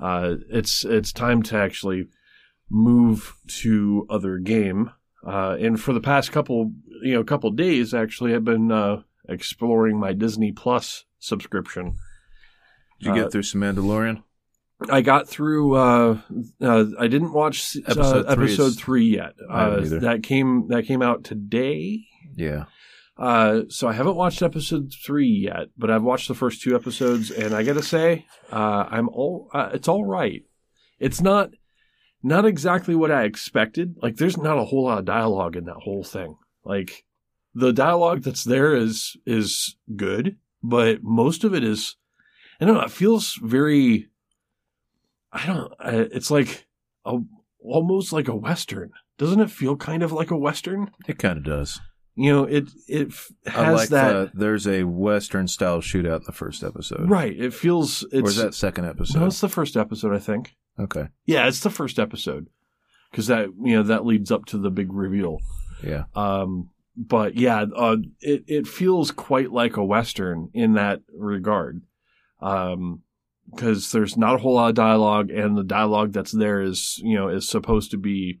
uh, 0.00 0.36
it's 0.48 0.84
it's 0.84 1.12
time 1.12 1.42
to 1.42 1.56
actually 1.56 2.06
move 2.70 3.34
to 3.46 4.06
other 4.08 4.38
game. 4.38 4.90
Uh, 5.26 5.56
and 5.58 5.80
for 5.80 5.92
the 5.92 6.00
past 6.00 6.30
couple 6.30 6.72
you 7.02 7.14
know 7.14 7.24
couple 7.24 7.50
days, 7.50 7.92
actually, 7.92 8.34
I've 8.34 8.44
been 8.44 8.70
uh, 8.70 9.02
exploring 9.28 9.98
my 9.98 10.12
Disney 10.12 10.52
Plus 10.52 11.04
subscription. 11.18 11.96
Did 13.00 13.06
you 13.06 13.12
Uh, 13.12 13.14
get 13.24 13.32
through 13.32 13.42
some 13.42 13.60
Mandalorian? 13.60 14.22
I 14.90 15.00
got 15.00 15.28
through. 15.28 15.74
Uh, 15.74 16.20
uh, 16.60 16.84
I 16.98 17.08
didn't 17.08 17.32
watch 17.32 17.76
uh, 17.76 17.80
Episode 17.90 18.26
episode, 18.28 18.34
three 18.34 18.66
is- 18.66 18.76
three 18.80 19.06
yet. 19.06 19.34
Uh, 19.50 19.80
that 20.00 20.22
came 20.22 20.68
that 20.68 20.84
came 20.86 21.02
out 21.02 21.24
today. 21.24 22.04
Yeah. 22.36 22.64
Uh, 23.16 23.62
so 23.68 23.88
I 23.88 23.92
haven't 23.94 24.14
watched 24.14 24.42
episode 24.42 24.92
three 25.04 25.26
yet, 25.28 25.70
but 25.76 25.90
I've 25.90 26.04
watched 26.04 26.28
the 26.28 26.34
first 26.36 26.62
two 26.62 26.76
episodes, 26.76 27.32
and 27.32 27.52
I 27.52 27.64
gotta 27.64 27.82
say, 27.82 28.26
uh, 28.52 28.84
I'm 28.88 29.08
all 29.08 29.48
uh, 29.52 29.70
it's 29.72 29.88
all 29.88 30.04
right. 30.04 30.42
It's 31.00 31.20
not 31.20 31.50
not 32.22 32.44
exactly 32.44 32.94
what 32.94 33.10
I 33.10 33.24
expected. 33.24 33.96
Like, 34.02 34.16
there's 34.16 34.36
not 34.36 34.58
a 34.58 34.64
whole 34.64 34.84
lot 34.84 34.98
of 34.98 35.04
dialogue 35.04 35.56
in 35.56 35.64
that 35.64 35.76
whole 35.82 36.04
thing. 36.04 36.36
Like, 36.64 37.04
the 37.54 37.72
dialogue 37.72 38.22
that's 38.22 38.44
there 38.44 38.76
is 38.76 39.16
is 39.26 39.76
good, 39.96 40.36
but 40.62 41.02
most 41.02 41.42
of 41.42 41.54
it 41.54 41.64
is, 41.64 41.96
I 42.60 42.64
don't 42.64 42.74
know. 42.74 42.82
It 42.82 42.90
feels 42.90 43.34
very. 43.42 44.08
I 45.32 45.46
don't. 45.46 45.72
Uh, 45.78 46.06
it's 46.12 46.30
like 46.30 46.66
a 47.04 47.18
almost 47.60 48.12
like 48.12 48.28
a 48.28 48.34
western. 48.36 48.90
Doesn't 49.18 49.40
it 49.40 49.50
feel 49.50 49.76
kind 49.76 50.02
of 50.02 50.12
like 50.12 50.30
a 50.30 50.36
western? 50.36 50.90
It 51.06 51.18
kind 51.18 51.38
of 51.38 51.44
does. 51.44 51.80
You 52.14 52.32
know, 52.32 52.44
it 52.44 52.68
it 52.88 53.12
I 53.46 53.50
has 53.64 53.76
like 53.76 53.88
that. 53.90 54.32
the, 54.32 54.38
there's 54.38 54.66
a 54.66 54.82
Western 54.84 55.46
style 55.46 55.80
shootout 55.80 56.16
in 56.18 56.22
the 56.26 56.32
first 56.32 56.64
episode. 56.64 57.08
Right. 57.08 57.38
It 57.38 57.54
feels 57.54 58.02
it's 58.10 58.14
Or 58.22 58.28
is 58.28 58.36
that 58.38 58.54
second 58.54 58.86
episode? 58.86 59.20
no, 59.20 59.26
it's 59.26 59.40
the 59.40 59.48
first 59.48 59.76
episode, 59.76 60.12
I 60.14 60.18
think. 60.18 60.56
okay. 60.80 61.08
Yeah, 61.26 61.46
it's 61.46 61.60
the 61.60 61.70
first 61.70 61.98
episode 62.00 62.48
because 63.12 63.28
that 63.28 63.50
you 63.62 63.76
know 63.76 63.82
that 63.84 64.04
leads 64.04 64.32
up 64.32 64.46
to 64.46 64.58
the 64.58 64.70
big 64.70 64.92
reveal. 64.92 65.38
Yeah. 65.80 66.04
Um, 66.16 66.70
but 66.96 67.36
yeah, 67.36 67.66
uh, 67.76 67.98
it 68.20 68.42
it 68.48 68.66
feels 68.66 69.12
quite 69.12 69.52
like 69.52 69.76
a 69.76 69.84
western 69.84 70.50
in 70.54 70.72
that 70.72 71.02
regard. 71.16 71.82
Um, 72.40 73.02
because 73.50 73.92
there's 73.92 74.16
not 74.18 74.34
a 74.34 74.38
whole 74.38 74.54
lot 74.54 74.68
of 74.68 74.74
dialogue, 74.74 75.30
and 75.30 75.56
the 75.56 75.64
dialogue 75.64 76.12
that's 76.12 76.32
there 76.32 76.60
is 76.60 77.00
you 77.02 77.16
know 77.16 77.28
is 77.28 77.48
supposed 77.48 77.90
to 77.92 77.96
be, 77.96 78.40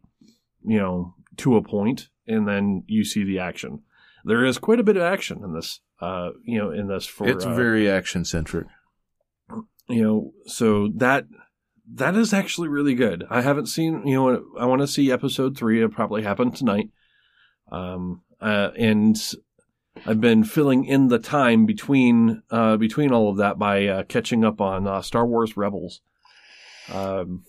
you 0.62 0.78
know, 0.78 1.14
to 1.38 1.56
a 1.56 1.62
point, 1.62 2.08
and 2.26 2.46
then 2.46 2.84
you 2.86 3.04
see 3.04 3.24
the 3.24 3.38
action. 3.38 3.82
There 4.24 4.44
is 4.44 4.58
quite 4.58 4.80
a 4.80 4.84
bit 4.84 4.98
of 4.98 5.02
action 5.02 5.42
in 5.42 5.54
this. 5.54 5.80
Uh, 6.00 6.30
you 6.44 6.58
know, 6.58 6.70
in 6.70 6.88
this 6.88 7.06
for 7.06 7.26
it's 7.26 7.46
uh, 7.46 7.54
very 7.54 7.90
action 7.90 8.24
centric. 8.24 8.66
you 9.88 10.02
know 10.02 10.32
so 10.46 10.88
that 10.94 11.24
that 11.92 12.14
is 12.14 12.32
actually 12.34 12.68
really 12.68 12.94
good 12.94 13.24
i 13.30 13.40
haven't 13.40 13.66
seen 13.66 14.06
you 14.06 14.14
know 14.14 14.44
i 14.60 14.66
want 14.66 14.80
to 14.80 14.86
see 14.86 15.10
episode 15.10 15.56
three 15.56 15.78
it'll 15.78 15.88
probably 15.88 16.22
happen 16.22 16.50
tonight 16.50 16.90
um 17.72 18.20
uh, 18.40 18.70
and 18.78 19.16
i've 20.06 20.20
been 20.20 20.44
filling 20.44 20.84
in 20.84 21.08
the 21.08 21.18
time 21.18 21.66
between 21.66 22.42
uh 22.50 22.76
between 22.76 23.12
all 23.12 23.30
of 23.30 23.36
that 23.36 23.58
by 23.58 23.86
uh, 23.86 24.02
catching 24.04 24.44
up 24.44 24.60
on 24.60 24.86
uh, 24.86 25.02
star 25.02 25.26
wars 25.26 25.56
rebels 25.56 26.00
um 26.92 27.42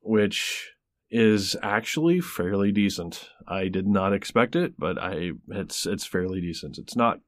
which 0.00 0.72
is 1.10 1.56
actually 1.62 2.20
fairly 2.20 2.70
decent 2.72 3.30
i 3.46 3.68
did 3.68 3.86
not 3.86 4.12
expect 4.12 4.54
it 4.56 4.74
but 4.78 4.98
i 4.98 5.30
it's 5.48 5.86
it's 5.86 6.04
fairly 6.06 6.40
decent 6.40 6.78
it's 6.78 6.94
not 6.96 7.20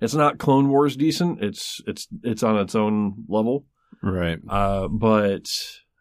it's 0.00 0.14
not 0.14 0.38
clone 0.38 0.68
wars 0.68 0.96
decent 0.96 1.42
it's 1.42 1.80
it's 1.86 2.08
it's 2.22 2.42
on 2.42 2.58
its 2.58 2.74
own 2.74 3.24
level 3.28 3.64
Right. 4.02 4.38
uh, 4.48 4.88
but 4.88 5.46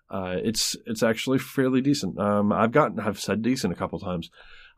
Uh, 0.10 0.38
it's 0.44 0.76
it's 0.86 1.02
actually 1.02 1.39
fairly 1.39 1.82
decent. 1.82 2.20
Um, 2.20 2.52
I've 2.52 2.72
gotten 2.72 3.00
I've 3.00 3.20
said 3.20 3.41
decent 3.41 3.74
a 3.74 3.76
couple 3.76 3.98
times. 4.00 4.30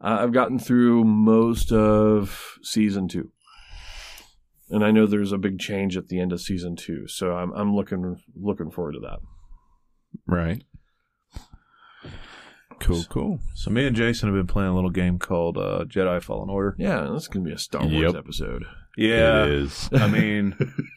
I've 0.00 0.32
gotten 0.32 0.58
through 0.58 1.04
most 1.04 1.72
of 1.72 2.58
season 2.62 3.08
two, 3.08 3.30
and 4.70 4.84
I 4.84 4.90
know 4.90 5.06
there's 5.06 5.32
a 5.32 5.38
big 5.38 5.58
change 5.58 5.96
at 5.96 6.08
the 6.08 6.20
end 6.20 6.32
of 6.32 6.40
season 6.40 6.76
two, 6.76 7.06
so 7.08 7.32
I'm 7.32 7.52
I'm 7.52 7.74
looking 7.74 8.20
looking 8.34 8.70
forward 8.70 8.92
to 8.92 9.00
that. 9.00 9.18
Right. 10.26 10.62
Cool, 12.78 13.04
cool. 13.08 13.40
So 13.54 13.70
me 13.70 13.86
and 13.86 13.96
Jason 13.96 14.28
have 14.28 14.36
been 14.36 14.46
playing 14.46 14.70
a 14.70 14.74
little 14.74 14.90
game 14.90 15.18
called 15.18 15.56
uh, 15.56 15.84
Jedi 15.88 16.22
Fallen 16.22 16.50
Order. 16.50 16.76
Yeah, 16.78 17.08
this 17.12 17.22
is 17.22 17.28
gonna 17.28 17.44
be 17.44 17.52
a 17.52 17.58
Star 17.58 17.80
Wars 17.82 17.94
Yep. 17.94 18.14
episode 18.16 18.64
Yeah, 18.98 19.44
It 19.44 19.50
is. 19.52 19.88
I 19.94 20.08
mean, 20.08 20.54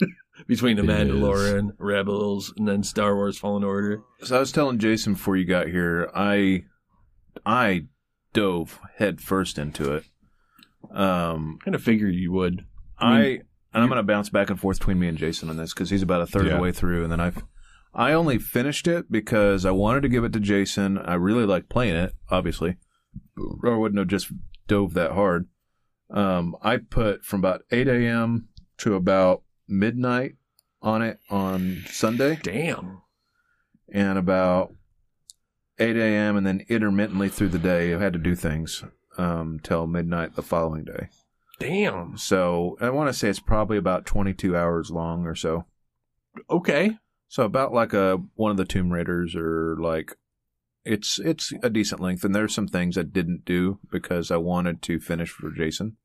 between 0.47 0.75
the 0.75 0.83
It 0.83 0.87
Mandalorian, 0.87 1.71
Rebels, 1.79 2.53
and 2.57 2.67
then 2.67 2.83
Star 2.83 3.15
Wars 3.15 3.37
Fallen 3.37 3.63
Order. 3.63 4.01
so 4.23 4.35
I 4.35 4.39
was 4.39 4.51
telling 4.51 4.77
Jason 4.77 5.13
before 5.13 5.37
you 5.37 5.45
got 5.45 5.67
here, 5.67 6.11
I 6.13 6.65
I 7.45 7.85
dove 8.33 8.79
headfirst 8.97 9.57
into 9.57 9.93
it. 9.93 10.05
Um, 10.91 11.59
Kind 11.63 11.75
of 11.75 11.83
figure 11.83 12.07
you 12.07 12.31
would. 12.31 12.65
I 12.97 13.41
and 13.73 13.83
I'm 13.83 13.87
going 13.87 13.97
to 13.97 14.03
bounce 14.03 14.29
back 14.29 14.49
and 14.49 14.59
forth 14.59 14.79
between 14.79 14.99
me 14.99 15.07
and 15.07 15.17
Jason 15.17 15.49
on 15.49 15.57
this 15.57 15.73
because 15.73 15.89
he's 15.89 16.01
about 16.01 16.21
a 16.21 16.25
third 16.25 16.47
of 16.47 16.53
the 16.53 16.59
way 16.59 16.71
through, 16.71 17.03
and 17.03 17.11
then 17.11 17.19
I've 17.19 17.43
I 17.93 18.13
only 18.13 18.37
finished 18.39 18.87
it 18.87 19.11
because 19.11 19.65
I 19.65 19.71
wanted 19.71 20.01
to 20.01 20.09
give 20.09 20.23
it 20.23 20.33
to 20.33 20.39
Jason. 20.39 20.97
I 20.97 21.15
really 21.15 21.45
like 21.45 21.69
playing 21.69 21.95
it, 21.95 22.13
obviously, 22.29 22.77
or 23.37 23.73
I 23.73 23.77
wouldn't 23.77 23.99
have 23.99 24.07
just 24.07 24.31
dove 24.67 24.93
that 24.93 25.11
hard. 25.11 25.47
Um, 26.09 26.55
I 26.61 26.77
put 26.77 27.23
from 27.23 27.39
about 27.39 27.63
8 27.71 27.87
a.m. 27.87 28.47
to 28.79 28.95
about 28.95 29.43
midnight 29.67 30.35
on 30.81 31.01
it 31.01 31.19
on 31.29 31.83
Sunday, 31.87 32.39
Damn. 32.41 33.01
and 33.91 34.17
about 34.17 34.73
8 35.79 35.95
a.m. 35.95 36.37
and 36.37 36.45
then 36.45 36.65
intermittently 36.69 37.29
through 37.29 37.49
the 37.49 37.59
day. 37.59 37.93
I 37.93 37.99
had 37.99 38.13
to 38.13 38.19
do 38.19 38.35
things 38.35 38.83
um, 39.17 39.59
till 39.63 39.87
midnight 39.87 40.35
the 40.35 40.41
following 40.41 40.83
day. 40.85 41.09
Damn. 41.59 42.17
So 42.17 42.77
I 42.79 42.89
want 42.89 43.09
to 43.09 43.13
say 43.13 43.29
it's 43.29 43.39
probably 43.39 43.77
about 43.77 44.05
22 44.05 44.55
hours 44.55 44.91
long 44.91 45.25
or 45.25 45.35
so. 45.35 45.65
Okay. 46.49 46.97
So 47.27 47.43
about 47.43 47.73
like 47.73 47.93
a 47.93 48.17
one 48.35 48.51
of 48.51 48.57
the 48.57 48.65
Tomb 48.65 48.91
Raiders 48.91 49.35
or 49.35 49.75
like 49.79 50.15
it's 50.85 51.19
it's 51.19 51.51
a 51.61 51.69
decent 51.69 52.01
length 52.01 52.23
and 52.23 52.33
there's 52.33 52.53
some 52.55 52.67
things 52.67 52.97
I 52.97 53.03
didn't 53.03 53.43
do 53.45 53.79
because 53.91 54.31
I 54.31 54.37
wanted 54.37 54.81
to 54.83 54.99
finish 54.99 55.29
for 55.29 55.51
Jason. 55.51 55.97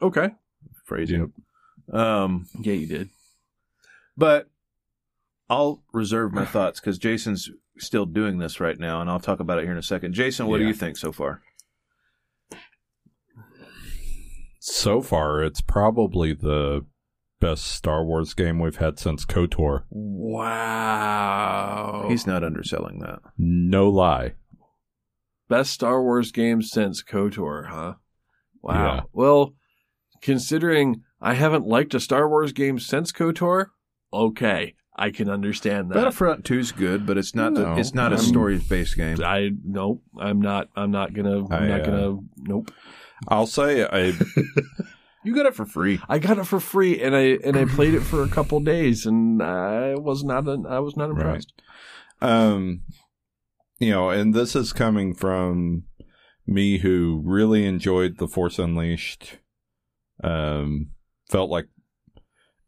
Okay. 0.00 0.30
Phrasing. 0.84 1.32
Um 1.92 2.46
Yeah, 2.60 2.74
you 2.74 2.86
did. 2.86 3.08
but 4.16 4.48
I'll 5.50 5.82
reserve 5.92 6.32
my 6.32 6.44
thoughts 6.46 6.80
cuz 6.80 6.96
Jason's 6.96 7.50
still 7.82 8.06
doing 8.06 8.38
this 8.38 8.60
right 8.60 8.78
now 8.78 9.00
and 9.00 9.10
I'll 9.10 9.20
talk 9.20 9.40
about 9.40 9.58
it 9.58 9.62
here 9.62 9.72
in 9.72 9.78
a 9.78 9.82
second. 9.82 10.14
Jason, 10.14 10.46
what 10.46 10.58
do 10.58 10.66
you 10.66 10.74
think 10.74 10.96
so 10.96 11.12
far? 11.12 11.42
So 14.60 15.02
far, 15.02 15.42
it's 15.42 15.60
probably 15.60 16.32
the 16.34 16.86
best 17.40 17.64
Star 17.64 18.04
Wars 18.04 18.32
game 18.34 18.60
we've 18.60 18.76
had 18.76 19.00
since 19.00 19.24
KOTOR. 19.24 19.82
Wow. 19.90 20.62
He's 22.08 22.26
not 22.28 22.44
underselling 22.44 23.00
that. 23.00 23.18
No 23.36 23.88
lie. 23.88 24.34
best 25.48 25.72
Star 25.72 26.00
Wars 26.02 26.30
game 26.32 26.62
since 26.62 27.02
KOTOR, 27.02 27.68
huh? 27.68 27.94
Wow. 28.62 28.94
Yeah. 28.94 29.00
Well, 29.12 29.54
considering 30.20 31.02
I 31.20 31.34
haven't 31.34 31.66
liked 31.66 31.94
a 31.94 32.00
Star 32.00 32.28
Wars 32.28 32.52
game 32.52 32.78
since 32.78 33.10
KOTOR, 33.12 33.66
okay, 34.12 34.74
I 34.94 35.10
can 35.10 35.30
understand 35.30 35.90
that. 35.90 35.94
Battlefront 35.94 36.44
2 36.44 36.58
is 36.58 36.72
good, 36.72 37.06
but 37.06 37.16
it's 37.16 37.34
not 37.34 37.54
No, 37.54 37.74
it's 37.76 37.94
not 37.94 38.12
a 38.12 38.16
I'm- 38.16 38.24
story-based 38.24 38.96
game. 38.96 39.18
I 39.24 39.50
nope. 39.64 40.02
I'm 40.18 40.40
not. 40.40 40.68
I'm 40.76 40.90
not 40.90 41.14
gonna. 41.14 41.44
I'm 41.46 41.52
I, 41.52 41.66
not 41.68 41.80
uh, 41.80 41.84
gonna. 41.86 42.18
Nope. 42.38 42.70
I'll 43.28 43.46
say 43.46 43.84
I 43.84 44.12
You 45.24 45.34
got 45.34 45.46
it 45.46 45.54
for 45.54 45.64
free. 45.64 46.00
I 46.08 46.18
got 46.18 46.38
it 46.38 46.46
for 46.46 46.58
free, 46.58 47.00
and 47.00 47.14
I 47.14 47.38
and 47.44 47.56
I 47.56 47.64
played 47.64 47.94
it 47.94 48.00
for 48.02 48.22
a 48.24 48.28
couple 48.28 48.58
days, 48.60 49.06
and 49.06 49.40
I 49.42 49.94
was 49.94 50.24
not. 50.24 50.48
I 50.66 50.80
was 50.80 50.96
not 50.96 51.10
impressed. 51.10 51.52
um 52.20 52.82
you 53.78 53.90
know, 53.90 54.10
and 54.10 54.32
this 54.34 54.54
is 54.54 54.72
coming 54.72 55.14
from 55.14 55.84
me 56.46 56.78
who 56.78 57.20
really 57.24 57.64
enjoyed 57.64 58.18
The 58.18 58.28
Force 58.28 58.58
Unleashed. 58.58 59.38
Um 60.22 60.90
felt 61.30 61.50
like 61.50 61.68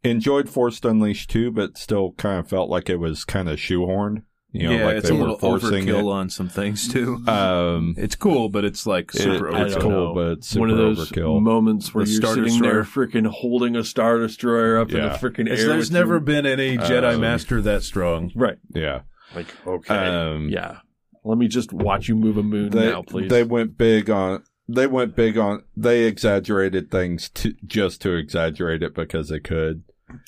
enjoyed 0.05 0.49
Force 0.49 0.81
Unleashed 0.85 1.31
too, 1.31 1.51
but 1.51 1.77
still 1.79 2.13
kind 2.13 2.39
of 2.41 2.49
felt 2.49 2.71
like 2.71 2.89
it 2.91 2.97
was 2.97 3.25
kind 3.25 3.49
of 3.49 3.59
shoehorned. 3.59 4.23
You 4.53 4.69
know, 4.69 4.77
yeah, 4.77 4.85
like 4.85 4.97
it's 4.99 5.09
they 5.09 5.15
a 5.17 5.19
were 5.19 5.23
little 5.31 5.39
forcing 5.39 5.87
overkill 5.87 5.99
it. 5.99 6.13
on 6.15 6.31
some 6.31 6.49
things 6.49 6.87
too. 6.87 7.17
Um 7.27 7.95
It's 7.99 8.15
cool, 8.15 8.49
but 8.49 8.65
it's 8.65 8.87
like 8.87 9.13
it- 9.13 9.21
super 9.23 9.53
I 9.53 9.63
it's 9.65 9.75
don't 9.75 9.83
overkill. 9.83 9.89
cool, 9.91 10.15
but 10.15 10.29
it's 10.39 10.47
super 10.49 10.61
One 10.61 10.71
of 10.71 10.77
those 10.77 11.11
overkill. 11.11 11.43
moments 11.43 11.93
where 11.93 12.05
The 12.05 12.11
you're 12.13 12.21
Star 12.21 12.35
sitting 12.35 12.63
there, 12.63 12.85
freaking 12.85 13.27
holding 13.27 13.75
a 13.75 13.83
star 13.83 14.19
destroyer 14.21 14.79
up 14.79 14.93
in 14.93 15.03
the 15.03 15.09
freaking 15.09 15.49
air. 15.51 15.57
there's 15.57 15.91
never 15.91 16.15
you. 16.15 16.21
been 16.21 16.47
any 16.47 16.77
Jedi 16.79 17.15
Um, 17.15 17.21
master 17.23 17.61
that 17.63 17.83
strong. 17.83 18.31
right. 18.37 18.59
yeah. 18.73 19.01
Like 19.35 19.49
okay, 19.67 19.93
Um 19.95 20.49
yeah. 20.51 20.79
Let 21.25 21.37
me 21.39 21.49
just 21.49 21.73
watch 21.73 22.07
you 22.09 22.15
move 22.15 22.37
a 22.37 22.43
moon 22.45 22.71
they, 22.71 22.91
now, 22.91 23.03
please. 23.03 23.31
They 23.31 23.43
went 23.43 23.77
big 23.77 24.09
on. 24.09 24.45
They 24.69 24.87
went 24.87 25.17
big 25.17 25.37
on. 25.37 25.65
They 25.77 26.05
exaggerated 26.05 26.91
things 26.93 27.29
to 27.31 27.55
just 27.67 28.03
to 28.03 28.15
exaggerate 28.15 28.83
it 28.85 28.95
because 28.95 29.31
they 29.31 29.41
could. 29.41 29.83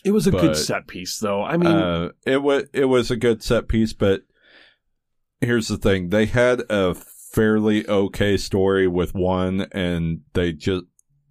It 0.05 0.13
was 0.13 0.27
a 0.27 0.31
good 0.31 0.57
set 0.57 0.87
piece, 0.87 1.19
though. 1.19 1.43
I 1.43 1.57
mean, 1.57 1.73
uh, 1.73 2.11
it 2.25 2.43
was 2.43 2.65
it 2.73 2.87
was 2.87 3.11
a 3.11 3.17
good 3.17 3.43
set 3.43 3.69
piece, 3.69 3.93
but 3.93 4.23
here's 5.41 5.69
the 5.69 5.77
thing: 5.77 6.11
they 6.11 6.27
had 6.27 6.63
a 6.69 6.95
fairly 6.95 7.89
okay 7.89 8.37
story 8.37 8.89
with 8.89 9.15
one, 9.15 9.67
and 9.73 10.21
they 10.33 10.53
just 10.53 10.85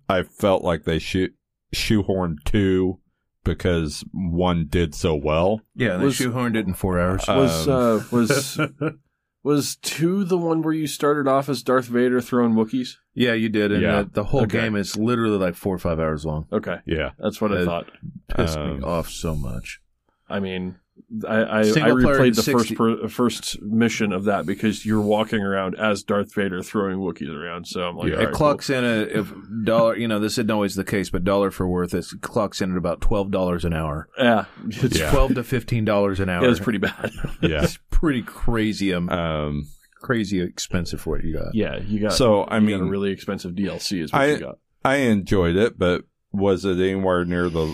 I 0.07 0.23
felt 0.23 0.63
like 0.63 0.83
they 0.83 0.99
shoe 0.99 1.29
shoehorned 1.73 2.43
two 2.45 2.99
because 3.43 4.03
one 4.11 4.67
did 4.67 4.93
so 4.93 5.15
well. 5.15 5.61
Yeah, 5.75 5.97
they 5.97 6.05
Was- 6.05 6.19
shoehorned 6.19 6.55
it 6.55 6.67
in 6.67 6.73
four 6.73 6.99
hours. 6.99 7.25
Was 7.27 7.67
um, 7.67 7.73
uh, 7.73 8.03
was 8.11 8.59
was 9.45 9.75
two 9.77 10.23
the 10.25 10.37
one 10.37 10.61
where 10.63 10.73
you 10.73 10.87
started 10.87 11.27
off 11.27 11.47
as 11.47 11.61
Darth 11.63 11.85
Vader 11.85 12.19
throwing 12.19 12.53
Wookiees? 12.55 12.97
yeah, 13.13 13.33
you 13.33 13.47
did, 13.47 13.71
and 13.71 13.81
Yeah. 13.81 14.01
the, 14.03 14.09
the 14.09 14.23
whole 14.25 14.41
Okay. 14.41 14.59
game 14.59 14.75
is 14.75 14.97
literally 14.97 15.37
like 15.37 15.55
four 15.55 15.75
or 15.75 15.79
five 15.79 15.99
hours 15.99 16.25
long. 16.25 16.47
Okay, 16.51 16.77
Yeah, 16.85 17.11
that's 17.19 17.39
what 17.39 17.51
I 17.53 17.61
Uh, 17.61 17.65
thought. 17.65 17.91
Pissed 18.27 18.57
me 18.57 18.71
Um, 18.71 18.83
off 18.83 19.09
so 19.09 19.35
much. 19.35 19.79
I 20.27 20.39
mean, 20.39 20.79
I 21.27 21.35
I, 21.37 21.59
I 21.59 21.63
replayed 21.63 22.35
the 22.35 22.41
60 22.43 22.51
first 22.53 22.75
per, 22.75 23.07
first 23.07 23.61
mission 23.61 24.11
of 24.11 24.23
that 24.25 24.45
because 24.45 24.85
you're 24.85 25.01
walking 25.01 25.41
around 25.41 25.75
as 25.79 26.03
Darth 26.03 26.33
Vader 26.33 26.63
throwing 26.63 26.97
Wookiees 26.97 27.29
around. 27.29 27.67
So 27.67 27.81
I'm 27.87 27.95
like, 27.97 28.09
Yeah. 28.09 28.15
all 28.15 28.21
it 28.21 28.25
right, 28.25 28.33
clocks 28.33 28.69
in 28.69 28.83
a 28.83 29.01
if 29.01 29.31
dollar. 29.63 29.95
You 29.97 30.07
know, 30.07 30.19
this 30.19 30.33
isn't 30.33 30.49
always 30.51 30.75
the 30.75 30.83
case, 30.83 31.09
but 31.09 31.23
dollar 31.23 31.51
for 31.51 31.67
worth, 31.67 31.93
it 31.93 32.05
clocks 32.21 32.61
in 32.61 32.71
at 32.71 32.77
about 32.77 33.01
twelve 33.01 33.29
dollars 33.31 33.65
an 33.65 33.73
hour. 33.73 34.07
yeah, 34.17 34.45
it's, 34.67 34.97
Yeah. 34.97 35.11
Twelve 35.11 35.35
to 35.35 35.43
fifteen 35.43 35.85
dollars 35.85 36.19
an 36.19 36.29
hour. 36.29 36.43
it 36.43 36.47
was 36.49 36.59
pretty 36.59 36.79
bad. 36.79 37.11
yeah. 37.41 37.63
It's 37.63 37.77
pretty 37.91 38.21
crazy. 38.23 38.93
Um, 38.93 39.09
Um, 39.09 39.67
crazy 40.01 40.41
expensive 40.41 41.01
for 41.01 41.11
what 41.11 41.23
you 41.23 41.33
got. 41.33 41.53
yeah, 41.55 41.77
you 41.77 41.99
got 41.99 42.13
so 42.13 42.45
I 42.47 42.59
mean, 42.59 42.79
a 42.81 42.83
really 42.85 43.11
expensive 43.11 43.53
DLC 43.53 44.01
is 44.03 44.11
what 44.11 44.21
I- 44.21 44.25
you 44.31 44.39
got. 44.39 44.57
I 44.83 44.95
enjoyed 44.97 45.55
it, 45.55 45.79
but 45.79 46.03
was 46.31 46.63
it 46.65 46.77
anywhere 46.79 47.25
near 47.25 47.49
the 47.49 47.73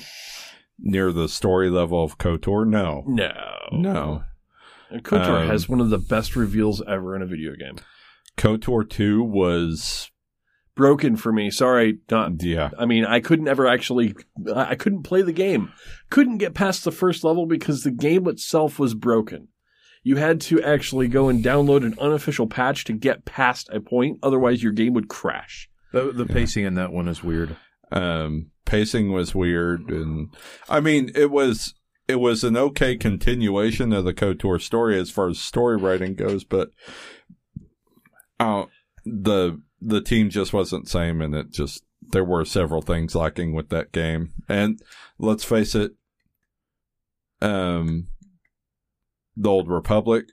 near 0.82 1.12
the 1.12 1.30
story 1.30 1.70
level 1.70 2.04
of 2.04 2.18
KOTOR? 2.18 2.66
No, 2.68 3.04
No, 3.08 3.32
no. 3.72 4.24
And 4.90 5.04
KOTOR 5.04 5.42
Um, 5.44 5.48
has 5.48 5.70
one 5.70 5.80
of 5.80 5.90
the 5.90 5.98
best 5.98 6.36
reveals 6.36 6.82
ever 6.88 7.16
in 7.16 7.22
a 7.22 7.26
video 7.28 7.56
game. 7.56 7.78
KOTOR 8.38 8.90
two 8.90 9.24
was 9.24 10.10
Broken 10.76 11.18
for 11.18 11.34
me. 11.34 11.52
Sorry, 11.52 12.00
not 12.10 12.42
yeah 12.42 12.72
I 12.80 12.86
mean, 12.86 13.06
I 13.06 13.20
couldn't 13.20 13.50
ever 13.50 13.68
actually, 13.68 14.16
I 14.54 14.72
I 14.72 14.76
couldn't 14.76 15.04
play 15.04 15.22
the 15.22 15.34
game. 15.34 15.72
Couldn't 16.10 16.38
get 16.38 16.54
past 16.54 16.84
the 16.86 16.92
first 16.92 17.24
level 17.26 17.46
because 17.46 17.84
the 17.84 17.92
game 17.92 18.26
itself 18.28 18.80
was 18.80 18.94
broken. 18.94 19.50
You 20.04 20.16
had 20.16 20.42
to 20.42 20.62
actually 20.64 21.10
go 21.10 21.28
and 21.30 21.44
download 21.44 21.86
an 21.86 21.96
unofficial 22.00 22.48
patch 22.48 22.86
to 22.86 22.94
get 22.94 23.26
past 23.26 23.70
a 23.72 23.80
point. 23.82 24.18
Otherwise, 24.24 24.64
your 24.64 24.72
game 24.72 24.94
would 24.94 25.10
crash. 25.10 25.70
The, 25.92 26.12
the 26.12 26.26
pacing 26.26 26.64
in 26.66 26.76
that 26.76 26.92
one 26.94 27.08
is 27.10 27.22
weird. 27.22 27.56
Um 27.92 28.52
pacing 28.66 29.12
was 29.12 29.36
weird 29.36 29.90
and 29.90 30.30
i 30.70 30.80
mean 30.80 31.12
it 31.16 31.30
was 31.32 31.74
it 32.08 32.16
was 32.16 32.44
an 32.44 32.56
okay 32.58 32.96
continuation 32.96 33.92
of 33.94 34.06
the 34.06 34.14
kotor 34.14 34.62
story 34.62 35.00
as 35.00 35.10
far 35.10 35.30
as 35.30 35.40
story 35.40 35.78
writing 35.78 36.14
goes 36.14 36.44
but 36.44 36.70
uh, 38.40 38.66
the 39.06 39.62
the 39.82 40.02
team 40.02 40.30
just 40.30 40.52
wasn't 40.54 40.88
same 40.88 41.22
and 41.22 41.36
it 41.36 41.52
just 41.52 41.84
there 42.02 42.24
were 42.24 42.44
several 42.44 42.82
things 42.82 43.16
lacking 43.16 43.54
with 43.54 43.70
that 43.70 43.92
game. 43.92 44.34
And 44.50 44.80
let's 45.20 45.44
face 45.44 45.76
it 45.76 45.92
um 47.42 48.08
the 49.36 49.50
old 49.50 49.70
republic 49.70 50.26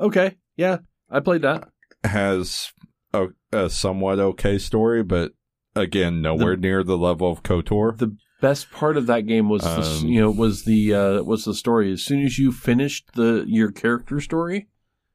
Okay, 0.00 0.36
yeah, 0.56 0.78
I 1.10 1.20
played 1.20 1.42
that. 1.42 1.68
has 2.02 2.72
a, 3.12 3.28
a 3.52 3.70
somewhat 3.70 4.18
okay 4.18 4.58
story 4.58 5.02
but 5.02 5.32
again 5.76 6.22
nowhere 6.22 6.56
near 6.56 6.82
the 6.84 6.96
level 6.98 7.30
of 7.30 7.42
kotor 7.42 7.96
The 7.96 8.16
best 8.40 8.70
part 8.70 8.96
of 8.96 9.06
that 9.06 9.22
game 9.22 9.48
was 9.48 9.62
the, 9.62 9.80
Um, 10.02 10.06
you 10.08 10.20
know 10.20 10.30
was 10.30 10.64
the 10.64 10.94
uh, 10.94 11.22
was 11.22 11.44
the 11.44 11.54
story. 11.54 11.92
As 11.92 12.02
soon 12.02 12.24
as 12.24 12.38
you 12.38 12.52
finished 12.52 13.10
the 13.14 13.44
your 13.46 13.70
character 13.72 14.20
story, 14.20 14.68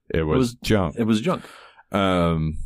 It 0.10 0.24
was, 0.24 0.38
was- 0.38 0.54
junk. 0.56 0.96
it 0.98 1.04
was 1.04 1.22
junk. 1.22 1.44
Um, 1.92 2.58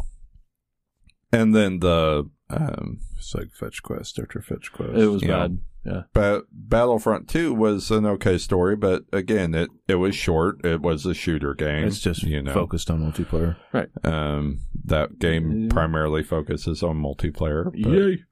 and 1.31 1.53
then 1.55 1.79
the 1.79 2.29
um, 2.49 2.99
It's 3.17 3.33
like 3.35 3.51
fetch 3.53 3.81
quest 3.83 4.19
after 4.19 4.41
fetch 4.41 4.71
quest. 4.71 4.93
It 4.93 5.07
was 5.07 5.23
bad. 5.23 5.59
Yeah. 5.85 6.03
ba- 6.13 6.43
Battlefront 6.51 7.27
Two 7.27 7.53
was 7.53 7.91
an 7.91 8.05
okay 8.05 8.37
story, 8.37 8.75
but 8.75 9.03
again, 9.11 9.53
it 9.53 9.69
it 9.87 9.95
was 9.95 10.15
short. 10.15 10.63
It 10.65 10.81
was 10.81 11.05
a 11.05 11.13
shooter 11.13 11.53
game. 11.53 11.85
It's 11.85 11.99
just 11.99 12.23
you 12.23 12.41
know. 12.41 12.53
focused 12.53 12.89
on 12.89 12.99
multiplayer. 13.01 13.57
Right. 13.73 13.89
Um, 14.03 14.59
that 14.85 15.19
game 15.19 15.63
Yeah. 15.63 15.67
primarily 15.69 16.23
focuses 16.23 16.83
on 16.83 17.01
multiplayer. 17.01 17.65
But, 17.65 17.75
Yay. 17.91 18.23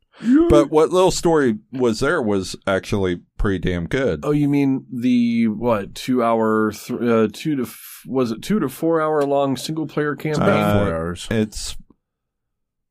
but 0.49 0.69
what 0.71 0.91
little 0.91 1.11
story 1.11 1.57
was 1.73 1.99
there 1.99 2.21
was 2.21 2.55
actually 2.65 3.21
pretty 3.37 3.59
damn 3.59 3.87
good. 3.87 4.21
Oh, 4.23 4.31
you 4.31 4.47
mean 4.47 4.85
the 4.91 5.47
what 5.49 5.93
two 5.95 6.23
hour, 6.23 6.71
th- 6.71 7.01
uh, 7.01 7.27
two 7.33 7.55
to 7.57 7.63
f- 7.63 8.03
was 8.07 8.31
it 8.31 8.41
two 8.41 8.59
to 8.59 8.69
four 8.69 9.01
hour 9.01 9.23
long 9.25 9.57
single 9.57 9.87
player 9.87 10.15
campaign? 10.15 10.47
Uh, 10.49 10.85
Four 10.85 10.93
hours. 10.95 11.27
It's 11.29 11.75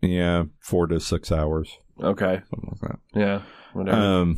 yeah, 0.03 0.45
four 0.61 0.87
to 0.87 0.99
six 1.01 1.31
hours, 1.31 1.79
okay, 2.03 2.41
something 2.51 2.71
like 2.73 2.81
that. 2.91 2.99
yeah, 3.15 3.39
that. 3.39 3.43
Whatever. 3.73 3.97
Um, 3.97 4.37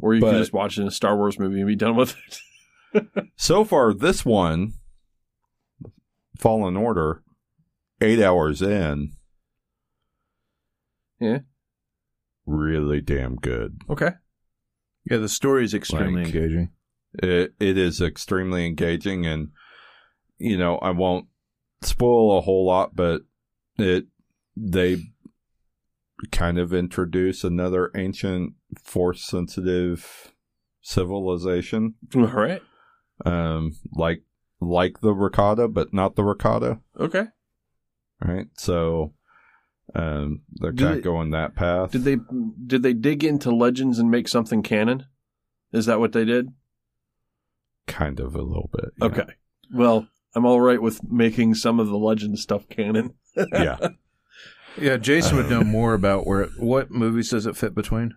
or 0.00 0.14
you 0.14 0.20
but- 0.20 0.32
could 0.32 0.38
just 0.38 0.52
watch 0.52 0.78
it 0.78 0.82
in 0.82 0.88
a 0.88 0.92
Star 0.92 1.16
Wars 1.16 1.38
movie 1.38 1.60
and 1.60 1.66
be 1.68 1.76
done 1.76 1.96
with 1.96 2.14
it. 2.94 3.06
so 3.36 3.64
far, 3.64 3.92
this 3.92 4.24
one, 4.24 4.74
Fallen 6.38 6.76
Order, 6.76 7.22
eight 8.00 8.20
hours 8.20 8.60
in, 8.62 9.12
Yeah. 11.20 11.38
really 12.46 13.00
damn 13.00 13.36
good. 13.36 13.80
Okay. 13.88 14.10
Yeah, 15.10 15.18
the 15.18 15.28
story 15.28 15.64
is 15.64 15.74
extremely 15.74 16.24
Like- 16.24 16.34
engaging. 16.34 16.70
It 17.22 17.54
it 17.60 17.78
is 17.78 18.00
extremely 18.00 18.66
engaging, 18.66 19.24
and 19.24 19.50
you 20.38 20.58
know 20.58 20.78
I 20.78 20.90
won't 20.90 21.28
spoil 21.82 22.36
a 22.36 22.40
whole 22.40 22.66
lot, 22.66 22.96
but 22.96 23.22
it 23.78 24.06
they 24.56 24.96
kind 26.30 26.58
of 26.58 26.72
introduce 26.72 27.44
another 27.44 27.90
ancient 27.96 28.54
force 28.82 29.24
sensitive 29.24 30.32
civilization, 30.80 31.94
All 32.14 32.22
right. 32.26 32.62
um, 33.24 33.72
like 33.92 34.22
like 34.60 35.00
the 35.00 35.14
Rakata, 35.14 35.72
but 35.72 35.92
not 35.92 36.16
the 36.16 36.22
Rakata, 36.22 36.80
Okay. 36.98 37.26
right? 38.20 38.46
So. 38.56 39.14
Um, 39.94 40.40
they're 40.54 40.72
kind 40.72 40.96
of 40.96 41.04
going 41.04 41.30
that 41.32 41.54
path. 41.54 41.90
Did 41.90 42.04
they 42.04 42.16
did 42.66 42.82
they 42.82 42.94
dig 42.94 43.22
into 43.22 43.54
legends 43.54 43.98
and 43.98 44.10
make 44.10 44.28
something 44.28 44.62
canon? 44.62 45.04
Is 45.72 45.84
that 45.86 46.00
what 46.00 46.12
they 46.12 46.24
did? 46.24 46.48
Kind 47.86 48.18
of 48.18 48.34
a 48.34 48.40
little 48.40 48.70
bit. 48.72 48.92
yeah. 48.98 49.04
Okay. 49.06 49.26
Well, 49.74 50.08
I'm 50.34 50.46
all 50.46 50.60
right 50.62 50.80
with 50.80 51.04
making 51.04 51.54
some 51.56 51.78
of 51.78 51.88
the 51.88 51.98
legend 51.98 52.38
stuff 52.38 52.66
canon. 52.70 53.12
yeah. 53.52 53.76
Yeah, 54.80 54.96
Jason 54.96 55.36
would 55.36 55.50
know 55.50 55.62
more 55.64 55.94
about 55.94 56.26
where. 56.26 56.46
What 56.58 56.90
movies 56.90 57.30
does 57.30 57.46
it 57.46 57.56
fit 57.56 57.74
between? 57.74 58.14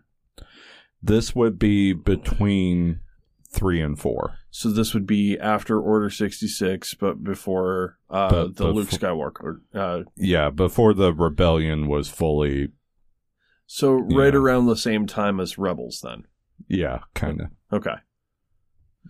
This 1.02 1.36
would 1.36 1.60
be 1.60 1.94
between 1.94 3.02
three 3.50 3.82
and 3.82 3.98
four. 4.00 4.36
So 4.50 4.70
this 4.72 4.94
would 4.94 5.06
be 5.06 5.38
after 5.40 5.80
Order 5.80 6.10
66, 6.10 6.96
but 6.96 7.24
before 7.24 7.98
uh, 8.10 8.30
But 8.30 8.56
the 8.58 8.68
Luke 8.70 8.90
Skywalker. 8.90 9.60
Uh, 9.74 10.04
Yeah, 10.16 10.50
before 10.50 10.94
the 10.94 11.14
rebellion 11.14 11.88
was 11.88 12.10
fully. 12.10 12.70
so 13.68 13.94
right 13.94 14.34
Yeah. 14.34 14.40
around 14.40 14.66
the 14.66 14.76
same 14.76 15.06
time 15.06 15.40
as 15.40 15.58
Rebels, 15.58 16.02
then. 16.04 16.24
Yeah, 16.68 17.02
kind 17.14 17.42
of. 17.42 17.48
Okay. 17.72 17.96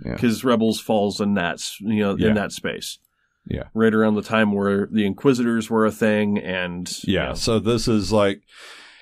Yeah. 0.05 0.13
Because 0.13 0.43
Rebels 0.43 0.79
falls 0.81 1.21
in 1.21 1.33
that 1.35 1.61
you 1.79 1.99
know 1.99 2.15
Yeah. 2.17 2.27
in 2.29 2.33
that 2.35 2.51
space. 2.51 2.99
Yeah. 3.49 3.63
Right 3.73 3.93
around 3.93 4.15
the 4.15 4.21
time 4.21 4.51
where 4.51 4.87
the 4.91 5.05
Inquisitors 5.05 5.69
were 5.69 5.85
a 5.85 5.91
thing, 5.91 6.37
and 6.37 6.89
you 7.03 7.15
Yeah. 7.15 7.27
know, 7.29 7.33
So 7.35 7.59
this 7.59 7.87
is 7.87 8.11
like, 8.11 8.41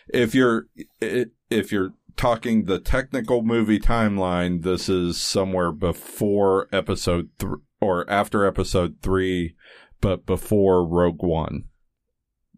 if 0.09 0.35
you're 0.35 0.67
if 1.01 1.71
you're 1.71 1.93
talking 2.15 2.65
the 2.65 2.79
technical 2.79 3.41
movie 3.43 3.79
timeline, 3.79 4.63
this 4.63 4.87
is 4.87 5.17
somewhere 5.19 5.71
before 5.71 6.67
episode 6.71 7.29
three 7.39 7.59
or 7.81 8.09
after 8.09 8.45
episode 8.45 8.95
three, 9.01 9.55
but 10.01 10.25
before 10.25 10.85
Rogue 10.87 11.21
One. 11.23 11.65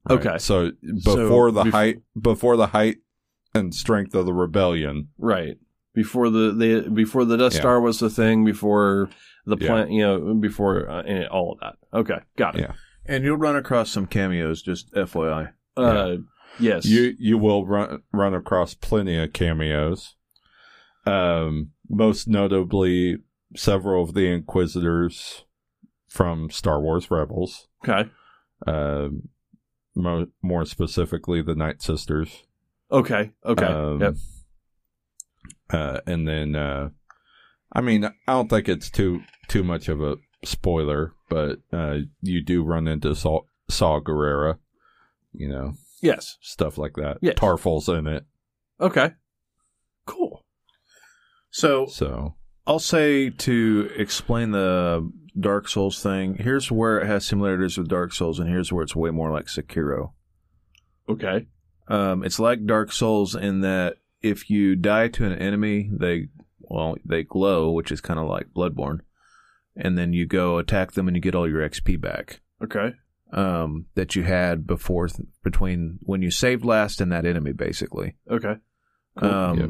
Okay. 0.10 0.38
So 0.38 0.72
So 1.00 1.16
before 1.16 1.52
the 1.52 1.64
bef- 1.64 1.72
height, 1.72 1.98
before 2.20 2.56
the 2.56 2.68
height 2.68 2.98
and 3.54 3.74
strength 3.74 4.14
of 4.16 4.26
the 4.26 4.34
rebellion. 4.34 5.10
right 5.18 5.58
before 5.96 6.30
the, 6.30 6.52
the 6.54 6.90
before 6.92 7.26
the 7.26 7.38
Death 7.38 7.54
Yeah. 7.56 7.60
Star 7.62 7.82
was 7.82 8.00
the 8.00 8.10
thing, 8.10 8.46
before 8.46 9.10
the 9.48 9.58
Yeah. 9.60 9.68
plant, 9.68 9.92
you 9.92 10.02
know, 10.02 10.34
before 10.36 10.88
uh, 10.90 11.26
all 11.28 11.54
of 11.54 11.60
that. 11.62 11.76
Okay, 11.98 12.20
got 12.38 12.56
it. 12.56 12.62
Yeah. 12.62 12.74
And 13.06 13.24
you'll 13.24 13.38
run 13.38 13.56
across 13.56 13.90
some 13.90 14.06
cameos. 14.06 14.62
Just 14.62 14.92
FYI. 14.94 15.54
Uh, 15.76 16.18
yes. 16.60 16.86
You 16.86 17.16
you 17.18 17.38
will 17.38 17.66
run 17.66 18.04
run 18.12 18.34
across 18.34 18.74
plenty 18.74 19.18
of 19.18 19.34
cameos. 19.34 20.16
Um, 21.06 21.72
most 21.90 22.28
notably, 22.28 23.18
several 23.56 24.04
of 24.04 24.14
the 24.14 24.28
Inquisitors 24.28 25.46
from 26.10 26.50
Star 26.50 26.82
Wars 26.82 27.10
Rebels. 27.10 27.68
okay. 27.88 28.10
Um, 28.66 29.30
mo- 29.96 30.28
more 30.42 30.66
specifically, 30.66 31.42
the 31.42 31.56
Night 31.56 31.82
Sisters. 31.82 32.44
Okay. 32.92 33.32
Okay. 33.46 33.66
Um, 33.66 34.02
yep. 34.02 34.16
Uh, 35.70 36.00
and 36.06 36.28
then, 36.28 36.56
uh, 36.56 36.90
I 37.74 37.82
mean, 37.82 38.06
I 38.06 38.12
don't 38.28 38.50
think 38.50 38.70
it's 38.70 38.90
too 38.90 39.22
too 39.48 39.64
much 39.64 39.88
of 39.90 40.02
a 40.02 40.18
spoiler, 40.44 41.14
but 41.30 41.60
uh, 41.74 41.98
you 42.22 42.44
do 42.44 42.64
run 42.64 42.88
into 42.88 43.16
Saw, 43.16 43.42
Saw 43.70 44.00
Gerrera, 44.00 44.58
you 45.34 45.50
know, 45.50 45.74
Yes. 46.02 46.38
stuff 46.42 46.78
like 46.78 46.94
that. 46.96 47.18
Yes. 47.22 47.36
Tarfful's 47.38 47.90
in 47.90 48.08
it, 48.08 48.26
Okay. 48.80 49.12
Cool. 50.06 50.46
So 51.50 51.86
so 51.88 52.36
I'll 52.66 52.80
say 52.80 53.30
to 53.30 53.90
explain 53.96 54.52
the 54.52 55.10
Dark 55.40 55.68
Souls 55.68 56.02
thing. 56.02 56.36
Here's 56.40 56.72
where 56.72 57.00
it 57.00 57.08
has 57.08 57.26
similarities 57.26 57.78
with 57.78 57.88
Dark 57.90 58.14
Souls, 58.14 58.40
and 58.40 58.50
here's 58.50 58.72
where 58.72 58.84
it's 58.84 58.96
way 58.96 59.10
more 59.12 59.32
like 59.32 59.46
Sekiro. 59.46 60.12
Okay. 61.10 61.48
Um, 61.88 62.24
it's 62.24 62.40
like 62.40 62.66
Dark 62.66 62.92
Souls 62.92 63.36
in 63.36 63.62
that 63.62 63.98
if 64.22 64.50
you 64.50 64.76
die 64.76 65.08
to 65.10 65.26
an 65.26 65.34
enemy, 65.34 65.90
they 65.92 66.28
well 66.70 66.96
they 67.06 67.24
glow, 67.24 67.72
which 67.72 67.92
is 67.92 68.02
kind 68.02 68.20
of 68.20 68.28
like 68.28 68.48
Bloodborne, 68.56 69.00
and 69.76 69.98
then 69.98 70.14
you 70.14 70.26
go 70.26 70.58
attack 70.58 70.94
them 70.94 71.08
and 71.08 71.16
you 71.18 71.22
get 71.22 71.36
all 71.36 71.50
your 71.50 71.68
XP 71.68 72.00
back 72.02 72.42
Okay. 72.64 72.94
um, 73.32 73.86
that 73.96 74.16
you 74.16 74.24
had 74.24 74.66
before 74.68 75.08
between 75.44 76.00
when 76.02 76.22
you 76.22 76.32
saved 76.32 76.66
last 76.66 77.02
and 77.02 77.12
that 77.12 77.26
enemy, 77.26 77.52
basically. 77.54 78.16
Okay. 78.30 78.56
Cool. 79.18 79.30
Um, 79.30 79.60
Yep. 79.60 79.70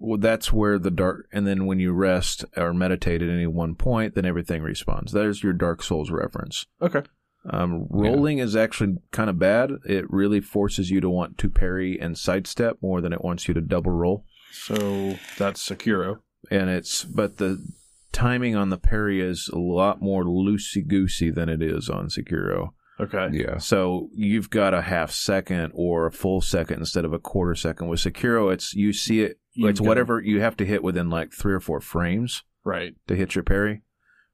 Well, 0.00 0.18
that's 0.18 0.52
where 0.52 0.78
the 0.78 0.92
dark, 0.92 1.26
and 1.32 1.44
then 1.44 1.66
when 1.66 1.80
you 1.80 1.92
rest 1.92 2.44
or 2.56 2.72
meditate 2.72 3.20
at 3.20 3.28
any 3.28 3.48
one 3.48 3.74
point, 3.74 4.14
then 4.14 4.24
everything 4.24 4.62
respawns. 4.62 5.10
There's 5.10 5.42
your 5.42 5.52
Dark 5.52 5.82
Souls 5.82 6.08
reference. 6.12 6.66
Okay. 6.80 7.02
Um, 7.50 7.88
rolling 7.90 8.38
is 8.38 8.54
actually 8.54 8.98
kind 9.10 9.28
of 9.28 9.40
bad. 9.40 9.72
It 9.84 10.08
really 10.08 10.40
forces 10.40 10.88
you 10.88 11.00
to 11.00 11.10
want 11.10 11.36
to 11.38 11.48
parry 11.48 11.98
and 12.00 12.16
sidestep 12.16 12.76
more 12.80 13.00
than 13.00 13.12
it 13.12 13.24
wants 13.24 13.48
you 13.48 13.54
to 13.54 13.60
double 13.60 13.90
roll. 13.90 14.24
So 14.52 15.18
that's 15.38 15.66
Sekiro. 15.68 16.20
And 16.50 16.70
it's, 16.70 17.04
but 17.04 17.38
the 17.38 17.64
timing 18.12 18.56
on 18.56 18.70
the 18.70 18.78
parry 18.78 19.20
is 19.20 19.48
a 19.52 19.58
lot 19.58 20.00
more 20.00 20.24
loosey 20.24 20.86
goosey 20.86 21.30
than 21.30 21.48
it 21.48 21.62
is 21.62 21.88
on 21.88 22.08
Sekiro. 22.08 22.70
Okay. 23.00 23.28
yeah, 23.32 23.58
So 23.58 24.08
you've 24.12 24.50
got 24.50 24.74
a 24.74 24.82
half 24.82 25.12
second 25.12 25.70
or 25.74 26.06
a 26.06 26.12
full 26.12 26.40
second 26.40 26.80
instead 26.80 27.04
of 27.04 27.12
a 27.12 27.18
quarter 27.20 27.54
second. 27.54 27.86
With 27.88 28.00
Sekiro, 28.00 28.52
it's 28.52 28.74
you 28.74 28.92
see 28.92 29.20
it. 29.22 29.38
You 29.52 29.68
it's 29.68 29.78
gotta- 29.78 29.88
whatever 29.88 30.20
you 30.20 30.40
have 30.40 30.56
to 30.56 30.66
hit 30.66 30.82
within 30.82 31.08
like 31.10 31.32
three 31.32 31.52
or 31.54 31.60
four 31.60 31.80
frames 31.80 32.42
Right. 32.64 32.94
to 33.06 33.14
hit 33.14 33.34
your 33.36 33.44
parry, 33.44 33.82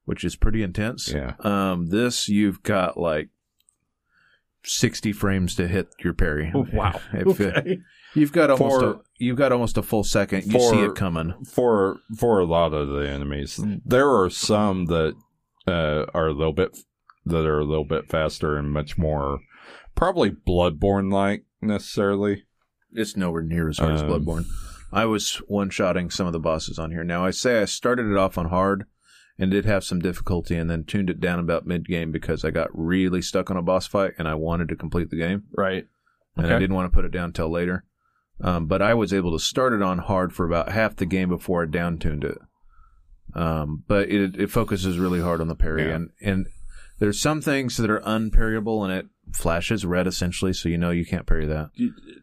which 0.06 0.24
is 0.24 0.34
pretty 0.36 0.62
intense. 0.62 1.12
yeah, 1.12 1.34
Um, 1.40 1.88
this 1.90 2.26
you've 2.28 2.62
got 2.62 2.96
like 2.98 3.28
sixty 4.64 5.12
frames 5.12 5.54
to 5.56 5.68
hit 5.68 5.88
your 6.02 6.14
parry. 6.14 6.50
Oh, 6.54 6.66
wow. 6.72 7.00
If 7.12 7.40
it- 7.40 7.56
Okay. 7.56 7.78
You've 8.14 8.32
got 8.32 8.50
almost 8.50 8.80
For- 8.80 8.90
a, 8.90 9.00
you've 9.18 9.36
got 9.36 9.52
almost 9.52 9.76
a 9.78 9.82
full 9.82 10.04
second. 10.04 10.44
You 10.46 10.52
For- 10.52 10.70
see 10.70 10.80
it 10.80 10.94
coming. 10.94 11.34
for 11.44 11.98
for 12.16 12.38
a 12.40 12.44
lot 12.44 12.72
of 12.72 12.88
the 12.88 13.08
enemies, 13.08 13.60
there 13.84 14.08
are 14.10 14.30
some 14.30 14.86
that 14.86 15.14
uh, 15.66 16.06
are 16.14 16.28
a 16.28 16.32
little 16.32 16.52
bit 16.52 16.76
that 17.26 17.46
are 17.46 17.58
a 17.60 17.64
little 17.64 17.84
bit 17.86 18.08
faster 18.08 18.56
and 18.56 18.70
much 18.70 18.98
more 18.98 19.40
probably 19.94 20.30
Bloodborne 20.30 21.12
like 21.12 21.44
necessarily. 21.62 22.44
It's 22.92 23.16
nowhere 23.16 23.42
near 23.42 23.68
as 23.68 23.78
hard 23.78 23.92
as 23.92 24.02
Um, 24.02 24.08
Bloodborne. 24.10 24.44
I 24.92 25.06
was 25.06 25.36
one 25.48 25.70
shotting 25.70 26.10
some 26.10 26.26
of 26.28 26.32
the 26.32 26.38
bosses 26.38 26.78
on 26.78 26.92
here. 26.92 27.02
Now 27.02 27.24
I 27.24 27.30
say 27.32 27.60
I 27.60 27.64
started 27.64 28.06
it 28.10 28.16
off 28.16 28.38
on 28.38 28.46
hard 28.50 28.84
and 29.36 29.50
did 29.50 29.64
have 29.64 29.82
some 29.82 29.98
difficulty 29.98 30.54
and 30.56 30.70
then 30.70 30.84
tuned 30.84 31.10
it 31.10 31.18
down 31.18 31.40
about 31.40 31.66
mid 31.66 31.88
game 31.88 32.12
because 32.12 32.44
I 32.44 32.50
got 32.52 32.68
really 32.72 33.20
stuck 33.20 33.50
on 33.50 33.56
a 33.56 33.62
boss 33.62 33.86
fight 33.88 34.12
and 34.18 34.28
I 34.28 34.34
wanted 34.34 34.68
to 34.68 34.76
complete 34.76 35.10
the 35.10 35.16
game 35.16 35.44
Right. 35.56 35.86
and 36.36 36.46
I 36.46 36.58
didn't 36.60 36.76
want 36.76 36.92
to 36.92 36.94
put 36.94 37.04
it 37.04 37.10
down 37.10 37.32
till 37.32 37.50
later. 37.50 37.84
Um, 38.40 38.66
but 38.66 38.82
I 38.82 38.94
was 38.94 39.12
able 39.12 39.32
to 39.32 39.38
start 39.38 39.72
it 39.72 39.82
on 39.82 39.98
hard 39.98 40.32
for 40.32 40.44
about 40.44 40.70
half 40.70 40.96
the 40.96 41.06
game 41.06 41.28
before 41.28 41.62
I 41.62 41.66
down 41.66 41.98
tuned 41.98 42.24
it. 42.24 42.38
Um, 43.34 43.84
but 43.88 44.08
it, 44.10 44.36
it 44.36 44.50
focuses 44.50 44.98
really 44.98 45.20
hard 45.20 45.40
on 45.40 45.48
the 45.48 45.54
parry, 45.56 45.86
Yeah. 45.86 45.94
and 45.94 46.10
and 46.20 46.46
there's 47.00 47.20
some 47.20 47.40
things 47.40 47.76
that 47.78 47.90
are 47.90 48.02
unparryable, 48.04 48.84
and 48.84 48.92
it 48.92 49.06
flashes 49.32 49.84
red 49.84 50.06
essentially, 50.06 50.52
so 50.52 50.68
you 50.68 50.78
know 50.78 50.90
you 50.90 51.04
can't 51.04 51.26
parry 51.26 51.46
that. 51.46 51.70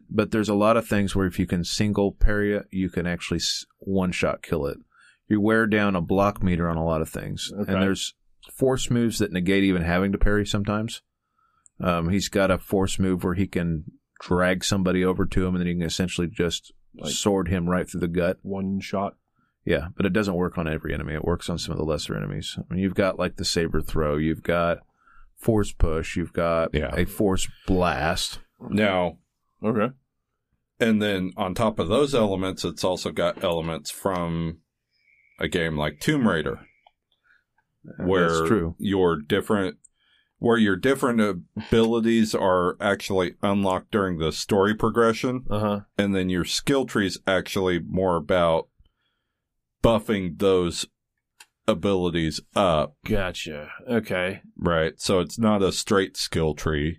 But 0.08 0.30
there's 0.30 0.48
a 0.48 0.54
lot 0.54 0.76
of 0.78 0.86
things 0.86 1.14
where 1.14 1.26
if 1.26 1.38
you 1.38 1.46
can 1.46 1.64
single 1.64 2.12
parry 2.12 2.54
it, 2.56 2.66
you 2.70 2.88
can 2.88 3.06
actually 3.06 3.40
one 3.80 4.12
shot 4.12 4.42
kill 4.42 4.64
it. 4.66 4.78
You 5.28 5.40
wear 5.40 5.66
down 5.66 5.96
a 5.96 6.00
block 6.00 6.42
meter 6.42 6.68
on 6.68 6.76
a 6.78 6.84
lot 6.84 7.02
of 7.02 7.10
things, 7.10 7.50
Okay. 7.54 7.72
and 7.72 7.82
there's 7.82 8.14
force 8.54 8.90
moves 8.90 9.18
that 9.18 9.32
negate 9.32 9.64
even 9.64 9.82
having 9.82 10.12
to 10.12 10.18
parry 10.18 10.46
sometimes. 10.46 11.02
Um, 11.80 12.08
he's 12.10 12.28
got 12.28 12.50
a 12.50 12.58
force 12.58 12.98
move 12.98 13.24
where 13.24 13.34
he 13.34 13.46
can 13.46 13.84
drag 14.22 14.64
somebody 14.64 15.04
over 15.04 15.26
to 15.26 15.46
him, 15.46 15.54
and 15.54 15.60
then 15.60 15.66
you 15.68 15.74
can 15.74 15.82
essentially 15.82 16.28
just 16.28 16.72
Like- 16.94 17.10
sword 17.12 17.48
him 17.48 17.68
right 17.68 17.88
through 17.88 18.00
the 18.00 18.08
gut. 18.08 18.38
One 18.42 18.78
shot. 18.80 19.16
Yeah, 19.64 19.88
but 19.96 20.06
it 20.06 20.12
doesn't 20.12 20.34
work 20.34 20.58
on 20.58 20.66
every 20.68 20.92
enemy. 20.92 21.14
It 21.14 21.24
works 21.24 21.48
on 21.48 21.56
some 21.58 21.72
of 21.72 21.78
the 21.78 21.84
lesser 21.84 22.16
enemies. 22.16 22.58
I 22.58 22.62
mean, 22.74 22.82
you've 22.82 22.94
got 22.94 23.18
like 23.18 23.36
the 23.36 23.44
saber 23.44 23.80
throw, 23.80 24.16
you've 24.16 24.42
got 24.42 24.78
force 25.36 25.72
push, 25.72 26.16
you've 26.16 26.32
got 26.32 26.74
Yeah. 26.74 26.90
a 26.96 27.04
force 27.04 27.48
blast. 27.66 28.40
Now, 28.60 29.18
Okay. 29.62 29.92
and 30.80 31.00
then 31.00 31.32
on 31.36 31.54
top 31.54 31.78
of 31.78 31.88
those 31.88 32.14
elements, 32.14 32.64
it's 32.64 32.84
also 32.84 33.10
got 33.12 33.42
elements 33.42 33.90
from 33.90 34.58
a 35.38 35.48
game 35.48 35.76
like 35.76 36.00
Tomb 36.00 36.26
Raider, 36.28 36.60
where 37.98 38.46
true. 38.46 38.74
your 38.78 39.16
different 39.20 39.78
where 40.42 40.58
your 40.58 40.74
different 40.74 41.20
abilities 41.56 42.34
are 42.34 42.76
actually 42.80 43.34
unlocked 43.42 43.92
during 43.92 44.18
the 44.18 44.32
story 44.32 44.74
progression, 44.74 45.44
Uh 45.48 45.60
huh. 45.60 45.80
and 45.96 46.14
then 46.16 46.28
your 46.28 46.44
skill 46.44 46.84
tree 46.84 47.06
is 47.06 47.18
actually 47.28 47.78
more 47.78 48.16
about 48.16 48.66
buffing 49.84 50.38
those 50.38 50.86
abilities 51.68 52.40
up, 52.56 52.96
Gotcha. 53.04 53.68
Okay. 53.88 54.42
right? 54.58 54.94
So 54.96 55.20
it's 55.20 55.38
not 55.38 55.62
a 55.62 55.70
straight 55.70 56.16
skill 56.16 56.54
tree 56.54 56.98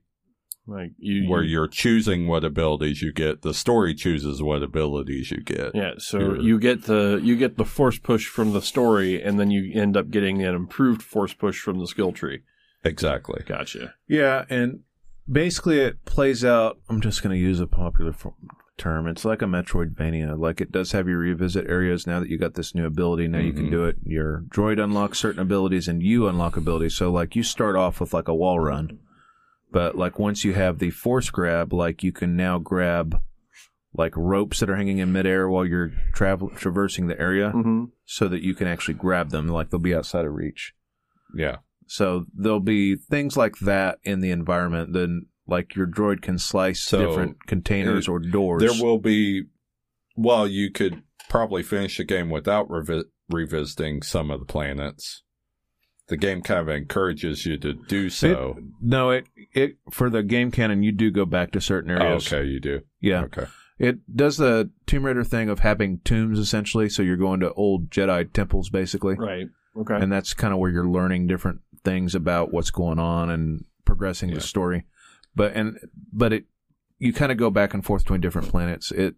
Like 0.66 0.92
you. 0.98 1.30
where 1.30 1.44
you- 1.44 1.52
you're 1.52 1.68
choosing 1.68 2.28
what 2.28 2.46
abilities 2.46 3.02
you 3.02 3.12
get. 3.12 3.42
The 3.42 3.54
story 3.54 3.94
chooses 3.94 4.42
what 4.42 4.64
abilities 4.64 5.32
you 5.32 5.42
get. 5.42 5.72
Yeah. 5.76 5.96
So 5.98 6.20
You're- 6.20 6.44
you 6.46 6.60
get 6.60 6.84
the 6.84 7.20
you 7.22 7.36
get 7.36 7.58
the 7.58 7.66
force 7.66 8.00
push 8.00 8.28
from 8.28 8.54
the 8.54 8.62
story, 8.62 9.22
and 9.22 9.38
then 9.38 9.52
you 9.52 9.70
end 9.74 9.98
up 9.98 10.10
getting 10.10 10.42
an 10.44 10.56
improved 10.56 11.02
force 11.02 11.34
push 11.34 11.60
from 11.60 11.80
the 11.80 11.88
skill 11.88 12.14
tree. 12.14 12.40
Exactly. 12.84 13.44
Gotcha. 13.46 13.94
Yeah, 14.08 14.46
and 14.50 14.82
basically 15.32 15.80
it 15.80 16.04
plays 16.06 16.44
out. 16.44 16.80
I'm 16.90 17.02
just 17.02 17.24
going 17.24 17.34
to 17.36 17.40
use 17.42 17.60
a 17.60 17.68
popular 17.68 18.12
f- 18.12 18.28
term. 18.78 19.08
It's 19.08 19.24
like 19.24 19.42
a 19.42 19.46
Metroidvania. 19.46 20.38
Like 20.38 20.60
it 20.60 20.72
does 20.72 20.92
have 20.92 21.08
you 21.08 21.16
revisit 21.16 21.70
areas 21.70 22.06
now 22.08 22.20
that 22.20 22.30
you 22.30 22.38
got 22.38 22.56
this 22.56 22.76
new 22.76 22.86
ability. 22.86 23.28
Now 23.28 23.40
you 23.40 23.54
can 23.54 23.68
Mhm. 23.68 23.72
do 23.72 23.86
it. 23.86 23.98
Your 24.04 24.44
droid 24.50 24.84
unlocks 24.84 25.20
certain 25.20 25.40
abilities, 25.42 25.88
and 25.88 26.02
you 26.04 26.28
unlock 26.28 26.58
abilities. 26.58 26.96
So 26.96 27.12
like 27.12 27.36
you 27.36 27.44
start 27.44 27.76
off 27.76 28.00
with 28.02 28.14
like 28.14 28.28
a 28.28 28.36
wall 28.36 28.60
run, 28.60 29.00
but 29.72 29.96
like 29.98 30.20
once 30.20 30.44
you 30.44 30.54
have 30.54 30.80
the 30.80 30.90
force 30.90 31.30
grab, 31.30 31.72
like 31.72 32.04
you 32.04 32.12
can 32.12 32.36
now 32.36 32.58
grab 32.60 33.22
like 33.96 34.14
ropes 34.18 34.60
that 34.60 34.72
are 34.72 34.76
hanging 34.76 34.98
in 34.98 35.12
midair 35.12 35.48
while 35.48 35.66
you're 35.66 35.92
travel 36.14 36.50
traversing 36.50 37.06
the 37.08 37.20
area, 37.22 37.52
Mm-hmm. 37.56 37.84
so 38.06 38.28
that 38.28 38.42
you 38.42 38.56
can 38.56 38.68
actually 38.68 38.96
grab 38.96 39.30
them. 39.30 39.48
Like 39.48 39.70
they'll 39.70 39.80
be 39.80 39.94
outside 39.96 40.26
of 40.26 40.34
reach. 40.34 40.74
Yeah. 41.36 41.58
So 41.94 42.26
there'll 42.34 42.60
be 42.60 42.96
things 42.96 43.38
like 43.38 43.58
that 43.60 44.00
in 44.04 44.20
the 44.20 44.32
environment. 44.32 44.94
Then, 44.94 45.28
like 45.46 45.76
your 45.76 45.86
droid 45.86 46.24
can 46.24 46.40
slice 46.40 46.82
So, 46.82 47.06
different 47.06 47.46
containers 47.46 48.08
or 48.08 48.18
doors. 48.18 48.64
There 48.64 48.84
will 48.84 48.98
be, 48.98 49.44
well, 50.16 50.48
you 50.48 50.72
could 50.72 51.04
probably 51.30 51.62
finish 51.62 51.98
the 51.98 52.04
game 52.04 52.32
without 52.32 52.68
revi- 52.70 53.04
revisiting 53.30 54.02
some 54.02 54.32
of 54.32 54.40
the 54.40 54.46
planets. 54.48 55.22
The 56.08 56.18
game 56.18 56.42
kind 56.42 56.60
of 56.62 56.68
encourages 56.70 57.46
you 57.46 57.58
to 57.60 57.74
do 57.74 58.10
so. 58.10 58.58
no, 58.82 59.12
it 59.12 59.28
it 59.54 59.78
for 59.92 60.10
the 60.10 60.24
game 60.24 60.50
canon, 60.50 60.82
you 60.82 60.92
do 60.92 61.12
go 61.12 61.26
back 61.26 61.52
to 61.52 61.62
certain 61.62 61.92
Oh, 61.92 61.96
areas. 61.96 62.26
okay, 62.34 62.44
you 62.46 62.60
do. 62.60 62.82
Yeah, 63.02 63.26
Okay. 63.26 63.46
it 63.78 64.00
does 64.16 64.38
the 64.38 64.72
Tomb 64.88 65.06
Raider 65.06 65.24
thing 65.24 65.48
of 65.48 65.60
having 65.60 66.00
tombs 66.04 66.40
essentially. 66.40 66.90
So 66.90 67.04
you're 67.04 67.18
going 67.18 67.40
to 67.42 67.54
old 67.54 67.92
Jedi 67.92 68.34
temples 68.34 68.70
basically, 68.72 69.16
Right. 69.16 69.48
Okay. 69.76 69.96
and 69.96 70.12
that's 70.12 70.34
kind 70.34 70.54
of 70.54 70.60
where 70.60 70.70
you're 70.72 70.88
learning 70.88 71.28
different 71.28 71.62
things 71.84 72.14
about 72.16 72.54
what's 72.54 72.70
going 72.72 73.00
on 73.00 73.30
and 73.30 73.66
progressing 73.86 74.30
Yeah. 74.30 74.36
the 74.36 74.42
story. 74.42 74.86
But 75.36 75.54
and 75.56 75.80
but 76.12 76.32
it 76.34 76.46
you 77.00 77.12
kind 77.14 77.32
of 77.32 77.38
go 77.38 77.50
back 77.50 77.74
and 77.74 77.84
forth 77.84 78.04
between 78.04 78.22
different 78.22 78.50
planets. 78.50 78.92
It 78.92 79.16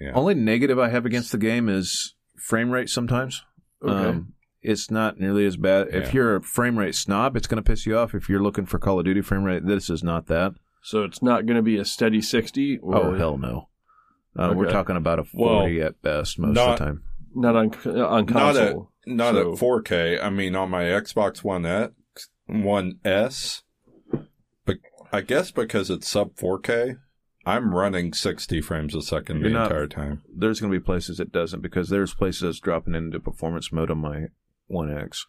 Yeah. 0.00 0.12
Only 0.14 0.34
negative 0.34 0.78
I 0.78 0.88
have 0.90 1.06
against 1.06 1.32
the 1.32 1.38
game 1.38 1.68
is 1.68 2.14
frame 2.36 2.70
rate 2.70 2.88
sometimes. 2.90 3.44
okay. 3.82 4.08
Um, 4.10 4.32
it's 4.62 4.90
not 4.90 5.20
nearly 5.20 5.46
as 5.46 5.56
bad. 5.56 5.88
If 5.94 6.12
you're 6.12 6.34
a 6.36 6.42
frame 6.42 6.76
rate 6.78 6.96
snob, 6.96 7.36
it's 7.36 7.46
going 7.46 7.62
to 7.62 7.70
piss 7.70 7.86
you 7.86 7.96
off. 7.96 8.14
If 8.16 8.28
you're 8.28 8.42
looking 8.42 8.66
for 8.66 8.80
Call 8.80 8.98
of 8.98 9.04
Duty 9.04 9.20
frame 9.22 9.44
rate, 9.44 9.64
this 9.64 9.88
is 9.88 10.02
not 10.02 10.26
that. 10.26 10.54
so 10.82 11.04
it's 11.04 11.22
not 11.22 11.46
going 11.46 11.56
to 11.56 11.62
be 11.62 11.76
a 11.76 11.84
steady 11.84 12.20
sixty. 12.20 12.76
Or 12.78 12.96
Oh, 12.96 13.14
hell 13.14 13.38
no. 13.38 13.68
Uh, 14.36 14.52
We're 14.56 14.68
talking 14.70 14.96
about 14.96 15.18
a 15.20 15.24
Well, 15.32 15.60
40 15.60 15.80
at 15.80 16.02
best 16.02 16.38
most 16.38 16.54
not- 16.56 16.72
of 16.72 16.78
the 16.80 16.84
time. 16.84 17.02
Not 17.34 17.54
on 17.56 17.70
on 17.96 18.26
Not 18.26 18.56
at, 18.56 18.72
console. 18.72 18.92
Not 19.06 19.34
So- 19.34 19.52
at 19.52 19.58
4K. 19.58 20.20
I 20.22 20.30
mean, 20.30 20.54
on 20.56 20.70
my 20.70 20.84
Xbox 20.84 21.42
One 21.44 21.64
X, 21.64 21.92
One 22.46 22.98
S, 23.04 23.62
but 24.64 24.76
I 25.12 25.20
guess 25.20 25.50
because 25.50 25.90
it's 25.90 26.08
sub 26.08 26.34
4K, 26.36 26.96
I'm 27.44 27.74
running 27.74 28.12
60 28.12 28.60
frames 28.60 28.94
a 28.94 29.02
second 29.02 29.40
You're 29.40 29.50
the 29.50 29.54
not- 29.54 29.70
entire 29.70 29.86
time. 29.86 30.22
There's 30.36 30.60
going 30.60 30.72
to 30.72 30.78
be 30.78 30.84
places 30.84 31.20
it 31.20 31.30
doesn't 31.32 31.60
because 31.60 31.88
there's 31.88 32.14
places 32.14 32.42
that's 32.42 32.60
dropping 32.60 32.94
into 32.96 33.20
performance 33.20 33.72
mode 33.72 33.90
on 33.90 33.98
my 33.98 34.26
One 34.66 34.90
X. 34.96 35.26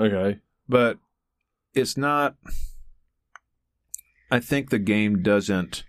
Okay. 0.00 0.40
but 0.68 0.98
it's 1.74 1.96
not 1.96 2.36
i 4.30 4.38
think 4.40 4.70
the 4.70 4.78
game 4.78 5.22
doesn't 5.22 5.84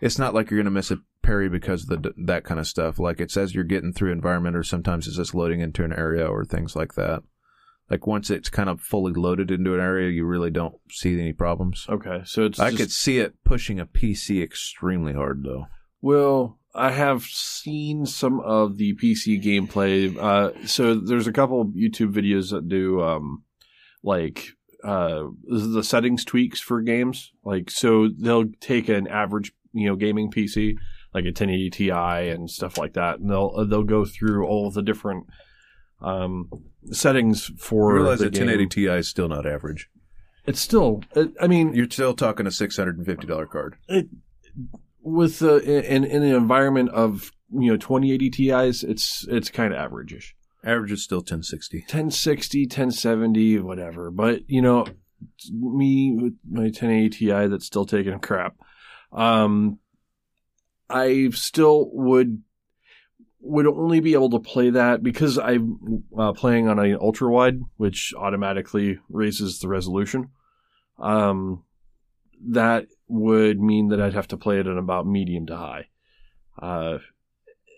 it's 0.00 0.18
not 0.18 0.34
like 0.34 0.50
you're 0.50 0.58
going 0.58 0.64
to 0.66 0.70
miss 0.70 0.90
a 0.90 0.98
parry 1.26 1.48
because 1.48 1.82
of 1.90 2.02
the 2.02 2.14
that 2.16 2.44
kind 2.44 2.60
of 2.60 2.66
stuff 2.66 2.98
like 2.98 3.20
it's 3.20 3.36
as 3.36 3.54
you're 3.54 3.64
getting 3.64 3.92
through 3.92 4.12
environment 4.12 4.56
or 4.56 4.62
sometimes 4.62 5.06
it's 5.06 5.16
just 5.16 5.34
loading 5.34 5.60
into 5.60 5.84
an 5.84 5.92
area 5.92 6.24
or 6.26 6.44
things 6.44 6.74
like 6.76 6.94
that 6.94 7.22
like 7.90 8.06
once 8.06 8.30
it's 8.30 8.48
kind 8.48 8.68
of 8.68 8.80
fully 8.80 9.12
loaded 9.12 9.50
into 9.50 9.74
an 9.74 9.80
area 9.80 10.10
you 10.10 10.24
really 10.24 10.50
don't 10.50 10.74
see 10.90 11.12
any 11.20 11.32
problems 11.32 11.86
Okay. 11.88 12.20
So 12.24 12.44
it's. 12.44 12.58
i 12.60 12.70
just- 12.70 12.78
could 12.80 12.90
see 12.92 13.18
it 13.18 13.34
pushing 13.44 13.78
a 13.80 13.86
pc 13.86 14.42
extremely 14.42 15.12
hard 15.12 15.42
though 15.44 15.66
Well, 16.00 16.58
I 16.74 16.90
have 16.90 17.22
seen 17.24 18.04
some 18.06 18.38
of 18.40 18.76
the 18.76 18.94
PC 18.96 19.42
gameplay. 19.42 20.14
Uh, 20.14 20.50
so 20.66 20.94
there's 20.94 21.26
a 21.26 21.32
couple 21.32 21.60
of 21.62 21.68
YouTube 21.68 22.12
videos 22.12 22.50
that 22.50 22.68
do 22.68 23.00
um, 23.00 23.44
like 24.02 24.48
uh, 24.84 25.22
the 25.48 25.82
settings 25.82 26.22
tweaks 26.24 26.60
for 26.60 26.82
games. 26.82 27.32
Like, 27.44 27.70
so 27.70 28.08
they'll 28.08 28.44
take 28.60 28.90
an 28.90 29.08
average, 29.08 29.52
you 29.72 29.88
know, 29.88 29.96
gaming 29.96 30.30
PC, 30.30 30.74
like 31.16 31.24
a 31.24 31.28
1080 31.28 31.70
Ti 31.70 31.90
and 31.90 32.50
stuff 32.50 32.76
like 32.76 32.92
that, 32.92 33.18
and 33.18 33.30
they'll 33.30 33.66
they'll 33.66 33.82
go 33.82 34.04
through 34.04 34.46
all 34.46 34.70
the 34.70 34.82
different 34.82 35.26
um, 36.02 36.50
settings 36.90 37.50
I 37.50 37.54
for 37.58 37.94
realize 37.94 38.18
the 38.18 38.26
that 38.26 38.38
1080 38.38 38.66
ti 38.66 38.86
is 38.86 39.08
still 39.08 39.28
not 39.28 39.46
average 39.46 39.88
It's 40.46 40.60
still, 40.60 41.02
it, 41.14 41.32
I 41.40 41.46
mean, 41.46 41.74
you're 41.74 41.90
still 41.90 42.14
talking 42.14 42.46
a 42.46 42.50
$650 42.50 43.48
card 43.48 43.76
it 43.88 44.08
with 45.00 45.38
the 45.38 45.56
in 45.58 46.04
in 46.04 46.22
an 46.22 46.34
environment 46.34 46.90
of 46.90 47.32
you 47.50 47.70
know 47.70 47.76
2080 47.76 48.30
Ti's, 48.30 48.82
it's 48.82 49.24
it's 49.28 49.50
kind 49.50 49.72
of 49.72 49.78
averageish. 49.78 50.32
average 50.64 50.92
is 50.92 51.02
still 51.02 51.18
1060 51.20 51.78
1060, 51.78 52.64
1070, 52.64 53.60
whatever. 53.60 54.10
But 54.10 54.42
you 54.48 54.60
know, 54.60 54.86
me 55.50 56.12
with 56.14 56.34
my 56.50 56.64
1080 56.64 57.08
Ti 57.08 57.46
that's 57.46 57.66
still 57.66 57.86
taking 57.86 58.18
crap. 58.18 58.56
Um, 59.12 59.78
I 60.88 61.30
still 61.32 61.90
would 61.92 62.42
would 63.40 63.66
only 63.66 64.00
be 64.00 64.14
able 64.14 64.30
to 64.30 64.40
play 64.40 64.70
that 64.70 65.02
because 65.02 65.38
I'm 65.38 66.04
uh, 66.18 66.32
playing 66.32 66.68
on 66.68 66.78
an 66.78 66.98
ultra 67.00 67.30
wide, 67.30 67.60
which 67.76 68.12
automatically 68.16 68.98
raises 69.08 69.60
the 69.60 69.68
resolution. 69.68 70.30
Um, 70.98 71.62
that 72.48 72.86
would 73.08 73.60
mean 73.60 73.88
that 73.88 74.00
I'd 74.00 74.14
have 74.14 74.28
to 74.28 74.36
play 74.36 74.58
it 74.58 74.66
at 74.66 74.76
about 74.76 75.06
medium 75.06 75.46
to 75.46 75.56
high, 75.56 75.88
uh, 76.60 76.98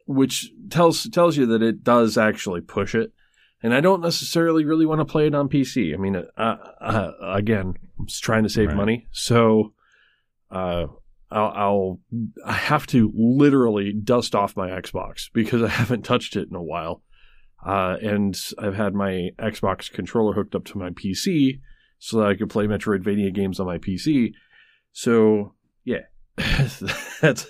which 0.06 0.50
tells 0.70 1.08
tells 1.10 1.36
you 1.36 1.46
that 1.46 1.62
it 1.62 1.84
does 1.84 2.16
actually 2.16 2.60
push 2.62 2.94
it. 2.94 3.12
And 3.62 3.74
I 3.74 3.80
don't 3.80 4.00
necessarily 4.00 4.64
really 4.64 4.86
want 4.86 5.00
to 5.00 5.04
play 5.04 5.26
it 5.26 5.34
on 5.34 5.48
PC. 5.48 5.92
I 5.92 5.96
mean, 5.96 6.14
uh, 6.16 6.56
uh, 6.80 7.10
again, 7.20 7.74
I'm 7.98 8.06
just 8.06 8.22
trying 8.22 8.44
to 8.44 8.48
save 8.48 8.68
Right. 8.68 8.76
money, 8.76 9.08
so 9.10 9.74
uh, 10.50 10.86
I'll, 11.30 11.52
I'll 11.54 12.00
I 12.44 12.52
have 12.52 12.86
to 12.88 13.12
literally 13.14 13.92
dust 13.92 14.34
off 14.34 14.56
my 14.56 14.68
Xbox 14.70 15.30
because 15.32 15.62
I 15.62 15.68
haven't 15.80 16.02
touched 16.04 16.36
it 16.36 16.48
in 16.48 16.56
a 16.56 16.62
while, 16.62 17.02
uh, 17.64 17.96
and 18.02 18.38
I've 18.58 18.74
had 18.76 18.94
my 18.94 19.30
Xbox 19.38 19.90
controller 19.90 20.34
hooked 20.34 20.54
up 20.54 20.64
to 20.66 20.78
my 20.78 20.90
PC 20.90 21.60
so 21.98 22.18
that 22.18 22.28
I 22.28 22.34
could 22.34 22.48
play 22.50 22.66
Metroidvania 22.66 23.34
games 23.34 23.58
on 23.60 23.66
my 23.66 23.78
PC. 23.78 24.32
So 24.92 25.54
yeah, 25.84 26.02
that's 27.20 27.46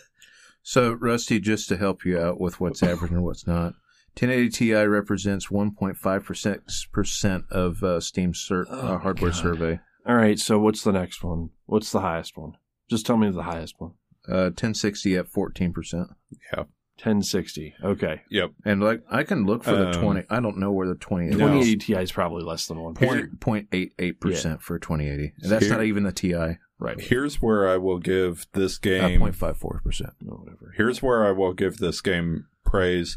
So, 0.63 0.93
Rusty, 0.93 1.41
just 1.41 1.69
to 1.69 1.77
help 1.77 2.05
you 2.05 2.19
out 2.19 2.41
with 2.41 2.61
what's 2.61 2.83
average 2.83 3.11
and 3.13 3.23
what's 3.23 3.47
not, 3.47 3.75
1080 4.21 4.51
Ti 4.51 4.75
represents 4.85 5.47
1.5% 5.47 7.43
of 7.51 7.83
uh, 7.83 8.01
Steam's 8.01 8.39
sur- 8.41 8.67
Oh, 8.69 8.79
uh, 8.79 8.99
hardware 8.99 9.31
God. 9.31 9.37
survey. 9.41 9.81
All 10.07 10.17
right. 10.17 10.39
So 10.39 10.59
what's 10.59 10.83
the 10.85 10.93
next 10.93 11.23
one? 11.23 11.51
What's 11.67 11.93
the 11.93 12.01
highest 12.01 12.37
one? 12.37 12.53
Just 12.89 13.07
tell 13.07 13.17
me 13.17 13.31
the 13.31 13.43
highest 13.43 13.75
one. 13.79 13.93
Uh, 14.29 14.51
1060 14.53 15.17
at 15.17 15.31
14%. 15.31 16.15
Yeah. 16.53 16.65
1060. 17.01 17.75
Okay. 17.83 18.23
Yep. 18.31 18.51
And 18.65 18.83
like 18.83 19.03
I 19.11 19.23
can 19.23 19.47
look 19.47 19.63
for 19.63 19.71
the 19.77 19.89
Um, 19.91 20.03
20. 20.03 20.23
I 20.29 20.41
don't 20.41 20.59
know 20.59 20.73
where 20.73 20.89
the 20.89 20.97
20 20.97 21.27
No. 21.27 21.33
2080 21.33 21.77
Ti 21.77 21.93
is 21.95 22.13
probably 22.13 22.43
less 22.43 22.67
than 22.67 22.81
one. 22.81 22.95
Point 22.95 23.39
point 23.41 23.69
eight 23.73 23.93
eight 24.01 24.21
percent 24.21 24.63
for 24.63 24.79
2080. 24.79 25.33
And 25.43 25.51
that's 25.53 25.67
Here- 25.67 25.75
not 25.77 25.85
even 25.85 26.03
the 26.03 26.13
TI. 26.13 26.59
Right. 26.81 27.01
Here's 27.01 27.37
where 27.43 27.69
I 27.69 27.77
will 27.77 27.99
give 27.99 28.47
this 28.53 28.77
Uh, 28.79 28.83
game. 28.83 29.21
0.54 29.21 29.83
percent. 29.83 30.13
No, 30.21 30.33
whatever. 30.35 30.73
Here's 30.77 31.01
where 31.03 31.25
I 31.25 31.31
will 31.33 31.53
give 31.53 31.79
this 31.79 32.01
game 32.01 32.47
praise. 32.65 33.17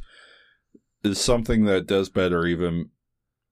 Is 1.04 1.20
something 1.20 1.66
that 1.66 1.88
does 1.88 2.10
better 2.10 2.46
even 2.46 2.90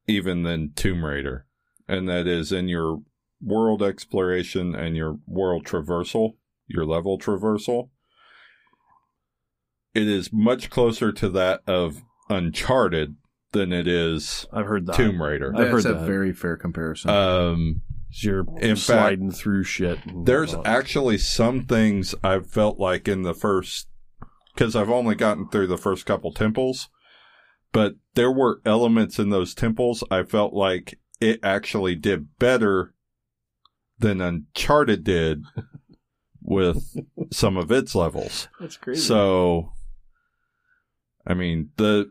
even 0.07 0.43
than 0.43 0.73
Tomb 0.75 1.03
Raider, 1.03 1.45
and 1.87 2.07
that 2.07 2.27
is 2.27 2.51
in 2.51 2.67
your 2.67 3.01
world 3.41 3.81
exploration 3.81 4.75
and 4.75 4.95
your 4.95 5.19
world 5.27 5.65
traversal, 5.65 6.35
your 6.67 6.85
level 6.85 7.17
traversal. 7.17 7.89
It 9.93 10.07
is 10.07 10.31
much 10.31 10.69
closer 10.69 11.11
to 11.13 11.29
that 11.29 11.61
of 11.67 12.03
Uncharted 12.29 13.15
than 13.53 13.73
it 13.73 13.87
is 13.87 14.45
I've 14.53 14.67
heard 14.67 14.85
that. 14.85 14.95
Tomb 14.95 15.19
Raider. 15.21 15.51
I've 15.55 15.71
That's 15.71 15.83
heard 15.85 15.95
a 15.95 15.99
that. 15.99 16.05
very 16.05 16.31
fair 16.31 16.55
comparison. 16.57 17.09
Um, 17.09 17.81
You're 18.11 18.45
In 18.59 18.75
fact, 18.75 18.79
sliding 18.79 19.31
through 19.31 19.63
shit. 19.63 19.97
and 20.05 20.27
There's 20.27 20.55
whatnot. 20.55 20.67
actually 20.77 21.17
some 21.17 21.65
things 21.65 22.13
I've 22.23 22.45
felt 22.45 22.77
like 22.79 23.07
in 23.07 23.23
the 23.23 23.33
first, 23.33 23.87
because 24.53 24.75
I've 24.75 24.91
only 24.91 25.15
gotten 25.15 25.49
through 25.49 25.65
the 25.67 25.77
first 25.77 26.05
couple 26.05 26.31
temples, 26.31 26.89
but 27.71 27.95
there 28.13 28.31
were 28.31 28.61
elements 28.65 29.17
in 29.17 29.29
those 29.31 29.55
temples 29.55 30.03
I 30.11 30.21
felt 30.21 30.53
like 30.53 30.99
it 31.19 31.39
actually 31.41 31.95
did 31.95 32.37
better 32.37 32.93
than 33.99 34.21
Uncharted 34.21 35.03
did 35.03 35.43
with 36.41 36.95
some 37.31 37.57
of 37.57 37.71
its 37.71 37.93
levels. 37.93 38.47
That's 38.59 38.77
crazy. 38.77 39.01
So, 39.01 39.73
I 41.27 41.33
mean, 41.33 41.69
the 41.77 42.09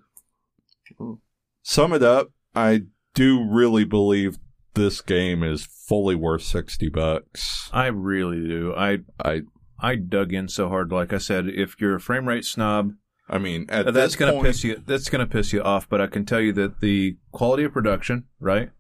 sum 1.62 1.92
it 1.92 2.02
up, 2.02 2.30
I 2.54 2.82
do 3.14 3.42
really 3.42 3.84
believe 3.84 4.38
this 4.74 5.00
game 5.00 5.42
is 5.42 5.66
fully 5.66 6.14
worth 6.14 6.42
sixty 6.42 6.88
bucks. 6.88 7.68
I 7.72 7.86
really 7.86 8.46
do. 8.46 8.74
I 8.76 8.98
I 9.24 9.42
I 9.80 9.96
dug 9.96 10.32
in 10.32 10.48
so 10.48 10.68
hard. 10.68 10.92
Like 10.92 11.12
I 11.12 11.18
said, 11.18 11.48
if 11.48 11.80
you're 11.80 11.96
a 11.96 12.00
frame 12.00 12.28
rate 12.28 12.44
snob, 12.44 12.92
I 13.28 13.38
mean, 13.38 13.66
at 13.68 13.92
that's 13.92 14.16
gonna 14.16 14.40
piss 14.40 14.62
you. 14.62 14.82
That's 14.86 15.08
gonna 15.10 15.26
piss 15.26 15.52
you 15.52 15.62
off. 15.62 15.88
But 15.88 16.00
I 16.00 16.06
can 16.06 16.24
tell 16.24 16.40
you 16.40 16.52
that 16.54 16.80
the 16.80 17.16
quality 17.32 17.64
of 17.64 17.72
production, 17.72 18.24
right? 18.38 18.70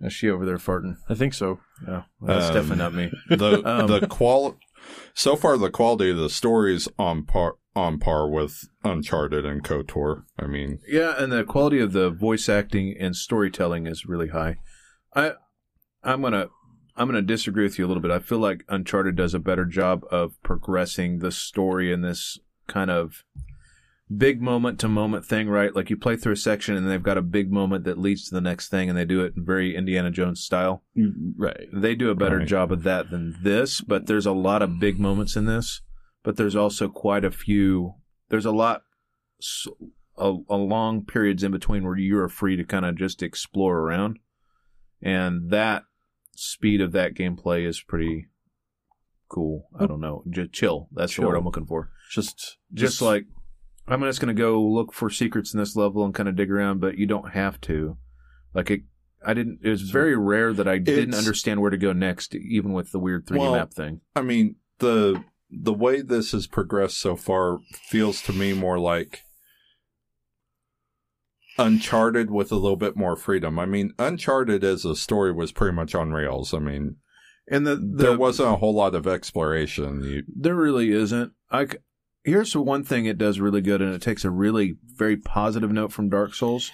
Is 0.00 0.12
she 0.12 0.30
over 0.30 0.46
there 0.46 0.58
farting? 0.58 0.96
I 1.08 1.14
think 1.14 1.34
so. 1.34 1.58
No, 1.86 2.04
that's 2.22 2.46
Um, 2.48 2.54
definitely 2.54 2.76
not 2.76 2.94
me. 2.94 3.10
the 3.36 3.62
Um, 3.68 3.86
the 3.88 4.06
qual 4.06 4.56
so 5.14 5.34
far 5.36 5.56
the 5.58 5.70
quality 5.70 6.10
of 6.10 6.16
the 6.18 6.30
stories 6.30 6.88
on 6.98 7.24
par 7.24 7.54
on 7.74 7.98
par 7.98 8.28
with 8.28 8.68
Uncharted 8.84 9.44
and 9.44 9.62
KOTOR. 9.62 10.24
I 10.38 10.46
mean, 10.46 10.78
Yeah, 10.88 11.14
and 11.16 11.30
the 11.32 11.44
quality 11.44 11.78
of 11.80 11.92
the 11.92 12.10
voice 12.10 12.48
acting 12.48 12.96
and 12.98 13.14
storytelling 13.14 13.86
is 13.86 14.06
really 14.06 14.28
high. 14.28 14.56
I 15.14 15.32
I'm 16.02 16.22
gonna 16.22 16.48
I'm 16.96 17.06
gonna 17.08 17.22
disagree 17.22 17.64
with 17.64 17.78
you 17.78 17.86
a 17.86 17.88
little 17.88 18.02
bit. 18.02 18.10
I 18.10 18.18
feel 18.18 18.38
like 18.38 18.64
Uncharted 18.68 19.16
does 19.16 19.34
a 19.34 19.38
better 19.38 19.64
job 19.64 20.04
of 20.10 20.40
progressing 20.42 21.18
the 21.20 21.30
story 21.32 21.92
in 21.92 22.00
this 22.02 22.38
kind 22.66 22.90
of 22.90 23.24
big 24.16 24.40
moment 24.40 24.80
to 24.80 24.88
moment 24.88 25.24
thing, 25.24 25.48
right? 25.48 25.74
Like 25.74 25.90
you 25.90 25.96
play 25.96 26.16
through 26.16 26.32
a 26.32 26.36
section 26.36 26.76
and 26.76 26.88
they've 26.88 27.02
got 27.02 27.18
a 27.18 27.22
big 27.22 27.52
moment 27.52 27.84
that 27.84 27.98
leads 27.98 28.28
to 28.28 28.34
the 28.34 28.40
next 28.40 28.68
thing, 28.68 28.88
and 28.88 28.96
they 28.96 29.04
do 29.04 29.22
it 29.24 29.34
in 29.36 29.44
very 29.44 29.76
Indiana 29.76 30.10
Jones 30.10 30.40
style. 30.40 30.82
Mm-hmm. 30.96 31.42
Right. 31.42 31.68
They 31.72 31.94
do 31.94 32.10
a 32.10 32.14
better 32.14 32.38
Right. 32.38 32.48
job 32.48 32.72
of 32.72 32.82
that 32.84 33.10
than 33.10 33.36
this, 33.42 33.80
but 33.80 34.06
there's 34.06 34.26
a 34.26 34.32
lot 34.32 34.62
of 34.62 34.80
big 34.80 34.98
moments 34.98 35.36
in 35.36 35.46
this. 35.46 35.82
But 36.22 36.36
there's 36.36 36.56
also 36.56 36.88
quite 36.88 37.24
a 37.24 37.30
few. 37.30 37.94
There's 38.28 38.46
a 38.46 38.50
lot, 38.50 38.82
a, 40.16 40.34
a 40.48 40.56
long 40.56 41.04
periods 41.04 41.42
in 41.42 41.52
between 41.52 41.84
where 41.84 41.96
you 41.96 42.18
are 42.18 42.28
free 42.28 42.56
to 42.56 42.64
kind 42.64 42.84
of 42.84 42.96
just 42.96 43.22
explore 43.22 43.78
around, 43.78 44.18
and 45.00 45.50
that 45.50 45.84
speed 46.34 46.80
of 46.80 46.92
that 46.92 47.14
gameplay 47.14 47.66
is 47.66 47.80
pretty 47.80 48.26
cool. 49.28 49.68
I 49.74 49.84
hmm. 49.84 49.86
don't 49.86 50.00
know, 50.00 50.24
just 50.28 50.52
chill. 50.52 50.88
That's 50.92 51.14
the 51.14 51.22
word 51.22 51.36
I'm 51.36 51.44
looking 51.44 51.66
for. 51.66 51.90
Just, 52.10 52.56
Just 52.72 53.02
like 53.02 53.24
I'm 53.90 54.02
just 54.02 54.20
gonna 54.20 54.34
go 54.34 54.62
look 54.62 54.92
for 54.92 55.10
secrets 55.10 55.52
in 55.54 55.60
this 55.60 55.76
level 55.76 56.04
and 56.04 56.14
kind 56.14 56.28
of 56.28 56.36
dig 56.36 56.50
around, 56.50 56.80
but 56.80 56.98
you 56.98 57.06
don't 57.06 57.32
have 57.32 57.60
to. 57.62 57.96
Like 58.54 58.70
it, 58.70 58.82
I 59.26 59.34
didn't. 59.34 59.60
It 59.62 59.70
was 59.70 59.82
very 59.82 60.16
rare 60.16 60.52
that 60.52 60.68
I 60.68 60.78
didn't 60.78 61.14
understand 61.14 61.60
where 61.60 61.70
to 61.70 61.76
go 61.76 61.92
next, 61.92 62.34
even 62.34 62.72
with 62.72 62.92
the 62.92 62.98
weird 62.98 63.26
3D 63.26 63.38
Well, 63.38 63.52
map 63.52 63.72
thing. 63.72 64.00
I 64.14 64.22
mean 64.22 64.56
the 64.78 65.24
the 65.50 65.72
way 65.72 66.02
this 66.02 66.32
has 66.32 66.46
progressed 66.46 66.98
so 67.00 67.16
far 67.16 67.58
feels 67.72 68.20
to 68.22 68.32
me 68.32 68.52
more 68.52 68.78
like 68.78 69.22
Uncharted 71.60 72.30
with 72.30 72.52
a 72.52 72.56
little 72.56 72.76
bit 72.76 72.96
more 72.96 73.16
freedom. 73.16 73.58
I 73.58 73.66
mean, 73.66 73.92
Uncharted 73.98 74.62
as 74.62 74.84
a 74.84 74.94
story 74.94 75.32
was 75.32 75.50
pretty 75.50 75.74
much 75.74 75.92
on 75.92 76.12
rails. 76.12 76.54
I 76.54 76.60
mean, 76.60 76.96
And 77.48 77.66
the, 77.66 77.74
the 77.74 77.82
there 77.96 78.16
wasn't 78.16 78.52
a 78.52 78.56
whole 78.56 78.74
lot 78.74 78.94
of 78.94 79.08
exploration. 79.08 80.04
You, 80.04 80.22
There 80.28 80.54
really 80.54 80.92
isn't. 80.92 81.32
I 81.50 81.66
here's 82.24 82.52
the 82.52 82.60
one 82.60 82.84
thing 82.84 83.06
it 83.06 83.18
does 83.18 83.40
really 83.40 83.60
good, 83.60 83.82
and 83.82 83.94
it 83.94 84.02
takes 84.02 84.24
a 84.24 84.30
really 84.30 84.76
very 84.84 85.16
positive 85.16 85.72
note 85.72 85.92
from 85.92 86.08
Dark 86.08 86.34
Souls. 86.34 86.70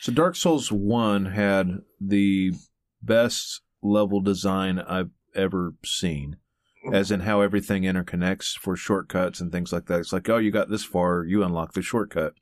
So 0.00 0.12
Dark 0.12 0.36
Souls 0.36 0.70
One 0.70 1.26
had 1.26 1.78
the 2.00 2.52
best 3.02 3.62
level 3.82 4.20
design 4.20 4.78
I've 4.78 5.10
ever 5.34 5.74
seen, 5.84 6.36
as 6.92 7.10
in 7.10 7.20
how 7.20 7.40
everything 7.40 7.82
interconnects 7.82 8.58
for 8.58 8.76
shortcuts 8.76 9.40
and 9.40 9.52
things 9.52 9.72
like 9.72 9.86
that. 9.86 10.00
It's 10.00 10.12
like, 10.12 10.28
oh, 10.28 10.38
you 10.38 10.50
got 10.50 10.70
this 10.70 10.84
far, 10.84 11.24
you 11.24 11.42
unlock 11.42 11.72
the 11.74 11.82
shortcut. 11.82 12.34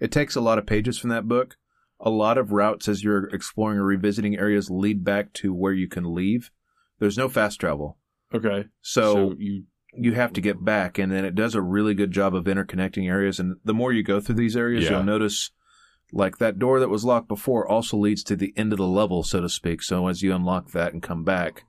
It 0.00 0.12
takes 0.12 0.36
a 0.36 0.40
lot 0.40 0.58
of 0.58 0.66
pages 0.66 0.98
from 0.98 1.10
that 1.10 1.28
book. 1.28 1.56
A 2.00 2.10
lot 2.10 2.38
of 2.38 2.52
routes 2.52 2.86
as 2.86 3.02
you're 3.02 3.26
exploring 3.30 3.78
or 3.78 3.84
revisiting 3.84 4.38
areas 4.38 4.70
lead 4.70 5.02
back 5.02 5.32
to 5.34 5.52
where 5.52 5.72
you 5.72 5.88
can 5.88 6.14
leave. 6.14 6.52
There's 7.00 7.18
no 7.18 7.28
fast 7.28 7.58
travel. 7.58 7.98
okay. 8.32 8.68
so 8.82 9.34
you, 9.36 9.64
you 9.94 10.12
have 10.14 10.32
to 10.34 10.40
get 10.40 10.64
back 10.64 10.98
and 10.98 11.10
then 11.10 11.24
it 11.24 11.34
does 11.34 11.54
a 11.54 11.62
really 11.62 11.94
good 11.94 12.10
job 12.10 12.34
of 12.34 12.44
interconnecting 12.44 13.08
areas 13.08 13.38
and 13.40 13.56
the 13.64 13.74
more 13.74 13.92
you 13.92 14.02
go 14.02 14.20
through 14.20 14.34
these 14.34 14.56
areas 14.56 14.84
Yeah. 14.84 14.90
you'll 14.92 15.02
notice 15.04 15.50
like 16.12 16.38
that 16.38 16.58
door 16.58 16.78
that 16.80 16.88
was 16.88 17.04
locked 17.04 17.28
before 17.28 17.66
also 17.66 17.96
leads 17.96 18.22
to 18.24 18.36
the 18.36 18.52
end 18.56 18.72
of 18.72 18.78
the 18.78 18.86
level 18.86 19.22
so 19.22 19.40
to 19.40 19.48
speak 19.48 19.82
so 19.82 20.06
as 20.08 20.22
you 20.22 20.34
unlock 20.34 20.70
that 20.72 20.92
and 20.92 21.02
come 21.02 21.24
back 21.24 21.64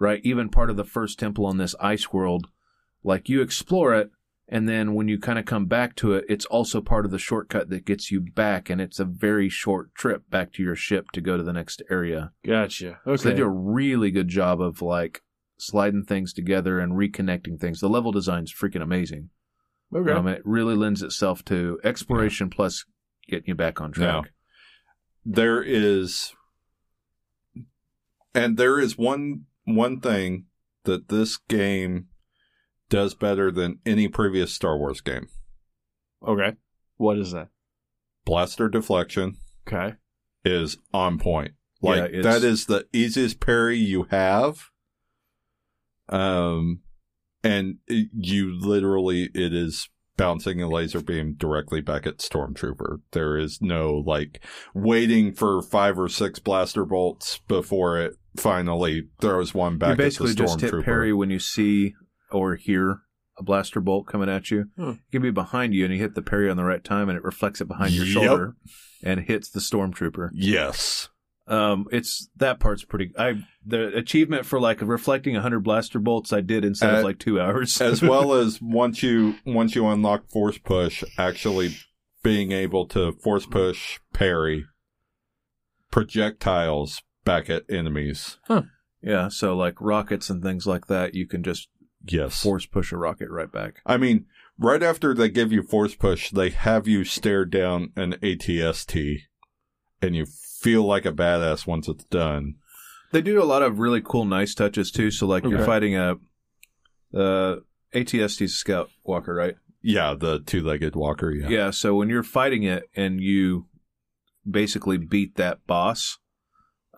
right 0.00 0.20
even 0.24 0.48
part 0.48 0.70
of 0.70 0.76
the 0.76 0.84
first 0.84 1.18
temple 1.18 1.44
on 1.46 1.58
this 1.58 1.74
ice 1.80 2.12
world 2.12 2.46
like 3.04 3.28
you 3.28 3.40
explore 3.42 3.94
it 3.94 4.10
and 4.50 4.66
then 4.66 4.94
when 4.94 5.08
you 5.08 5.18
kind 5.18 5.38
of 5.38 5.44
come 5.44 5.66
back 5.66 5.94
to 5.96 6.14
it 6.14 6.24
it's 6.28 6.46
also 6.46 6.80
part 6.80 7.04
of 7.04 7.10
the 7.10 7.18
shortcut 7.18 7.68
that 7.68 7.84
gets 7.84 8.10
you 8.10 8.20
back 8.20 8.70
and 8.70 8.80
it's 8.80 8.98
a 8.98 9.04
very 9.04 9.48
short 9.48 9.94
trip 9.94 10.22
back 10.30 10.52
to 10.52 10.62
your 10.62 10.76
ship 10.76 11.06
to 11.12 11.20
go 11.20 11.36
to 11.36 11.42
the 11.42 11.52
next 11.52 11.82
area 11.90 12.32
gotcha. 12.46 12.98
Okay. 13.06 13.22
so 13.22 13.28
they 13.28 13.34
do 13.34 13.44
a 13.44 13.48
really 13.48 14.10
good 14.10 14.28
job 14.28 14.60
of 14.60 14.80
like 14.82 15.22
sliding 15.58 16.04
things 16.04 16.32
together 16.32 16.78
and 16.80 16.92
reconnecting 16.92 17.60
things. 17.60 17.80
The 17.80 17.88
level 17.88 18.12
design's 18.12 18.52
freaking 18.52 18.82
amazing. 18.82 19.30
okay. 19.94 20.12
Um, 20.12 20.26
it 20.28 20.42
really 20.44 20.74
lends 20.76 21.02
itself 21.02 21.44
to 21.46 21.78
exploration 21.84 22.48
plus 22.50 22.84
getting 23.28 23.48
you 23.48 23.54
back 23.54 23.80
on 23.80 23.92
track. 23.92 24.30
there 25.24 25.62
is 25.62 26.32
and 28.34 28.56
there 28.56 28.78
is 28.78 28.96
one 28.96 29.44
one 29.64 30.00
thing 30.00 30.46
that 30.84 31.08
this 31.08 31.36
game 31.36 32.06
does 32.88 33.14
better 33.14 33.50
than 33.50 33.78
any 33.84 34.08
previous 34.08 34.54
Star 34.54 34.78
Wars 34.78 35.00
game. 35.00 35.28
okay. 36.26 36.56
What 36.96 37.18
is 37.18 37.32
that? 37.32 37.48
Blaster 38.24 38.68
deflection 38.68 39.36
Okay. 39.66 39.96
is 40.44 40.76
on 40.92 41.18
point. 41.18 41.52
Like 41.82 42.10
it's- 42.12 42.24
that 42.24 42.46
is 42.46 42.66
the 42.66 42.86
easiest 42.92 43.40
parry 43.40 43.78
you 43.78 44.04
have. 44.10 44.70
Um 46.08 46.80
and 47.44 47.76
it- 47.86 48.08
you 48.12 48.52
literally 48.58 49.30
it 49.34 49.52
is 49.54 49.88
bouncing 50.16 50.60
a 50.60 50.68
laser 50.68 51.00
beam 51.00 51.34
directly 51.38 51.80
back 51.80 52.04
at 52.06 52.18
Stormtrooper. 52.18 52.98
There 53.12 53.36
is 53.38 53.60
no 53.62 54.02
like 54.04 54.44
waiting 54.74 55.32
for 55.32 55.62
five 55.62 55.96
or 55.98 56.08
six 56.08 56.40
blaster 56.40 56.84
bolts 56.84 57.38
before 57.46 57.98
it 57.98 58.14
finally 58.36 59.04
throws 59.20 59.54
one 59.54 59.78
back 59.78 59.90
you 59.90 59.96
basically 59.96 60.30
at 60.30 60.36
the 60.36 60.42
just 60.42 60.60
hit 60.60 60.72
Stormtrooper. 60.72 60.84
parry 60.84 61.12
when 61.12 61.30
you 61.30 61.38
see 61.38 61.94
or 62.32 62.56
hear 62.56 63.00
a 63.38 63.42
blaster 63.44 63.80
bolt 63.80 64.08
coming 64.08 64.28
at 64.28 64.50
you. 64.50 64.64
Hmm. 64.76 64.90
It 64.90 64.98
can 65.12 65.22
be 65.22 65.30
behind 65.30 65.72
you 65.72 65.84
and 65.84 65.94
you 65.94 66.00
hit 66.00 66.16
the 66.16 66.22
parry 66.22 66.50
on 66.50 66.56
the 66.56 66.64
right 66.64 66.82
time 66.82 67.08
and 67.08 67.16
it 67.16 67.22
reflects 67.22 67.60
it 67.60 67.68
behind 67.68 67.92
your 67.92 68.04
Yep. 68.04 68.12
shoulder 68.14 68.56
and 69.04 69.20
hits 69.20 69.48
the 69.48 69.60
stormtrooper. 69.60 70.30
Yes. 70.32 71.08
Um, 71.48 71.86
it's 71.90 72.28
that 72.36 72.60
part's 72.60 72.84
pretty. 72.84 73.12
I 73.18 73.40
the 73.64 73.96
achievement 73.96 74.44
for 74.46 74.60
like 74.60 74.80
reflecting 74.82 75.34
hundred 75.34 75.60
blaster 75.60 75.98
bolts 75.98 76.32
I 76.32 76.40
did 76.42 76.64
inside 76.64 76.94
Uh, 76.94 76.98
of 76.98 77.04
like 77.04 77.18
two 77.18 77.40
hours. 77.40 77.80
as 77.80 78.02
well 78.02 78.34
as 78.34 78.60
once 78.60 79.02
you 79.02 79.34
once 79.46 79.74
you 79.74 79.86
unlock 79.86 80.28
force 80.30 80.58
push, 80.58 81.02
actually 81.16 81.70
being 82.22 82.52
able 82.52 82.84
to 82.88 83.12
force 83.12 83.46
push 83.46 83.98
parry 84.12 84.66
projectiles 85.90 87.02
back 87.24 87.48
at 87.50 87.64
enemies. 87.68 88.38
yeah, 89.02 89.28
so 89.28 89.56
like 89.56 89.80
rockets 89.80 90.28
and 90.30 90.42
things 90.42 90.66
like 90.66 90.86
that, 90.86 91.14
you 91.14 91.26
can 91.26 91.42
just 91.42 91.68
Yes. 92.06 92.42
force 92.42 92.64
push 92.66 92.92
a 92.92 92.96
rocket 92.96 93.28
right 93.30 93.50
back. 93.50 93.80
I 93.84 93.96
mean, 93.96 94.26
right 94.58 94.82
after 94.82 95.14
they 95.14 95.28
give 95.28 95.52
you 95.52 95.62
force 95.62 95.94
push, 95.94 96.30
they 96.30 96.50
have 96.50 96.86
you 96.86 97.04
stare 97.04 97.44
down 97.44 97.92
an 97.96 98.14
ATST 98.22 99.22
and 100.00 100.14
you 100.14 100.26
feel 100.60 100.84
like 100.84 101.06
a 101.06 101.12
badass 101.12 101.66
once 101.66 101.88
it's 101.88 102.04
done. 102.04 102.54
They 103.12 103.22
do 103.22 103.42
a 103.42 103.44
lot 103.44 103.62
of 103.62 103.78
really 103.78 104.02
cool, 104.04 104.24
nice 104.24 104.54
touches 104.54 104.90
too. 104.90 105.10
So 105.10 105.26
like 105.26 105.44
you're 105.44 105.54
Okay. 105.56 105.64
fighting 105.66 105.96
a 105.96 106.16
uh, 107.14 107.56
ATST 107.94 108.48
scout 108.50 108.90
walker, 109.04 109.34
right? 109.34 109.54
Yeah, 109.82 110.14
the 110.18 110.40
two 110.40 110.62
legged 110.62 110.94
walker, 110.96 111.30
yeah. 111.32 111.48
Yeah. 111.48 111.70
So 111.70 111.94
when 111.94 112.08
you're 112.08 112.22
fighting 112.22 112.64
it 112.64 112.84
and 112.94 113.20
you 113.20 113.66
basically 114.48 114.98
beat 114.98 115.36
that 115.36 115.66
boss, 115.66 116.18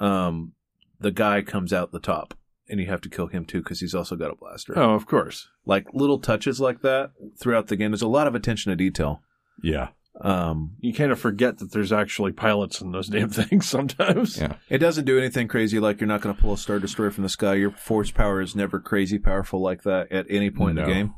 um, 0.01 0.53
the 0.99 1.11
guy 1.13 1.43
comes 1.43 1.73
out 1.73 1.93
the 1.93 2.01
top, 2.01 2.35
and 2.69 2.81
you 2.81 2.87
have 2.87 3.01
to 3.03 3.09
kill 3.09 3.27
him 3.29 3.45
too 3.45 3.63
because 3.63 3.81
he's 3.81 3.95
also 3.95 4.17
got 4.17 4.31
a 4.31 4.37
blaster. 4.37 4.77
Oh, 4.79 4.95
of 4.95 5.07
course. 5.07 5.49
Like 5.67 5.87
little 5.93 6.19
touches 6.19 6.61
like 6.61 6.81
that 6.83 7.13
throughout 7.41 7.69
the 7.69 7.77
game. 7.77 7.91
There's 7.93 8.03
a 8.03 8.09
lot 8.09 8.27
of 8.27 8.35
attention 8.35 8.71
to 8.71 8.77
detail. 8.77 9.23
Yeah. 9.63 9.89
Um, 10.21 10.77
You 10.81 10.93
kind 10.93 11.13
of 11.13 11.19
forget 11.21 11.59
that 11.59 11.73
there's 11.73 11.93
actually 11.93 12.33
pilots 12.33 12.81
in 12.81 12.91
those 12.93 13.09
damn 13.11 13.31
things 13.31 13.69
sometimes. 13.69 14.39
Yeah. 14.39 14.57
it 14.69 14.79
doesn't 14.79 15.05
do 15.05 15.19
anything 15.19 15.49
crazy. 15.49 15.79
Like 15.81 16.01
you're 16.01 16.09
not 16.09 16.21
going 16.21 16.35
to 16.35 16.41
pull 16.41 16.53
a 16.55 16.59
star 16.59 16.79
destroyer 16.79 17.11
from 17.11 17.23
the 17.23 17.29
sky. 17.29 17.55
Your 17.55 17.71
force 17.71 18.11
power 18.11 18.41
is 18.41 18.55
never 18.57 18.81
crazy 18.81 19.19
powerful 19.19 19.61
like 19.63 19.83
that 19.85 20.11
at 20.13 20.27
any 20.29 20.51
point 20.51 20.79
in 20.79 20.85
the 20.85 20.93
game. 20.93 21.15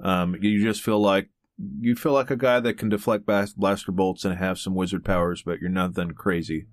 Um, 0.00 0.36
you 0.40 0.62
just 0.62 0.82
feel 0.82 1.00
like 1.00 1.30
you 1.80 1.94
feel 1.96 2.12
like 2.12 2.30
a 2.30 2.36
guy 2.36 2.60
that 2.60 2.74
can 2.76 2.90
deflect 2.90 3.24
bas- 3.24 3.54
blaster 3.54 3.90
bolts 3.90 4.24
and 4.26 4.36
have 4.36 4.58
some 4.58 4.74
wizard 4.74 5.04
powers, 5.04 5.42
but 5.42 5.58
you're 5.60 5.70
nothing 5.70 6.10
crazy. 6.10 6.66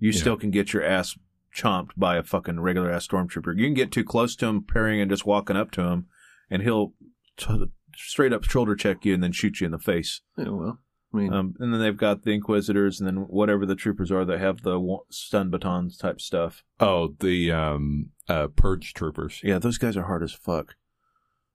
You 0.00 0.10
Yeah. 0.10 0.18
still 0.18 0.36
can 0.36 0.50
get 0.50 0.72
your 0.72 0.82
ass 0.82 1.16
chomped 1.56 1.90
by 1.96 2.16
a 2.16 2.24
fucking 2.24 2.58
regular 2.60 2.90
ass 2.90 3.06
stormtrooper. 3.06 3.56
You 3.56 3.64
can 3.66 3.74
get 3.74 3.92
too 3.92 4.04
close 4.04 4.34
to 4.36 4.46
him, 4.46 4.62
parrying 4.64 5.00
and 5.00 5.10
just 5.10 5.24
walking 5.24 5.56
up 5.56 5.70
to 5.72 5.82
him, 5.82 6.06
and 6.50 6.62
he'll 6.62 6.92
t- 7.36 7.66
straight 7.94 8.32
up 8.32 8.42
shoulder 8.44 8.74
check 8.74 9.04
you 9.06 9.14
and 9.14 9.22
then 9.22 9.32
shoot 9.32 9.60
you 9.60 9.64
in 9.66 9.70
the 9.70 9.78
face. 9.78 10.20
Yeah, 10.36 10.48
well, 10.48 10.80
I 11.16 11.20
mean, 11.20 11.32
Um, 11.32 11.54
and 11.58 11.72
then 11.72 11.80
they've 11.80 11.96
got 11.96 12.22
the 12.22 12.32
Inquisitors, 12.32 13.00
and 13.00 13.06
then 13.06 13.16
whatever 13.28 13.66
the 13.66 13.74
troopers 13.74 14.10
are 14.12 14.24
that 14.24 14.38
have 14.40 14.62
the 14.62 14.98
stun 15.10 15.50
batons 15.50 15.96
type 15.96 16.20
stuff. 16.20 16.64
Oh, 16.80 17.14
the 17.20 17.50
um 17.52 18.10
uh 18.28 18.48
purge 18.48 18.94
troopers. 18.94 19.40
Yeah, 19.42 19.58
those 19.58 19.78
guys 19.78 19.96
are 19.96 20.04
hard 20.04 20.22
as 20.22 20.32
fuck. 20.32 20.76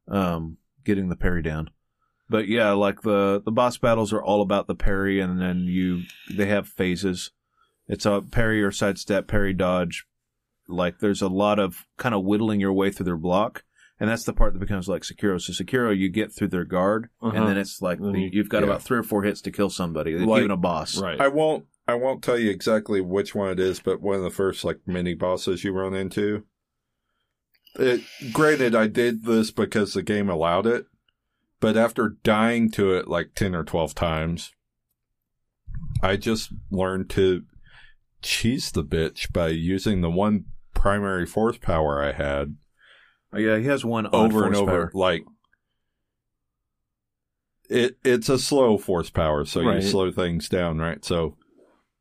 Um, 0.07 0.57
getting 0.83 1.09
the 1.09 1.15
parry 1.15 1.41
down. 1.41 1.69
But 2.29 2.47
yeah, 2.47 2.71
like 2.71 3.01
the 3.01 3.41
the 3.43 3.51
boss 3.51 3.77
battles 3.77 4.13
are 4.13 4.23
all 4.23 4.41
about 4.41 4.67
the 4.67 4.75
parry, 4.75 5.19
and 5.19 5.39
then 5.41 5.61
you 5.65 6.03
they 6.29 6.45
have 6.47 6.67
phases. 6.67 7.31
It's 7.87 8.05
a 8.05 8.21
parry 8.21 8.63
or 8.63 8.71
sidestep, 8.71 9.27
parry 9.27 9.53
dodge. 9.53 10.05
Like 10.67 10.99
there's 10.99 11.21
a 11.21 11.27
lot 11.27 11.59
of 11.59 11.85
kind 11.97 12.15
of 12.15 12.23
whittling 12.23 12.61
your 12.61 12.71
way 12.71 12.89
through 12.89 13.03
their 13.05 13.17
block, 13.17 13.65
and 14.01 14.09
that's 14.09 14.23
the 14.25 14.33
part 14.33 14.51
that 14.53 14.59
becomes 14.59 14.89
like 14.89 15.03
Sekiro. 15.03 15.39
So 15.39 15.53
Sekiro, 15.53 15.95
you 15.97 16.09
get 16.09 16.33
through 16.33 16.47
their 16.49 16.65
guard, 16.65 17.09
Uh-huh. 17.21 17.37
and 17.37 17.47
then 17.47 17.57
it's 17.57 17.81
like 17.81 17.99
Then 18.01 18.11
the, 18.13 18.21
you- 18.23 18.29
you've 18.33 18.49
got 18.49 18.63
yeah. 18.63 18.65
about 18.69 18.81
three 18.81 18.97
or 18.97 19.03
four 19.03 19.21
hits 19.23 19.39
to 19.41 19.51
kill 19.51 19.69
somebody, 19.69 20.17
Like- 20.17 20.39
even 20.39 20.51
a 20.51 20.57
boss. 20.57 20.99
right. 20.99 21.21
I 21.21 21.29
won't 21.29 21.65
I 21.87 21.93
won't 21.95 22.23
tell 22.23 22.37
you 22.37 22.49
exactly 22.49 23.01
which 23.01 23.33
one 23.35 23.49
it 23.51 23.59
is, 23.59 23.79
but 23.79 24.01
one 24.01 24.15
of 24.15 24.23
the 24.23 24.29
first 24.29 24.63
like 24.65 24.79
mini 24.85 25.13
bosses 25.13 25.63
you 25.63 25.71
run 25.71 25.93
into. 25.93 26.43
It 27.75 28.01
granted 28.33 28.75
I 28.75 28.87
did 28.87 29.23
this 29.25 29.51
because 29.51 29.93
the 29.93 30.03
game 30.03 30.29
allowed 30.29 30.65
it, 30.67 30.85
but 31.59 31.77
after 31.77 32.17
dying 32.23 32.69
to 32.71 32.93
it 32.93 33.07
like 33.07 33.33
ten 33.35 33.55
or 33.55 33.63
twelve 33.63 33.93
times, 33.95 34.51
I 36.01 36.17
just 36.17 36.51
learned 36.69 37.09
to 37.11 37.43
cheese 38.21 38.71
the 38.71 38.83
bitch 38.83 39.31
by 39.31 39.49
using 39.49 40.01
the 40.01 40.09
one 40.11 40.45
primary 40.73 41.25
force 41.25 41.57
power 41.57 42.01
I 42.03 42.11
had 42.11 42.55
Oh, 43.33 43.37
yeah, 43.39 43.57
he 43.57 43.65
has 43.65 43.85
one 43.85 44.07
over 44.13 44.45
and 44.45 44.55
over. 44.55 44.71
power. 44.71 44.91
Like 44.93 45.23
it, 47.69 47.97
it's 48.03 48.29
a 48.29 48.37
slow 48.37 48.77
force 48.77 49.09
power, 49.09 49.45
so 49.45 49.61
Right. 49.63 49.81
you 49.81 49.87
slow 49.89 50.11
things 50.11 50.49
down, 50.49 50.79
right? 50.79 51.03
So 51.05 51.37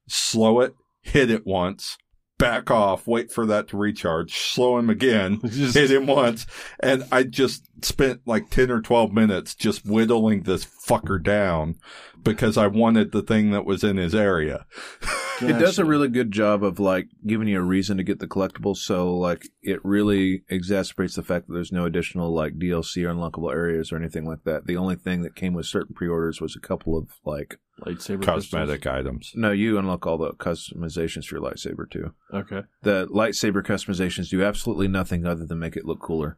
slow 0.09 0.61
it, 0.61 0.75
hit 1.03 1.31
it 1.31 1.47
once, 1.47 1.97
back 2.39 2.71
off, 2.71 3.07
wait 3.07 3.31
for 3.31 3.47
that 3.47 3.69
to 3.69 3.77
recharge, 3.77 4.37
slow 4.37 4.79
him 4.79 4.91
again, 4.91 5.41
Just- 5.47 5.77
hit 5.77 5.91
him 5.93 6.07
once, 6.07 6.47
and 6.83 7.05
I 7.13 7.23
just 7.23 7.65
spent 7.85 8.23
like 8.27 8.51
ten 8.51 8.71
or 8.71 8.81
twelve 8.81 9.13
minutes 9.13 9.55
just 9.55 9.87
whittling 9.87 10.43
this 10.43 10.65
fucker 10.67 11.23
down 11.23 11.77
because 12.21 12.57
I 12.59 12.67
wanted 12.67 13.13
the 13.13 13.23
thing 13.23 13.53
that 13.53 13.65
was 13.65 13.85
in 13.85 13.97
his 13.97 14.15
area. 14.15 14.67
It 15.43 15.59
does 15.59 15.79
a 15.79 15.85
really 15.85 16.09
good 16.09 16.31
job 16.33 16.63
of 16.63 16.79
like 16.79 17.09
giving 17.27 17.49
you 17.49 17.59
a 17.59 17.63
reason 17.63 17.97
to 17.97 18.03
get 18.03 18.19
the 18.19 18.27
collectibles. 18.27 18.79
So 18.79 19.15
like 19.17 19.49
it 19.63 19.85
really 19.85 20.43
exacerbates 20.51 21.17
the 21.17 21.23
fact 21.23 21.47
that 21.47 21.55
there's 21.55 21.73
no 21.73 21.85
additional 21.85 22.33
like 22.35 22.59
DLC 22.59 23.05
or 23.05 23.15
unlockable 23.15 23.53
areas 23.53 23.91
or 23.93 23.97
anything 23.97 24.27
like 24.27 24.45
that. 24.45 24.67
The 24.67 24.77
only 24.77 24.97
thing 24.97 25.23
that 25.23 25.35
came 25.35 25.55
with 25.55 25.67
certain 25.67 25.95
pre-orders 25.95 26.41
was 26.41 26.55
a 26.57 26.61
couple 26.61 26.97
of 26.99 27.09
like 27.25 27.59
lightsaber 27.81 28.23
Cosmetic 28.23 28.87
items. 28.87 29.33
no, 29.35 29.51
you 29.53 29.79
unlock 29.79 30.07
all 30.07 30.19
the 30.19 30.33
customizations 30.33 31.25
for 31.25 31.37
your 31.37 31.45
lightsaber 31.45 31.91
too. 31.91 32.13
Okay. 32.35 32.63
The 32.83 33.07
lightsaber 33.07 33.63
customizations 33.65 34.29
do 34.29 34.43
absolutely 34.45 34.89
nothing 34.89 35.25
other 35.27 35.47
than 35.47 35.59
make 35.59 35.77
it 35.77 35.87
look 35.87 36.01
cooler. 36.01 36.37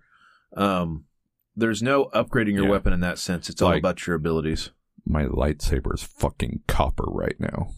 Um, 0.56 1.06
there's 1.56 1.82
no 1.82 2.06
upgrading 2.14 2.54
your 2.54 2.64
Yeah. 2.64 2.70
weapon 2.70 2.92
in 2.92 3.00
that 3.00 3.18
sense. 3.18 3.50
It's 3.50 3.60
all 3.60 3.72
about 3.76 4.06
your 4.06 4.16
abilities. 4.16 4.70
My 5.04 5.24
lightsaber 5.24 5.92
is 5.94 6.02
fucking 6.04 6.60
copper 6.68 7.04
right 7.08 7.34
now. 7.40 7.70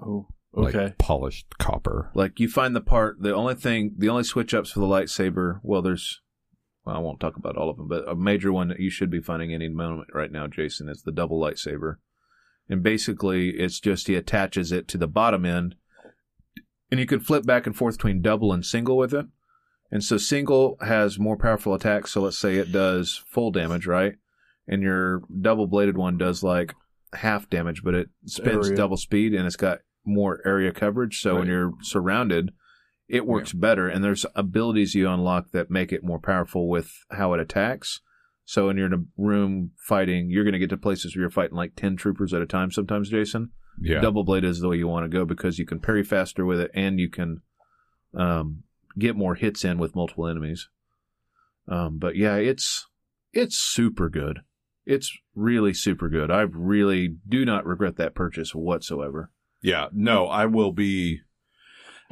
Oh. 0.00 0.28
Like 0.56 0.74
Okay. 0.74 0.94
polished 0.98 1.58
copper. 1.58 2.10
Like 2.14 2.40
you 2.40 2.48
find 2.48 2.74
the 2.74 2.80
part, 2.80 3.20
the 3.20 3.34
only 3.34 3.54
thing, 3.54 3.94
the 3.98 4.08
only 4.08 4.24
switch 4.24 4.54
ups 4.54 4.72
for 4.72 4.80
the 4.80 4.86
lightsaber. 4.86 5.60
Well, 5.62 5.82
there's, 5.82 6.22
well, 6.84 6.96
I 6.96 6.98
won't 6.98 7.20
talk 7.20 7.36
about 7.36 7.56
all 7.56 7.68
of 7.68 7.76
them, 7.76 7.88
but 7.88 8.08
a 8.08 8.14
major 8.14 8.50
one 8.52 8.68
that 8.68 8.80
you 8.80 8.88
should 8.88 9.10
be 9.10 9.20
finding 9.20 9.52
any 9.52 9.68
moment 9.68 10.08
right 10.14 10.32
now, 10.32 10.46
Jason, 10.46 10.88
is 10.88 11.02
the 11.02 11.12
double 11.12 11.38
lightsaber. 11.40 11.96
And 12.68 12.82
basically, 12.82 13.50
it's 13.50 13.78
just 13.80 14.06
he 14.06 14.14
attaches 14.14 14.72
it 14.72 14.88
to 14.88 14.98
the 14.98 15.06
bottom 15.06 15.44
end, 15.44 15.74
and 16.90 16.98
you 16.98 17.06
can 17.06 17.20
flip 17.20 17.44
back 17.44 17.66
and 17.66 17.76
forth 17.76 17.96
between 17.98 18.22
double 18.22 18.52
and 18.52 18.64
single 18.64 18.96
with 18.96 19.12
it. 19.12 19.26
And 19.92 20.02
so 20.02 20.16
single 20.16 20.76
has 20.80 21.18
more 21.18 21.36
powerful 21.36 21.74
attacks. 21.74 22.12
So 22.12 22.22
let's 22.22 22.38
say 22.38 22.56
it 22.56 22.72
does 22.72 23.22
full 23.28 23.52
damage, 23.52 23.86
right? 23.86 24.14
And 24.66 24.82
your 24.82 25.22
double 25.40 25.68
bladed 25.68 25.96
one 25.96 26.18
does 26.18 26.42
like 26.42 26.74
half 27.12 27.48
damage, 27.48 27.82
but 27.84 27.94
it 27.94 28.08
spins 28.24 28.66
Area. 28.66 28.76
double 28.76 28.96
speed 28.96 29.32
and 29.32 29.46
it's 29.46 29.54
got 29.54 29.78
more 30.06 30.40
area 30.46 30.72
coverage. 30.72 31.20
So 31.20 31.36
when 31.36 31.48
you're 31.48 31.72
surrounded, 31.82 32.52
it 33.08 33.26
works 33.26 33.52
better. 33.52 33.88
And 33.88 34.02
there's 34.02 34.26
abilities 34.34 34.94
you 34.94 35.08
unlock 35.08 35.50
that 35.52 35.70
make 35.70 35.92
it 35.92 36.04
more 36.04 36.18
powerful 36.18 36.68
with 36.68 36.92
how 37.10 37.32
it 37.34 37.40
attacks. 37.40 38.00
So 38.44 38.66
when 38.66 38.76
you're 38.76 38.86
in 38.86 38.94
a 38.94 39.04
room 39.16 39.72
fighting, 39.76 40.30
you're 40.30 40.44
going 40.44 40.52
to 40.52 40.58
get 40.58 40.70
to 40.70 40.76
places 40.76 41.14
where 41.14 41.22
you're 41.22 41.30
fighting 41.30 41.56
like 41.56 41.74
10 41.74 41.96
troopers 41.96 42.32
at 42.32 42.42
a 42.42 42.46
time 42.46 42.70
sometimes, 42.70 43.10
Jason. 43.10 43.50
Yeah. 43.80 44.00
Double 44.00 44.24
blade 44.24 44.44
is 44.44 44.60
the 44.60 44.68
way 44.68 44.76
you 44.76 44.88
want 44.88 45.04
to 45.04 45.08
go 45.08 45.24
because 45.24 45.58
you 45.58 45.66
can 45.66 45.80
parry 45.80 46.04
faster 46.04 46.44
with 46.44 46.60
it 46.60 46.70
and 46.72 46.98
you 46.98 47.10
can 47.10 47.42
um, 48.14 48.62
get 48.98 49.16
more 49.16 49.34
hits 49.34 49.64
in 49.64 49.78
with 49.78 49.96
multiple 49.96 50.26
enemies. 50.26 50.68
Um, 51.68 51.98
but 51.98 52.16
yeah, 52.16 52.36
it's 52.36 52.86
it's 53.32 53.56
super 53.56 54.08
good. 54.08 54.40
It's 54.86 55.12
really 55.34 55.74
super 55.74 56.08
good. 56.08 56.30
I 56.30 56.42
really 56.42 57.16
do 57.28 57.44
not 57.44 57.66
regret 57.66 57.96
that 57.96 58.14
purchase 58.14 58.54
whatsoever. 58.54 59.30
Yeah, 59.66 59.88
no, 59.92 60.26
I 60.28 60.46
will 60.46 60.70
be 60.70 61.22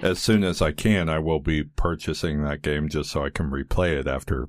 as 0.02 0.18
soon 0.18 0.42
as 0.42 0.60
I 0.60 0.72
can. 0.72 1.08
I 1.08 1.20
will 1.20 1.38
be 1.38 1.62
purchasing 1.62 2.42
that 2.42 2.62
game 2.62 2.88
just 2.88 3.10
so 3.12 3.24
I 3.24 3.30
can 3.30 3.48
replay 3.48 3.92
it 3.96 4.08
after, 4.08 4.48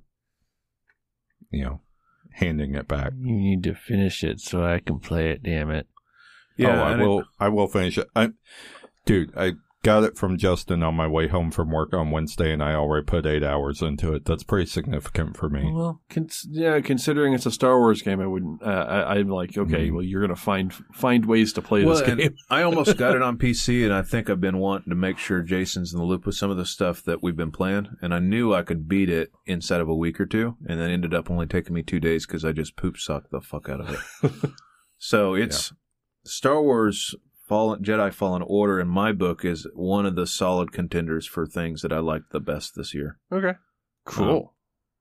you 1.51 1.63
know, 1.65 1.81
handing 2.31 2.73
it 2.73 2.87
back. 2.87 3.13
You 3.15 3.35
need 3.35 3.61
to 3.65 3.75
finish 3.75 4.23
it 4.23 4.39
so 4.39 4.65
I 4.65 4.79
can 4.79 4.97
play 4.97 5.29
it. 5.29 5.43
Damn 5.43 5.69
it! 5.69 5.85
Yeah, 6.57 6.81
oh, 6.81 6.83
I 6.83 6.91
and 6.93 7.01
it- 7.03 7.05
will. 7.05 7.23
I 7.39 7.49
will 7.49 7.67
finish 7.67 7.99
it. 7.99 8.07
I, 8.15 8.31
dude, 9.05 9.37
I 9.37 9.51
got 9.85 10.03
it 10.03 10.17
from 10.17 10.37
Justin 10.37 10.81
on 10.83 10.95
my 10.95 11.07
way 11.07 11.27
home 11.27 11.51
from 11.51 11.69
work 11.71 11.93
on 11.93 12.09
Wednesday, 12.09 12.51
and 12.51 12.61
I 12.63 12.73
already 12.73 13.05
put 13.05 13.25
eight 13.25 13.43
hours 13.43 13.81
into 13.83 14.13
it. 14.13 14.25
That's 14.25 14.43
pretty 14.43 14.65
significant 14.65 15.37
for 15.37 15.47
me. 15.49 15.71
Well, 15.71 16.01
cons- 16.09 16.47
yeah, 16.49 16.79
considering 16.81 17.33
it's 17.33 17.45
a 17.45 17.51
Star 17.51 17.77
Wars 17.79 18.01
game, 18.01 18.19
I 18.19 18.25
wouldn't. 18.25 18.63
Uh, 18.63 18.65
I, 18.65 19.15
I'm 19.15 19.29
like, 19.29 19.55
okay, 19.57 19.89
Mhm. 19.89 19.93
well, 19.93 20.01
you're 20.03 20.21
gonna 20.21 20.35
find 20.35 20.73
find 20.93 21.25
ways 21.25 21.53
to 21.53 21.61
play 21.61 21.85
Well, 21.85 21.95
this 21.95 22.15
game. 22.15 22.35
I 22.49 22.63
almost 22.63 22.97
got 22.97 23.15
it 23.15 23.21
on 23.21 23.37
PC, 23.37 23.85
and 23.85 23.93
I 23.93 24.01
think 24.01 24.29
I've 24.29 24.41
been 24.41 24.57
wanting 24.57 24.89
to 24.89 24.95
make 24.95 25.17
sure 25.19 25.41
Jason's 25.43 25.93
in 25.93 25.99
the 25.99 26.05
loop 26.05 26.25
with 26.25 26.35
some 26.35 26.49
of 26.49 26.57
the 26.57 26.65
stuff 26.65 27.03
that 27.03 27.21
we've 27.21 27.37
been 27.37 27.51
playing. 27.51 27.87
And 28.01 28.13
I 28.13 28.19
knew 28.19 28.53
I 28.53 28.63
could 28.63 28.87
beat 28.89 29.09
it 29.09 29.31
inside 29.45 29.81
of 29.81 29.87
a 29.87 29.95
week 29.95 30.19
or 30.19 30.25
two, 30.25 30.57
and 30.67 30.79
then 30.79 30.89
ended 30.89 31.13
up 31.13 31.29
only 31.29 31.45
taking 31.45 31.75
me 31.75 31.83
two 31.83 31.99
days 31.99 32.25
because 32.25 32.43
I 32.43 32.51
just 32.51 32.75
poop 32.75 32.97
sucked 32.97 33.29
the 33.31 33.39
fuck 33.41 33.69
out 33.69 33.81
of 33.81 34.03
it. 34.23 34.31
so 34.97 35.35
it's 35.35 35.71
Star 36.25 36.61
Wars 36.61 37.13
Fallen 37.47 37.83
Jedi 37.83 38.11
Fallen 38.11 38.41
Order 38.41 38.79
in 38.79 38.87
my 38.87 39.11
book 39.11 39.45
is 39.45 39.67
one 39.75 40.05
of 40.05 40.15
the 40.15 40.25
solid 40.25 40.71
contenders 40.71 41.27
for 41.27 41.45
things 41.45 41.81
that 41.81 41.93
I 41.93 41.99
liked 41.99 42.31
the 42.31 42.39
best 42.39 42.73
this 42.75 42.93
year. 42.93 43.19
Okay. 43.31 43.53
Cool. 44.05 44.53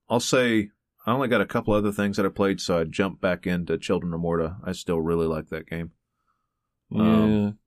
I'll 0.09 0.19
say 0.19 0.69
I 1.05 1.11
only 1.11 1.27
got 1.27 1.41
a 1.41 1.45
couple 1.45 1.73
other 1.73 1.91
things 1.91 2.17
that 2.17 2.25
I 2.25 2.29
played, 2.29 2.61
so 2.61 2.79
I 2.79 2.83
jumped 2.83 3.21
back 3.21 3.47
into 3.47 3.77
Children 3.77 4.13
of 4.13 4.19
Morta. 4.19 4.57
I 4.63 4.73
still 4.73 5.01
really 5.01 5.27
like 5.27 5.49
that 5.49 5.67
game. 5.67 5.91
yeah. 6.89 7.01
um, 7.01 7.59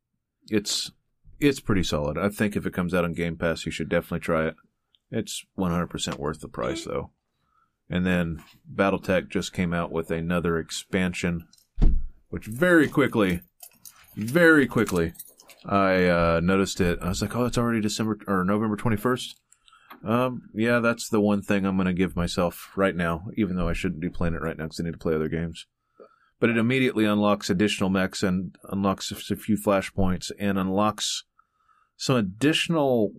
It's 0.49 0.93
it's 1.41 1.61
pretty 1.61 1.85
solid. 1.85 2.19
I 2.19 2.29
think 2.29 2.57
if 2.57 2.67
it 2.67 2.73
comes 2.73 2.95
out 2.95 3.05
on 3.05 3.13
Game 3.13 3.37
Pass, 3.37 3.65
you 3.67 3.73
should 3.73 3.89
definitely 3.89 4.21
try 4.21 4.47
it. 4.49 4.57
It's 5.11 5.45
100% 5.59 6.19
worth 6.19 6.41
the 6.41 6.49
price 6.49 6.85
though. 6.85 7.11
And 7.91 8.05
then 8.05 8.43
BattleTech 8.73 9.29
just 9.31 9.53
came 9.53 9.73
out 9.73 9.91
with 9.91 10.11
another 10.11 10.59
expansion, 10.59 11.47
which 12.29 12.47
very 12.47 12.87
quickly, 12.89 13.41
very 14.19 14.67
quickly, 14.67 15.13
I 15.65 16.07
uh, 16.07 16.41
noticed 16.43 16.81
it. 16.81 16.99
I 17.01 17.09
was 17.09 17.23
like, 17.23 17.35
"Oh, 17.37 17.45
it's 17.45 17.59
already 17.59 17.81
December 17.81 18.19
or 18.27 18.45
November 18.45 18.77
21st." 18.77 19.35
Um, 20.05 20.51
yeah, 20.55 20.81
that's 20.81 21.09
the 21.09 21.21
one 21.21 21.43
thing 21.43 21.65
I'm 21.65 21.77
going 21.77 21.87
to 21.87 21.93
give 21.93 22.15
myself 22.15 22.71
right 22.77 22.95
now, 22.95 23.27
even 23.37 23.57
though 23.57 23.69
I 23.69 23.73
shouldn't 23.73 24.01
be 24.01 24.11
playing 24.11 24.35
it 24.35 24.43
right 24.43 24.57
now 24.57 24.65
because 24.65 24.81
I 24.81 24.85
need 24.85 24.93
to 24.93 24.99
play 24.99 25.15
other 25.15 25.29
games. 25.29 25.67
But 26.41 26.51
it 26.51 26.57
immediately 26.57 27.05
unlocks 27.05 27.51
additional 27.51 27.91
mechs 27.91 28.23
and 28.23 28.55
unlocks 28.71 29.11
a 29.11 29.37
few 29.37 29.57
flashpoints 29.57 30.31
and 30.39 30.57
unlocks 30.57 31.25
some 31.97 32.15
additional 32.15 33.13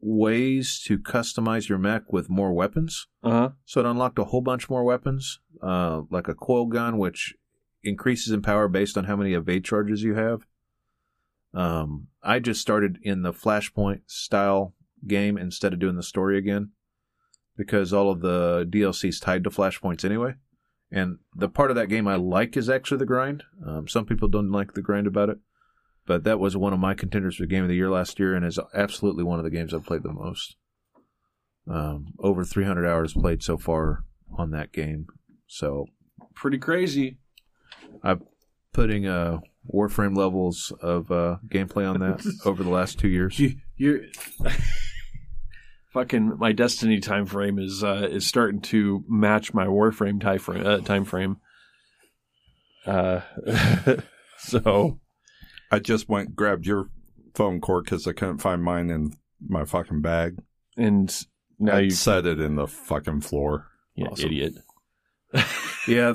ways 0.00 0.80
to 0.86 0.98
customize 0.98 1.68
your 1.68 1.78
mech 1.78 2.12
with 2.12 2.30
more 2.30 2.52
weapons. 2.52 3.06
Uh-huh. 3.22 3.50
So 3.66 3.80
it 3.80 3.86
unlocked 3.86 4.18
a 4.18 4.24
whole 4.24 4.40
bunch 4.40 4.70
more 4.70 4.84
weapons, 4.84 5.40
uh, 5.62 6.02
like 6.10 6.28
a 6.28 6.34
coil 6.34 6.66
gun, 6.66 6.96
which 6.96 7.34
increases 7.82 8.32
in 8.32 8.42
power 8.42 8.68
based 8.68 8.96
on 8.96 9.04
how 9.04 9.16
many 9.16 9.32
evade 9.32 9.64
charges 9.64 10.02
you 10.02 10.14
have. 10.14 10.46
Um, 11.54 12.08
I 12.22 12.38
just 12.38 12.60
started 12.60 12.98
in 13.02 13.22
the 13.22 13.32
Flashpoint 13.32 14.02
style 14.06 14.74
game 15.06 15.38
instead 15.38 15.72
of 15.72 15.78
doing 15.78 15.96
the 15.96 16.02
story 16.02 16.36
again 16.36 16.70
because 17.56 17.92
all 17.92 18.10
of 18.10 18.20
the 18.20 18.66
DLC 18.70 19.08
is 19.08 19.20
tied 19.20 19.44
to 19.44 19.50
Flashpoints 19.50 20.04
anyway. 20.04 20.34
And 20.90 21.18
the 21.34 21.48
part 21.48 21.70
of 21.70 21.76
that 21.76 21.88
game 21.88 22.06
I 22.06 22.16
like 22.16 22.56
is 22.56 22.68
actually 22.68 22.98
the 22.98 23.06
grind. 23.06 23.42
Um, 23.66 23.88
some 23.88 24.04
people 24.04 24.28
don't 24.28 24.52
like 24.52 24.74
the 24.74 24.82
grind 24.82 25.06
about 25.06 25.30
it, 25.30 25.38
but 26.06 26.24
that 26.24 26.38
was 26.38 26.56
one 26.56 26.72
of 26.72 26.78
my 26.78 26.94
contenders 26.94 27.36
for 27.36 27.46
Game 27.46 27.62
of 27.62 27.68
the 27.68 27.74
Year 27.74 27.90
last 27.90 28.18
year 28.20 28.34
and 28.34 28.44
is 28.44 28.60
absolutely 28.74 29.24
one 29.24 29.38
of 29.38 29.44
the 29.44 29.50
games 29.50 29.72
I've 29.74 29.86
played 29.86 30.02
the 30.02 30.12
most. 30.12 30.56
Um, 31.68 32.14
over 32.20 32.44
300 32.44 32.86
hours 32.86 33.14
played 33.14 33.42
so 33.42 33.56
far 33.56 34.04
on 34.36 34.50
that 34.52 34.72
game. 34.72 35.06
So 35.48 35.86
Pretty 36.36 36.58
crazy. 36.58 37.16
Putting 38.72 39.06
uh, 39.06 39.40
Warframe 39.72 40.16
levels 40.16 40.72
of 40.80 41.10
uh, 41.10 41.36
gameplay 41.48 41.88
on 41.88 42.00
that 42.00 42.24
over 42.44 42.62
the 42.62 42.70
last 42.70 42.98
two 42.98 43.08
years. 43.08 43.38
You, 43.38 43.54
you're 43.76 44.00
fucking 45.92 46.38
my 46.38 46.52
Destiny 46.52 47.00
time 47.00 47.26
frame 47.26 47.58
is 47.58 47.82
uh, 47.82 48.08
is 48.10 48.26
starting 48.26 48.60
to 48.62 49.04
match 49.08 49.54
my 49.54 49.66
Warframe 49.66 50.20
time 50.20 50.38
frame. 50.38 50.66
Uh, 50.66 50.78
time 50.78 51.04
frame. 51.04 51.38
Uh, 52.86 53.20
so 54.38 55.00
I 55.70 55.78
just 55.80 56.08
went 56.08 56.36
grabbed 56.36 56.66
your 56.66 56.88
phone 57.34 57.60
cord 57.60 57.84
because 57.84 58.06
I 58.06 58.12
couldn't 58.12 58.38
find 58.38 58.62
mine 58.62 58.90
in 58.90 59.14
my 59.46 59.64
fucking 59.64 60.00
bag. 60.02 60.38
and 60.76 61.12
now 61.58 61.76
I 61.76 61.80
you 61.80 61.90
set 61.90 62.26
it 62.26 62.40
in 62.40 62.54
the 62.56 62.66
fucking 62.66 63.22
floor. 63.22 63.66
yeah, 63.96 64.06
Awesome. 64.08 64.26
idiot. 64.26 64.54
Yeah, 65.88 66.12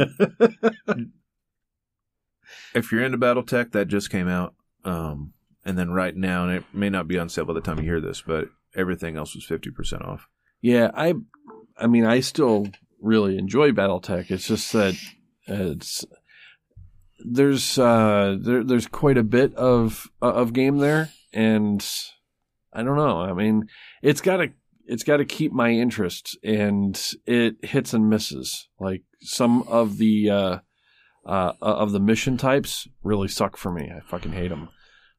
if 2.74 2.92
you're 2.92 3.04
into 3.04 3.18
BattleTech, 3.18 3.72
that 3.72 3.88
just 3.88 4.10
came 4.10 4.28
out. 4.28 4.56
Um, 4.84 5.34
and 5.64 5.78
then 5.78 5.92
right 5.92 6.16
now, 6.16 6.46
and 6.48 6.58
it 6.58 6.64
may 6.74 6.90
not 6.90 7.08
be 7.08 7.20
on 7.20 7.30
sale 7.30 7.46
by 7.46 7.54
the 7.54 7.62
time 7.62 7.78
you 7.78 7.84
hear 7.84 8.02
this, 8.02 8.22
but 8.22 8.50
everything 8.76 9.18
else 9.18 9.36
was 9.36 9.46
50% 9.46 10.08
off. 10.08 10.28
Yeah, 10.62 10.92
I, 10.94 11.16
I 11.78 11.88
mean, 11.88 12.06
I 12.06 12.20
still 12.20 12.68
really 13.00 13.38
enjoy 13.38 13.72
BattleTech. 13.72 14.32
It's 14.32 14.48
just 14.48 14.72
that 14.74 14.96
it's 15.48 16.06
there's 17.24 17.78
uh 17.78 18.38
there 18.40 18.64
there's 18.64 18.88
quite 18.88 19.18
a 19.18 19.24
bit 19.24 19.54
of 19.56 20.10
of 20.22 20.54
game 20.54 20.78
there, 20.78 21.10
and 21.34 21.86
I 22.74 22.84
don't 22.84 22.96
know. 22.96 23.20
I 23.20 23.34
mean, 23.34 23.68
it's 24.02 24.22
got 24.22 24.38
to 24.38 24.52
it's 24.86 25.04
got 25.04 25.18
to 25.18 25.26
keep 25.26 25.52
my 25.52 25.72
interest, 25.72 26.38
and 26.44 27.00
it 27.26 27.64
hits 27.64 27.94
and 27.94 28.10
misses. 28.10 28.68
Like 28.80 29.04
some 29.22 29.64
of 29.64 29.98
the 29.98 30.30
uh, 30.30 30.60
uh 31.26 31.54
of 31.62 31.92
the 31.92 32.00
mission 32.00 32.38
types 32.38 32.88
really 33.04 33.28
suck 33.28 33.58
for 33.58 33.72
me. 33.72 33.92
I 33.96 34.00
fucking 34.02 34.34
hate 34.34 34.50
them. 34.50 34.70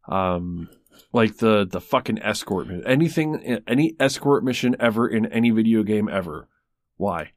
Um, 0.09 0.69
like 1.13 1.39
the 1.39 1.67
the 1.69 1.81
fucking 1.81 2.21
escort 2.23 2.67
mission. 2.67 2.87
Anything, 2.87 3.61
any 3.67 3.95
escort 4.01 4.45
mission 4.45 4.77
ever 4.81 5.09
in 5.09 5.27
any 5.27 5.51
video 5.51 5.83
game 5.83 6.09
ever. 6.09 6.49
Why? 6.97 7.33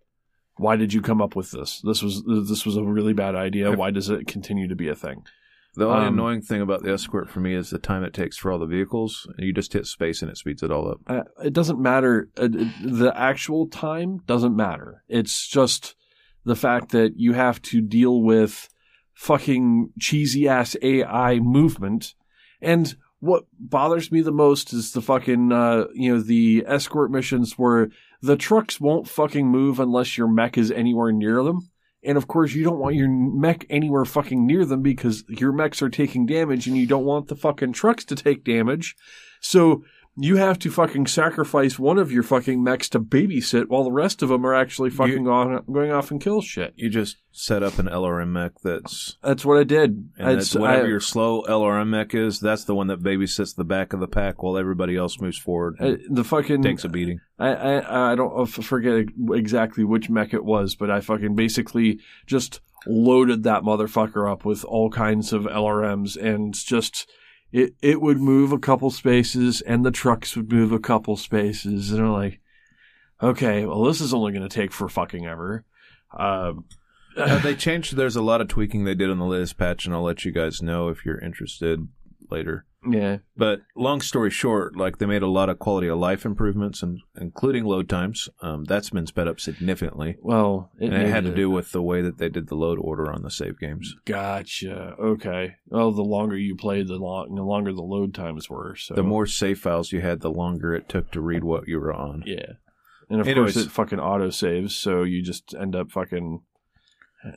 Why 0.58 0.78
did 0.78 0.94
you 0.94 1.02
come 1.02 1.22
up 1.22 1.36
with 1.36 1.52
this? 1.52 1.82
This 1.82 2.02
was 2.02 2.24
this 2.26 2.66
was 2.66 2.78
a 2.78 2.84
really 2.84 3.14
bad 3.14 3.36
idea. 3.36 3.72
Why 3.72 3.92
does 3.92 4.10
it 4.10 4.28
continue 4.28 4.68
to 4.68 4.76
be 4.76 4.88
a 4.88 4.96
thing? 4.96 5.24
The 5.78 5.86
only 5.88 6.08
Um, 6.08 6.14
annoying 6.14 6.42
thing 6.42 6.62
about 6.62 6.84
the 6.84 6.94
escort 6.94 7.30
for 7.30 7.42
me 7.42 7.54
is 7.54 7.70
the 7.70 7.78
time 7.78 8.06
it 8.06 8.14
takes 8.14 8.38
for 8.38 8.50
all 8.50 8.60
the 8.60 8.66
vehicles. 8.66 9.28
You 9.38 9.52
just 9.52 9.74
hit 9.74 9.86
space 9.86 10.22
and 10.22 10.32
it 10.32 10.38
speeds 10.38 10.64
it 10.64 10.72
all 10.72 10.90
up. 10.90 11.02
Uh, 11.06 11.24
it 11.44 11.52
doesn't 11.52 11.82
matter. 11.82 12.30
Uh, 12.38 12.48
the 12.48 13.12
actual 13.14 13.68
time 13.68 14.20
doesn't 14.26 14.56
matter. 14.56 15.04
It's 15.10 15.46
just 15.46 15.96
the 16.46 16.56
fact 16.56 16.92
that 16.92 17.14
you 17.18 17.34
have 17.34 17.62
to 17.64 17.82
deal 17.82 18.22
with 18.22 18.70
fucking 19.14 19.92
cheesy 20.00 20.48
ass 20.48 20.76
AI 20.82 21.40
movement. 21.40 22.14
And 22.62 22.96
what 23.20 23.46
bothers 23.60 24.12
me 24.12 24.22
the 24.22 24.32
most 24.32 24.74
is 24.74 24.92
the 24.92 25.02
fucking, 25.02 25.52
uh, 25.52 25.86
you 25.94 26.14
know, 26.14 26.22
the 26.22 26.64
escort 26.68 27.12
missions 27.12 27.54
where 27.58 27.90
the 28.22 28.38
trucks 28.38 28.80
won't 28.80 29.08
fucking 29.08 29.48
move 29.48 29.80
unless 29.80 30.18
your 30.18 30.28
mech 30.28 30.58
is 30.58 30.72
anywhere 30.72 31.12
near 31.12 31.44
them. 31.44 31.70
And 32.04 32.18
of 32.18 32.28
course, 32.28 32.54
you 32.54 32.64
don't 32.64 32.78
want 32.78 32.96
your 32.96 33.10
mech 33.10 33.66
anywhere 33.70 34.06
fucking 34.06 34.46
near 34.46 34.64
them 34.64 34.84
because 34.84 35.24
your 35.28 35.52
mechs 35.52 35.82
are 35.82 35.90
taking 35.90 36.28
damage 36.28 36.68
and 36.68 36.78
you 36.78 36.86
don't 36.86 37.06
want 37.06 37.28
the 37.28 37.36
fucking 37.36 37.74
trucks 37.74 38.06
to 38.06 38.16
take 38.16 38.44
damage. 38.44 38.96
So 39.42 39.84
you 40.18 40.38
have 40.38 40.58
to 40.60 40.72
fucking 40.72 41.08
sacrifice 41.08 41.78
one 41.78 41.98
of 41.98 42.12
your 42.12 42.24
fucking 42.24 42.64
mechs 42.64 42.88
to 42.90 43.00
babysit 43.00 43.68
while 43.68 43.84
the 43.84 43.92
rest 43.92 44.22
of 44.24 44.30
them 44.30 44.46
are 44.46 44.54
actually 44.54 44.90
fucking 44.90 45.28
on, 45.28 45.64
going 45.72 45.92
off 45.92 46.10
and 46.12 46.22
kill 46.22 46.42
shit. 46.42 46.74
You 46.78 46.90
just 46.90 47.18
set 47.32 47.64
up 47.64 47.78
an 47.80 47.88
LRM 47.88 48.30
mech 48.30 48.54
that's 48.64 49.18
That's 49.22 49.44
what 49.44 49.58
I 49.58 49.64
did. 49.66 49.92
and 50.18 50.30
It's- 50.30 50.36
that's 50.52 50.56
whatever 50.56 50.86
I- 50.86 50.90
your 50.90 51.00
slow 51.02 51.44
LRM 51.44 51.90
mech 51.90 52.16
is. 52.16 52.40
That's 52.40 52.64
the 52.64 52.74
one 52.76 52.88
that 52.88 53.02
babysits 53.04 53.56
the 53.56 53.66
back 53.66 53.92
of 53.92 54.00
the 54.00 54.08
pack 54.08 54.42
while 54.42 54.58
everybody 54.58 54.96
else 54.96 55.20
moves 55.20 55.38
forward. 55.38 55.76
I- 55.82 55.98
the 56.10 56.24
fucking 56.24 56.62
takes 56.64 56.86
a 56.86 56.90
beating. 56.90 57.20
I, 57.38 57.50
I 57.50 58.12
I 58.12 58.16
don't 58.16 58.46
forget 58.48 59.08
exactly 59.34 59.84
which 59.84 60.10
mech 60.10 60.34
it 60.34 60.46
was, 60.46 60.76
but 60.76 60.90
I 60.90 61.02
fucking 61.02 61.36
basically 61.36 62.00
just 62.26 62.62
loaded 62.88 63.44
that 63.44 63.64
motherfucker 63.64 64.32
up 64.32 64.46
with 64.46 64.64
all 64.64 64.90
kinds 64.90 65.34
of 65.34 65.44
LRMs 65.44 66.16
and 66.16 66.54
just 66.54 67.10
it 67.56 67.74
it 67.82 68.02
would 68.02 68.20
move 68.20 68.52
a 68.52 68.60
couple 68.60 68.92
spaces 68.92 69.62
and 69.62 69.86
the 69.86 69.92
trucks 69.92 70.36
would 70.36 70.52
move 70.52 70.72
a 70.74 70.80
couple 70.80 71.16
spaces 71.16 71.92
and 71.92 72.02
I'm 72.02 72.12
like, 72.12 72.40
okay, 73.24 73.66
well 73.66 73.84
this 73.86 74.02
is 74.02 74.14
only 74.14 74.34
going 74.34 74.48
to 74.48 74.54
take 74.54 74.74
for 74.74 74.90
fucking 74.90 75.26
ever. 75.26 75.64
Um, 76.12 76.66
Uh, 77.18 77.40
they 77.40 77.56
changed. 77.56 77.96
There's 77.96 78.18
a 78.18 78.22
lot 78.22 78.42
of 78.42 78.50
tweaking 78.50 78.84
they 78.84 78.94
did 78.94 79.10
on 79.10 79.20
the 79.20 79.26
latest 79.26 79.58
patch, 79.58 79.86
and 79.86 79.96
I'll 79.96 80.04
let 80.04 80.26
you 80.26 80.34
guys 80.34 80.62
know 80.62 80.90
if 80.90 81.06
you're 81.06 81.20
interested 81.20 81.88
later. 82.32 82.66
yeah, 82.88 83.18
But 83.36 83.62
long 83.76 84.00
story 84.02 84.30
short, 84.30 84.76
like 84.76 84.98
they 85.00 85.06
made 85.06 85.24
a 85.24 85.28
lot 85.28 85.50
of 85.50 85.58
quality 85.60 85.88
of 85.88 85.98
life 85.98 86.26
improvements, 86.26 86.84
and 86.84 87.00
including 87.20 87.64
load 87.66 87.90
times. 87.90 88.30
Um, 88.42 88.64
that's 88.66 88.92
been 88.92 89.08
sped 89.08 89.28
up 89.28 89.40
significantly, 89.40 90.18
well, 90.22 90.72
and 90.80 90.94
it 90.94 91.10
had 91.10 91.24
to 91.24 91.34
do 91.34 91.50
with 91.50 91.72
the 91.72 91.82
way 91.82 92.02
that 92.02 92.18
they 92.20 92.30
did 92.30 92.48
the 92.48 92.56
load 92.56 92.78
order 92.80 93.12
on 93.12 93.24
the 93.24 93.32
save 93.32 93.60
games. 93.60 93.96
Gotcha. 94.06 94.96
Okay. 95.00 95.56
Well, 95.68 95.92
the 95.92 96.04
longer 96.04 96.38
you 96.38 96.56
played, 96.56 96.88
the, 96.88 96.96
long, 96.98 97.34
the 97.34 97.44
longer 97.44 97.74
the 97.74 97.82
load 97.82 98.14
times 98.14 98.50
were. 98.50 98.76
So 98.76 98.94
The 98.96 99.04
more 99.04 99.26
save 99.26 99.60
files 99.60 99.92
you 99.92 100.02
had, 100.02 100.22
the 100.22 100.32
longer 100.32 100.76
it 100.76 100.88
took 100.90 101.12
to 101.12 101.22
read 101.22 101.44
what 101.44 101.68
you 101.68 101.80
were 101.80 101.94
on. 101.94 102.24
Yeah. 102.26 102.54
And 103.10 103.22
of 103.22 103.28
Anyways. 103.28 103.54
course, 103.54 103.66
it 103.68 103.72
fucking 103.72 104.00
auto 104.00 104.30
saves, 104.32 104.76
so 104.76 105.04
you 105.04 105.22
just 105.22 105.54
end 105.60 105.76
up 105.76 105.92
fucking. 105.92 106.42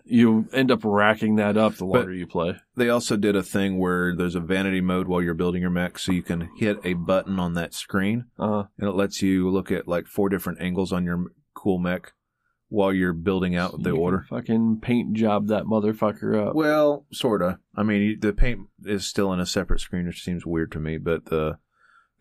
You 0.04 0.48
end 0.52 0.70
up 0.70 0.80
racking 0.84 1.36
that 1.36 1.56
up 1.56 1.74
the 1.76 1.84
longer 1.84 2.12
you 2.12 2.26
play. 2.26 2.56
They 2.76 2.88
also 2.88 3.16
did 3.16 3.36
a 3.36 3.42
thing 3.42 3.78
where 3.78 4.14
there's 4.14 4.34
a 4.34 4.40
vanity 4.40 4.80
mode 4.80 5.08
while 5.08 5.22
you're 5.22 5.34
building 5.34 5.62
your 5.62 5.70
mech, 5.70 5.98
so 5.98 6.12
you 6.12 6.22
can 6.22 6.50
hit 6.58 6.78
a 6.84 6.94
button 6.94 7.38
on 7.38 7.54
that 7.54 7.74
screen, 7.74 8.26
Uh, 8.38 8.64
and 8.78 8.88
it 8.88 8.92
lets 8.94 9.22
you 9.22 9.48
look 9.48 9.70
at 9.72 9.88
like 9.88 10.06
four 10.06 10.28
different 10.28 10.60
angles 10.60 10.92
on 10.92 11.04
your 11.04 11.26
cool 11.54 11.78
mech 11.78 12.12
while 12.68 12.92
you're 12.92 13.14
building 13.14 13.56
out 13.56 13.72
the 13.82 13.90
you 13.90 13.94
can 13.94 14.02
order. 14.02 14.26
Fucking 14.28 14.80
paint 14.82 15.14
job 15.14 15.46
that 15.48 15.64
motherfucker 15.64 16.48
up. 16.48 16.54
Well, 16.54 17.06
sorta. 17.12 17.58
I 17.74 17.82
mean, 17.82 18.18
the 18.20 18.34
paint 18.34 18.68
is 18.84 19.06
still 19.06 19.32
in 19.32 19.40
a 19.40 19.46
separate 19.46 19.80
screen, 19.80 20.06
which 20.06 20.22
seems 20.22 20.44
weird 20.44 20.70
to 20.72 20.80
me, 20.80 20.98
but 20.98 21.26
the 21.26 21.58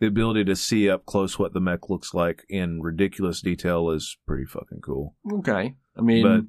the 0.00 0.06
ability 0.06 0.44
to 0.44 0.54
see 0.56 0.88
up 0.88 1.04
close 1.04 1.38
what 1.38 1.52
the 1.52 1.60
mech 1.60 1.90
looks 1.90 2.14
like 2.14 2.44
in 2.48 2.80
ridiculous 2.80 3.42
detail 3.42 3.90
is 3.90 4.16
pretty 4.26 4.44
fucking 4.44 4.80
cool. 4.80 5.16
Okay. 5.30 5.74
I 5.96 6.00
mean, 6.00 6.26
I, 6.26 6.40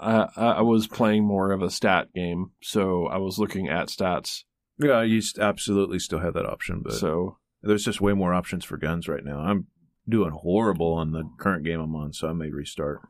I 0.00 0.28
I 0.36 0.62
was 0.62 0.86
playing 0.86 1.24
more 1.26 1.52
of 1.52 1.62
a 1.62 1.70
stat 1.70 2.08
game, 2.14 2.52
so 2.62 3.06
I 3.06 3.18
was 3.18 3.38
looking 3.38 3.68
at 3.68 3.88
stats 3.88 4.44
Yeah, 4.78 5.02
you 5.02 5.20
absolutely 5.38 5.98
still 5.98 6.20
have 6.20 6.34
that 6.34 6.46
option, 6.46 6.80
but 6.82 6.94
so 6.94 7.38
there's 7.62 7.84
just 7.84 8.00
way 8.00 8.14
more 8.14 8.32
options 8.34 8.64
for 8.64 8.76
guns 8.76 9.08
right 9.08 9.24
now. 9.24 9.38
I'm 9.40 9.66
doing 10.08 10.30
horrible 10.30 10.94
on 10.94 11.12
the 11.12 11.24
current 11.38 11.64
game 11.64 11.80
I'm 11.80 11.94
on, 11.94 12.12
so 12.12 12.28
I 12.28 12.32
may 12.32 12.50
restart. 12.50 13.00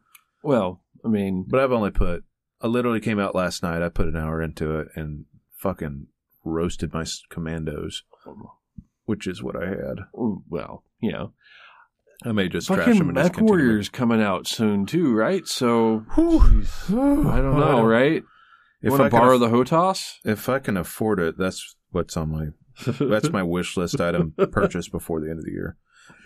well, 0.42 0.82
I 1.04 1.08
mean, 1.08 1.46
But 1.48 1.60
I've 1.60 1.72
only 1.72 1.90
put. 1.90 2.24
I 2.60 2.66
literally 2.66 3.00
came 3.00 3.18
out 3.18 3.34
last 3.34 3.62
night. 3.62 3.82
I 3.82 3.88
put 3.88 4.08
an 4.08 4.16
hour 4.16 4.42
into 4.42 4.78
it 4.78 4.88
and 4.94 5.24
fucking 5.56 6.08
roasted 6.44 6.92
my 6.92 7.04
commandos, 7.30 8.02
oh, 8.26 8.56
which 9.04 9.26
is 9.26 9.42
what 9.42 9.56
I 9.56 9.68
had. 9.68 10.00
well, 10.12 10.84
you 11.00 11.12
know, 11.12 11.32
I 12.24 12.32
may 12.32 12.48
just 12.48 12.66
trash 12.66 12.80
fucking 12.80 12.98
them 12.98 13.08
and 13.08 13.14
Mech 13.14 13.24
discontinue 13.32 13.48
them. 13.48 13.58
Warriors 13.66 13.88
coming 13.88 14.20
out 14.22 14.46
soon 14.46 14.86
too, 14.86 15.14
right? 15.14 15.46
So 15.46 16.04
I 16.16 16.20
don't 16.90 17.58
know, 17.58 17.84
right? 17.84 18.22
If 18.82 18.90
want 18.90 19.02
I 19.02 19.04
to 19.06 19.10
can 19.10 19.18
borrow 19.20 19.34
aff- 19.34 19.40
the 19.40 19.48
Hotas? 19.48 20.14
If 20.24 20.48
I 20.48 20.58
can 20.58 20.76
afford 20.76 21.20
it, 21.20 21.36
that's 21.38 21.76
what's 21.90 22.16
on 22.16 22.30
my 22.30 22.46
that's 22.98 23.30
my 23.30 23.42
wish 23.56 23.76
list 23.76 24.00
item 24.00 24.34
purchase 24.52 24.88
before 24.88 25.20
the 25.20 25.28
end 25.30 25.38
of 25.38 25.44
the 25.44 25.50
year. 25.52 25.76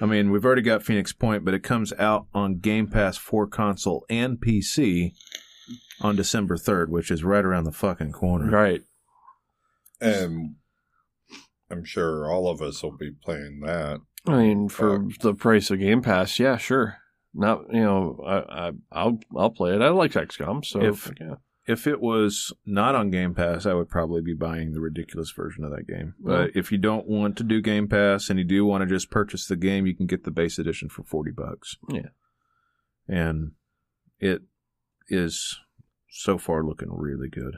I 0.00 0.06
mean, 0.06 0.30
we've 0.30 0.44
already 0.44 0.62
got 0.62 0.82
Phoenix 0.82 1.12
Point, 1.12 1.44
but 1.44 1.52
it 1.54 1.62
comes 1.62 1.92
out 1.94 2.26
on 2.32 2.58
Game 2.58 2.86
Pass 2.88 3.16
for 3.16 3.46
console 3.46 4.04
and 4.08 4.38
PC 4.38 5.12
on 6.00 6.16
December 6.16 6.56
3rd, 6.56 6.88
which 6.88 7.10
is 7.10 7.22
right 7.22 7.44
around 7.44 7.64
the 7.64 7.72
fucking 7.72 8.12
corner. 8.12 8.50
right. 8.50 8.80
And 10.00 10.56
I'm 11.70 11.84
sure 11.84 12.30
all 12.30 12.48
of 12.50 12.60
us 12.60 12.82
will 12.82 12.96
be 12.96 13.12
playing 13.24 13.60
that. 13.64 14.00
I 14.26 14.36
mean, 14.38 14.68
for 14.68 14.96
Uh, 14.96 15.08
the 15.20 15.34
price 15.34 15.70
of 15.70 15.78
Game 15.80 16.02
Pass, 16.02 16.38
yeah, 16.38 16.56
sure. 16.56 16.96
Not 17.34 17.72
you 17.72 17.80
know, 17.82 18.20
I, 18.26 18.68
I 18.68 18.72
I'll 18.92 19.20
I'll 19.36 19.50
play 19.50 19.74
it. 19.74 19.82
I 19.82 19.88
like 19.88 20.12
XCOM, 20.12 20.64
so 20.64 20.80
If- 20.82 21.12
yeah. 21.20 21.34
If 21.66 21.86
it 21.86 21.98
was 22.02 22.52
not 22.66 22.94
on 22.94 23.08
Game 23.10 23.32
Pass, 23.34 23.64
I 23.64 23.72
would 23.72 23.88
probably 23.88 24.20
be 24.20 24.34
buying 24.34 24.72
the 24.72 24.82
ridiculous 24.82 25.30
version 25.30 25.64
of 25.64 25.70
that 25.70 25.86
game. 25.88 26.12
Well- 26.20 26.42
But 26.44 26.50
if 26.56 26.70
you 26.70 26.76
don't 26.76 27.06
want 27.08 27.38
to 27.38 27.42
do 27.44 27.62
Game 27.62 27.88
Pass 27.88 28.28
and 28.28 28.38
you 28.38 28.44
do 28.44 28.66
want 28.66 28.82
to 28.82 28.86
just 28.86 29.10
purchase 29.10 29.46
the 29.46 29.56
game, 29.56 29.86
you 29.86 29.94
can 29.96 30.04
get 30.06 30.24
the 30.24 30.30
base 30.30 30.58
edition 30.58 30.90
for 30.90 31.04
40 31.04 31.30
bucks. 31.30 31.78
Yeah. 31.88 32.10
And 33.08 33.52
it 34.20 34.42
is 35.08 35.58
so 36.10 36.36
far 36.38 36.62
looking 36.64 36.88
really 36.92 37.28
good. 37.30 37.56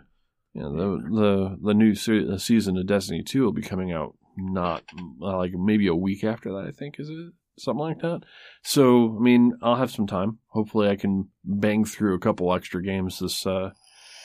Yeah, 0.55 0.69
the 0.69 1.03
the 1.13 1.59
the 1.61 1.75
new 1.75 1.95
se- 1.97 2.39
season 2.39 2.77
of 2.79 2.87
Destiny 2.87 3.23
Two 3.25 3.43
will 3.43 3.53
be 3.53 3.61
coming 3.63 3.93
out 3.93 4.15
not 4.37 4.85
like 5.19 5.53
maybe 5.53 5.87
a 5.87 5.95
week 5.95 6.25
after 6.25 6.53
that. 6.53 6.67
I 6.67 6.71
think 6.71 6.99
is 6.99 7.09
it 7.09 7.33
something 7.59 7.81
like 7.81 8.01
that. 8.01 8.21
So 8.63 9.17
I 9.17 9.23
mean, 9.23 9.55
I'll 9.63 9.77
have 9.77 9.91
some 9.91 10.07
time. 10.07 10.39
Hopefully, 10.49 10.89
I 10.89 10.97
can 10.97 11.29
bang 11.45 11.85
through 11.85 12.15
a 12.15 12.21
couple 12.21 12.53
extra 12.55 12.83
games 12.83 13.19
this 13.19 13.47
uh 13.47 13.71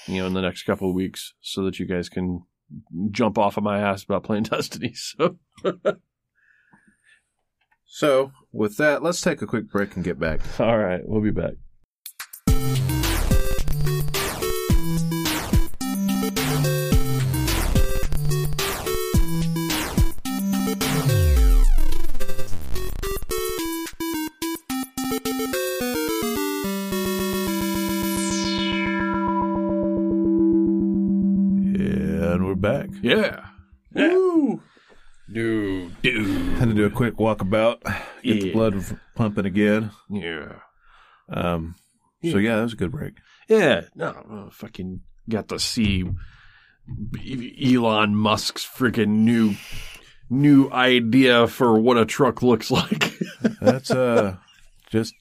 you 0.07 0.17
know 0.17 0.27
in 0.27 0.33
the 0.33 0.41
next 0.41 0.63
couple 0.63 0.89
of 0.89 0.95
weeks, 0.95 1.33
so 1.41 1.63
that 1.63 1.79
you 1.79 1.85
guys 1.85 2.09
can 2.09 2.43
jump 3.09 3.37
off 3.37 3.57
of 3.57 3.63
my 3.63 3.79
ass 3.79 4.03
about 4.03 4.23
playing 4.23 4.43
Destiny. 4.51 4.93
So 4.93 5.37
So, 7.93 8.31
with 8.53 8.77
that, 8.77 9.03
let's 9.03 9.19
take 9.19 9.41
a 9.41 9.45
quick 9.45 9.69
break 9.69 9.97
and 9.97 10.03
get 10.03 10.17
back. 10.17 10.39
all 10.61 10.77
right, 10.77 11.01
we'll 11.03 11.21
be 11.21 11.29
back. 11.29 11.55
We're 33.03 33.21
back. 33.21 33.43
Yeah. 33.93 34.09
Woo! 34.09 34.61
Dude, 35.31 36.01
dude. 36.01 36.57
Had 36.57 36.69
to 36.69 36.73
do 36.75 36.85
a 36.85 36.89
quick 36.89 37.15
walkabout, 37.15 37.81
get 38.21 38.41
the 38.41 38.51
blood 38.51 38.83
pumping 39.15 39.45
again. 39.45 39.91
Yeah. 40.09 40.53
Um, 41.29 41.75
so, 42.23 42.37
yeah, 42.37 42.57
that 42.57 42.63
was 42.63 42.73
a 42.73 42.77
good 42.77 42.91
break. 42.91 43.13
Yeah, 43.47 43.81
no, 43.95 44.49
fucking 44.51 45.01
got 45.29 45.47
to 45.49 45.59
see 45.59 46.05
Elon 47.63 48.15
Musk's 48.15 48.65
freaking 48.65 49.19
new 49.19 49.55
new 50.29 50.69
idea 50.71 51.47
for 51.47 51.79
what 51.79 51.97
a 51.97 52.05
truck 52.05 52.41
looks 52.41 52.71
like. 52.71 53.13
That's 53.61 53.91
uh 53.91 54.37
just 54.89 55.13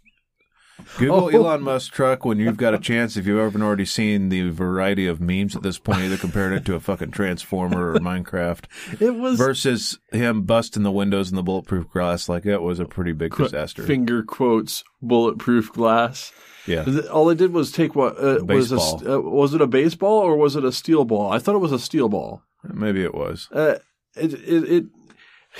Google 0.98 1.24
Oh. 1.24 1.28
Elon 1.28 1.62
Musk 1.62 1.92
truck 1.92 2.24
when 2.24 2.38
you've 2.38 2.56
got 2.56 2.74
a 2.74 2.78
chance. 2.78 3.16
If 3.16 3.26
you 3.26 3.36
haven't 3.36 3.62
already 3.62 3.84
seen 3.84 4.28
the 4.28 4.50
variety 4.50 5.06
of 5.06 5.20
memes 5.20 5.56
at 5.56 5.62
this 5.62 5.78
point, 5.78 6.00
either 6.02 6.16
comparing 6.16 6.52
it 6.54 6.64
to 6.66 6.74
a 6.74 6.80
fucking 6.80 7.10
transformer 7.12 7.92
or 7.92 7.96
Minecraft 7.96 8.64
it 9.00 9.14
was 9.14 9.38
versus 9.38 9.98
him 10.12 10.42
busting 10.42 10.82
the 10.82 10.90
windows 10.90 11.30
in 11.30 11.36
the 11.36 11.42
bulletproof 11.42 11.88
glass, 11.90 12.28
like 12.28 12.42
that 12.44 12.62
was 12.62 12.80
a 12.80 12.84
pretty 12.84 13.12
big 13.12 13.34
disaster. 13.34 13.82
finger 13.82 14.22
quotes 14.22 14.84
bulletproof 15.00 15.72
glass. 15.72 16.32
Yeah, 16.66 16.84
All 17.10 17.30
it 17.30 17.38
did 17.38 17.52
was 17.54 17.72
take 17.72 17.94
what 17.94 18.16
uh, 18.22 18.38
was 18.44 18.70
a, 18.70 18.76
uh, 18.76 19.18
was 19.20 19.54
it 19.54 19.62
a 19.62 19.66
baseball 19.66 20.18
or 20.18 20.36
was 20.36 20.56
it 20.56 20.64
a 20.64 20.70
steel 20.72 21.04
ball? 21.06 21.32
I 21.32 21.38
thought 21.38 21.54
it 21.54 21.58
was 21.58 21.72
a 21.72 21.78
steel 21.78 22.08
ball. 22.10 22.42
maybe 22.62 23.02
it 23.02 23.14
was. 23.14 23.48
Uh, 23.50 23.78
it, 24.16 24.34
it, 24.34 24.84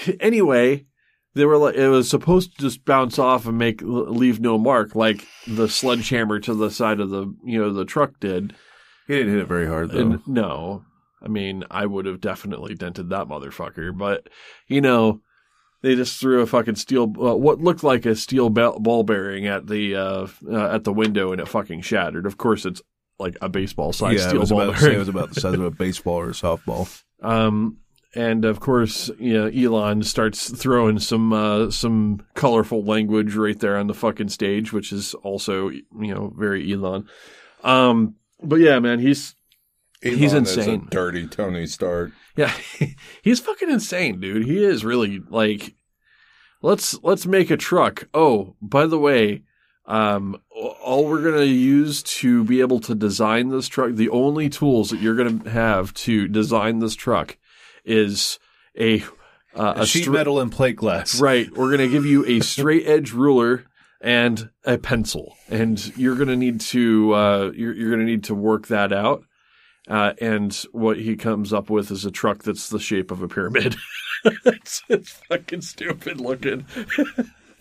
it 0.07 0.17
anyway. 0.21 0.87
They 1.35 1.45
were 1.45 1.59
like 1.59 1.77
it 1.77 1.89
was 1.89 2.09
supposed 2.09 2.57
to 2.57 2.65
just 2.65 2.85
bounce 2.85 3.19
off 3.19 3.47
and 3.47 3.57
make 3.57 3.81
leave 3.83 4.41
no 4.41 4.59
mark, 4.59 4.95
like 4.95 5.27
the 5.47 5.69
sledgehammer 5.69 6.41
to 6.41 6.55
the 6.55 6.71
side 6.71 7.01
of 7.01 7.11
the 7.11 7.33
you 7.45 7.61
know 7.61 7.73
the 7.73 7.85
truck 7.85 8.19
did. 8.21 8.55
He 9.07 9.17
didn't 9.17 9.33
hit 9.33 9.43
it 9.43 9.49
very 9.49 9.67
hard 9.67 9.91
though. 9.91 9.99
And 9.99 10.27
no, 10.27 10.85
I 11.23 11.29
mean, 11.29 11.65
I 11.71 11.87
would 11.87 12.07
have 12.07 12.21
definitely 12.21 12.75
dented 12.75 13.11
that 13.11 13.29
motherfucker. 13.29 13.97
But 13.97 14.29
you 14.67 14.81
know, 14.81 15.21
they 15.83 15.95
just 15.95 16.21
threw 16.21 16.41
a 16.41 16.47
fucking 16.47 16.77
steel, 16.77 17.05
uh, 17.05 17.37
what 17.37 17.61
looked 17.61 17.85
like 17.85 18.07
a 18.07 18.15
steel 18.15 18.51
ball 18.51 19.03
bearing 19.03 19.47
at 19.47 19.67
the 19.67 19.97
uh, 19.97 20.27
uh, 20.51 20.75
at 20.75 20.85
the 20.85 20.93
window, 20.93 21.33
and 21.33 21.41
it 21.41 21.49
fucking 21.49 21.83
shattered. 21.83 22.27
Of 22.27 22.39
course, 22.39 22.65
it's 22.67 22.83
like 23.19 23.37
a 23.41 23.49
baseball 23.49 23.93
size 23.93 24.21
yeah, 24.21 24.29
steel 24.29 24.41
was 24.41 24.51
ball 24.51 24.63
about 24.63 24.75
to 24.75 24.79
say 24.79 24.87
bearing. 24.87 24.97
it 24.97 25.01
was 25.01 25.09
about 25.09 25.35
the 25.35 25.41
size 25.41 25.55
of 25.55 25.63
a 25.63 25.71
baseball 25.71 26.17
or 26.17 26.31
a 26.31 26.33
softball. 26.33 27.03
Um, 27.23 27.77
and 28.15 28.45
of 28.45 28.61
course, 28.61 29.11
you 29.19 29.35
know, 29.35 29.47
Elon 29.47 30.03
starts 30.03 30.51
throwing 30.51 30.99
some 30.99 31.33
uh, 31.33 31.71
some 31.71 32.23
colorful 32.35 32.85
language 32.85 33.35
right 33.35 33.59
there 33.59 33.77
on 33.77 33.87
the 33.87 33.95
fucking 33.95 34.29
stage, 34.31 34.73
which 34.73 34.93
is 34.93 35.15
also 35.15 35.69
you 35.69 35.85
know 36.15 36.33
very 36.37 36.73
Elon. 36.73 37.09
Um, 37.63 38.17
but 38.43 38.57
yeah, 38.57 38.79
man, 38.79 38.99
he's 38.99 39.35
He's 40.03 40.33
Elon 40.33 40.47
a 40.47 40.49
insane. 40.49 40.89
dirty 40.91 41.27
Tony 41.27 41.67
Stark. 41.67 42.13
Yeah, 42.37 42.53
he's 43.23 43.41
fucking 43.41 43.71
insane, 43.71 44.21
dude. 44.21 44.47
He 44.47 44.65
is 44.65 44.85
really 44.85 45.21
like 45.29 45.75
let's 46.63 46.99
let's 47.03 47.27
make 47.27 47.51
a 47.51 47.57
truck. 47.57 48.09
Oh, 48.15 48.57
by 48.63 48.87
the 48.87 48.99
way, 48.99 49.43
um 49.87 50.41
all 50.53 51.07
we're 51.07 51.23
going 51.23 51.39
to 51.39 51.47
use 51.47 52.03
to 52.03 52.45
be 52.45 52.61
able 52.61 52.81
to 52.81 52.95
design 52.95 53.51
this 53.51 53.69
truck, 53.69 53.93
the 53.93 54.09
only 54.09 54.49
tools 54.49 54.91
that 54.91 55.01
you're 55.01 55.15
going 55.17 55.41
to 55.41 55.51
have 55.51 55.93
to 55.95 56.27
design 56.29 56.79
this 56.79 56.95
truck 56.95 57.37
is 57.85 58.39
a 58.79 59.03
uh, 59.55 59.75
A 59.79 59.87
sheet 59.87 60.03
stra- 60.03 60.13
metal 60.13 60.41
and 60.41 60.53
plate 60.53 60.77
glass. 60.77 61.21
Right, 61.21 61.51
we're 61.51 61.69
going 61.77 61.79
to 61.79 61.89
give 61.89 62.07
you 62.07 62.25
a 62.27 62.41
straight 62.41 62.87
edge 62.87 63.13
ruler 63.13 63.65
and 64.01 64.51
a 64.65 64.79
pencil, 64.79 65.37
and 65.49 65.95
you're 65.97 66.15
going 66.15 66.29
to 66.29 66.37
need 66.37 66.61
to 66.61 67.13
uh, 67.13 67.51
you're, 67.55 67.75
you're 67.75 67.91
going 67.91 68.01
to 68.01 68.07
need 68.07 68.25
to 68.25 68.35
work 68.35 68.69
that 68.69 68.93
out. 68.93 69.25
Uh, 69.89 70.13
and 70.21 70.55
what 70.73 70.99
he 70.99 71.17
comes 71.17 71.53
up 71.53 71.69
with 71.69 71.91
is 71.91 72.05
a 72.05 72.11
truck 72.11 72.45
that's 72.45 72.69
the 72.69 72.79
shape 72.79 73.11
of 73.11 73.23
a 73.23 73.29
pyramid. 73.29 73.75
it's, 74.25 74.83
it's 74.89 75.11
fucking 75.29 75.63
stupid 75.63 76.21
looking. 76.21 76.67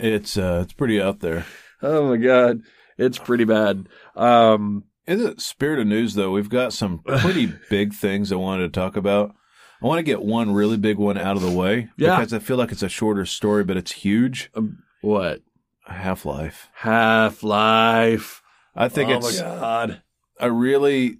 It's 0.01 0.37
uh, 0.37 0.61
it's 0.63 0.71
pretty 0.71 1.01
out 1.01 1.19
there. 1.19 1.45
Oh 1.81 2.07
my 2.07 2.15
god, 2.15 2.61
it's 2.97 3.17
pretty 3.17 3.43
bad. 3.43 3.89
Um, 4.15 4.85
In 5.05 5.21
the 5.21 5.35
spirit 5.37 5.79
of 5.79 5.87
news, 5.87 6.13
though, 6.13 6.31
we've 6.31 6.47
got 6.47 6.71
some 6.71 6.99
pretty 6.99 7.47
big 7.69 7.93
things 7.93 8.31
I 8.31 8.37
wanted 8.37 8.71
to 8.73 8.79
talk 8.79 8.95
about. 8.95 9.35
I 9.81 9.87
want 9.87 9.99
to 9.99 10.03
get 10.03 10.21
one 10.21 10.51
really 10.53 10.77
big 10.77 10.97
one 10.97 11.17
out 11.17 11.35
of 11.37 11.41
the 11.41 11.51
way 11.51 11.89
Yeah. 11.97 12.17
because 12.17 12.33
I 12.33 12.39
feel 12.39 12.57
like 12.57 12.71
it's 12.71 12.83
a 12.83 12.89
shorter 12.89 13.25
story, 13.25 13.63
but 13.63 13.77
it's 13.77 13.91
huge. 13.93 14.49
Um, 14.53 14.79
what 15.01 15.41
Half 15.85 16.25
Life. 16.25 16.69
Half 16.73 17.43
Life? 17.43 18.41
I 18.75 18.89
think 18.89 19.09
oh 19.09 19.17
it's. 19.17 19.39
my 19.39 19.45
god. 19.45 20.01
I 20.39 20.45
really. 20.47 21.19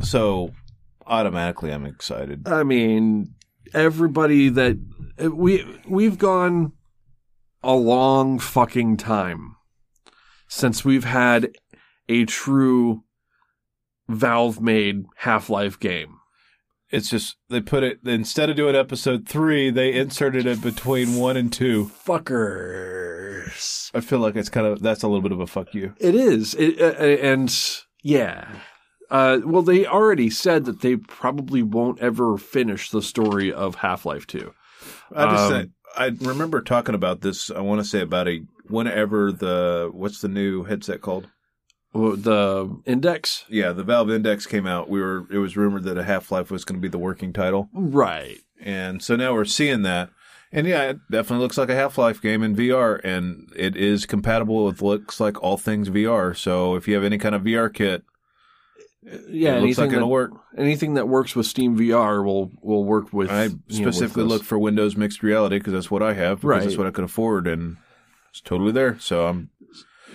So 0.00 0.52
automatically, 1.06 1.70
I'm 1.72 1.86
excited. 1.86 2.48
I 2.48 2.62
mean, 2.64 3.34
everybody 3.72 4.48
that 4.48 4.76
eh, 5.18 5.28
we 5.28 5.64
we've 5.88 6.18
gone 6.18 6.72
a 7.62 7.74
long 7.74 8.38
fucking 8.38 8.96
time 8.96 9.56
since 10.48 10.84
we've 10.84 11.04
had 11.04 11.52
a 12.08 12.24
true 12.26 13.02
Valve 14.08 14.60
made 14.60 15.04
Half-Life 15.16 15.80
game. 15.80 16.18
It's 16.94 17.10
just 17.10 17.36
they 17.50 17.60
put 17.60 17.82
it 17.82 17.98
instead 18.04 18.50
of 18.50 18.56
doing 18.56 18.76
episode 18.76 19.28
three, 19.28 19.70
they 19.70 19.92
inserted 19.92 20.46
it 20.46 20.62
between 20.62 21.16
one 21.16 21.36
and 21.36 21.52
two. 21.52 21.90
Fuckers. 22.06 23.90
I 23.94 24.00
feel 24.00 24.18
like 24.20 24.36
it's 24.36 24.48
kind 24.48 24.66
of 24.66 24.80
that's 24.80 25.02
a 25.02 25.08
little 25.08 25.22
bit 25.22 25.32
of 25.32 25.40
a 25.40 25.46
fuck 25.46 25.74
you. 25.74 25.94
It 25.98 26.14
is. 26.14 26.54
It, 26.54 26.80
uh, 26.80 27.02
and 27.02 27.52
yeah. 28.02 28.48
Uh, 29.10 29.40
well, 29.44 29.62
they 29.62 29.86
already 29.86 30.30
said 30.30 30.64
that 30.64 30.80
they 30.80 30.96
probably 30.96 31.62
won't 31.62 32.00
ever 32.00 32.36
finish 32.38 32.90
the 32.90 33.02
story 33.02 33.52
of 33.52 33.76
Half 33.76 34.06
Life 34.06 34.26
Two. 34.26 34.54
I 35.14 35.30
just 35.30 35.44
Um, 35.44 35.50
said, 35.50 35.70
I 35.96 36.06
remember 36.26 36.60
talking 36.62 36.94
about 36.94 37.20
this. 37.20 37.50
I 37.50 37.60
want 37.60 37.80
to 37.80 37.84
say 37.88 38.00
about 38.00 38.28
a 38.28 38.40
whenever 38.68 39.30
the 39.30 39.90
what's 39.92 40.20
the 40.20 40.28
new 40.28 40.64
headset 40.64 41.00
called? 41.00 41.28
The 41.94 42.76
Index, 42.86 43.44
Yeah, 43.48 43.72
the 43.72 43.84
Valve 43.84 44.10
Index 44.10 44.46
came 44.46 44.66
out. 44.66 44.88
We 44.90 45.00
were 45.00 45.26
it 45.30 45.38
was 45.38 45.56
rumored 45.56 45.84
that 45.84 45.96
a 45.96 46.02
Half 46.04 46.30
Life 46.32 46.50
was 46.50 46.64
going 46.64 46.76
to 46.78 46.82
be 46.82 46.88
the 46.88 46.98
working 46.98 47.32
title, 47.32 47.68
right? 47.72 48.38
and 48.60 49.02
so 49.02 49.14
now 49.16 49.32
we're 49.34 49.44
seeing 49.44 49.82
that. 49.82 50.10
And 50.50 50.66
yeah, 50.66 50.90
it 50.90 50.98
definitely 51.10 51.42
looks 51.42 51.58
like 51.58 51.68
a 51.68 51.74
Half 51.74 51.98
Life 51.98 52.20
game 52.22 52.42
in 52.42 52.54
VR, 52.56 53.00
and 53.04 53.50
it 53.56 53.76
is 53.76 54.06
compatible 54.06 54.64
with 54.64 54.80
looks 54.82 55.18
like 55.20 55.42
all 55.42 55.56
things 55.56 55.88
VR. 55.90 56.36
So 56.36 56.74
if 56.76 56.86
you 56.88 56.94
have 56.94 57.02
any 57.04 57.18
kind 57.18 57.34
of 57.34 57.42
VR 57.42 57.72
kit, 57.72 58.02
Yeah, 59.28 59.56
it 59.56 59.62
looks 59.62 59.76
like 59.78 59.86
anything 59.88 59.96
it'll 59.96 60.08
that, 60.08 60.12
work. 60.12 60.30
anything 60.56 60.94
that 60.94 61.08
works 61.08 61.34
with 61.36 61.46
Steam 61.46 61.76
VR 61.76 62.24
will 62.24 62.50
will 62.62 62.84
work 62.84 63.12
with. 63.12 63.30
I 63.30 63.44
you 63.44 63.50
know, 63.50 63.56
with 63.66 63.76
specifically 63.94 64.24
look 64.24 64.42
for 64.44 64.58
Windows 64.58 64.96
mixed 64.96 65.22
reality 65.22 65.58
because 65.58 65.72
that's 65.74 65.90
what 65.90 66.02
I 66.02 66.14
have. 66.14 66.38
Because 66.40 66.48
Right. 66.48 66.62
that's 66.62 66.76
what 66.78 66.86
I 66.86 66.90
could 66.90 67.04
afford, 67.04 67.46
and 67.46 67.76
it's 68.30 68.40
totally 68.40 68.72
there. 68.72 68.96
So 69.00 69.26
I'm 69.26 69.50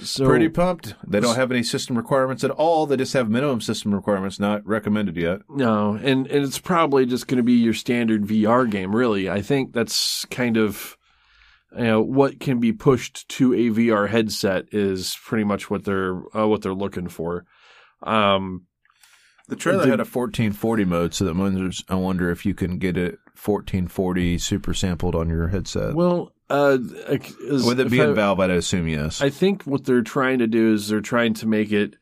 so, 0.02 0.26
pretty 0.26 0.50
pumped. 0.50 0.96
They 1.08 1.20
don't 1.20 1.36
have 1.36 1.52
any 1.52 1.64
system 1.64 1.96
requirements 1.98 2.44
at 2.44 2.52
all. 2.52 2.86
They 2.86 2.98
just 2.98 3.14
have 3.14 3.30
minimum 3.30 3.62
system 3.62 3.94
requirements, 3.94 4.40
not 4.40 4.66
recommended 4.66 5.18
yet. 5.18 5.42
No, 5.50 5.94
and, 5.96 6.28
and 6.28 6.46
it's 6.46 6.60
probably 6.60 7.06
just 7.06 7.28
going 7.28 7.38
to 7.38 7.44
be 7.44 7.54
your 7.54 7.74
standard 7.74 8.24
VR 8.24 8.70
game, 8.70 8.96
really. 8.96 9.30
I 9.30 9.42
think 9.42 9.74
that's 9.74 10.26
kind 10.26 10.58
of 10.58 10.98
you 11.78 11.84
know 11.84 12.02
what 12.02 12.40
can 12.40 12.60
be 12.60 12.74
pushed 12.74 13.30
to 13.30 13.54
a 13.54 13.70
VR 13.70 14.10
headset 14.10 14.66
is 14.72 15.16
pretty 15.24 15.44
much 15.44 15.70
what 15.70 15.86
they're 15.86 16.22
uh, 16.36 16.48
what 16.48 16.62
they're 16.62 16.74
looking 16.74 17.08
for. 17.10 17.46
Um, 18.04 18.66
The 19.50 19.56
trailer 19.56 19.84
Did- 19.84 19.90
had 19.92 20.00
a 20.00 20.04
1440 20.06 20.86
mode, 20.86 21.14
so 21.14 21.26
that 21.26 21.36
wonders, 21.36 21.84
I 21.90 21.96
wonder 21.96 22.32
if 22.32 22.46
you 22.46 22.54
can 22.54 22.78
get 22.78 22.98
it 22.98 23.20
1440 23.36 24.38
super 24.38 24.74
sampled 24.74 25.16
on 25.16 25.30
your 25.30 25.48
headset. 25.50 25.96
well, 25.96 26.32
uh, 26.50 26.78
With 26.82 27.80
it 27.80 27.90
being 27.90 28.10
I- 28.10 28.14
Valve, 28.14 28.40
I'd 28.40 28.50
assume 28.50 28.88
yes. 28.88 29.22
I 29.22 29.30
think 29.30 29.64
what 29.64 29.86
they're 29.86 30.02
trying 30.02 30.40
to 30.40 30.48
do 30.48 30.74
is 30.74 30.88
they're 30.88 31.02
trying 31.02 31.34
to 31.36 31.48
make 31.48 31.72
it 31.72 31.96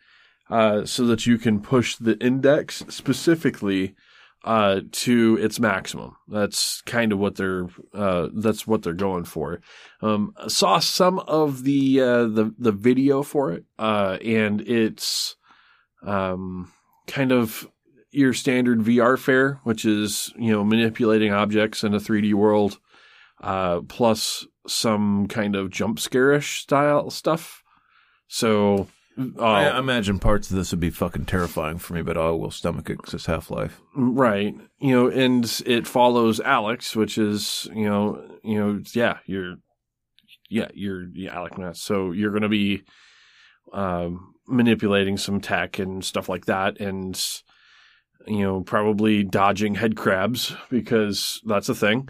uh, 0.50 0.86
so 0.86 1.06
that 1.08 1.26
you 1.26 1.38
can 1.38 1.60
push 1.60 1.96
the 1.96 2.18
index 2.20 2.84
specifically 2.90 3.96
uh, 4.44 4.82
to 4.92 5.38
its 5.42 5.60
maximum. 5.60 6.16
That's 6.28 6.82
kind 6.82 7.12
of 7.12 7.20
what 7.20 7.36
they're 7.36 7.68
uh, 7.94 8.30
that's 8.34 8.66
what 8.66 8.82
they're 8.82 8.94
going 8.94 9.26
for. 9.26 9.60
Um, 10.02 10.34
saw 10.48 10.80
some 10.80 11.20
of 11.20 11.64
the 11.64 12.00
uh, 12.00 12.28
the 12.28 12.54
the 12.58 12.72
video 12.72 13.24
for 13.24 13.52
it, 13.52 13.66
uh, 13.78 14.18
and 14.24 14.62
it's 14.62 15.36
um, 16.04 16.72
kind 17.08 17.34
of 17.34 17.68
your 18.12 18.34
standard 18.34 18.80
VR 18.80 19.20
fare, 19.20 19.60
which 19.64 19.84
is 19.84 20.32
you 20.38 20.52
know 20.54 20.64
manipulating 20.64 21.34
objects 21.34 21.84
in 21.84 21.94
a 21.94 22.00
3D 22.00 22.34
world, 22.34 22.80
uh, 23.42 23.82
plus 23.82 24.46
some 24.68 25.28
kind 25.28 25.56
of 25.56 25.70
jump 25.70 26.00
scare-ish 26.00 26.62
style 26.62 27.10
stuff. 27.10 27.64
So, 28.28 28.88
uh, 29.18 29.44
I 29.44 29.80
imagine 29.80 30.20
parts 30.20 30.50
of 30.52 30.58
this 30.58 30.72
would 30.72 30.80
be 30.80 30.90
fucking 30.90 31.26
terrifying 31.26 31.80
for 31.80 31.94
me, 31.94 32.02
but 32.02 32.18
I 32.18 32.30
will 32.30 32.52
stomach 32.52 32.90
it 32.90 32.98
because 32.98 33.16
it's 33.16 33.26
Half 33.26 33.50
Life. 33.50 33.82
right, 33.96 34.54
you 34.80 34.92
know, 34.92 35.08
and 35.08 35.62
it 35.66 35.88
follows 35.88 36.40
Alyx, 36.40 36.96
which 36.96 37.18
is 37.18 37.68
you 37.74 37.86
know, 37.86 38.24
you 38.44 38.60
know, 38.60 38.82
yeah, 38.94 39.18
you're, 39.26 39.56
yeah, 40.50 40.68
you're 40.74 41.08
yeah, 41.14 41.36
Alex 41.36 41.58
Ness. 41.58 41.82
So 41.82 42.12
you're 42.12 42.32
going 42.32 42.44
to 42.44 42.50
be 42.50 42.84
um, 43.74 44.36
manipulating 44.48 45.18
some 45.18 45.42
tech 45.42 45.80
and 45.80 46.06
stuff 46.06 46.30
like 46.30 46.46
that, 46.46 46.80
and 46.80 47.20
you 48.28 48.44
know, 48.44 48.62
probably 48.62 49.24
dodging 49.24 49.76
head 49.76 49.96
crabs 49.96 50.54
because 50.70 51.42
that's 51.46 51.70
a 51.70 51.76
thing. 51.76 52.08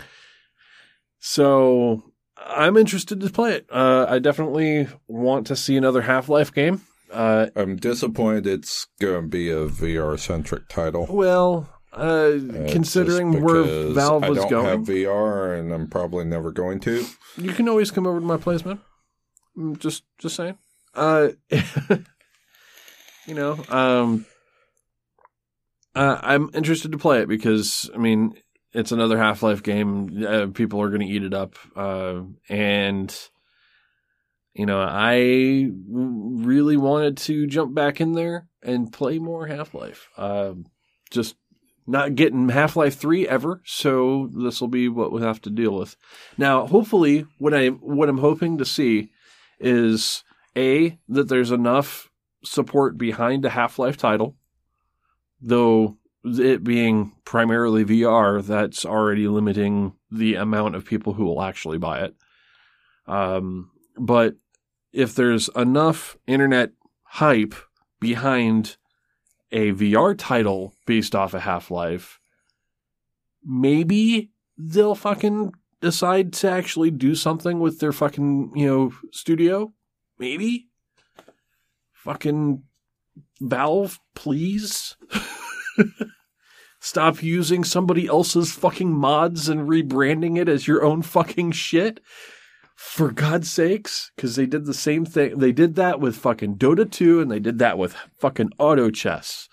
So 1.19 2.03
I'm 2.37 2.77
interested 2.77 3.19
to 3.21 3.29
play 3.29 3.53
it. 3.53 3.67
Uh, 3.71 4.05
I 4.07 4.19
definitely 4.19 4.87
want 5.07 5.47
to 5.47 5.55
see 5.55 5.75
another 5.77 6.01
Half 6.01 6.29
Life 6.29 6.53
game. 6.53 6.81
Uh, 7.11 7.47
I'm 7.55 7.77
disappointed 7.77 8.45
it's 8.45 8.87
going 8.99 9.23
to 9.23 9.27
be 9.27 9.49
a 9.49 9.67
VR 9.67 10.19
centric 10.19 10.67
title. 10.67 11.07
well, 11.09 11.69
uh, 11.93 11.97
Uh, 11.97 12.39
considering 12.69 13.41
where 13.41 13.63
Valve 13.93 14.23
I 14.23 14.33
don't 14.33 14.49
going, 14.49 14.65
have 14.65 14.79
VR, 14.81 15.57
and 15.57 15.71
I'm 15.73 15.87
probably 15.87 16.25
never 16.25 16.51
going 16.51 16.79
to. 16.81 17.05
you 17.37 17.53
can 17.53 17.69
always 17.69 17.91
come 17.91 18.05
over 18.05 18.19
to 18.19 18.25
my 18.25 18.37
place, 18.37 18.65
man. 18.65 18.79
Mm, 19.57 19.79
Just, 19.79 20.03
just 20.19 20.35
saying. 20.35 20.57
Uh, 20.93 21.29
you 23.25 23.33
know, 23.33 23.57
um, 23.69 24.25
uh, 25.95 26.19
I'm 26.21 26.49
interested 26.53 26.91
to 26.91 26.97
play 26.97 27.21
it 27.21 27.27
because 27.29 27.89
I 27.95 27.97
mean, 27.97 28.35
it's 28.77 28.91
another 28.91 29.17
Half 29.17 29.41
Life 29.41 29.63
game. 29.63 30.23
Uh, 30.23 30.47
people 30.53 30.79
are 30.83 30.89
going 30.89 31.01
to 31.01 31.07
eat 31.07 31.23
it 31.23 31.33
up, 31.33 31.55
uh, 31.75 32.21
and 32.47 33.29
you 34.53 34.67
know, 34.67 34.79
I 34.79 35.69
really 35.89 36.77
wanted 36.77 37.17
to 37.17 37.47
jump 37.47 37.73
back 37.73 37.99
in 37.99 38.13
there 38.13 38.47
and 38.61 38.93
play 38.93 39.17
more 39.17 39.47
Half 39.47 39.73
Life. 39.73 40.09
Uh, 40.15 40.53
just 41.09 41.35
not 41.87 42.13
getting 42.13 42.49
Half 42.49 42.75
Life 42.75 42.97
Three 42.97 43.27
ever, 43.27 43.63
so 43.65 44.29
this 44.31 44.61
will 44.61 44.67
be 44.67 44.89
what 44.89 45.11
we'll 45.11 45.23
have 45.23 45.41
to 45.41 45.49
deal 45.49 45.75
with. 45.75 45.95
Now, 46.37 46.67
hopefully, 46.67 47.25
what 47.39 47.55
I 47.55 47.69
what 47.69 48.09
I'm 48.09 48.19
hoping 48.19 48.59
to 48.59 48.65
see 48.65 49.09
is 49.59 50.23
a 50.55 50.99
that 51.09 51.29
there's 51.29 51.51
enough 51.51 52.11
support 52.43 52.95
behind 52.95 53.43
a 53.43 53.49
Half 53.49 53.79
Life 53.79 53.97
title, 53.97 54.35
though 55.41 55.97
it 56.39 56.63
being 56.63 57.13
primarily 57.25 57.85
VR, 57.85 58.43
that's 58.43 58.85
already 58.85 59.27
limiting 59.27 59.93
the 60.11 60.35
amount 60.35 60.75
of 60.75 60.85
people 60.85 61.13
who 61.13 61.25
will 61.25 61.41
actually 61.41 61.77
buy 61.77 62.01
it. 62.01 62.15
Um, 63.05 63.71
but 63.97 64.35
if 64.91 65.15
there's 65.15 65.49
enough 65.55 66.17
internet 66.27 66.71
hype 67.03 67.55
behind 67.99 68.77
a 69.51 69.71
VR 69.71 70.15
title 70.17 70.73
based 70.85 71.15
off 71.15 71.33
of 71.33 71.41
Half 71.41 71.71
Life, 71.71 72.19
maybe 73.43 74.31
they'll 74.57 74.95
fucking 74.95 75.53
decide 75.81 76.33
to 76.33 76.49
actually 76.49 76.91
do 76.91 77.15
something 77.15 77.59
with 77.59 77.79
their 77.79 77.91
fucking, 77.91 78.51
you 78.55 78.67
know, 78.67 78.93
studio. 79.11 79.73
Maybe. 80.19 80.67
Fucking 81.93 82.63
Valve, 83.39 83.99
please. 84.15 84.95
Stop 86.87 87.21
using 87.21 87.65
somebody 87.65 88.07
else's 88.07 88.53
fucking 88.53 88.93
mods 88.93 89.49
and 89.49 89.67
rebranding 89.67 90.37
it 90.37 90.47
as 90.47 90.69
your 90.69 90.85
own 90.85 91.01
fucking 91.01 91.51
shit. 91.51 91.99
For 92.77 93.11
God's 93.11 93.51
sakes, 93.51 94.09
because 94.15 94.37
they 94.37 94.45
did 94.45 94.65
the 94.65 94.73
same 94.73 95.03
thing. 95.03 95.37
They 95.37 95.51
did 95.51 95.75
that 95.75 95.99
with 95.99 96.15
fucking 96.15 96.55
Dota 96.55 96.89
2 96.89 97.19
and 97.19 97.29
they 97.29 97.41
did 97.41 97.59
that 97.59 97.77
with 97.77 97.93
fucking 98.21 98.51
Auto 98.57 98.89
Chess. 98.89 99.49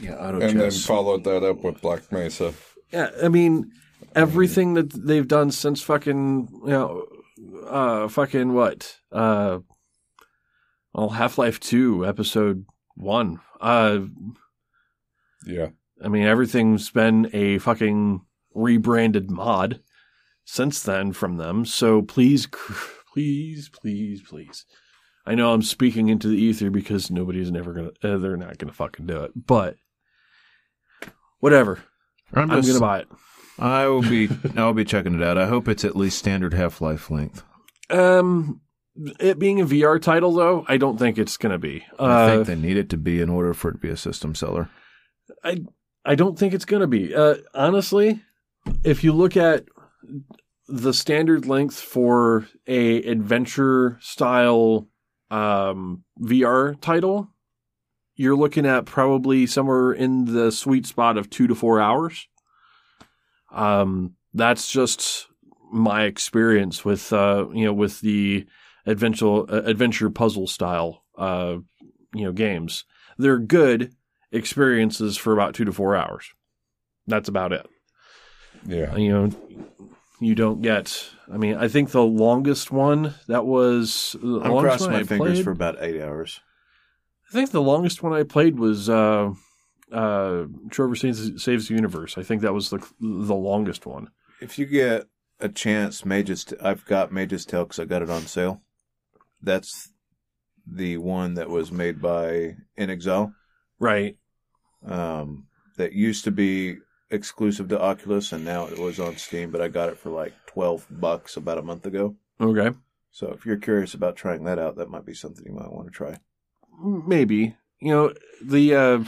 Yeah, 0.00 0.14
auto 0.14 0.40
chess. 0.40 0.50
and 0.52 0.60
then 0.60 0.70
followed 0.70 1.24
that 1.24 1.44
up 1.44 1.62
with 1.62 1.82
Black 1.82 2.10
Mesa. 2.10 2.54
Yeah, 2.90 3.10
I 3.22 3.28
mean, 3.28 3.70
everything 4.16 4.72
that 4.74 4.94
they've 4.94 5.28
done 5.28 5.50
since 5.50 5.82
fucking, 5.82 6.48
you 6.64 6.70
know, 6.70 7.06
uh, 7.66 8.08
fucking 8.08 8.54
what? 8.54 8.96
Uh, 9.12 9.58
well, 10.94 11.10
Half 11.10 11.36
Life 11.36 11.60
2, 11.60 12.06
episode 12.06 12.64
1. 12.94 13.40
Uh, 13.60 13.98
Yeah. 15.48 15.68
I 16.02 16.08
mean, 16.08 16.24
everything's 16.24 16.90
been 16.90 17.28
a 17.32 17.58
fucking 17.58 18.20
rebranded 18.54 19.30
mod 19.30 19.80
since 20.44 20.82
then 20.82 21.12
from 21.12 21.36
them. 21.38 21.64
So 21.64 22.02
please, 22.02 22.46
please, 23.12 23.68
please, 23.68 24.22
please. 24.22 24.64
I 25.26 25.34
know 25.34 25.52
I'm 25.52 25.62
speaking 25.62 26.08
into 26.08 26.28
the 26.28 26.36
ether 26.40 26.70
because 26.70 27.10
nobody's 27.10 27.50
never 27.50 27.72
gonna, 27.72 27.90
uh, 28.02 28.18
they're 28.18 28.36
not 28.36 28.58
gonna 28.58 28.72
fucking 28.72 29.06
do 29.06 29.24
it. 29.24 29.32
But 29.34 29.76
whatever, 31.40 31.80
I'm, 32.32 32.50
I'm 32.50 32.62
gonna 32.62 32.80
buy 32.80 33.00
it. 33.00 33.08
I 33.58 33.86
will 33.88 34.02
be. 34.02 34.28
I'll 34.56 34.72
be 34.72 34.84
checking 34.84 35.14
it 35.14 35.22
out. 35.22 35.36
I 35.36 35.46
hope 35.48 35.68
it's 35.68 35.84
at 35.84 35.96
least 35.96 36.18
standard 36.18 36.54
Half 36.54 36.80
Life 36.80 37.10
length. 37.10 37.42
Um, 37.90 38.60
it 39.20 39.38
being 39.38 39.60
a 39.60 39.66
VR 39.66 40.00
title 40.00 40.32
though, 40.32 40.64
I 40.68 40.76
don't 40.76 40.98
think 40.98 41.18
it's 41.18 41.36
gonna 41.36 41.58
be. 41.58 41.84
I 41.98 42.04
Uh, 42.04 42.28
think 42.28 42.46
they 42.46 42.56
need 42.56 42.76
it 42.76 42.88
to 42.90 42.96
be 42.96 43.20
in 43.20 43.28
order 43.28 43.52
for 43.54 43.70
it 43.70 43.72
to 43.74 43.78
be 43.78 43.88
a 43.88 43.96
system 43.96 44.34
seller. 44.34 44.70
I 45.44 45.64
I 46.04 46.14
don't 46.14 46.38
think 46.38 46.54
it's 46.54 46.64
going 46.64 46.80
to 46.80 46.86
be. 46.86 47.14
Uh, 47.14 47.36
honestly, 47.54 48.22
if 48.84 49.04
you 49.04 49.12
look 49.12 49.36
at 49.36 49.66
the 50.66 50.92
standard 50.92 51.46
length 51.46 51.78
for 51.78 52.46
a 52.66 53.02
adventure 53.02 53.98
style 54.00 54.88
um, 55.30 56.04
VR 56.20 56.80
title, 56.80 57.28
you're 58.14 58.36
looking 58.36 58.66
at 58.66 58.86
probably 58.86 59.46
somewhere 59.46 59.92
in 59.92 60.32
the 60.32 60.50
sweet 60.50 60.86
spot 60.86 61.16
of 61.16 61.30
two 61.30 61.46
to 61.46 61.54
four 61.54 61.80
hours. 61.80 62.26
Um, 63.50 64.14
that's 64.34 64.70
just 64.70 65.26
my 65.70 66.04
experience 66.04 66.84
with 66.84 67.12
uh, 67.12 67.46
you 67.52 67.64
know 67.64 67.72
with 67.72 68.00
the 68.00 68.46
adventure 68.86 69.50
uh, 69.50 69.62
adventure 69.64 70.10
puzzle 70.10 70.46
style 70.46 71.04
uh, 71.16 71.56
you 72.14 72.24
know 72.24 72.32
games. 72.32 72.84
they're 73.18 73.38
good 73.38 73.92
experiences 74.32 75.16
for 75.16 75.32
about 75.32 75.54
two 75.54 75.64
to 75.64 75.72
four 75.72 75.96
hours. 75.96 76.30
That's 77.06 77.28
about 77.28 77.52
it. 77.52 77.66
Yeah. 78.66 78.94
You 78.96 79.08
know, 79.12 79.30
you 80.20 80.34
don't 80.34 80.62
get. 80.62 81.08
I 81.32 81.36
mean, 81.36 81.56
I 81.56 81.68
think 81.68 81.90
the 81.90 82.02
longest 82.04 82.70
one 82.70 83.14
that 83.28 83.46
was. 83.46 84.16
The 84.20 84.40
I'm 84.40 84.50
longest 84.52 84.62
crossing 84.78 84.86
one 84.86 84.92
my 84.94 85.00
I 85.00 85.04
fingers 85.04 85.32
played- 85.34 85.44
for 85.44 85.50
about 85.52 85.76
eight 85.82 86.00
hours. 86.02 86.40
I 87.30 87.32
think 87.32 87.50
the 87.50 87.60
longest 87.62 88.02
one 88.02 88.14
I 88.14 88.22
played 88.22 88.58
was 88.58 88.88
uh, 88.88 89.30
uh, 89.92 90.44
Trover 90.70 90.96
Saves, 90.96 91.42
Saves 91.44 91.68
the 91.68 91.74
Universe. 91.74 92.16
I 92.16 92.22
think 92.22 92.40
that 92.40 92.54
was 92.54 92.70
the 92.70 92.78
the 93.00 93.34
longest 93.34 93.84
one. 93.84 94.08
If 94.40 94.58
you 94.58 94.64
get 94.64 95.04
a 95.38 95.48
chance, 95.50 96.04
Mage's, 96.06 96.44
T- 96.44 96.56
I've 96.62 96.86
got 96.86 97.12
Mage's 97.12 97.44
Tale 97.44 97.64
because 97.64 97.78
I 97.80 97.84
got 97.84 98.00
it 98.02 98.08
on 98.08 98.22
sale. 98.22 98.62
That's 99.42 99.92
the 100.66 100.96
one 100.96 101.34
that 101.34 101.50
was 101.50 101.70
made 101.70 102.00
by 102.00 102.56
inXile. 102.78 103.34
Right. 103.78 104.16
Um, 104.84 105.46
that 105.76 105.92
used 105.92 106.24
to 106.24 106.30
be 106.30 106.78
exclusive 107.10 107.68
to 107.68 107.80
Oculus, 107.80 108.32
and 108.32 108.44
now 108.44 108.66
it 108.66 108.78
was 108.78 109.00
on 109.00 109.16
Steam. 109.16 109.50
But 109.50 109.60
I 109.60 109.68
got 109.68 109.88
it 109.88 109.98
for 109.98 110.10
like 110.10 110.34
twelve 110.46 110.86
bucks 110.90 111.36
about 111.36 111.58
a 111.58 111.62
month 111.62 111.86
ago. 111.86 112.16
Okay. 112.40 112.70
So 113.10 113.32
if 113.32 113.46
you're 113.46 113.56
curious 113.56 113.94
about 113.94 114.16
trying 114.16 114.44
that 114.44 114.58
out, 114.58 114.76
that 114.76 114.90
might 114.90 115.06
be 115.06 115.14
something 115.14 115.44
you 115.46 115.54
might 115.54 115.72
want 115.72 115.86
to 115.86 115.92
try. 115.92 116.18
Maybe 116.80 117.56
you 117.80 117.92
know 117.92 118.12
the 118.42 118.74
uh, 118.74 119.04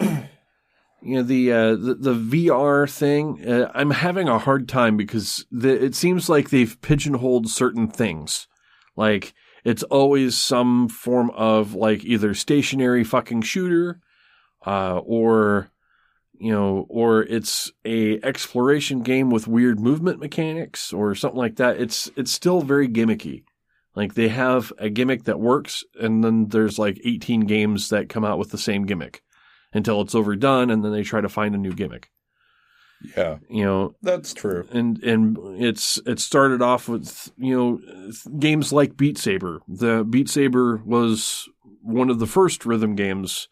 you 1.02 1.16
know 1.16 1.22
the 1.22 1.52
uh, 1.52 1.70
the, 1.76 1.94
the 1.94 2.14
VR 2.14 2.90
thing. 2.90 3.46
Uh, 3.46 3.70
I'm 3.74 3.90
having 3.90 4.28
a 4.28 4.38
hard 4.38 4.68
time 4.68 4.96
because 4.96 5.44
the, 5.50 5.84
it 5.84 5.94
seems 5.94 6.28
like 6.28 6.50
they've 6.50 6.80
pigeonholed 6.80 7.48
certain 7.48 7.88
things. 7.88 8.46
Like 8.96 9.34
it's 9.64 9.82
always 9.84 10.36
some 10.36 10.88
form 10.88 11.30
of 11.30 11.74
like 11.74 12.04
either 12.04 12.34
stationary 12.34 13.04
fucking 13.04 13.42
shooter, 13.42 14.00
uh, 14.66 14.98
or 14.98 15.70
you 16.40 16.52
know, 16.52 16.86
or 16.88 17.22
it's 17.22 17.72
a 17.84 18.20
exploration 18.22 19.02
game 19.02 19.30
with 19.30 19.48
weird 19.48 19.80
movement 19.80 20.20
mechanics 20.20 20.92
or 20.92 21.14
something 21.14 21.38
like 21.38 21.56
that. 21.56 21.80
It's 21.80 22.10
it's 22.16 22.30
still 22.30 22.60
very 22.60 22.88
gimmicky. 22.88 23.44
Like 23.94 24.14
they 24.14 24.28
have 24.28 24.72
a 24.78 24.88
gimmick 24.88 25.24
that 25.24 25.40
works, 25.40 25.82
and 26.00 26.22
then 26.22 26.48
there's 26.48 26.78
like 26.78 27.00
18 27.04 27.40
games 27.40 27.88
that 27.88 28.08
come 28.08 28.24
out 28.24 28.38
with 28.38 28.50
the 28.50 28.58
same 28.58 28.86
gimmick 28.86 29.22
until 29.72 30.00
it's 30.00 30.14
overdone, 30.14 30.70
and 30.70 30.84
then 30.84 30.92
they 30.92 31.02
try 31.02 31.20
to 31.20 31.28
find 31.28 31.54
a 31.54 31.58
new 31.58 31.72
gimmick. 31.72 32.10
Yeah. 33.16 33.38
You 33.48 33.64
know, 33.64 33.94
That's 34.02 34.34
true. 34.34 34.66
and 34.72 35.02
and 35.04 35.38
it's 35.62 36.00
it 36.04 36.18
started 36.18 36.62
off 36.62 36.88
with 36.88 37.30
you 37.36 37.56
know 37.56 38.10
games 38.38 38.72
like 38.72 38.96
Beat 38.96 39.18
Saber. 39.18 39.60
The 39.68 40.04
Beat 40.08 40.28
Saber 40.28 40.82
was 40.84 41.48
one 41.82 42.10
of 42.10 42.18
the 42.18 42.26
first 42.26 42.66
rhythm 42.66 42.96
games, 42.96 43.48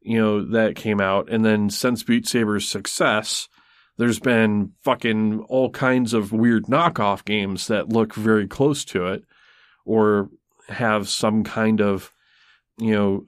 you 0.00 0.18
know, 0.20 0.44
that 0.52 0.76
came 0.76 1.00
out, 1.00 1.28
and 1.30 1.44
then 1.44 1.68
since 1.68 2.02
Beat 2.04 2.28
Saber's 2.28 2.68
success, 2.68 3.48
there's 3.98 4.20
been 4.20 4.72
fucking 4.84 5.40
all 5.48 5.70
kinds 5.70 6.14
of 6.14 6.32
weird 6.32 6.66
knockoff 6.66 7.24
games 7.24 7.66
that 7.66 7.88
look 7.88 8.14
very 8.14 8.46
close 8.46 8.84
to 8.86 9.06
it, 9.06 9.24
or 9.84 10.30
have 10.68 11.08
some 11.08 11.42
kind 11.44 11.80
of, 11.80 12.12
you 12.78 12.92
know. 12.92 13.24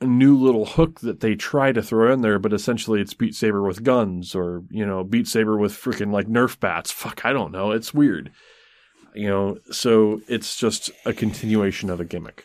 A 0.00 0.06
new 0.06 0.36
little 0.36 0.64
hook 0.64 1.00
that 1.00 1.20
they 1.20 1.34
try 1.34 1.72
to 1.72 1.82
throw 1.82 2.12
in 2.12 2.20
there, 2.20 2.38
but 2.38 2.52
essentially 2.52 3.00
it's 3.00 3.14
Beat 3.14 3.34
Saber 3.34 3.62
with 3.62 3.82
guns 3.82 4.32
or, 4.34 4.62
you 4.70 4.86
know, 4.86 5.02
Beat 5.02 5.26
Saber 5.26 5.58
with 5.58 5.72
freaking 5.72 6.12
like 6.12 6.28
Nerf 6.28 6.60
bats. 6.60 6.92
Fuck, 6.92 7.24
I 7.24 7.32
don't 7.32 7.50
know. 7.50 7.72
It's 7.72 7.92
weird. 7.92 8.30
You 9.14 9.28
know, 9.28 9.58
so 9.72 10.20
it's 10.28 10.56
just 10.56 10.92
a 11.04 11.12
continuation 11.12 11.90
of 11.90 11.98
a 11.98 12.04
gimmick. 12.04 12.44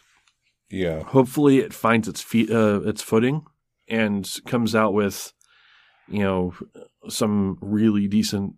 Yeah. 0.71 1.03
Hopefully 1.03 1.59
it 1.59 1.75
finds 1.75 2.07
its 2.07 2.21
feet, 2.21 2.49
uh, 2.49 2.81
its 2.85 3.03
footing 3.03 3.45
and 3.87 4.27
comes 4.47 4.73
out 4.73 4.93
with, 4.93 5.33
you 6.07 6.23
know, 6.23 6.55
some 7.07 7.59
really 7.61 8.07
decent 8.07 8.55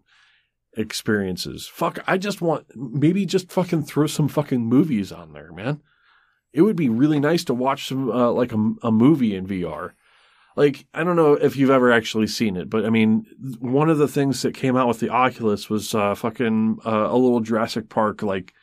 experiences. 0.77 1.67
Fuck, 1.67 1.99
I 2.07 2.17
just 2.17 2.41
want, 2.41 2.67
maybe 2.75 3.25
just 3.25 3.51
fucking 3.51 3.83
throw 3.83 4.07
some 4.07 4.29
fucking 4.29 4.65
movies 4.65 5.11
on 5.11 5.33
there, 5.33 5.51
man 5.51 5.81
it 6.55 6.61
would 6.61 6.77
be 6.77 6.87
really 6.87 7.19
nice 7.19 7.43
to 7.43 7.53
watch 7.53 7.89
some 7.89 8.09
uh, 8.09 8.31
like 8.31 8.53
a, 8.53 8.73
a 8.81 8.91
movie 8.91 9.35
in 9.35 9.45
VR. 9.45 9.91
Like 10.55 10.87
I 10.93 11.03
don't 11.03 11.17
know 11.17 11.33
if 11.33 11.57
you've 11.57 11.69
ever 11.69 11.91
actually 11.91 12.27
seen 12.27 12.55
it, 12.55 12.69
but 12.69 12.85
I 12.85 12.89
mean, 12.89 13.25
one 13.59 13.89
of 13.89 13.97
the 13.97 14.07
things 14.07 14.41
that 14.41 14.53
came 14.55 14.77
out 14.77 14.87
with 14.87 15.01
the 15.01 15.09
Oculus 15.09 15.69
was 15.69 15.93
uh, 15.93 16.15
fucking 16.15 16.79
uh, 16.85 17.09
a 17.11 17.17
little 17.17 17.41
Jurassic 17.41 17.89
Park 17.89 18.23
like 18.23 18.53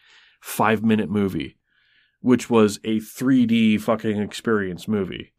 five 0.41 0.83
minute 0.83 1.11
movie, 1.11 1.59
which 2.21 2.49
was 2.49 2.79
a 2.83 2.99
3D 2.99 3.79
fucking 3.79 4.21
experience 4.23 4.89
movie. 4.89 5.35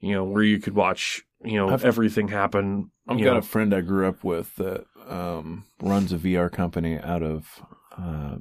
You 0.00 0.14
know, 0.14 0.24
where 0.24 0.42
you 0.42 0.58
could 0.58 0.74
watch 0.74 1.22
you 1.42 1.56
know 1.56 1.70
I've- 1.70 1.86
everything 1.86 2.28
happen. 2.28 2.90
I've 3.08 3.18
you 3.18 3.24
got 3.24 3.32
know. 3.32 3.38
a 3.38 3.42
friend 3.42 3.72
I 3.74 3.80
grew 3.80 4.06
up 4.06 4.22
with 4.22 4.54
that 4.56 4.84
um, 5.08 5.64
runs 5.82 6.12
a 6.12 6.18
VR 6.18 6.52
company 6.52 6.98
out 6.98 7.22
of 7.22 7.62
uh, 7.96 8.36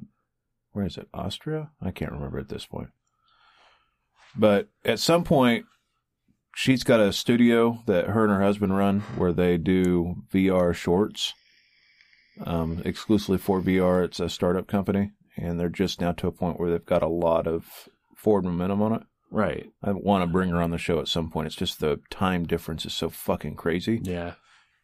where 0.74 0.86
is 0.86 0.98
it? 0.98 1.08
Austria? 1.14 1.72
I 1.82 1.92
can't 1.92 2.12
remember 2.12 2.38
at 2.38 2.50
this 2.50 2.66
point. 2.66 2.90
But 4.36 4.68
at 4.86 5.00
some 5.00 5.24
point, 5.24 5.66
she's 6.56 6.84
got 6.84 7.00
a 7.00 7.12
studio 7.14 7.80
that 7.88 8.08
her 8.08 8.24
and 8.26 8.34
her 8.34 8.42
husband 8.42 8.78
run 8.78 9.02
where 9.18 9.34
they 9.34 9.58
do 9.58 10.16
VR 10.34 10.74
shorts 10.74 11.34
um, 12.46 12.82
exclusively 12.86 13.38
for 13.38 13.62
VR. 13.62 14.04
It's 14.06 14.20
a 14.20 14.30
startup 14.30 14.68
company, 14.68 15.12
and 15.38 15.60
they're 15.60 15.70
just 15.70 16.00
now 16.00 16.12
to 16.14 16.28
a 16.28 16.32
point 16.32 16.60
where 16.60 16.70
they've 16.70 16.86
got 16.86 17.04
a 17.04 17.08
lot 17.08 17.48
of 17.48 17.66
forward 18.16 18.44
momentum 18.46 18.82
on 18.82 18.94
it. 18.94 19.02
right. 19.32 19.72
I 19.84 19.92
want 19.92 20.24
to 20.24 20.28
bring 20.32 20.50
her 20.50 20.62
on 20.62 20.72
the 20.72 20.78
show 20.78 21.00
at 21.00 21.08
some 21.08 21.30
point. 21.30 21.48
It's 21.48 21.56
just 21.56 21.80
the 21.80 22.00
time 22.10 22.46
difference 22.46 22.86
is 22.86 22.94
so 22.94 23.10
fucking 23.10 23.56
crazy 23.56 24.00
Yeah. 24.04 24.34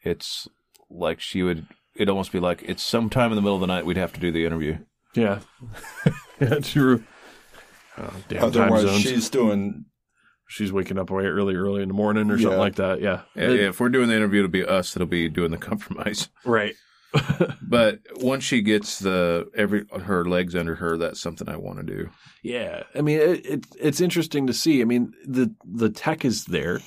it's 0.04 0.48
like 0.90 1.20
she 1.20 1.42
would 1.44 1.66
it'd 1.96 2.10
almost 2.10 2.32
be 2.32 2.40
like 2.40 2.62
it's 2.66 2.84
sometime 2.84 3.32
in 3.32 3.36
the 3.36 3.42
middle 3.42 3.56
of 3.56 3.62
the 3.62 3.68
night 3.68 3.86
we'd 3.86 3.98
have 3.98 4.14
to 4.14 4.20
do 4.20 4.32
the 4.32 4.46
interview 4.46 4.78
Yeah. 5.16 5.40
yeah. 6.40 6.60
True. 6.60 7.04
Oh, 7.98 8.14
damn 8.28 8.40
time 8.40 8.44
Otherwise, 8.44 8.82
zones. 8.84 9.02
she's 9.02 9.30
doing. 9.30 9.86
she's 10.48 10.72
waking 10.72 10.98
up 11.00 11.10
way 11.10 11.26
early, 11.26 11.56
early 11.56 11.82
in 11.82 11.88
the 11.88 11.94
morning 11.94 12.30
or 12.30 12.38
something 12.40 12.60
like 12.60 12.76
that. 12.76 13.02
Yeah. 13.02 13.22
Yeah. 13.36 13.50
If 13.70 13.80
we're 13.80 13.90
doing 13.90 14.10
the 14.10 14.16
interview 14.16 14.40
it'll 14.42 14.52
be 14.52 14.66
us 14.66 14.94
that'll 14.94 15.08
be 15.08 15.30
doing 15.30 15.52
the 15.52 15.58
compromise 15.72 16.30
Right. 16.44 16.76
but 17.62 18.00
once 18.18 18.44
she 18.44 18.62
gets 18.62 19.00
the 19.00 19.48
every 19.56 19.86
her 20.04 20.26
legs 20.26 20.54
under 20.54 20.76
her 20.76 20.98
that's 20.98 21.22
something 21.22 21.48
i 21.48 21.56
want 21.56 21.78
to 21.78 21.84
do 21.84 22.10
yeah. 22.44 22.84
I 22.94 23.02
mean, 23.02 23.20
it, 23.20 23.46
it 23.46 23.66
it's 23.80 24.02
interesting 24.02 24.46
to 24.48 24.54
see. 24.54 24.82
I 24.82 24.86
mean, 24.86 25.14
the 25.26 25.56
the 25.64 25.90
tech 25.90 26.24
is 26.24 26.46
there, 26.46 26.80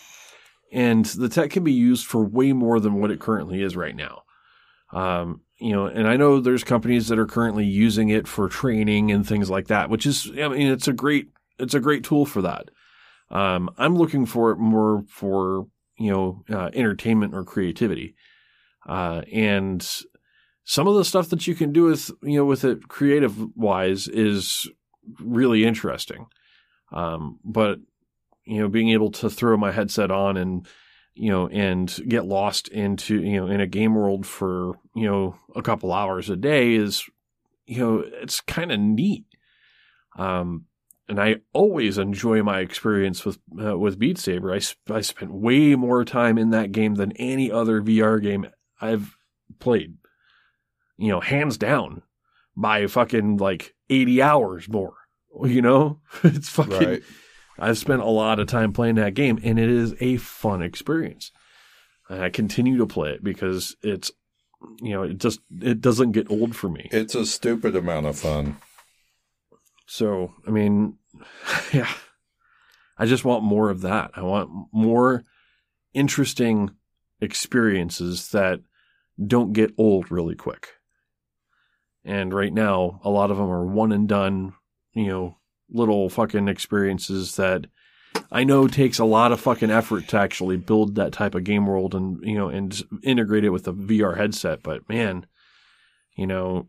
and 0.71 1.05
the 1.05 1.29
tech 1.29 1.51
can 1.51 1.65
be 1.65 1.73
used 1.73 2.07
for 2.07 2.23
way 2.25 2.53
more 2.53 2.79
than 2.79 3.01
what 3.01 3.11
it 3.11 3.19
currently 3.19 3.61
is 3.61 3.75
right 3.75 3.97
now. 3.97 4.23
Um, 4.93 5.41
you 5.59 5.73
know, 5.73 5.87
and 5.87 6.07
I 6.07 6.17
know 6.17 6.41
there's 6.41 6.65
companies 6.65 7.09
that 7.09 7.19
are 7.19 7.27
currently 7.27 7.65
using 7.65 8.09
it 8.09 8.29
for 8.29 8.49
training 8.49 9.11
and 9.11 9.27
things 9.27 9.51
like 9.51 9.67
that, 9.69 9.91
which 9.91 10.07
is, 10.07 10.31
I 10.39 10.49
mean, 10.49 10.69
it's 10.69 10.89
a 10.89 10.93
great 10.93 11.29
it's 11.59 11.75
a 11.75 11.81
great 11.81 12.05
tool 12.05 12.25
for 12.25 12.43
that. 12.43 12.71
Um, 13.31 13.69
I'm 13.77 13.97
looking 13.97 14.27
for 14.27 14.53
it 14.53 14.59
more 14.59 15.05
for 15.09 15.67
you 15.99 16.11
know 16.11 16.45
uh, 16.51 16.71
entertainment 16.73 17.35
or 17.35 17.45
creativity, 17.45 18.15
uh, 18.89 19.23
and 19.33 19.87
some 20.65 20.87
of 20.87 20.95
the 20.95 21.05
stuff 21.05 21.29
that 21.31 21.47
you 21.47 21.55
can 21.55 21.73
do 21.73 21.85
with 21.85 22.11
you 22.23 22.39
know 22.39 22.45
with 22.45 22.65
it 22.65 22.89
creative 22.89 23.37
wise 23.57 24.09
is 24.09 24.71
really 25.21 25.65
interesting. 25.65 26.27
Um, 26.93 27.39
but 27.45 27.81
you 28.45 28.61
know, 28.61 28.69
being 28.69 28.91
able 28.91 29.11
to 29.11 29.29
throw 29.29 29.57
my 29.57 29.73
headset 29.73 30.11
on 30.11 30.37
and 30.39 30.67
you 31.19 31.31
know 31.31 31.49
and 31.49 31.99
get 32.09 32.25
lost 32.25 32.69
into 32.69 33.21
you 33.23 33.41
know 33.41 33.47
in 33.47 33.61
a 33.61 33.67
game 33.67 33.95
world 33.95 34.27
for 34.27 34.79
you 34.95 35.07
know 35.07 35.37
a 35.57 35.63
couple 35.63 35.93
hours 35.93 36.31
a 36.31 36.37
day 36.37 36.75
is 36.75 37.05
you 37.67 37.79
know 37.79 38.05
it's 38.07 38.41
kind 38.41 38.73
of 38.73 38.79
neat. 38.79 39.25
Um, 40.17 40.67
and 41.09 41.21
I 41.21 41.37
always 41.53 41.97
enjoy 41.97 42.43
my 42.43 42.61
experience 42.61 43.25
with 43.25 43.39
uh, 43.63 43.79
with 43.79 43.99
Beat 43.99 44.19
Saber. 44.19 44.53
I 44.53 44.59
sp- 44.61 44.91
I 44.91 45.01
spent 45.01 45.33
way 45.33 45.75
more 45.75 46.05
time 46.05 46.39
in 46.39 46.51
that 46.51 46.73
game 46.73 46.97
than 46.97 47.13
any 47.13 47.51
other 47.51 47.81
VR 47.81 48.23
game 48.23 48.47
I've 48.81 49.17
played. 49.59 49.97
You 50.99 51.09
know, 51.09 51.21
hands 51.21 51.57
down, 51.57 52.03
by 52.57 52.87
fucking 52.87 53.39
like 53.39 53.75
eighty 53.91 54.23
hours 54.23 54.69
more. 54.69 54.95
You 55.45 55.63
know, 55.63 56.01
it's 56.25 56.49
fucking. 56.49 56.73
Right. 56.73 57.03
I've 57.59 57.79
spent 57.79 58.03
a 58.03 58.07
lot 58.07 58.39
of 58.39 58.47
time 58.47 58.73
playing 58.73 58.97
that 58.97 59.15
game, 59.15 59.39
and 59.43 59.59
it 59.59 59.69
is 59.69 59.95
a 60.01 60.17
fun 60.17 60.63
experience. 60.63 61.33
And 62.09 62.23
I 62.23 62.31
continue 62.31 62.79
to 62.79 62.87
play 62.87 63.11
it 63.11 63.23
because 63.23 63.77
it's, 63.83 64.11
you 64.81 64.91
know, 64.91 65.03
it 65.03 65.19
just 65.19 65.41
it 65.61 65.81
doesn't 65.81 66.13
get 66.13 66.31
old 66.31 66.57
for 66.57 66.69
me. 66.69 66.89
It's 66.91 67.15
a 67.15 67.27
stupid 67.27 67.77
amount 67.77 68.07
of 68.07 68.19
fun. 68.19 68.57
So, 69.87 70.35
I 70.47 70.51
mean, 70.51 70.99
yeah, 71.73 71.91
I 72.97 73.07
just 73.07 73.25
want 73.25 73.45
more 73.45 73.71
of 73.71 73.81
that. 73.83 74.13
I 74.15 74.23
want 74.23 74.51
more 74.73 75.25
interesting 75.95 76.71
experiences 77.21 78.31
that 78.31 78.61
don't 79.25 79.53
get 79.53 79.73
old 79.77 80.11
really 80.11 80.35
quick. 80.35 80.69
And 82.05 82.33
right 82.33 82.53
now, 82.53 83.01
a 83.03 83.11
lot 83.11 83.31
of 83.31 83.37
them 83.37 83.51
are 83.51 83.67
one 83.67 83.93
and 83.93 84.09
done, 84.09 84.55
you 84.95 85.09
know, 85.09 85.38
little 85.71 86.09
fucking 86.09 86.49
experiences 86.49 87.37
that 87.37 87.67
I 88.31 88.45
know 88.45 88.69
takes 88.69 88.99
a 88.99 89.05
lot 89.05 89.33
of 89.33 89.41
fucking 89.41 89.71
effort 89.71 90.09
to 90.09 90.19
actually 90.19 90.57
build 90.57 90.95
that 90.95 91.13
type 91.13 91.35
of 91.35 91.45
game 91.45 91.67
world 91.67 91.95
and 91.95 92.19
you 92.23 92.37
know 92.37 92.49
and 92.49 92.83
integrate 93.03 93.45
it 93.45 93.51
with 93.51 93.67
a 93.69 93.73
VR 93.73 94.17
headset. 94.17 94.63
But 94.63 94.89
man, 94.89 95.27
you 96.17 96.27
know, 96.27 96.69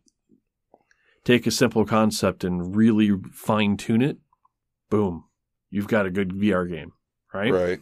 take 1.24 1.48
a 1.48 1.52
simple 1.52 1.86
concept 1.86 2.44
and 2.44 2.76
really 2.76 3.12
fine 3.32 3.78
tune 3.78 4.02
it. 4.02 4.18
Boom, 4.90 5.26
you've 5.70 5.88
got 5.88 6.06
a 6.06 6.12
good 6.12 6.30
VR 6.30 6.70
game, 6.70 6.94
right? 7.34 7.52
Right. 7.52 7.80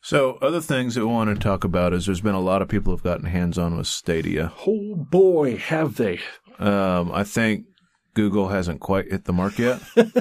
So, 0.00 0.38
other 0.40 0.60
things 0.60 0.94
that 0.94 1.00
we 1.00 1.12
want 1.12 1.28
to 1.28 1.42
talk 1.42 1.64
about 1.64 1.92
is 1.92 2.06
there's 2.06 2.20
been 2.20 2.34
a 2.34 2.40
lot 2.40 2.62
of 2.62 2.68
people 2.68 2.92
who've 2.92 3.02
gotten 3.02 3.26
hands 3.26 3.58
on 3.58 3.76
with 3.76 3.88
Stadia. 3.88 4.52
Oh 4.66 4.94
boy, 4.94 5.56
have 5.56 5.96
they! 5.96 6.20
Um, 6.58 7.12
I 7.12 7.24
think 7.24 7.66
Google 8.14 8.48
hasn't 8.48 8.80
quite 8.80 9.10
hit 9.10 9.24
the 9.24 9.32
mark 9.32 9.58
yet. 9.58 9.80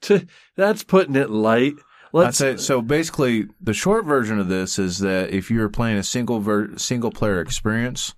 To, 0.00 0.26
that's 0.56 0.82
putting 0.82 1.14
it 1.14 1.30
light. 1.30 1.74
Let's 2.12 2.38
say 2.38 2.56
so. 2.56 2.82
Basically, 2.82 3.46
the 3.60 3.74
short 3.74 4.04
version 4.04 4.40
of 4.40 4.48
this 4.48 4.80
is 4.80 4.98
that 4.98 5.30
if 5.30 5.48
you're 5.48 5.68
playing 5.68 5.96
a 5.98 6.02
single 6.02 6.40
ver- 6.40 6.76
single 6.76 7.12
player 7.12 7.40
experience, 7.40 8.14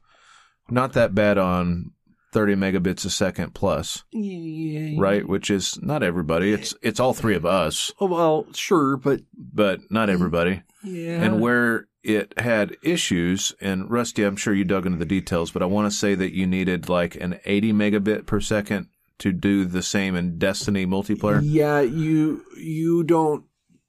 not 0.70 0.94
that 0.94 1.14
bad 1.14 1.36
on 1.36 1.90
30 2.32 2.54
megabits 2.54 3.04
a 3.04 3.10
second 3.10 3.52
plus, 3.52 4.04
Yeah. 4.12 4.94
right? 4.98 5.28
Which 5.28 5.50
is 5.50 5.78
not 5.82 6.02
everybody. 6.02 6.52
It's 6.54 6.74
it's 6.80 7.00
all 7.00 7.12
three 7.12 7.34
of 7.34 7.44
us, 7.44 7.92
Oh, 8.00 8.06
well, 8.06 8.46
sure, 8.54 8.96
but 8.96 9.20
but 9.36 9.80
not 9.90 10.08
everybody. 10.08 10.62
yeah. 10.82 11.20
And 11.22 11.38
where 11.40 11.86
it 12.02 12.38
had 12.38 12.76
issues, 12.82 13.54
and 13.60 13.90
Rusty, 13.90 14.24
I'm 14.24 14.36
sure 14.36 14.54
you 14.54 14.64
dug 14.64 14.86
into 14.86 14.98
the 14.98 15.04
details, 15.04 15.50
but 15.50 15.62
I 15.62 15.66
want 15.66 15.90
to 15.90 15.96
say 15.96 16.14
that 16.14 16.34
you 16.34 16.46
needed 16.46 16.88
like 16.88 17.14
an 17.16 17.38
80 17.44 17.72
megabit 17.72 18.26
per 18.26 18.40
second 18.40 18.88
to 19.18 19.32
do 19.32 19.64
the 19.64 19.82
same 19.82 20.16
in 20.16 20.36
Destiny 20.36 20.84
multiplayer 20.84 21.40
yeah, 21.44 21.80
you 21.80 22.44
you 22.56 23.04
don't 23.04 23.44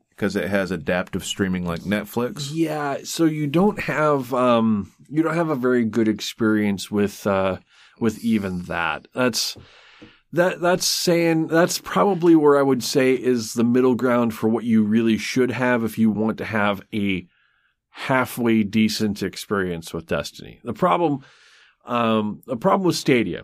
because 0.09 0.35
it 0.35 0.47
has 0.47 0.69
adaptive 0.69 1.25
streaming 1.25 1.65
like 1.65 1.81
Netflix. 1.81 2.49
Yeah, 2.51 2.99
so 3.03 3.25
you 3.25 3.47
don't 3.47 3.79
have 3.79 4.31
um 4.33 4.93
you 5.09 5.23
don't 5.23 5.35
have 5.35 5.49
a 5.49 5.55
very 5.55 5.85
good 5.85 6.07
experience 6.07 6.91
with 6.91 7.25
uh 7.25 7.57
with 7.99 8.23
even 8.23 8.63
that. 8.63 9.07
That's 9.15 9.57
that 10.31 10.61
that's 10.61 10.85
saying 10.85 11.47
that's 11.47 11.79
probably 11.79 12.35
where 12.35 12.57
I 12.57 12.61
would 12.61 12.83
say 12.83 13.13
is 13.13 13.53
the 13.53 13.63
middle 13.63 13.95
ground 13.95 14.33
for 14.33 14.47
what 14.49 14.63
you 14.63 14.83
really 14.83 15.17
should 15.17 15.51
have 15.51 15.83
if 15.83 15.97
you 15.97 16.11
want 16.11 16.37
to 16.37 16.45
have 16.45 16.83
a 16.93 17.27
halfway 17.93 18.63
decent 18.63 19.23
experience 19.23 19.93
with 19.93 20.07
Destiny. 20.07 20.59
The 20.63 20.73
problem 20.73 21.23
um 21.85 22.41
the 22.45 22.57
problem 22.57 22.85
with 22.85 22.95
Stadia 22.95 23.43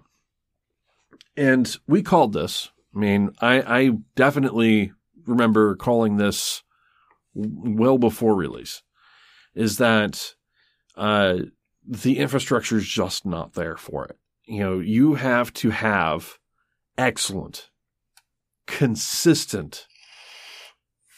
and 1.36 1.76
we 1.88 2.02
called 2.02 2.34
this 2.34 2.72
I 2.96 3.00
mean, 3.00 3.32
I, 3.40 3.62
I 3.62 3.90
definitely 4.16 4.92
remember 5.26 5.76
calling 5.76 6.18
this 6.18 6.64
well 7.34 7.98
before 7.98 8.36
release 8.36 8.82
is 9.54 9.78
that 9.78 10.34
uh, 10.96 11.40
the 11.86 12.18
infrastructure 12.18 12.78
is 12.78 12.88
just 12.88 13.26
not 13.26 13.54
there 13.54 13.78
for 13.78 14.06
it. 14.06 14.18
You 14.46 14.60
know, 14.60 14.80
you 14.80 15.16
have 15.16 15.54
to 15.54 15.70
have 15.70 16.40
excellent, 16.98 17.70
consistent 18.66 19.86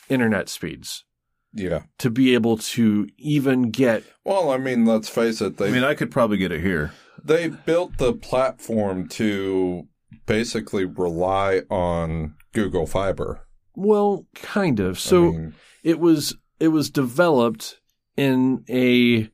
internet 0.10 0.50
speeds 0.50 1.06
Yeah. 1.54 1.84
to 2.00 2.10
be 2.10 2.34
able 2.34 2.58
to 2.58 3.08
even 3.18 3.72
get. 3.72 4.04
Well, 4.24 4.52
I 4.52 4.58
mean, 4.58 4.86
let's 4.86 5.10
face 5.10 5.42
it. 5.42 5.58
They 5.58 5.68
I 5.68 5.72
mean, 5.72 5.84
I 5.84 5.96
could 5.96 6.12
probably 6.12 6.38
get 6.38 6.52
it 6.52 6.62
here. 6.62 6.92
they 7.24 7.50
built 7.50 7.98
the 7.98 8.14
platform 8.14 9.08
to 9.10 9.88
basically 10.26 10.86
rely 10.86 11.64
on 11.70 12.36
Google 12.54 12.86
Fiber. 12.86 13.48
Well, 13.76 14.26
kind 14.36 14.80
of. 14.80 15.00
So 15.00 15.28
I 15.28 15.32
mean, 15.32 15.54
it 15.84 16.00
was 16.00 16.36
it 16.60 16.70
was 16.70 16.90
developed 16.90 17.80
in 18.18 18.64
a 18.70 19.30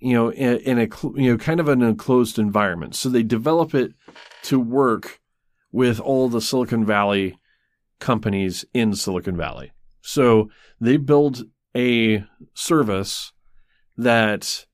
you 0.00 0.14
know 0.14 0.30
in, 0.32 0.58
in 0.58 0.78
a 0.78 0.88
you 1.18 1.32
know 1.32 1.38
kind 1.38 1.60
of 1.60 1.68
an 1.68 1.82
enclosed 1.82 2.38
environment. 2.38 2.94
So 2.94 3.08
they 3.08 3.22
develop 3.22 3.74
it 3.74 3.92
to 4.44 4.58
work 4.60 5.20
with 5.72 6.00
all 6.00 6.28
the 6.28 6.40
Silicon 6.40 6.84
Valley 6.84 7.38
companies 7.98 8.64
in 8.72 8.94
Silicon 8.94 9.36
Valley. 9.36 9.72
So 10.00 10.48
they 10.80 10.96
build 10.96 11.42
a 11.76 12.24
service 12.54 13.32
that 13.96 14.66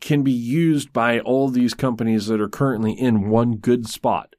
can 0.00 0.22
be 0.22 0.32
used 0.32 0.92
by 0.92 1.20
all 1.20 1.48
these 1.48 1.74
companies 1.74 2.26
that 2.26 2.40
are 2.40 2.48
currently 2.48 2.92
in 2.92 3.28
one 3.28 3.56
good 3.56 3.86
spot 3.86 4.34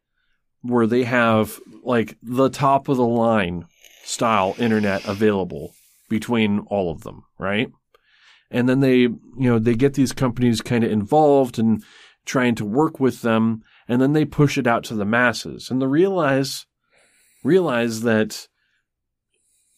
where 0.62 0.88
they 0.88 1.04
have 1.04 1.60
like 1.84 2.18
the 2.22 2.50
top 2.50 2.88
of 2.88 2.98
the 2.98 3.06
line 3.06 3.66
style 4.04 4.56
internet 4.58 5.06
available 5.06 5.74
between 6.10 6.60
all 6.68 6.92
of 6.92 7.02
them, 7.02 7.24
right? 7.38 7.72
And 8.50 8.70
then 8.70 8.80
they, 8.80 9.00
you 9.00 9.20
know, 9.38 9.60
they 9.60 9.76
get 9.76 9.96
these 9.96 10.14
companies 10.14 10.62
kind 10.62 10.84
of 10.84 10.92
involved 10.92 11.60
and 11.60 11.84
trying 12.26 12.56
to 12.56 12.66
work 12.66 13.00
with 13.00 13.22
them, 13.22 13.64
and 13.88 14.02
then 14.02 14.14
they 14.14 14.26
push 14.26 14.58
it 14.58 14.68
out 14.68 14.84
to 14.86 14.94
the 14.94 15.06
masses, 15.06 15.70
and 15.70 15.82
they 15.82 15.88
realize 15.88 16.66
realize 17.44 18.02
that 18.02 18.48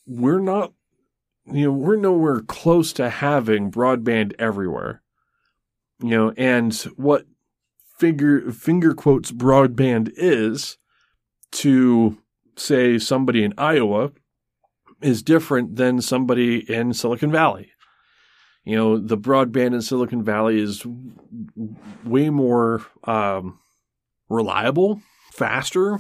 we're 0.08 0.40
not, 0.40 0.74
you 1.52 1.66
know, 1.66 1.72
we're 1.72 1.96
nowhere 1.96 2.42
close 2.42 2.94
to 2.94 3.10
having 3.10 3.72
broadband 3.72 4.34
everywhere, 4.40 5.02
you 6.02 6.10
know, 6.10 6.34
and 6.38 6.74
what 6.96 7.26
finger 7.98 8.52
finger 8.52 8.94
quotes 8.94 9.32
broadband 9.32 10.12
is 10.16 10.78
to 11.52 12.18
say 12.56 12.98
somebody 12.98 13.44
in 13.44 13.54
Iowa 13.58 14.12
is 15.02 15.24
different 15.24 15.76
than 15.76 16.02
somebody 16.02 16.70
in 16.72 16.94
Silicon 16.94 17.32
Valley. 17.32 17.72
You 18.64 18.76
know, 18.76 18.98
the 19.00 19.18
broadband 19.18 19.74
in 19.74 19.82
Silicon 19.82 20.24
Valley 20.24 20.60
is 20.60 20.86
way 22.04 22.30
more 22.30 22.86
um, 23.06 23.60
reliable, 24.30 25.02
faster, 25.34 26.00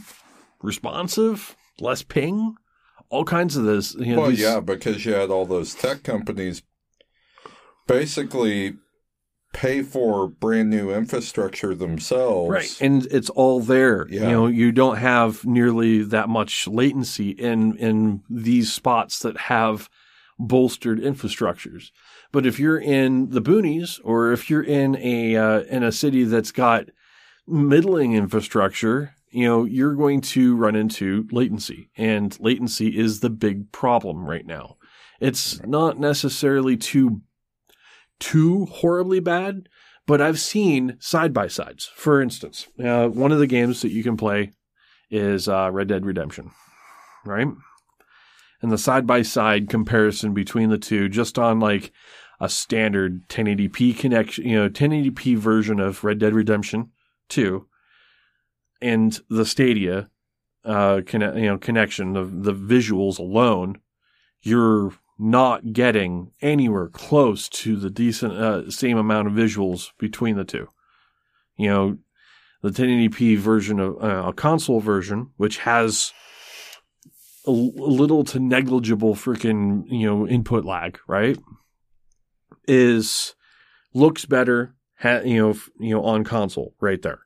responsive, 0.62 1.56
less 1.80 2.04
ping, 2.04 2.56
all 3.10 3.26
kinds 3.26 3.56
of 3.58 3.66
this. 3.66 3.96
You 3.96 4.16
know, 4.16 4.22
well, 4.22 4.30
these- 4.30 4.42
yeah, 4.42 4.60
because 4.60 5.06
you 5.06 5.14
had 5.14 5.30
all 5.30 5.46
those 5.46 5.74
tech 5.74 6.04
companies 6.04 6.62
basically 7.88 8.76
pay 9.52 9.82
for 9.82 10.28
brand 10.28 10.70
new 10.70 10.92
infrastructure 10.92 11.74
themselves. 11.74 12.52
Right. 12.52 12.78
And 12.82 13.08
it's 13.08 13.32
all 13.32 13.62
there. 13.62 14.08
Yeah. 14.10 14.22
You 14.22 14.32
know, 14.32 14.48
you 14.48 14.72
don't 14.72 14.98
have 14.98 15.44
nearly 15.44 16.04
that 16.04 16.30
much 16.30 16.68
latency 16.68 17.32
in 17.32 17.76
in 17.78 18.22
these 18.30 18.72
spots 18.72 19.20
that 19.20 19.38
have 19.38 19.90
bolstered 20.38 21.00
infrastructures. 21.00 21.90
But 22.32 22.46
if 22.46 22.60
you're 22.60 22.80
in 22.80 23.32
the 23.32 23.42
boonies 23.42 24.00
or 24.04 24.32
if 24.32 24.50
you're 24.50 24.64
in 24.64 24.96
a 24.98 25.36
uh, 25.36 25.62
in 25.62 25.84
a 25.84 25.92
city 25.92 26.26
that's 26.26 26.52
got 26.52 26.86
middling 27.48 28.14
infrastructure, 28.14 29.16
you 29.32 29.46
know, 29.46 29.66
you're 29.66 29.96
going 29.96 30.22
to 30.22 30.56
run 30.56 30.76
into 30.76 31.28
latency. 31.32 31.90
And 31.98 32.38
latency 32.40 32.98
is 32.98 33.20
the 33.20 33.30
big 33.30 33.72
problem 33.72 34.26
right 34.26 34.46
now. 34.46 34.78
It's 35.20 35.62
not 35.64 36.00
necessarily 36.00 36.78
too 36.78 37.22
too 38.20 38.66
horribly 38.66 39.22
bad, 39.22 39.70
but 40.06 40.22
I've 40.22 40.40
seen 40.40 40.98
side 41.00 41.34
by 41.34 41.48
sides. 41.48 41.90
For 41.96 42.22
instance, 42.22 42.68
uh, 42.84 43.08
one 43.08 43.32
of 43.32 43.40
the 43.40 43.48
games 43.48 43.82
that 43.82 43.92
you 43.92 44.04
can 44.04 44.18
play 44.18 44.52
is 45.10 45.48
uh, 45.48 45.70
Red 45.72 45.88
Dead 45.88 46.06
Redemption, 46.06 46.52
right? 47.26 47.48
And 48.62 48.72
the 48.72 48.78
side 48.78 49.08
by 49.08 49.22
side 49.22 49.70
comparison 49.70 50.34
between 50.34 50.70
the 50.70 50.78
two, 50.78 51.08
just 51.08 51.40
on 51.40 51.62
like 51.62 51.94
a 52.42 52.50
standard 52.50 53.28
1080p 53.30 53.98
connection, 53.98 54.46
you 54.48 54.58
know, 54.58 54.70
1080p 54.70 55.38
version 55.38 55.80
of 55.80 56.04
Red 56.04 56.20
Dead 56.20 56.34
Redemption 56.34 56.92
2 57.30 57.69
and 58.82 59.20
the 59.30 59.46
Stadia 59.46 60.10
uh, 60.66 61.02
conne- 61.06 61.38
you 61.38 61.48
know, 61.48 61.58
connection 61.58 62.16
of 62.16 62.44
the 62.44 62.54
visuals 62.54 63.20
alone, 63.20 63.80
you're 64.42 64.94
not 65.18 65.74
getting 65.74 66.32
anywhere 66.42 66.88
close 66.88 67.50
to 67.50 67.76
the 67.76 67.90
decent 67.90 68.34
uh, 68.34 68.70
same 68.70 68.98
amount 68.98 69.28
of 69.28 69.34
visuals 69.34 69.92
between 69.98 70.38
the 70.38 70.46
two. 70.46 70.70
You 71.58 71.68
know, 71.70 71.98
the 72.62 72.70
1080p 72.70 73.38
version 73.38 73.80
of 73.80 74.02
uh, 74.02 74.30
a 74.30 74.34
console 74.34 74.80
version, 74.80 75.32
which 75.38 75.60
has 75.60 76.14
a, 77.46 77.52
little 77.52 78.24
to 78.26 78.40
negligible 78.40 79.16
freaking 79.16 79.84
you 79.88 80.06
know 80.06 80.28
input 80.28 80.66
lag, 80.66 81.00
right? 81.08 81.38
Is 82.68 83.36
looks 83.94 84.26
better, 84.26 84.76
ha, 85.00 85.20
you 85.20 85.38
know, 85.38 85.50
f- 85.52 85.70
you 85.80 85.96
know 85.96 86.04
on 86.04 86.24
console 86.24 86.76
right 86.80 87.02
there. 87.02 87.22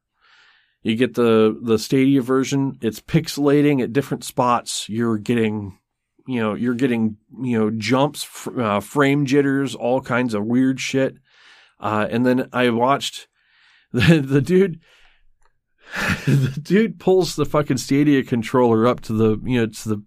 You 0.83 0.95
get 0.95 1.15
the 1.15 1.57
the 1.61 1.79
Stadia 1.79 2.21
version; 2.21 2.77
it's 2.81 2.99
pixelating 2.99 3.81
at 3.81 3.93
different 3.93 4.23
spots. 4.23 4.87
You're 4.89 5.17
getting 5.17 5.77
you 6.27 6.39
know, 6.39 6.53
you're 6.53 6.73
getting, 6.73 7.17
you 7.41 7.59
know, 7.59 7.69
jumps, 7.69 8.23
fr- 8.23 8.61
uh, 8.61 8.79
frame 8.79 9.25
jitters, 9.25 9.75
all 9.75 10.01
kinds 10.01 10.33
of 10.33 10.45
weird 10.45 10.79
shit. 10.79 11.17
Uh, 11.79 12.07
and 12.09 12.25
then 12.25 12.49
I 12.53 12.69
watched 12.69 13.27
the, 13.91 14.19
the 14.19 14.41
dude, 14.41 14.79
the 16.25 16.59
dude 16.61 16.99
pulls 16.99 17.35
the 17.35 17.45
fucking 17.45 17.77
Stadia 17.77 18.23
controller 18.23 18.87
up 18.87 19.01
to 19.01 19.13
the, 19.13 19.37
you 19.43 19.61
know, 19.61 19.67
to 19.67 19.89
the, 19.89 20.03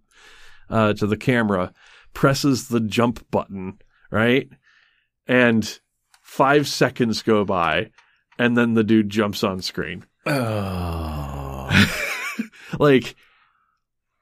uh, 0.70 0.92
to 0.94 1.06
the 1.06 1.16
camera, 1.16 1.72
presses 2.14 2.68
the 2.68 2.80
jump 2.80 3.30
button, 3.30 3.78
right? 4.10 4.48
And 5.26 5.78
five 6.22 6.66
seconds 6.66 7.22
go 7.22 7.44
by, 7.44 7.90
and 8.38 8.56
then 8.56 8.74
the 8.74 8.84
dude 8.84 9.10
jumps 9.10 9.44
on 9.44 9.60
screen. 9.60 10.06
Oh. 10.26 11.86
like 12.78 13.14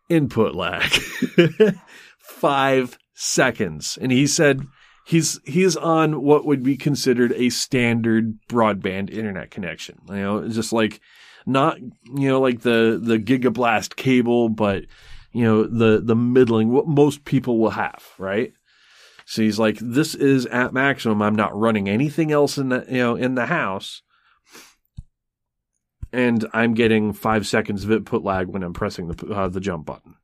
input 0.08 0.54
lag. 0.54 0.90
Five 2.18 2.98
seconds. 3.14 3.98
And 4.00 4.12
he 4.12 4.26
said 4.26 4.66
he's 5.06 5.40
he's 5.44 5.76
on 5.76 6.22
what 6.22 6.44
would 6.44 6.62
be 6.62 6.76
considered 6.76 7.32
a 7.32 7.50
standard 7.50 8.38
broadband 8.48 9.10
internet 9.10 9.50
connection. 9.50 9.98
You 10.08 10.16
know, 10.16 10.48
just 10.48 10.72
like 10.72 11.00
not 11.46 11.78
you 11.80 12.28
know 12.28 12.40
like 12.40 12.60
the 12.60 13.00
the 13.02 13.18
gigablast 13.18 13.96
cable, 13.96 14.48
but 14.48 14.84
you 15.32 15.44
know 15.44 15.64
the 15.64 16.00
the 16.02 16.16
middling 16.16 16.70
what 16.70 16.86
most 16.86 17.24
people 17.24 17.58
will 17.58 17.70
have, 17.70 18.04
right? 18.18 18.52
So 19.26 19.40
he's 19.40 19.58
like, 19.58 19.78
this 19.80 20.14
is 20.14 20.44
at 20.46 20.74
maximum. 20.74 21.22
I'm 21.22 21.34
not 21.34 21.58
running 21.58 21.88
anything 21.88 22.30
else 22.30 22.58
in 22.58 22.68
the 22.68 22.84
you 22.88 22.98
know 22.98 23.16
in 23.16 23.36
the 23.36 23.46
house 23.46 24.02
and 26.14 26.46
I'm 26.52 26.74
getting 26.74 27.12
five 27.12 27.46
seconds 27.46 27.84
of 27.84 27.90
input 27.92 28.22
lag 28.22 28.48
when 28.48 28.62
I'm 28.62 28.72
pressing 28.72 29.08
the 29.08 29.26
uh, 29.34 29.48
the 29.48 29.60
jump 29.60 29.84
button. 29.86 30.14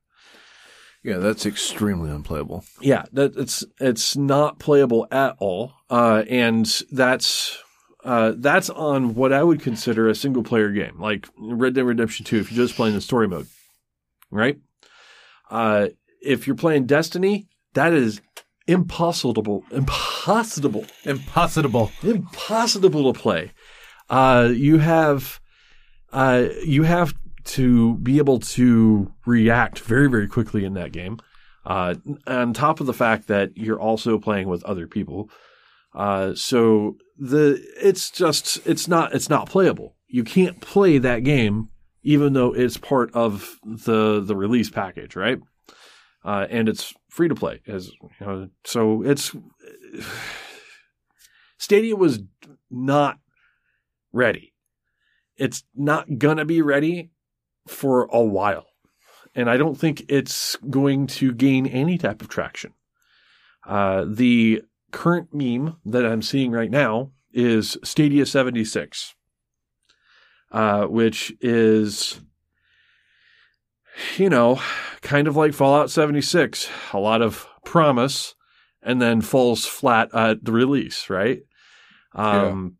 Yeah, 1.02 1.16
that's 1.16 1.46
extremely 1.46 2.10
unplayable. 2.10 2.64
Yeah, 2.80 3.04
that 3.12 3.34
it's 3.36 3.64
it's 3.80 4.16
not 4.16 4.58
playable 4.58 5.06
at 5.10 5.34
all, 5.38 5.72
uh, 5.88 6.24
and 6.28 6.66
that's 6.92 7.58
uh, 8.04 8.32
that's 8.36 8.68
on 8.70 9.14
what 9.14 9.32
I 9.32 9.42
would 9.42 9.60
consider 9.62 10.08
a 10.08 10.14
single 10.14 10.42
player 10.42 10.70
game, 10.70 11.00
like 11.00 11.26
Red 11.38 11.74
Dead 11.74 11.84
Redemption 11.86 12.24
Two. 12.26 12.38
If 12.38 12.52
you're 12.52 12.64
just 12.66 12.76
playing 12.76 12.94
the 12.94 13.00
story 13.00 13.28
mode, 13.28 13.46
right? 14.30 14.58
Uh, 15.50 15.88
if 16.22 16.46
you're 16.46 16.56
playing 16.56 16.84
Destiny, 16.84 17.48
that 17.74 17.92
is 17.94 18.20
impossible, 18.66 19.64
impossible, 19.72 20.84
Impossible. 21.04 21.90
impossible 22.02 23.12
to 23.12 23.18
play. 23.18 23.52
Uh, 24.10 24.50
you 24.54 24.78
have 24.78 25.40
uh, 26.12 26.48
you 26.64 26.82
have 26.84 27.14
to 27.44 27.94
be 27.96 28.18
able 28.18 28.38
to 28.38 29.12
react 29.26 29.78
very, 29.80 30.08
very 30.08 30.28
quickly 30.28 30.64
in 30.64 30.74
that 30.74 30.92
game. 30.92 31.18
Uh, 31.64 31.94
on 32.26 32.52
top 32.52 32.80
of 32.80 32.86
the 32.86 32.94
fact 32.94 33.28
that 33.28 33.56
you're 33.56 33.80
also 33.80 34.18
playing 34.18 34.48
with 34.48 34.64
other 34.64 34.86
people. 34.86 35.30
Uh, 35.94 36.34
so 36.34 36.96
the, 37.18 37.62
it's 37.82 38.10
just, 38.10 38.66
it's 38.66 38.88
not, 38.88 39.14
it's 39.14 39.28
not 39.28 39.48
playable. 39.48 39.96
You 40.08 40.24
can't 40.24 40.60
play 40.60 40.98
that 40.98 41.22
game 41.22 41.68
even 42.02 42.32
though 42.32 42.54
it's 42.54 42.76
part 42.76 43.14
of 43.14 43.58
the, 43.64 44.20
the 44.20 44.34
release 44.34 44.70
package, 44.70 45.16
right? 45.16 45.38
Uh, 46.24 46.46
and 46.50 46.68
it's 46.68 46.94
free 47.08 47.28
to 47.28 47.34
play 47.34 47.60
as, 47.66 47.90
you 48.20 48.26
know, 48.26 48.48
so 48.64 49.02
it's, 49.02 49.34
Stadia 51.58 51.96
was 51.96 52.20
not 52.70 53.18
ready. 54.12 54.49
It's 55.40 55.64
not 55.74 56.18
gonna 56.18 56.44
be 56.44 56.62
ready 56.62 57.10
for 57.66 58.04
a 58.12 58.20
while. 58.20 58.66
And 59.34 59.48
I 59.48 59.56
don't 59.56 59.76
think 59.76 60.04
it's 60.08 60.56
going 60.68 61.06
to 61.08 61.32
gain 61.32 61.66
any 61.66 61.98
type 61.98 62.20
of 62.20 62.28
traction. 62.28 62.74
Uh, 63.66 64.04
the 64.08 64.62
current 64.90 65.32
meme 65.32 65.76
that 65.84 66.04
I'm 66.04 66.22
seeing 66.22 66.50
right 66.50 66.70
now 66.70 67.12
is 67.32 67.78
Stadia 67.84 68.26
76, 68.26 69.14
uh, 70.50 70.86
which 70.86 71.32
is, 71.40 72.20
you 74.16 74.28
know, 74.28 74.60
kind 75.00 75.28
of 75.28 75.36
like 75.36 75.54
Fallout 75.54 75.90
76. 75.90 76.68
A 76.92 76.98
lot 76.98 77.22
of 77.22 77.46
promise 77.64 78.34
and 78.82 79.00
then 79.00 79.20
falls 79.20 79.64
flat 79.66 80.12
at 80.14 80.44
the 80.44 80.52
release, 80.52 81.08
right? 81.08 81.42
Um, 82.14 82.76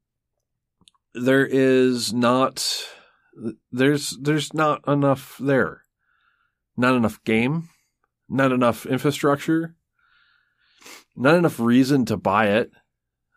there 1.14 1.46
is 1.46 2.12
not 2.12 2.86
there's 3.72 4.16
there's 4.20 4.52
not 4.54 4.86
enough 4.86 5.36
there. 5.38 5.84
Not 6.76 6.94
enough 6.94 7.22
game, 7.24 7.68
not 8.28 8.52
enough 8.52 8.86
infrastructure, 8.86 9.76
not 11.16 11.34
enough 11.34 11.60
reason 11.60 12.04
to 12.06 12.16
buy 12.16 12.48
it. 12.48 12.70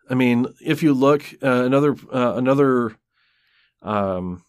I 0.08 0.14
mean, 0.14 0.46
if 0.60 0.82
you 0.82 0.94
look 0.94 1.24
uh, 1.42 1.64
another 1.64 1.96
uh, 2.12 2.34
another 2.36 2.96
um 3.82 4.44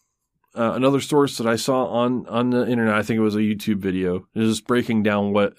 uh, 0.54 0.72
another 0.72 1.00
source 1.00 1.36
that 1.38 1.46
I 1.46 1.56
saw 1.56 1.86
on 1.86 2.26
on 2.28 2.50
the 2.50 2.66
internet, 2.66 2.94
I 2.94 3.02
think 3.02 3.18
it 3.18 3.22
was 3.22 3.34
a 3.34 3.40
YouTube 3.40 3.78
video, 3.78 4.26
is 4.34 4.60
breaking 4.60 5.02
down 5.02 5.32
what 5.32 5.54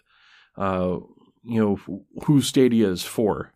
uh 0.56 0.98
you 1.44 1.60
know 1.60 2.04
who 2.24 2.42
Stadia 2.42 2.90
is 2.90 3.04
for. 3.04 3.54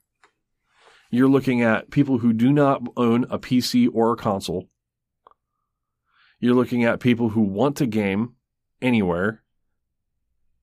You're 1.13 1.29
looking 1.29 1.61
at 1.61 1.91
people 1.91 2.19
who 2.19 2.31
do 2.31 2.53
not 2.53 2.81
own 2.95 3.25
a 3.29 3.37
PC 3.37 3.89
or 3.91 4.13
a 4.13 4.17
console. 4.17 4.69
You're 6.39 6.55
looking 6.55 6.85
at 6.85 7.01
people 7.01 7.29
who 7.29 7.41
want 7.41 7.75
to 7.77 7.85
game 7.85 8.35
anywhere 8.81 9.43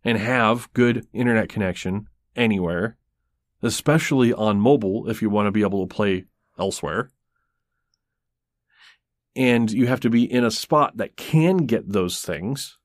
and 0.03 0.17
have 0.17 0.73
good 0.73 1.07
internet 1.13 1.51
connection 1.51 2.09
anywhere, 2.35 2.97
especially 3.63 4.33
on 4.33 4.59
mobile 4.59 5.11
if 5.11 5.21
you 5.21 5.29
want 5.29 5.47
to 5.47 5.53
be 5.53 5.61
able 5.61 5.87
to 5.87 5.95
play 5.95 6.25
elsewhere. 6.59 7.11
And 9.37 9.71
you 9.71 9.87
have 9.87 10.01
to 10.01 10.11
be 10.11 10.25
in 10.25 10.45
a 10.45 10.51
spot 10.51 10.97
that 10.97 11.17
can 11.17 11.59
get 11.59 11.93
those 11.93 12.23
things. 12.23 12.79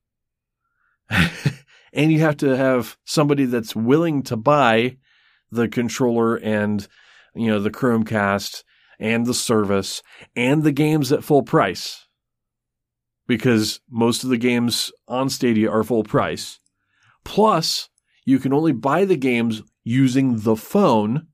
and 1.08 2.12
you 2.12 2.20
have 2.20 2.36
to 2.36 2.56
have 2.58 2.98
somebody 3.04 3.46
that's 3.46 3.74
willing 3.74 4.22
to 4.24 4.36
buy 4.36 4.98
the 5.50 5.66
controller 5.66 6.36
and 6.36 6.86
you 7.34 7.48
know 7.48 7.60
the 7.60 7.70
Chromecast 7.70 8.62
and 8.98 9.26
the 9.26 9.34
service 9.34 10.02
and 10.36 10.62
the 10.62 10.72
games 10.72 11.12
at 11.12 11.24
full 11.24 11.42
price 11.42 12.06
because 13.26 13.80
most 13.90 14.24
of 14.24 14.30
the 14.30 14.36
games 14.36 14.92
on 15.08 15.28
Stadia 15.28 15.70
are 15.70 15.82
full 15.82 16.04
price. 16.04 16.60
Plus, 17.24 17.88
you 18.24 18.38
can 18.38 18.52
only 18.52 18.72
buy 18.72 19.04
the 19.04 19.16
games 19.16 19.62
using 19.82 20.40
the 20.40 20.56
phone 20.56 21.26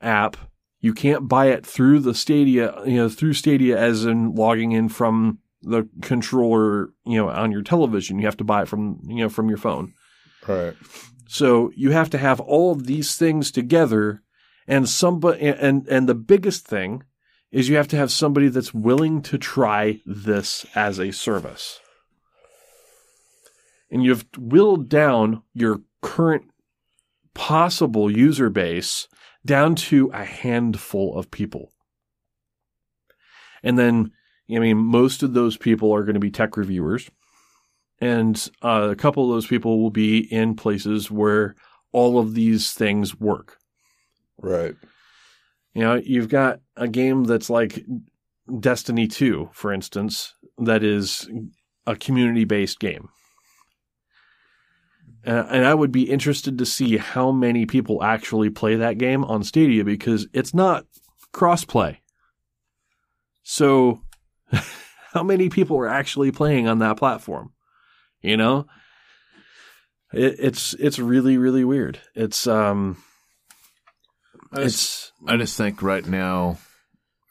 app. 0.00 0.36
You 0.80 0.92
can't 0.92 1.28
buy 1.28 1.46
it 1.46 1.64
through 1.64 2.00
the 2.00 2.14
Stadia, 2.14 2.74
you 2.84 2.96
know, 2.96 3.08
through 3.08 3.32
Stadia 3.32 3.78
as 3.78 4.04
in 4.04 4.34
logging 4.34 4.72
in 4.72 4.88
from 4.88 5.38
the 5.62 5.88
controller, 6.02 6.90
you 7.06 7.16
know, 7.16 7.30
on 7.30 7.50
your 7.50 7.62
television. 7.62 8.18
You 8.18 8.26
have 8.26 8.36
to 8.36 8.44
buy 8.44 8.62
it 8.62 8.68
from, 8.68 9.00
you 9.06 9.22
know, 9.22 9.30
from 9.30 9.48
your 9.48 9.58
phone. 9.58 9.94
Right. 10.46 10.74
So 11.26 11.72
you 11.74 11.92
have 11.92 12.10
to 12.10 12.18
have 12.18 12.38
all 12.38 12.72
of 12.72 12.86
these 12.86 13.16
things 13.16 13.50
together 13.50 14.22
and 14.66 14.88
somebody 14.88 15.46
and 15.46 15.86
and 15.88 16.08
the 16.08 16.14
biggest 16.14 16.66
thing 16.66 17.04
is 17.54 17.68
you 17.68 17.76
have 17.76 17.88
to 17.88 17.96
have 17.96 18.10
somebody 18.10 18.48
that's 18.48 18.74
willing 18.74 19.22
to 19.22 19.38
try 19.38 20.00
this 20.04 20.66
as 20.74 20.98
a 20.98 21.12
service. 21.12 21.78
And 23.90 24.02
you've 24.02 24.24
whittled 24.36 24.88
down 24.88 25.42
your 25.54 25.82
current 26.02 26.50
possible 27.32 28.10
user 28.10 28.50
base 28.50 29.06
down 29.46 29.76
to 29.76 30.10
a 30.12 30.24
handful 30.24 31.16
of 31.16 31.30
people. 31.30 31.72
And 33.62 33.78
then, 33.78 34.10
I 34.50 34.58
mean, 34.58 34.78
most 34.78 35.22
of 35.22 35.34
those 35.34 35.56
people 35.56 35.94
are 35.94 36.02
going 36.02 36.14
to 36.14 36.20
be 36.20 36.32
tech 36.32 36.56
reviewers. 36.56 37.08
And 38.00 38.50
uh, 38.62 38.88
a 38.90 38.96
couple 38.96 39.24
of 39.24 39.30
those 39.36 39.46
people 39.46 39.80
will 39.80 39.90
be 39.90 40.18
in 40.18 40.56
places 40.56 41.08
where 41.08 41.54
all 41.92 42.18
of 42.18 42.34
these 42.34 42.72
things 42.72 43.20
work. 43.20 43.58
Right. 44.38 44.74
You 45.74 45.82
know, 45.82 45.94
you've 45.94 46.28
got 46.28 46.60
a 46.76 46.88
game 46.88 47.24
that's 47.24 47.50
like 47.50 47.84
Destiny 48.60 49.08
2, 49.08 49.50
for 49.52 49.72
instance, 49.72 50.34
that 50.58 50.82
is 50.82 51.28
a 51.86 51.96
community 51.96 52.44
based 52.44 52.78
game. 52.78 53.08
Uh, 55.26 55.46
and 55.48 55.64
I 55.64 55.74
would 55.74 55.90
be 55.90 56.10
interested 56.10 56.58
to 56.58 56.66
see 56.66 56.98
how 56.98 57.32
many 57.32 57.64
people 57.64 58.02
actually 58.02 58.50
play 58.50 58.76
that 58.76 58.98
game 58.98 59.24
on 59.24 59.42
Stadia 59.42 59.82
because 59.82 60.26
it's 60.34 60.52
not 60.52 60.84
crossplay. 61.32 61.98
So, 63.42 64.02
how 65.12 65.22
many 65.22 65.48
people 65.48 65.78
are 65.78 65.88
actually 65.88 66.30
playing 66.30 66.68
on 66.68 66.78
that 66.80 66.98
platform? 66.98 67.52
You 68.20 68.36
know, 68.36 68.66
it, 70.12 70.36
it's 70.38 70.74
it's 70.74 70.98
really 70.98 71.38
really 71.38 71.64
weird. 71.64 72.00
It's 72.14 72.46
um, 72.46 73.02
I 74.54 74.62
just, 74.64 74.66
it's 74.66 75.12
I 75.26 75.36
just 75.36 75.56
think 75.56 75.82
right 75.82 76.06
now, 76.06 76.58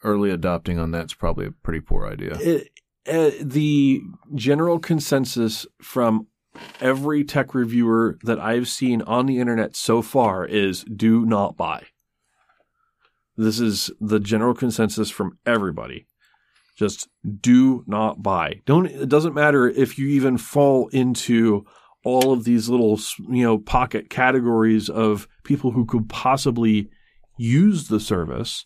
early 0.02 0.30
adopting 0.30 0.78
on 0.78 0.90
that's 0.90 1.14
probably 1.14 1.46
a 1.46 1.50
pretty 1.50 1.80
poor 1.80 2.06
idea. 2.06 2.36
it, 2.40 2.70
uh, 3.06 3.30
the 3.40 4.02
general 4.34 4.78
consensus 4.78 5.66
from 5.80 6.26
every 6.80 7.24
tech 7.24 7.54
reviewer 7.54 8.18
that 8.22 8.38
I've 8.38 8.68
seen 8.68 9.02
on 9.02 9.26
the 9.26 9.38
internet 9.38 9.76
so 9.76 10.02
far 10.02 10.46
is 10.46 10.84
do 10.84 11.26
not 11.26 11.56
buy. 11.56 11.86
This 13.36 13.58
is 13.58 13.90
the 14.00 14.20
general 14.20 14.54
consensus 14.54 15.10
from 15.10 15.38
everybody. 15.44 16.06
Just 16.76 17.08
do 17.40 17.84
not 17.86 18.22
buy. 18.22 18.60
Don't 18.64 18.86
it 18.86 19.08
doesn't 19.08 19.34
matter 19.34 19.68
if 19.68 19.98
you 19.98 20.08
even 20.08 20.38
fall 20.38 20.88
into 20.88 21.64
all 22.04 22.32
of 22.32 22.44
these 22.44 22.68
little, 22.68 22.98
you 23.30 23.42
know, 23.42 23.58
pocket 23.58 24.10
categories 24.10 24.88
of 24.88 25.28
people 25.42 25.70
who 25.70 25.84
could 25.84 26.08
possibly 26.08 26.90
use 27.36 27.88
the 27.88 28.00
service, 28.00 28.64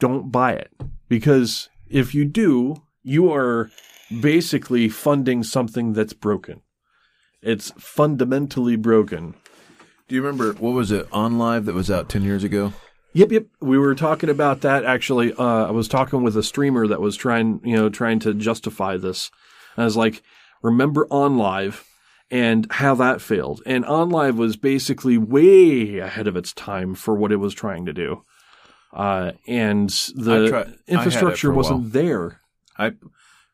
don't 0.00 0.30
buy 0.30 0.52
it. 0.52 0.70
Because 1.08 1.68
if 1.88 2.14
you 2.14 2.24
do, 2.24 2.82
you 3.02 3.32
are 3.32 3.70
basically 4.20 4.88
funding 4.88 5.42
something 5.42 5.92
that's 5.92 6.12
broken. 6.12 6.62
It's 7.42 7.72
fundamentally 7.78 8.76
broken. 8.76 9.34
Do 10.08 10.14
you 10.14 10.22
remember 10.22 10.52
what 10.54 10.72
was 10.72 10.90
it 10.90 11.08
OnLive 11.10 11.66
that 11.66 11.74
was 11.74 11.90
out 11.90 12.08
ten 12.08 12.22
years 12.22 12.44
ago? 12.44 12.72
Yep, 13.12 13.32
yep. 13.32 13.46
We 13.60 13.78
were 13.78 13.94
talking 13.94 14.28
about 14.28 14.62
that 14.62 14.84
actually. 14.84 15.32
Uh, 15.34 15.66
I 15.66 15.70
was 15.70 15.88
talking 15.88 16.22
with 16.22 16.36
a 16.36 16.42
streamer 16.42 16.86
that 16.86 17.00
was 17.00 17.16
trying, 17.16 17.60
you 17.62 17.76
know, 17.76 17.88
trying 17.88 18.18
to 18.20 18.34
justify 18.34 18.96
this. 18.96 19.30
I 19.76 19.84
was 19.84 19.96
like, 19.96 20.22
remember 20.62 21.06
OnLive 21.06 21.84
and 22.30 22.66
how 22.70 22.94
that 22.96 23.20
failed. 23.20 23.62
And 23.66 23.84
OnLive 23.84 24.36
was 24.36 24.56
basically 24.56 25.18
way 25.18 25.98
ahead 25.98 26.26
of 26.26 26.36
its 26.36 26.52
time 26.52 26.94
for 26.94 27.14
what 27.14 27.32
it 27.32 27.36
was 27.36 27.54
trying 27.54 27.86
to 27.86 27.92
do. 27.92 28.24
Uh, 28.92 29.32
and 29.48 29.90
the 30.14 30.48
tried- 30.48 30.66
I 30.66 30.68
had 30.68 30.68
it 30.68 30.80
infrastructure 30.88 31.52
wasn't 31.52 31.80
while. 31.80 31.88
there. 31.90 32.40
I 32.78 32.92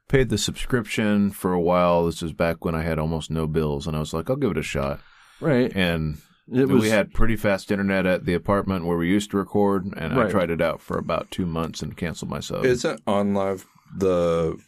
paid 0.08 0.28
the 0.28 0.38
subscription 0.38 1.30
for 1.30 1.52
a 1.52 1.60
while. 1.60 2.06
This 2.06 2.20
was 2.22 2.32
back 2.32 2.64
when 2.64 2.74
I 2.74 2.82
had 2.82 2.98
almost 2.98 3.30
no 3.30 3.46
bills, 3.46 3.86
and 3.86 3.96
I 3.96 4.00
was 4.00 4.12
like, 4.12 4.28
I'll 4.28 4.36
give 4.36 4.50
it 4.50 4.58
a 4.58 4.62
shot. 4.62 5.00
Right. 5.40 5.72
And 5.74 6.18
It 6.52 6.68
was, 6.68 6.82
we 6.82 6.88
had 6.90 7.12
pretty 7.14 7.36
fast 7.36 7.70
internet 7.70 8.06
at 8.06 8.26
the 8.26 8.34
apartment 8.34 8.84
where 8.84 8.96
we 8.98 9.08
used 9.08 9.30
to 9.30 9.36
record, 9.38 9.86
and 9.96 10.18
I 10.18 10.28
tried 10.28 10.50
it 10.50 10.60
out 10.60 10.80
for 10.80 10.98
about 10.98 11.30
two 11.30 11.46
months 11.46 11.80
and 11.80 11.96
canceled 11.96 12.30
myself. 12.30 12.64
Isn't 12.64 13.04
OnLive 13.06 13.64
the 13.96 14.58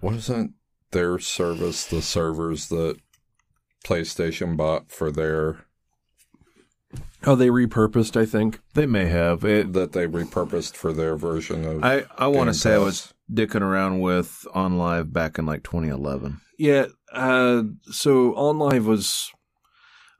what 0.00 0.14
isn't 0.14 0.52
their 0.90 1.18
service 1.18 1.84
the 1.86 2.02
servers 2.02 2.68
that 2.68 2.96
PlayStation 3.84 4.56
bought 4.56 4.90
for 4.90 5.10
their 5.10 5.64
oh, 7.26 7.34
they 7.34 7.48
repurposed, 7.48 8.20
I 8.20 8.26
think. 8.26 8.60
they 8.74 8.86
may 8.86 9.06
have 9.06 9.44
it. 9.44 9.72
that 9.72 9.92
they 9.92 10.06
repurposed 10.06 10.74
for 10.74 10.92
their 10.92 11.16
version 11.16 11.64
of 11.64 11.84
I 11.84 12.04
I 12.16 12.26
want 12.26 12.48
to 12.48 12.54
say 12.54 12.74
I 12.74 12.78
was 12.78 13.12
dicking 13.32 13.60
around 13.62 14.00
with 14.00 14.46
OnLive 14.54 15.12
back 15.12 15.38
in 15.38 15.46
like 15.46 15.62
2011. 15.62 16.40
Yeah. 16.58 16.86
Uh, 17.12 17.64
so 17.90 18.32
OnLive 18.32 18.84
was, 18.84 19.30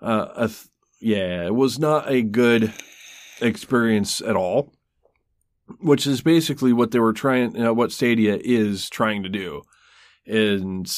uh, 0.03 0.29
a 0.37 0.49
th- 0.49 0.69
yeah, 1.01 1.47
it 1.47 1.55
was 1.55 1.79
not 1.79 2.11
a 2.11 2.23
good 2.23 2.73
experience 3.41 4.21
at 4.21 4.37
all. 4.37 4.73
Which 5.81 6.07
is 6.07 6.23
basically 6.23 6.73
what 6.73 6.93
they 6.93 6.99
were 6.99 7.13
trying, 7.13 7.61
uh, 7.63 7.75
what 7.75 7.93
Stadia 7.93 8.39
is 8.43 8.89
trying 8.89 9.23
to 9.23 9.29
do, 9.29 9.63
and 10.29 10.89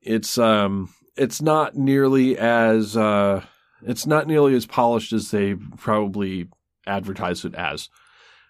it's 0.00 0.38
um, 0.38 0.92
it's 1.16 1.42
not 1.42 1.74
nearly 1.74 2.38
as 2.38 2.96
uh, 2.96 3.44
it's 3.82 4.06
not 4.06 4.26
nearly 4.26 4.54
as 4.54 4.66
polished 4.66 5.12
as 5.12 5.30
they 5.30 5.54
probably 5.54 6.48
advertise 6.86 7.44
it 7.44 7.54
as. 7.54 7.88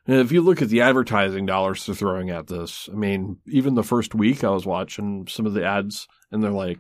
And 0.07 0.17
if 0.17 0.33
you 0.33 0.41
look 0.41 0.63
at 0.63 0.69
the 0.69 0.81
advertising 0.81 1.45
dollars 1.45 1.85
they're 1.85 1.95
throwing 1.95 2.31
at 2.31 2.47
this, 2.47 2.89
I 2.91 2.97
mean, 2.97 3.39
even 3.47 3.75
the 3.75 3.83
first 3.83 4.15
week 4.15 4.43
I 4.43 4.51
was 4.51 4.65
watching 4.65 5.27
some 5.29 5.45
of 5.45 5.53
the 5.53 5.65
ads 5.65 6.09
and 6.33 6.43
they're 6.43 6.51
like, 6.51 6.79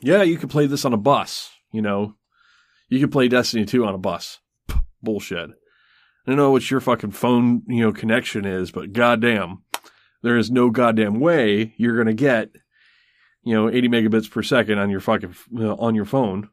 yeah, 0.00 0.22
you 0.22 0.38
could 0.38 0.48
play 0.48 0.66
this 0.66 0.86
on 0.86 0.94
a 0.94 0.98
bus, 0.98 1.50
you 1.70 1.82
know, 1.82 2.14
you 2.88 2.98
could 2.98 3.12
play 3.12 3.28
Destiny 3.28 3.66
2 3.66 3.84
on 3.84 3.94
a 3.94 3.98
bus. 3.98 4.38
Pff, 4.68 4.82
Bullshit. 5.02 5.50
I 5.50 6.30
don't 6.30 6.36
know 6.36 6.50
what 6.50 6.70
your 6.70 6.80
fucking 6.80 7.12
phone, 7.12 7.62
you 7.66 7.82
know, 7.82 7.92
connection 7.92 8.46
is, 8.46 8.70
but 8.70 8.92
goddamn, 8.92 9.62
there 10.22 10.36
is 10.36 10.50
no 10.50 10.70
goddamn 10.70 11.20
way 11.20 11.74
you're 11.76 11.94
going 11.96 12.06
to 12.06 12.14
get, 12.14 12.50
you 13.42 13.54
know, 13.54 13.68
80 13.70 13.88
megabits 13.88 14.30
per 14.30 14.42
second 14.42 14.78
on 14.78 14.90
your 14.90 15.00
fucking, 15.00 15.34
you 15.50 15.60
know, 15.60 15.76
on 15.76 15.94
your 15.94 16.04
phone 16.04 16.48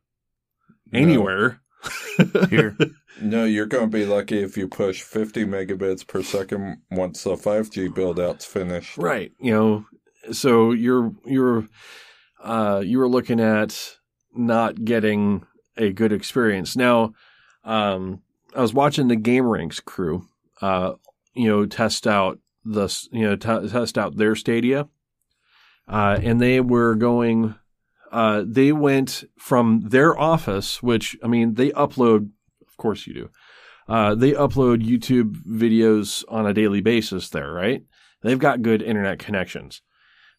No. 0.92 1.00
anywhere. 1.00 1.62
Here, 2.50 2.76
No, 3.22 3.46
you're 3.46 3.66
going 3.66 3.90
to 3.90 3.98
be 3.98 4.06
lucky 4.06 4.40
if 4.42 4.58
you 4.58 4.68
push 4.68 5.02
50 5.02 5.46
megabits 5.46 6.06
per 6.08 6.22
second 6.24 6.78
once 6.92 7.24
the 7.24 7.36
5G 7.36 7.94
build 7.94 8.20
out's 8.20 8.46
finished. 8.46 8.98
Right. 8.98 9.32
You 9.40 9.52
know, 9.54 9.86
so 10.32 10.72
you're 10.72 11.14
you're 11.26 11.68
uh 12.44 12.82
you 12.86 12.98
were 13.00 13.08
looking 13.08 13.40
at 13.40 13.98
not 14.36 14.84
getting 14.84 15.46
a 15.78 15.92
good 15.92 16.12
experience. 16.12 16.76
Now, 16.76 17.14
um 17.64 18.22
I 18.56 18.62
was 18.62 18.74
watching 18.74 19.08
the 19.08 19.16
GameRanx 19.18 19.84
crew 19.86 20.28
uh 20.62 20.94
you 21.34 21.48
know 21.48 21.66
test 21.66 22.06
out 22.08 22.40
the 22.74 23.08
you 23.12 23.24
know 23.24 23.36
t- 23.36 23.70
test 23.70 23.98
out 23.98 24.18
their 24.18 24.36
Stadia. 24.36 24.88
Uh 25.88 26.20
and 26.22 26.42
they 26.42 26.60
were 26.60 26.96
going 26.96 27.56
uh 28.12 28.44
they 28.46 28.72
went 28.72 29.24
from 29.38 29.82
their 29.88 30.18
office 30.18 30.82
which 30.84 31.18
I 31.24 31.28
mean 31.28 31.56
they 31.56 31.72
upload 31.72 32.30
of 32.68 32.78
course 32.78 33.08
you 33.08 33.14
do. 33.14 33.30
Uh 33.88 34.16
they 34.16 34.34
upload 34.34 34.86
YouTube 34.86 35.38
videos 35.46 36.24
on 36.28 36.46
a 36.46 36.54
daily 36.54 36.82
basis 36.82 37.30
there, 37.30 37.52
right? 37.52 37.84
They've 38.22 38.40
got 38.40 38.62
good 38.62 38.82
internet 38.82 39.20
connections. 39.20 39.82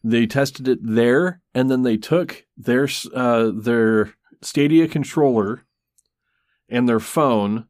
They 0.03 0.25
tested 0.27 0.67
it 0.67 0.79
there, 0.81 1.41
and 1.53 1.69
then 1.69 1.83
they 1.83 1.97
took 1.97 2.45
their 2.55 2.87
uh, 3.13 3.51
their 3.53 4.13
Stadia 4.41 4.87
controller 4.87 5.65
and 6.69 6.87
their 6.87 6.99
phone, 6.99 7.65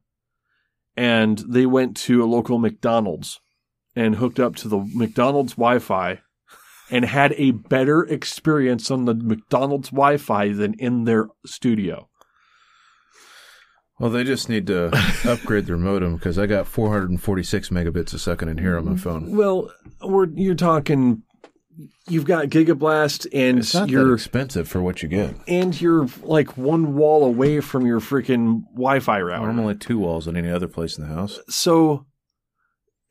and 0.95 1.39
they 1.39 1.65
went 1.65 1.97
to 1.97 2.23
a 2.23 2.27
local 2.27 2.59
McDonald's 2.59 3.39
and 3.95 4.15
hooked 4.15 4.39
up 4.39 4.55
to 4.57 4.67
the 4.67 4.79
McDonald's 4.93 5.53
Wi-Fi, 5.53 6.19
and 6.91 7.05
had 7.05 7.33
a 7.37 7.51
better 7.51 8.03
experience 8.03 8.89
on 8.89 9.05
the 9.05 9.13
McDonald's 9.13 9.89
Wi-Fi 9.89 10.53
than 10.53 10.73
in 10.75 11.03
their 11.03 11.27
studio. 11.45 12.09
well, 13.99 14.09
they 14.09 14.23
just 14.23 14.47
need 14.49 14.65
to 14.67 14.89
upgrade 15.25 15.65
their 15.65 15.77
modem 15.77 16.15
because 16.15 16.39
I 16.39 16.45
got 16.45 16.67
446 16.67 17.69
megabits 17.69 18.13
a 18.13 18.19
second 18.19 18.49
in 18.49 18.57
here 18.57 18.77
on 18.77 18.85
my 18.85 18.93
mm, 18.93 18.99
phone. 18.99 19.35
Well, 19.35 19.71
we're 20.01 20.27
you're 20.29 20.55
talking. 20.55 21.23
You've 22.09 22.25
got 22.25 22.47
Gigablast, 22.47 23.27
and 23.33 23.59
It's 23.59 23.73
not 23.73 23.81
that 23.87 23.89
you're 23.89 24.13
expensive 24.13 24.67
for 24.67 24.81
what 24.81 25.01
you 25.01 25.07
get. 25.07 25.33
and 25.47 25.79
you're 25.79 26.07
like 26.23 26.57
one 26.57 26.95
wall 26.95 27.23
away 27.23 27.61
from 27.61 27.85
your 27.85 28.01
freaking 28.01 28.63
Wi-Fi 28.73 29.21
router. 29.21 29.49
I'm 29.49 29.59
only 29.59 29.75
two 29.75 29.97
walls 29.99 30.27
in 30.27 30.35
any 30.35 30.49
other 30.49 30.67
place 30.67 30.97
in 30.97 31.07
the 31.07 31.13
house. 31.13 31.39
So, 31.47 32.05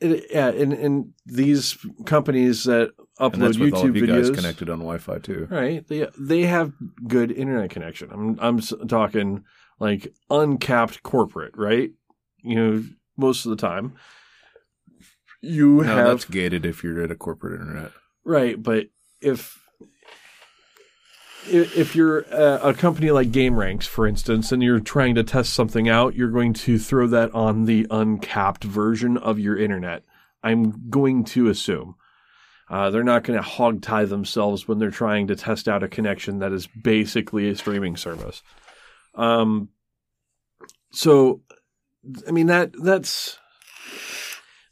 it, 0.01 0.27
yeah, 0.31 0.49
and, 0.49 0.73
and 0.73 1.13
these 1.27 1.77
companies 2.07 2.65
that 2.65 2.93
And 3.21 3.33
upload 3.33 3.39
that's 3.41 3.59
with 3.59 3.75
all 3.75 3.85
YouTube 3.85 3.89
of 3.91 3.97
you 3.97 4.03
videos, 4.07 4.27
guys 4.29 4.37
connected 4.37 4.71
on 4.71 4.79
Wi-Fi 4.79 5.19
too. 5.19 5.47
right? 5.51 5.87
They 5.87 6.07
they 6.19 6.43
have 6.43 6.73
good 7.07 7.33
internet 7.33 7.71
connection. 7.71 8.11
I'm 8.13 8.39
I'm 8.41 8.61
talking 8.89 9.45
like 9.81 10.13
uncapped 10.31 11.03
corporate, 11.03 11.57
right? 11.57 11.91
You 12.43 12.55
know, 12.55 12.85
most 13.17 13.45
of 13.45 13.51
the 13.51 13.57
time, 13.57 13.95
you 15.41 15.77
No, 15.83 15.83
have 15.83 16.07
that's 16.07 16.25
gated 16.25 16.65
if 16.67 16.83
you're 16.85 17.03
at 17.03 17.11
a 17.11 17.17
corporate 17.17 17.61
internet. 17.61 17.93
Right, 18.25 18.61
but 18.63 18.87
if 19.21 19.58
if 21.51 21.97
you're 21.97 22.21
a, 22.21 22.69
a 22.69 22.75
company 22.75 23.11
like 23.11 23.29
GameRanx, 23.29 23.85
for 23.85 24.07
instance, 24.07 24.53
and 24.53 24.63
you're 24.63 24.81
trying 24.81 25.15
to 25.17 25.25
test 25.25 25.53
something 25.55 25.89
out, 25.89 26.15
you're 26.15 26.31
going 26.31 26.53
to 26.55 26.79
throw 26.79 27.07
that 27.09 27.35
on 27.35 27.65
the 27.65 27.87
uncapped 27.91 28.65
version 28.65 29.17
of 29.17 29.39
your 29.39 29.59
internet. 29.59 30.05
I'm 30.43 30.89
going 30.91 31.25
to 31.25 31.49
assume. 31.49 31.97
Uh, 32.71 32.91
they're 32.91 33.03
not 33.03 33.25
going 33.25 33.39
to 33.39 33.43
hog 33.43 33.81
tie 33.81 34.05
themselves 34.05 34.69
when 34.69 34.79
they're 34.79 34.91
trying 34.91 35.27
to 35.29 35.37
test 35.37 35.69
out 35.69 35.83
a 35.83 35.89
connection 35.89 36.41
that 36.41 36.53
is 36.53 36.67
basically 36.67 37.49
a 37.49 37.57
streaming 37.57 37.97
service. 37.97 38.43
Um, 39.15 39.71
so, 40.91 41.43
I 42.27 42.31
mean 42.31 42.47
that 42.47 42.73
that's 42.83 43.39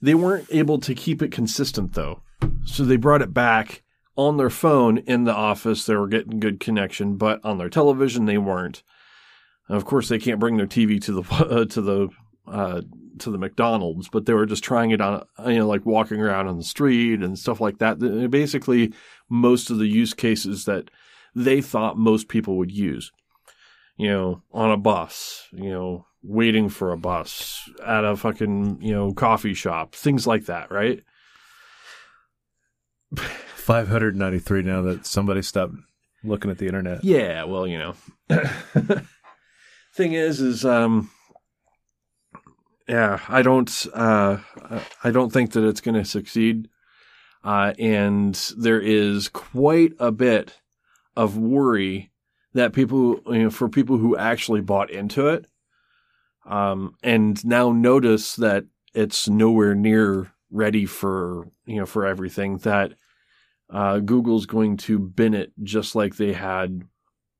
they 0.00 0.14
weren't 0.14 0.46
able 0.50 0.78
to 0.80 0.94
keep 0.94 1.22
it 1.22 1.32
consistent 1.32 1.94
though. 1.94 2.22
So 2.64 2.84
they 2.84 2.96
brought 2.96 3.22
it 3.22 3.32
back 3.32 3.82
on 4.16 4.36
their 4.36 4.50
phone 4.50 4.98
in 4.98 5.24
the 5.24 5.34
office. 5.34 5.84
They 5.84 5.96
were 5.96 6.08
getting 6.08 6.40
good 6.40 6.60
connection, 6.60 7.16
but 7.16 7.44
on 7.44 7.58
their 7.58 7.68
television 7.68 8.26
they 8.26 8.38
weren't. 8.38 8.82
Of 9.68 9.84
course, 9.84 10.08
they 10.08 10.18
can't 10.18 10.40
bring 10.40 10.56
their 10.56 10.66
TV 10.66 11.00
to 11.02 11.12
the 11.12 11.22
uh, 11.34 11.64
to 11.66 11.80
the 11.80 12.08
uh, 12.46 12.82
to 13.18 13.30
the 13.30 13.38
McDonald's, 13.38 14.08
but 14.08 14.26
they 14.26 14.34
were 14.34 14.46
just 14.46 14.64
trying 14.64 14.90
it 14.90 15.00
on, 15.00 15.24
you 15.46 15.58
know, 15.58 15.66
like 15.66 15.84
walking 15.86 16.20
around 16.20 16.48
on 16.48 16.58
the 16.58 16.64
street 16.64 17.22
and 17.22 17.38
stuff 17.38 17.60
like 17.60 17.78
that. 17.78 17.98
Basically, 18.30 18.92
most 19.28 19.70
of 19.70 19.78
the 19.78 19.86
use 19.86 20.14
cases 20.14 20.64
that 20.66 20.90
they 21.34 21.60
thought 21.60 21.98
most 21.98 22.28
people 22.28 22.56
would 22.56 22.70
use, 22.70 23.10
you 23.96 24.08
know, 24.08 24.42
on 24.52 24.70
a 24.70 24.76
bus, 24.76 25.48
you 25.52 25.70
know, 25.70 26.06
waiting 26.22 26.68
for 26.68 26.92
a 26.92 26.98
bus 26.98 27.68
at 27.84 28.04
a 28.04 28.16
fucking 28.16 28.78
you 28.80 28.92
know 28.92 29.12
coffee 29.12 29.54
shop, 29.54 29.94
things 29.94 30.26
like 30.26 30.46
that, 30.46 30.70
right? 30.70 31.02
593 33.66 34.62
now 34.62 34.80
that 34.82 35.06
somebody 35.06 35.42
stopped 35.42 35.74
looking 36.22 36.52
at 36.52 36.58
the 36.58 36.66
internet. 36.68 37.02
Yeah, 37.02 37.42
well, 37.44 37.66
you 37.66 37.78
know. 37.78 37.94
Thing 39.94 40.12
is 40.12 40.40
is 40.40 40.64
um 40.64 41.10
yeah, 42.86 43.18
I 43.28 43.42
don't 43.42 43.86
uh 43.92 44.38
I 45.02 45.10
don't 45.10 45.32
think 45.32 45.50
that 45.52 45.66
it's 45.66 45.80
going 45.80 45.96
to 45.96 46.04
succeed. 46.04 46.68
uh, 47.42 47.72
and 47.78 48.34
there 48.56 48.80
is 48.80 49.28
quite 49.28 49.92
a 49.98 50.12
bit 50.12 50.60
of 51.16 51.36
worry 51.36 52.10
that 52.54 52.72
people, 52.72 53.20
you 53.26 53.44
know, 53.44 53.50
for 53.50 53.68
people 53.68 53.98
who 53.98 54.16
actually 54.16 54.60
bought 54.60 54.90
into 54.90 55.26
it, 55.28 55.46
um, 56.44 56.94
and 57.02 57.44
now 57.44 57.72
notice 57.72 58.36
that 58.36 58.64
it's 58.94 59.28
nowhere 59.28 59.74
near 59.74 60.32
ready 60.50 60.86
for 60.86 61.48
you 61.64 61.76
know 61.76 61.86
for 61.86 62.06
everything 62.06 62.58
that 62.58 62.92
uh, 63.70 63.98
Google's 63.98 64.46
going 64.46 64.76
to 64.78 64.98
bin 64.98 65.34
it 65.34 65.52
just 65.62 65.94
like 65.94 66.16
they 66.16 66.32
had 66.32 66.82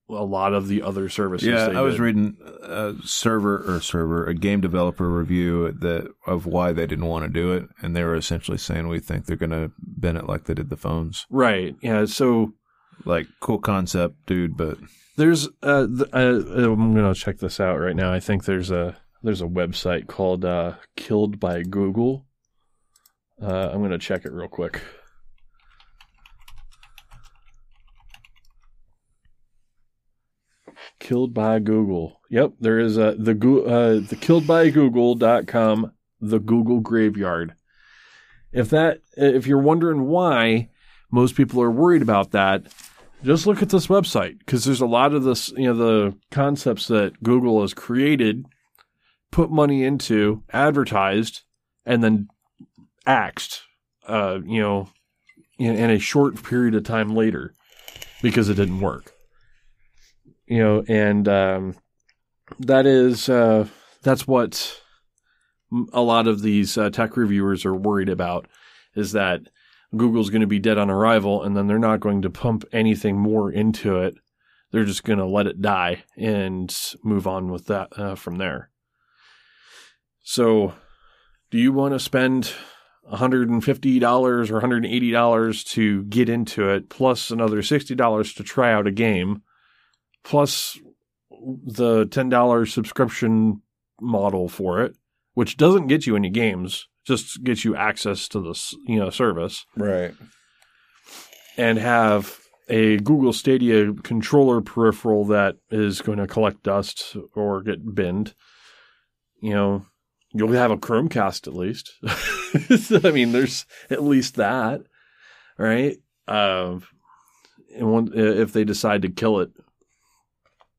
a 0.09 0.25
lot 0.25 0.55
of 0.55 0.69
the 0.69 0.83
other 0.83 1.09
services. 1.09 1.49
Yeah, 1.49 1.79
I 1.79 1.81
was 1.83 1.95
did. 1.97 2.03
reading 2.03 2.37
a 2.63 2.95
server 3.05 3.65
or 3.67 3.81
server 3.81 4.25
a 4.27 4.35
game 4.35 4.61
developer 4.61 5.11
review 5.11 5.73
that 5.73 6.09
of 6.27 6.47
why 6.47 6.73
they 6.73 6.87
didn't 6.87 7.07
want 7.07 7.25
to 7.25 7.29
do 7.29 7.53
it, 7.53 7.65
and 7.83 7.97
they 7.97 8.05
were 8.05 8.15
essentially 8.15 8.59
saying 8.59 8.87
we 8.89 9.01
think 9.01 9.27
they're 9.27 9.37
going 9.37 9.51
to 9.51 9.73
bin 9.99 10.17
it 10.17 10.27
like 10.27 10.45
they 10.45 10.55
did 10.55 10.71
the 10.71 10.77
phones. 10.77 11.27
right. 11.29 11.75
Yeah, 11.83 12.05
so 12.05 12.53
Like 13.05 13.27
cool 13.41 13.59
concept, 13.59 14.15
dude, 14.27 14.57
but 14.57 14.79
there's 15.17 15.49
uh, 15.63 15.87
th- 15.87 16.11
uh, 16.13 16.73
I'm 16.73 16.95
gonna 16.95 17.15
check 17.15 17.39
this 17.39 17.59
out 17.59 17.79
right 17.79 17.97
now. 17.97 18.13
I 18.13 18.21
think 18.21 18.45
there's 18.45 18.71
a 18.71 18.97
there's 19.23 19.43
a 19.43 19.47
website 19.47 20.07
called 20.07 20.45
uh, 20.45 20.75
Killed 20.97 21.41
by 21.41 21.63
Google. 21.63 22.27
Uh, 23.43 23.71
I'm 23.73 23.83
gonna 23.83 23.99
check 23.99 24.25
it 24.25 24.33
real 24.33 24.49
quick. 24.49 24.81
Killed 30.99 31.35
by 31.35 31.59
Google. 31.59 32.21
Yep, 32.31 32.55
there 32.61 32.79
is 32.79 32.97
a 32.97 33.15
the 33.19 33.33
uh, 33.33 34.07
the 34.07 34.17
killedbygoogle.com 34.17 35.93
the 36.21 36.39
Google 36.39 36.81
graveyard. 36.81 37.55
If 38.53 38.71
that 38.71 39.01
if 39.17 39.47
you're 39.47 39.59
wondering 39.59 40.07
why 40.07 40.71
most 41.11 41.35
people 41.35 41.63
are 41.63 41.71
worried 41.71 42.03
about 42.03 42.33
that, 42.33 42.67
just 43.25 43.47
look 43.47 43.63
at 43.63 43.71
this 43.71 43.87
website 43.87 44.39
because 44.39 44.65
there's 44.65 44.81
a 44.81 44.87
lot 44.87 45.15
of 45.15 45.25
this, 45.25 45.51
you 45.57 45.73
know, 45.73 45.75
the 45.75 46.17
concepts 46.31 46.89
that 46.89 47.23
Google 47.23 47.61
has 47.63 47.75
created, 47.75 48.47
put 49.31 49.51
money 49.51 49.85
into, 49.85 50.43
advertised, 50.53 51.43
and 51.85 52.03
then 52.03 52.29
axed, 53.07 53.63
uh, 54.07 54.39
you 54.45 54.61
know, 54.61 54.89
in, 55.59 55.75
in 55.77 55.91
a 55.91 55.99
short 55.99 56.43
period 56.43 56.75
of 56.75 56.85
time 56.85 57.15
later 57.15 57.55
because 58.23 58.49
it 58.49 58.55
didn't 58.55 58.81
work. 58.81 59.16
You 60.47 60.59
know, 60.59 60.85
and 60.87 61.29
um, 61.29 61.77
that 62.61 62.87
is 62.87 63.29
uh, 63.29 63.67
that's 64.03 64.27
what 64.27 64.81
a 65.93 66.03
lot 66.03 66.29
of 66.29 66.43
these 66.43 66.79
uh, 66.79 66.91
tech 66.91 67.17
reviewers 67.17 67.65
are 67.65 67.75
worried 67.75 68.09
about 68.09 68.47
is 68.95 69.13
that 69.13 69.43
Google's 69.97 70.31
going 70.31 70.41
to 70.41 70.47
be 70.47 70.59
dead 70.59 70.79
on 70.79 70.91
arrival, 70.91 71.43
and 71.43 71.57
then 71.57 71.67
they're 71.67 71.79
not 71.79 72.01
going 72.01 72.23
to 72.23 72.31
pump 72.31 72.65
anything 72.73 73.19
more 73.19 73.51
into 73.51 73.99
it. 74.01 74.15
They're 74.73 74.85
just 74.85 75.05
going 75.05 75.19
to 75.19 75.27
let 75.27 75.47
it 75.47 75.61
die 75.61 76.05
and 76.17 76.75
move 77.03 77.27
on 77.27 77.51
with 77.51 77.67
that 77.67 77.89
uh, 77.99 78.15
from 78.15 78.37
there. 78.37 78.71
So, 80.23 80.75
do 81.51 81.59
you 81.59 81.73
want 81.73 81.95
to 81.95 82.01
spend 82.01 82.53
$150 83.13 84.51
or 84.51 84.61
$180 84.61 85.67
to 85.71 86.05
get 86.05 86.29
into 86.29 86.69
it, 86.69 86.89
plus 86.89 87.31
another 87.31 87.63
$60 87.63 88.35
to 88.35 88.43
try 88.43 88.73
out 88.73 88.89
a 88.89 88.93
game, 88.93 89.43
plus 90.27 90.79
the 91.41 92.05
$10 92.07 92.73
subscription 92.73 93.63
model 94.01 94.49
for 94.49 94.83
it, 94.83 94.97
which 95.35 95.57
doesn't 95.57 95.87
get 95.87 96.05
you 96.07 96.17
any 96.17 96.29
games, 96.31 96.89
just 97.05 97.45
gets 97.45 97.65
you 97.65 97.77
access 97.77 98.27
to 98.29 98.41
this, 98.41 98.75
you 98.87 98.99
know, 98.99 99.09
service 99.11 99.65
Right. 99.77 100.13
and 101.57 101.79
have 101.79 102.41
a 102.69 102.97
Google 102.99 103.33
Stadia 103.33 103.93
controller 104.03 104.61
peripheral 104.61 105.25
that 105.27 105.57
is 105.71 106.03
going 106.03 106.19
to 106.19 106.27
collect 106.27 106.65
dust 106.65 107.17
or 107.37 107.63
get 107.63 107.95
binned, 107.95 108.35
you 109.41 109.51
know, 109.55 109.87
you'll 110.35 110.51
have 110.53 110.73
a 110.73 110.77
Chromecast 110.77 111.47
at 111.47 111.55
least. 111.55 111.93
I 113.07 113.13
mean, 113.13 113.31
there's 113.31 113.65
at 113.89 114.03
least 114.03 114.35
that, 114.35 114.81
right? 115.57 115.99
Uh, 116.27 116.81
and 117.77 117.93
one, 117.93 118.11
if 118.13 118.53
they 118.53 118.65
decide 118.65 119.03
to 119.03 119.09
kill 119.09 119.39
it, 119.39 119.51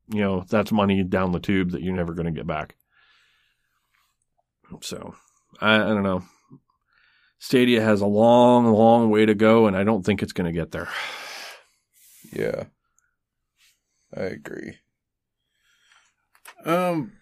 you 0.10 0.22
know, 0.22 0.44
that's 0.50 0.72
money 0.72 1.04
down 1.04 1.32
the 1.32 1.40
tube 1.40 1.72
that 1.72 1.82
you're 1.82 1.96
never 1.96 2.14
going 2.14 2.26
to 2.26 2.32
get 2.38 2.48
back. 2.48 2.76
So, 4.82 5.16
I, 5.62 5.76
I 5.76 5.88
don't 5.88 6.04
know. 6.04 6.24
Stadia 7.40 7.82
has 7.82 8.02
a 8.02 8.06
long, 8.08 8.66
long 8.68 9.10
way 9.10 9.26
to 9.26 9.36
go, 9.36 9.68
and 9.68 9.76
I 9.78 9.84
don't 9.84 10.04
think 10.06 10.22
it's 10.24 10.34
going 10.34 10.52
to 10.52 10.58
get 10.60 10.72
there. 10.72 10.90
Yeah. 12.34 12.64
I 14.16 14.22
agree. 14.22 14.78
um, 16.66 17.14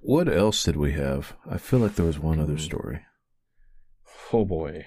what 0.00 0.28
else 0.28 0.64
did 0.64 0.76
we 0.76 0.92
have? 0.92 1.34
I 1.48 1.58
feel 1.58 1.78
like 1.78 1.94
there 1.94 2.06
was 2.06 2.18
one 2.18 2.40
other 2.40 2.54
Hmm. 2.54 2.58
story. 2.58 3.00
Oh 4.32 4.44
boy, 4.44 4.86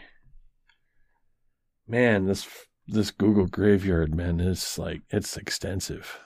man 1.87 2.25
this 2.27 2.47
this 2.87 3.11
Google 3.11 3.45
graveyard 3.45 4.15
man 4.15 4.39
is 4.39 4.77
like 4.77 5.01
it's 5.09 5.35
extensive. 5.37 6.19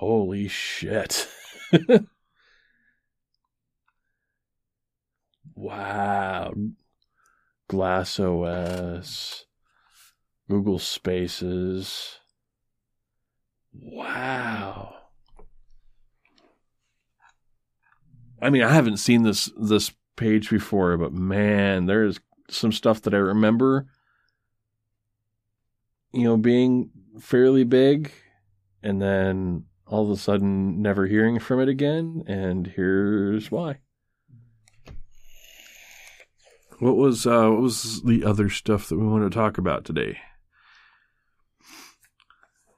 Holy 0.00 0.48
shit! 0.48 1.28
wow, 5.54 6.54
Glass 7.68 8.18
OS, 8.18 9.44
Google 10.48 10.78
Spaces. 10.78 12.18
Wow. 13.74 14.94
I 18.40 18.48
mean, 18.48 18.62
I 18.62 18.72
haven't 18.72 18.96
seen 18.96 19.22
this 19.22 19.50
this 19.60 19.92
page 20.16 20.48
before, 20.48 20.96
but 20.96 21.12
man, 21.12 21.84
there's 21.84 22.20
some 22.48 22.72
stuff 22.72 23.02
that 23.02 23.12
I 23.12 23.18
remember, 23.18 23.86
you 26.14 26.24
know, 26.24 26.38
being 26.38 26.88
fairly 27.20 27.64
big, 27.64 28.10
and 28.82 29.02
then 29.02 29.66
all 29.90 30.04
of 30.04 30.10
a 30.10 30.16
sudden 30.16 30.80
never 30.80 31.06
hearing 31.06 31.38
from 31.38 31.60
it 31.60 31.68
again, 31.68 32.22
and 32.26 32.68
here's 32.68 33.50
why. 33.50 33.80
What 36.78 36.96
was 36.96 37.26
uh, 37.26 37.50
what 37.50 37.60
was 37.60 38.02
the 38.02 38.24
other 38.24 38.48
stuff 38.48 38.88
that 38.88 38.98
we 38.98 39.06
want 39.06 39.30
to 39.30 39.36
talk 39.36 39.58
about 39.58 39.84
today? 39.84 40.18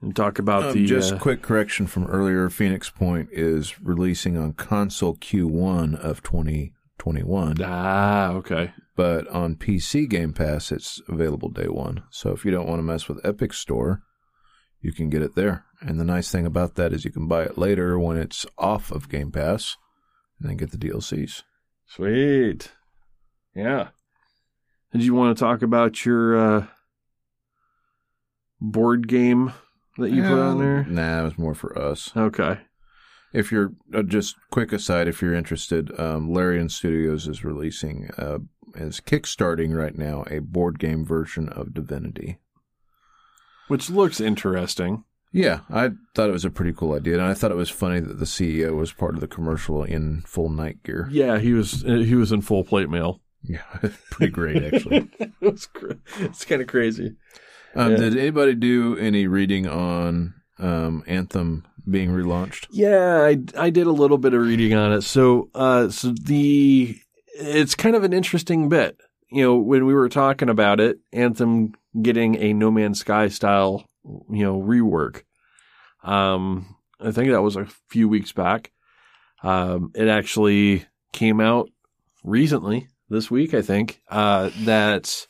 And 0.00 0.16
talk 0.16 0.40
about 0.40 0.64
Um, 0.64 0.72
the 0.72 0.86
just 0.86 1.12
uh, 1.12 1.18
quick 1.18 1.42
correction 1.42 1.86
from 1.86 2.06
earlier. 2.06 2.50
Phoenix 2.50 2.90
Point 2.90 3.28
is 3.30 3.80
releasing 3.80 4.36
on 4.36 4.54
console 4.54 5.14
Q1 5.14 5.94
of 5.94 6.24
2021, 6.24 7.58
ah 7.62 8.30
okay 8.32 8.72
but 8.96 9.26
on 9.28 9.56
PC 9.56 10.08
Game 10.08 10.32
Pass 10.32 10.72
it's 10.72 11.00
available 11.08 11.48
day 11.48 11.68
one. 11.68 12.02
So 12.10 12.32
if 12.32 12.44
you 12.44 12.50
don't 12.50 12.68
want 12.68 12.78
to 12.78 12.84
mess 12.84 13.08
with 13.08 13.24
Epic 13.24 13.52
Store, 13.52 14.02
you 14.82 14.92
can 14.92 15.08
get 15.08 15.22
it 15.22 15.34
there. 15.34 15.64
And 15.80 15.98
the 15.98 16.04
nice 16.04 16.30
thing 16.30 16.44
about 16.44 16.74
that 16.74 16.92
is 16.92 17.04
you 17.04 17.10
can 17.10 17.28
buy 17.28 17.44
it 17.44 17.56
later 17.56 17.98
when 17.98 18.16
it's 18.16 18.44
off 18.58 18.90
of 18.90 19.08
Game 19.08 19.30
Pass, 19.30 19.76
and 20.38 20.48
then 20.48 20.56
get 20.56 20.70
the 20.70 20.76
DLCs. 20.76 21.42
Sweet. 21.86 22.72
Yeah. 23.54 23.88
Did 24.92 25.04
you 25.04 25.14
want 25.14 25.36
to 25.36 25.42
talk 25.42 25.62
about 25.62 26.04
your 26.04 26.36
uh, 26.36 26.66
board 28.60 29.08
game 29.08 29.52
that 29.98 30.10
you 30.10 30.22
put 30.22 30.38
on 30.38 30.58
there? 30.58 30.84
Nah, 30.84 31.20
it 31.20 31.24
was 31.24 31.38
more 31.38 31.54
for 31.54 31.78
us. 31.78 32.12
Okay. 32.16 32.58
If 33.32 33.50
you're 33.50 33.72
uh, 33.94 34.02
just 34.02 34.36
quick 34.50 34.72
aside, 34.72 35.08
if 35.08 35.22
you're 35.22 35.34
interested, 35.34 35.98
um, 35.98 36.32
Larian 36.32 36.68
Studios 36.68 37.26
is 37.26 37.44
releasing, 37.44 38.10
uh, 38.18 38.38
is 38.74 39.00
kickstarting 39.00 39.74
right 39.74 39.96
now 39.96 40.24
a 40.30 40.40
board 40.40 40.78
game 40.78 41.04
version 41.04 41.48
of 41.48 41.72
Divinity. 41.72 42.38
Which 43.68 43.90
looks 43.90 44.20
interesting. 44.20 45.04
Yeah, 45.32 45.60
I 45.70 45.92
thought 46.14 46.28
it 46.28 46.32
was 46.32 46.44
a 46.44 46.50
pretty 46.50 46.74
cool 46.74 46.92
idea, 46.94 47.14
and 47.14 47.22
I 47.22 47.32
thought 47.32 47.50
it 47.50 47.56
was 47.56 47.70
funny 47.70 48.00
that 48.00 48.18
the 48.18 48.26
CEO 48.26 48.76
was 48.76 48.92
part 48.92 49.14
of 49.14 49.20
the 49.20 49.26
commercial 49.26 49.82
in 49.82 50.22
full 50.26 50.50
knight 50.50 50.82
gear. 50.82 51.08
Yeah, 51.10 51.38
he 51.38 51.54
was 51.54 51.82
uh, 51.84 51.94
he 52.04 52.14
was 52.14 52.32
in 52.32 52.42
full 52.42 52.64
plate 52.64 52.90
mail. 52.90 53.20
Yeah, 53.42 53.62
pretty 54.10 54.30
great 54.30 54.62
actually. 54.62 55.10
it 55.18 55.32
was 55.40 55.66
cra- 55.66 55.96
it's 56.20 56.44
kind 56.44 56.60
of 56.60 56.68
crazy. 56.68 57.16
Um, 57.74 57.92
Yeah. 57.92 57.96
Did 57.96 58.18
anybody 58.18 58.54
do 58.54 58.96
any 58.98 59.26
reading 59.26 59.66
on 59.66 60.34
um, 60.58 61.02
Anthem 61.06 61.66
being 61.90 62.10
relaunched? 62.10 62.66
Yeah, 62.70 63.22
I, 63.22 63.38
I 63.58 63.70
did 63.70 63.86
a 63.86 63.92
little 63.92 64.18
bit 64.18 64.34
of 64.34 64.42
reading 64.42 64.74
on 64.74 64.92
it. 64.92 65.00
So, 65.02 65.48
uh, 65.54 65.88
so 65.88 66.12
the 66.22 66.96
it's 67.34 67.74
kind 67.74 67.96
of 67.96 68.04
an 68.04 68.12
interesting 68.12 68.68
bit. 68.68 68.98
You 69.32 69.42
know, 69.42 69.56
when 69.56 69.86
we 69.86 69.94
were 69.94 70.10
talking 70.10 70.50
about 70.50 70.78
it, 70.78 70.98
Anthem 71.10 71.72
getting 72.00 72.34
a 72.36 72.52
No 72.52 72.70
Man's 72.70 73.00
Sky 73.00 73.28
style, 73.28 73.86
you 74.04 74.44
know, 74.44 74.60
rework. 74.60 75.22
Um, 76.04 76.76
I 77.00 77.12
think 77.12 77.30
that 77.30 77.40
was 77.40 77.56
a 77.56 77.66
few 77.88 78.10
weeks 78.10 78.32
back. 78.32 78.72
Um, 79.42 79.90
it 79.94 80.08
actually 80.08 80.84
came 81.12 81.40
out 81.40 81.70
recently 82.22 82.88
this 83.08 83.30
week, 83.30 83.54
I 83.54 83.62
think, 83.62 84.02
uh, 84.10 84.50
that 84.64 85.26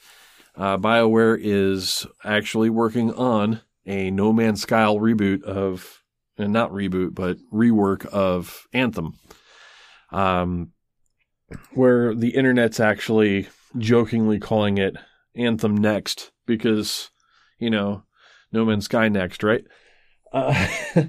uh, 0.56 0.78
BioWare 0.78 1.38
is 1.40 2.04
actually 2.24 2.70
working 2.70 3.12
on 3.14 3.60
a 3.86 4.10
No 4.10 4.32
Man's 4.32 4.62
Sky 4.62 4.82
reboot 4.86 5.44
of, 5.44 6.02
and 6.36 6.52
not 6.52 6.72
reboot, 6.72 7.14
but 7.14 7.38
rework 7.52 8.04
of 8.06 8.66
Anthem. 8.72 9.14
Um, 10.10 10.72
where 11.74 12.14
the 12.14 12.30
internet's 12.30 12.80
actually 12.80 13.48
jokingly 13.78 14.38
calling 14.38 14.78
it 14.78 14.96
Anthem 15.34 15.76
Next 15.76 16.32
because, 16.46 17.10
you 17.58 17.70
know, 17.70 18.04
No 18.52 18.64
Man's 18.64 18.84
Sky 18.84 19.08
Next, 19.08 19.42
right? 19.42 19.64
Uh, 20.32 20.68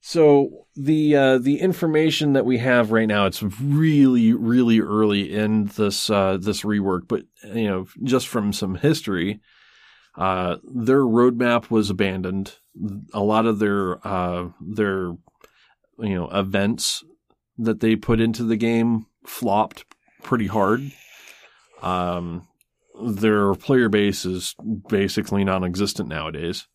so 0.00 0.66
the 0.74 1.16
uh, 1.16 1.38
the 1.38 1.60
information 1.60 2.32
that 2.34 2.46
we 2.46 2.58
have 2.58 2.92
right 2.92 3.08
now, 3.08 3.26
it's 3.26 3.42
really 3.42 4.32
really 4.32 4.80
early 4.80 5.32
in 5.32 5.66
this 5.76 6.10
uh, 6.10 6.38
this 6.40 6.62
rework, 6.62 7.08
but 7.08 7.22
you 7.44 7.68
know, 7.68 7.86
just 8.02 8.28
from 8.28 8.52
some 8.52 8.76
history, 8.76 9.40
uh, 10.16 10.56
their 10.64 11.02
roadmap 11.02 11.70
was 11.70 11.90
abandoned. 11.90 12.56
A 13.12 13.20
lot 13.20 13.46
of 13.46 13.58
their 13.58 14.06
uh, 14.06 14.48
their 14.60 15.12
you 15.98 16.14
know 16.14 16.28
events 16.30 17.04
that 17.58 17.80
they 17.80 17.96
put 17.96 18.20
into 18.20 18.44
the 18.44 18.56
game 18.56 19.06
flopped 19.26 19.84
pretty 20.22 20.46
hard. 20.46 20.92
Um, 21.82 22.48
their 23.04 23.54
player 23.54 23.88
base 23.88 24.24
is 24.24 24.54
basically 24.88 25.44
non-existent 25.44 26.08
nowadays. 26.08 26.66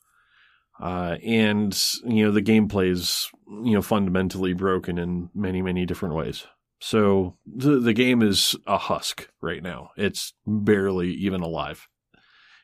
Uh, 0.80 1.18
and 1.26 1.76
you 2.06 2.24
know 2.24 2.32
the 2.32 2.42
gameplay 2.42 2.92
is 2.92 3.30
you 3.48 3.74
know 3.74 3.82
fundamentally 3.82 4.54
broken 4.54 5.00
in 5.00 5.30
many 5.34 5.62
many 5.62 5.86
different 5.86 6.14
ways. 6.14 6.46
So 6.80 7.36
the 7.46 7.80
the 7.80 7.94
game 7.94 8.22
is 8.22 8.56
a 8.68 8.78
husk 8.78 9.28
right 9.42 9.64
now. 9.64 9.90
It's 9.98 10.34
barely 10.46 11.12
even 11.14 11.42
alive, 11.42 11.88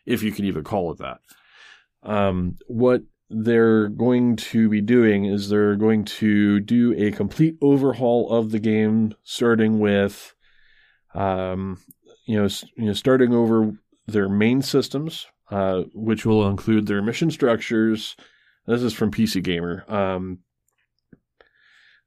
if 0.05 0.21
you 0.21 0.31
can 0.31 0.45
even 0.45 0.63
call 0.63 0.91
it 0.91 0.99
that. 0.99 1.17
Um, 2.03 2.57
what 2.67 3.01
they're 3.29 3.87
going 3.87 4.35
to 4.35 4.69
be 4.69 4.81
doing 4.81 5.25
is 5.25 5.49
they're 5.49 5.75
going 5.75 6.05
to 6.05 6.59
do 6.59 6.93
a 6.95 7.11
complete 7.11 7.55
overhaul 7.61 8.31
of 8.31 8.51
the 8.51 8.59
game, 8.59 9.15
starting 9.23 9.79
with, 9.79 10.35
um, 11.15 11.79
you 12.25 12.41
know, 12.41 12.47
you 12.75 12.85
know, 12.85 12.93
starting 12.93 13.33
over 13.33 13.73
their 14.07 14.29
main 14.29 14.61
systems, 14.61 15.27
uh, 15.51 15.83
which 15.93 16.25
will 16.25 16.47
include 16.47 16.87
their 16.87 17.01
mission 17.01 17.31
structures. 17.31 18.15
This 18.65 18.81
is 18.81 18.93
from 18.93 19.11
PC 19.11 19.43
Gamer. 19.43 19.83
Um, 19.87 20.39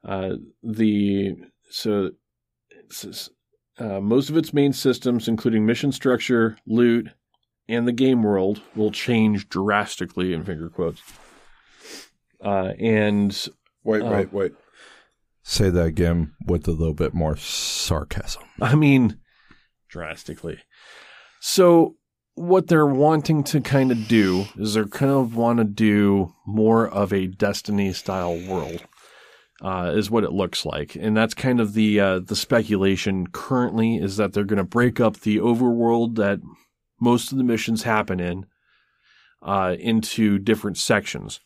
uh, 0.07 0.37
the 0.63 1.37
so 1.71 2.11
uh, 3.79 4.01
most 4.01 4.31
of 4.31 4.37
its 4.37 4.55
main 4.55 4.73
systems, 4.73 5.29
including 5.29 5.67
mission 5.67 5.93
structure, 5.93 6.57
loot, 6.67 7.09
and 7.69 7.87
the 7.87 7.93
game 7.93 8.23
world, 8.23 8.63
will 8.75 8.91
change 8.91 9.49
drastically 9.49 10.33
in 10.33 10.45
finger 10.45 10.69
quotes. 10.71 11.03
Uh, 12.43 12.73
and 12.79 13.49
Wait, 13.87 14.03
Uh, 14.03 14.11
wait, 14.11 14.33
wait. 14.33 14.53
Say 15.45 15.71
that 15.71 15.87
again 15.87 16.33
with 16.45 16.67
a 16.67 16.73
little 16.73 16.93
bit 16.93 17.15
more 17.15 17.37
sarcasm. 17.37 18.43
I 18.61 18.75
mean, 18.75 19.21
drastically. 19.89 20.59
So, 21.41 21.97
what 22.35 22.67
they're 22.67 22.87
wanting 22.87 23.45
to 23.45 23.61
kind 23.61 23.91
of 23.91 24.09
do 24.09 24.45
is 24.59 24.75
they're 24.75 24.87
kind 24.87 25.11
of 25.11 25.35
want 25.37 25.59
to 25.59 25.65
do 25.65 26.35
more 26.47 26.87
of 26.87 27.13
a 27.13 27.27
Destiny 27.27 27.93
style 27.93 28.37
world, 28.47 28.85
uh, 29.63 29.93
is 29.95 30.11
what 30.11 30.25
it 30.25 30.33
looks 30.33 30.67
like, 30.67 30.97
and 30.97 31.17
that's 31.17 31.35
kind 31.35 31.61
of 31.61 31.73
the 31.73 31.99
uh, 31.99 32.19
the 32.19 32.37
speculation 32.37 33.27
currently 33.29 33.97
is 33.97 34.17
that 34.19 34.33
they're 34.33 34.45
going 34.45 34.59
to 34.59 34.65
break 34.65 35.01
up 35.01 35.21
the 35.21 35.39
overworld 35.39 36.17
that 36.17 36.41
most 37.01 37.33
of 37.33 37.39
the 37.39 37.45
missions 37.45 37.85
happen 37.85 38.21
in 38.21 38.47
uh, 39.43 39.77
into 39.79 40.39
different 40.39 40.77
sections. 40.77 41.41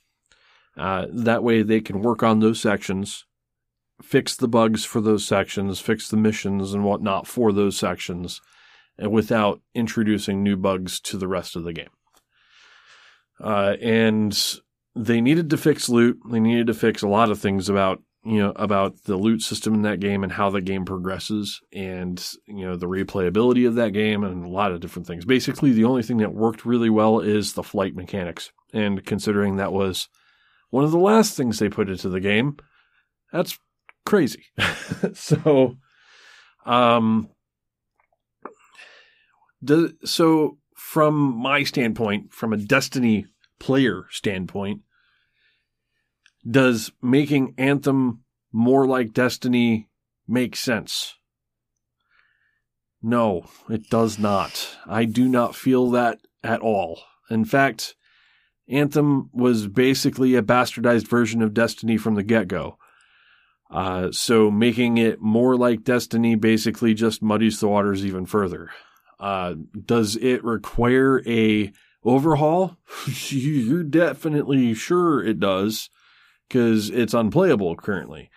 Uh, 0.77 1.07
that 1.12 1.43
way, 1.45 1.62
they 1.62 1.81
can 1.81 2.01
work 2.01 2.23
on 2.23 2.41
those 2.41 2.61
sections 2.61 3.27
fix 4.02 4.36
the 4.36 4.48
bugs 4.48 4.85
for 4.85 5.01
those 5.01 5.27
sections, 5.27 5.81
fix 5.81 6.09
the 6.09 6.16
missions 6.16 6.74
and 6.74 6.85
whatnot 6.85 7.27
for 7.27 7.52
those 7.52 7.77
sections, 7.77 8.40
and 8.98 9.12
without 9.12 9.60
introducing 9.74 10.43
new 10.43 10.56
bugs 10.56 11.01
to 11.01 11.16
the 11.16 11.28
rest 11.28 11.56
of 11.56 11.64
the 11.64 11.72
game. 11.72 11.90
Uh, 13.43 13.77
and 13.81 14.60
they 14.94 15.20
needed 15.20 15.51
to 15.51 15.56
fix 15.56 15.89
loot. 15.89 16.18
They 16.31 16.40
needed 16.40 16.66
to 16.66 16.74
fix 16.74 17.02
a 17.02 17.09
lot 17.09 17.31
of 17.31 17.39
things 17.39 17.68
about 17.68 18.02
you 18.22 18.39
know 18.39 18.52
about 18.56 19.05
the 19.05 19.16
loot 19.16 19.40
system 19.40 19.72
in 19.72 19.82
that 19.82 20.01
game 20.01 20.22
and 20.22 20.32
how 20.32 20.51
the 20.51 20.60
game 20.60 20.85
progresses, 20.85 21.60
and 21.72 22.22
you 22.47 22.66
know 22.66 22.77
the 22.77 22.89
replayability 22.89 23.66
of 23.66 23.77
that 23.77 23.93
game 23.93 24.24
and 24.24 24.44
a 24.44 24.48
lot 24.48 24.72
of 24.72 24.81
different 24.81 25.06
things. 25.06 25.24
Basically, 25.24 25.72
the 25.72 25.85
only 25.85 26.02
thing 26.02 26.18
that 26.18 26.35
worked 26.35 26.66
really 26.66 26.90
well 26.90 27.20
is 27.20 27.55
the 27.55 27.62
flight 27.62 27.94
mechanics. 27.94 28.52
And 28.72 29.05
considering 29.05 29.56
that 29.56 29.72
was 29.72 30.09
one 30.70 30.85
of 30.85 30.93
the 30.93 30.98
last 30.98 31.36
things 31.36 31.59
they 31.59 31.68
put 31.68 31.89
into 31.89 32.09
the 32.09 32.20
game, 32.20 32.56
that's 33.32 33.59
crazy. 34.05 34.47
so, 35.14 35.77
um, 36.66 37.28
the, 39.62 39.97
so 40.05 40.59
from 40.74 41.36
my 41.36 41.62
standpoint, 41.62 42.32
from 42.32 42.52
a 42.52 42.56
Destiny 42.56 43.27
player 43.59 44.06
standpoint, 44.10 44.81
does 46.48 46.90
making 47.02 47.55
Anthem 47.59 48.24
more 48.52 48.86
like 48.86 49.12
Destiny 49.12 49.89
make 50.27 50.56
sense? 50.56 51.14
No, 53.02 53.47
it 53.68 53.89
does 53.89 54.18
not. 54.18 54.77
I 54.86 55.05
do 55.05 55.28
not 55.28 55.55
feel 55.55 55.90
that 55.90 56.18
at 56.43 56.60
all. 56.60 57.02
In 57.31 57.44
fact, 57.44 57.94
Anthem 58.68 59.31
was 59.32 59.66
basically 59.66 60.35
a 60.35 60.43
bastardized 60.43 61.09
version 61.09 61.43
of 61.43 61.55
Destiny 61.55 61.97
from 61.97 62.14
the 62.14 62.22
get 62.22 62.48
go. 62.48 62.77
Uh, 63.70 64.10
so 64.10 64.51
making 64.51 64.98
it 64.98 65.20
more 65.20 65.56
like 65.56 65.84
Destiny 65.84 66.34
basically 66.34 66.92
just 66.92 67.22
muddies 67.22 67.60
the 67.60 67.68
waters 67.68 68.05
even 68.05 68.26
further. 68.26 68.70
Uh, 69.20 69.55
does 69.84 70.16
it 70.16 70.42
require 70.42 71.22
a 71.26 71.72
overhaul? 72.05 72.78
You're 73.28 73.84
definitely 73.84 74.74
sure 74.74 75.22
it 75.22 75.38
does, 75.38 75.88
because 76.48 76.90
it's 76.90 77.14
unplayable 77.14 77.76
currently. 77.76 78.30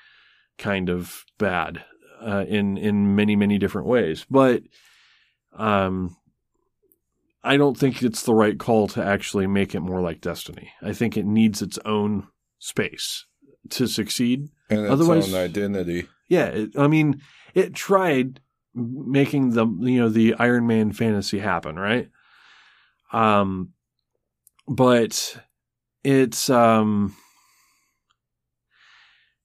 Kind 0.59 0.89
of 0.89 1.25
bad 1.39 1.83
uh, 2.21 2.45
in 2.47 2.77
in 2.77 3.15
many 3.15 3.35
many 3.35 3.57
different 3.57 3.87
ways, 3.87 4.27
but 4.29 4.61
um, 5.57 6.15
I 7.43 7.57
don't 7.57 7.77
think 7.77 8.03
it's 8.03 8.21
the 8.21 8.35
right 8.35 8.59
call 8.59 8.87
to 8.89 9.03
actually 9.03 9.47
make 9.47 9.73
it 9.73 9.79
more 9.79 10.01
like 10.01 10.21
Destiny. 10.21 10.71
I 10.81 10.93
think 10.93 11.17
it 11.17 11.25
needs 11.25 11.63
its 11.63 11.79
own 11.85 12.27
space 12.59 13.25
to 13.71 13.87
succeed. 13.87 14.49
And 14.69 14.81
its 14.81 14.91
Otherwise- 14.91 15.33
own 15.33 15.39
identity. 15.39 16.07
Yeah, 16.29 16.45
it, 16.45 16.77
I 16.77 16.87
mean, 16.87 17.21
it 17.53 17.73
tried 17.75 18.39
making 18.73 19.51
the 19.51 19.67
you 19.67 19.99
know 19.99 20.09
the 20.09 20.33
Iron 20.35 20.65
Man 20.65 20.91
fantasy 20.93 21.39
happen, 21.39 21.75
right? 21.77 22.09
Um, 23.11 23.73
but 24.67 25.37
it's 26.03 26.49
um, 26.49 27.15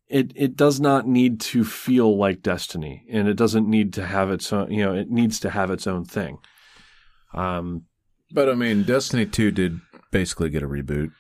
it 0.09 0.33
it 0.35 0.57
does 0.57 0.81
not 0.81 1.07
need 1.07 1.41
to 1.41 1.65
feel 1.65 2.17
like 2.17 2.41
Destiny, 2.43 3.05
and 3.11 3.29
it 3.29 3.35
doesn't 3.35 3.69
need 3.69 3.93
to 3.95 4.07
have 4.07 4.31
its 4.31 4.51
own. 4.53 4.71
You 4.71 4.85
know, 4.87 4.95
it 4.95 5.11
needs 5.11 5.39
to 5.41 5.51
have 5.51 5.71
its 5.71 5.87
own 5.87 6.05
thing. 6.07 6.39
Um, 7.35 7.85
But 8.33 8.49
I 8.49 8.55
mean, 8.55 8.85
Destiny 8.85 9.27
2 9.27 9.51
did 9.51 9.81
basically 10.11 10.49
get 10.49 10.63
a 10.63 10.69
reboot. 10.69 11.11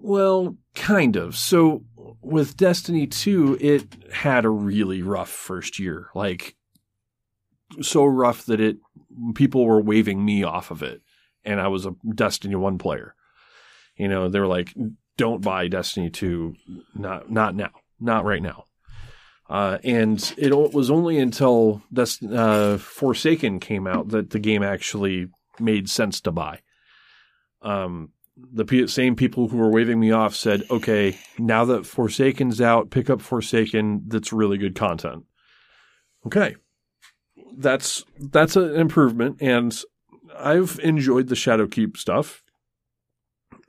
Well, 0.00 0.56
kind 0.74 1.16
of. 1.16 1.36
So 1.36 1.84
with 2.22 2.56
Destiny 2.56 3.06
2, 3.06 3.58
it 3.60 4.12
had 4.12 4.44
a 4.44 4.50
really 4.50 5.02
rough 5.02 5.30
first 5.30 5.78
year. 5.78 6.08
Like 6.14 6.56
so 7.80 8.04
rough 8.04 8.46
that 8.46 8.60
it 8.60 8.78
people 9.34 9.66
were 9.66 9.80
waving 9.80 10.24
me 10.24 10.42
off 10.42 10.70
of 10.70 10.82
it 10.82 11.02
and 11.44 11.60
I 11.60 11.68
was 11.68 11.86
a 11.86 11.94
Destiny 12.14 12.54
1 12.54 12.78
player. 12.78 13.14
You 13.96 14.08
know, 14.08 14.28
they 14.28 14.40
were 14.40 14.46
like 14.46 14.74
don't 15.16 15.42
buy 15.42 15.68
Destiny 15.68 16.10
2 16.10 16.54
not 16.94 17.30
not 17.30 17.54
now. 17.54 17.70
Not 18.00 18.24
right 18.24 18.42
now. 18.42 18.64
Uh, 19.50 19.78
and 19.82 20.34
it 20.36 20.54
was 20.54 20.90
only 20.90 21.18
until 21.18 21.82
Dest- 21.92 22.22
uh, 22.22 22.76
Forsaken 22.76 23.60
came 23.60 23.86
out 23.86 24.08
that 24.08 24.30
the 24.30 24.38
game 24.38 24.62
actually 24.62 25.28
made 25.58 25.88
sense 25.88 26.20
to 26.20 26.30
buy. 26.30 26.60
Um, 27.62 28.12
the 28.52 28.86
same 28.86 29.16
people 29.16 29.48
who 29.48 29.56
were 29.56 29.70
waving 29.70 30.00
me 30.00 30.10
off 30.10 30.34
said, 30.34 30.62
okay, 30.70 31.18
now 31.38 31.64
that 31.64 31.86
Forsaken's 31.86 32.60
out, 32.60 32.90
pick 32.90 33.10
up 33.10 33.20
Forsaken. 33.20 34.04
That's 34.06 34.32
really 34.32 34.58
good 34.58 34.74
content. 34.74 35.24
Okay. 36.26 36.56
That's, 37.56 38.04
that's 38.18 38.56
an 38.56 38.74
improvement. 38.74 39.38
And 39.40 39.76
I've 40.36 40.78
enjoyed 40.82 41.28
the 41.28 41.34
Shadowkeep 41.34 41.96
stuff. 41.96 42.42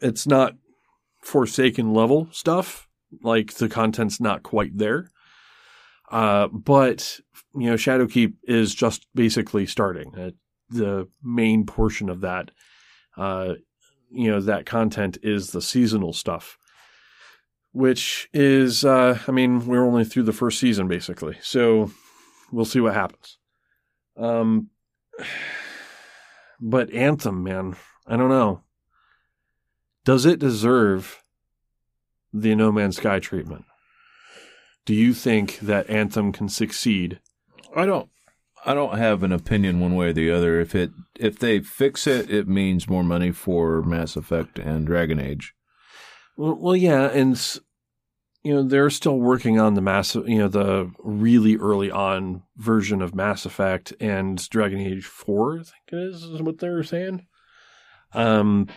It's 0.02 0.28
not 0.28 0.54
Forsaken 1.22 1.94
level 1.94 2.28
stuff. 2.32 2.88
Like 3.24 3.56
the 3.56 3.70
content's 3.70 4.22
not 4.22 4.44
quite 4.44 4.78
there. 4.78 5.10
Uh, 6.12 6.48
but, 6.48 7.20
you 7.56 7.70
know, 7.70 7.76
Shadowkeep 7.76 8.34
is 8.44 8.74
just 8.74 9.08
basically 9.14 9.66
starting. 9.66 10.14
It, 10.16 10.36
the 10.70 11.08
main 11.24 11.66
portion 11.66 12.10
of 12.10 12.22
that, 12.22 12.52
uh, 13.18 13.56
you 14.12 14.32
know, 14.32 14.40
that 14.42 14.66
content 14.66 15.18
is 15.22 15.52
the 15.52 15.62
seasonal 15.62 16.14
stuff, 16.14 16.58
which 17.72 18.30
is, 18.34 18.84
uh, 18.84 19.20
I 19.28 19.32
mean, 19.32 19.66
we're 19.66 19.86
only 19.86 20.06
through 20.06 20.24
the 20.24 20.34
first 20.34 20.60
season 20.60 20.88
basically, 20.88 21.38
so 21.42 21.92
we'll 22.52 22.66
see 22.66 22.80
what 22.80 22.94
happens. 22.94 23.38
Um, 24.18 24.70
but 26.60 26.92
Anthem, 26.94 27.44
man, 27.44 27.76
I 28.08 28.18
don't 28.18 28.30
know. 28.30 28.64
Does 30.06 30.26
it 30.26 30.40
deserve 30.40 31.24
the 32.34 32.56
No 32.56 32.72
Man's 32.72 32.98
Sky 32.98 33.20
treatment? 33.20 33.66
Do 34.86 34.96
you 34.96 35.14
think 35.14 35.60
that 35.60 35.90
Anthem 35.90 36.32
can 36.32 36.50
succeed? 36.50 37.20
I 37.76 37.86
don't. 37.86 38.10
I 38.66 38.74
don't 38.74 38.98
have 38.98 39.24
an 39.24 39.32
opinion 39.32 39.80
one 39.80 39.96
way 39.96 40.10
or 40.10 40.14
the 40.14 40.32
other. 40.32 40.60
If 40.60 40.76
it 40.76 40.92
if 41.20 41.40
they 41.40 41.60
fix 41.60 42.08
it, 42.08 42.30
it 42.30 42.48
means 42.48 42.90
more 42.90 43.04
money 43.04 43.32
for 43.32 43.82
Mass 43.82 44.16
Effect 44.16 44.60
and 44.60 44.86
Dragon 44.86 45.20
Age. 45.20 45.54
Well, 46.38 46.56
well 46.56 46.76
yeah, 46.76 47.10
and 47.10 47.60
you 48.44 48.54
know 48.54 48.64
they're 48.64 48.90
still 48.90 49.20
working 49.20 49.60
on 49.60 49.74
the 49.74 49.82
mass, 49.82 50.16
you 50.16 50.38
know, 50.38 50.48
the 50.48 50.92
really 51.00 51.58
early 51.58 51.92
on 51.92 52.44
version 52.58 53.02
of 53.02 53.16
Mass 53.16 53.46
Effect 53.46 53.94
and 54.00 54.48
Dragon 54.50 54.80
Age 54.80 55.06
Four. 55.06 55.60
I 55.60 55.64
think 55.64 55.74
it 55.92 55.96
is, 55.98 56.24
is 56.24 56.42
what 56.42 56.60
they're 56.60 56.84
saying. 56.84 57.26
Um, 58.14 58.68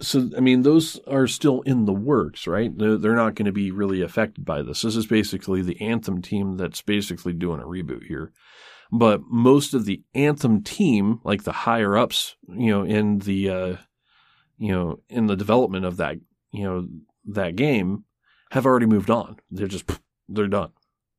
so 0.00 0.30
I 0.36 0.40
mean, 0.40 0.62
those 0.62 0.98
are 1.06 1.26
still 1.26 1.62
in 1.62 1.84
the 1.84 1.92
works, 1.92 2.46
right? 2.46 2.70
They're, 2.76 3.16
not 3.16 3.34
going 3.34 3.46
to 3.46 3.52
be 3.52 3.70
really 3.70 4.02
affected 4.02 4.44
by 4.44 4.62
this. 4.62 4.82
This 4.82 4.96
is 4.96 5.06
basically 5.06 5.62
the 5.62 5.80
Anthem 5.80 6.22
team 6.22 6.56
that's 6.56 6.82
basically 6.82 7.32
doing 7.32 7.60
a 7.60 7.64
reboot 7.64 8.06
here. 8.06 8.32
But 8.92 9.22
most 9.28 9.74
of 9.74 9.84
the 9.84 10.02
Anthem 10.14 10.62
team, 10.62 11.20
like 11.24 11.42
the 11.42 11.52
higher 11.52 11.96
ups, 11.96 12.36
you 12.48 12.70
know, 12.70 12.84
in 12.84 13.18
the 13.18 13.50
uh, 13.50 13.76
you 14.56 14.72
know, 14.72 15.00
in 15.08 15.26
the 15.26 15.36
development 15.36 15.84
of 15.84 15.96
that, 15.98 16.16
you 16.52 16.64
know, 16.64 16.88
that 17.26 17.56
game, 17.56 18.04
have 18.50 18.66
already 18.66 18.86
moved 18.86 19.10
on. 19.10 19.36
They're 19.50 19.66
just 19.66 19.90
they're 20.28 20.48
done. 20.48 20.70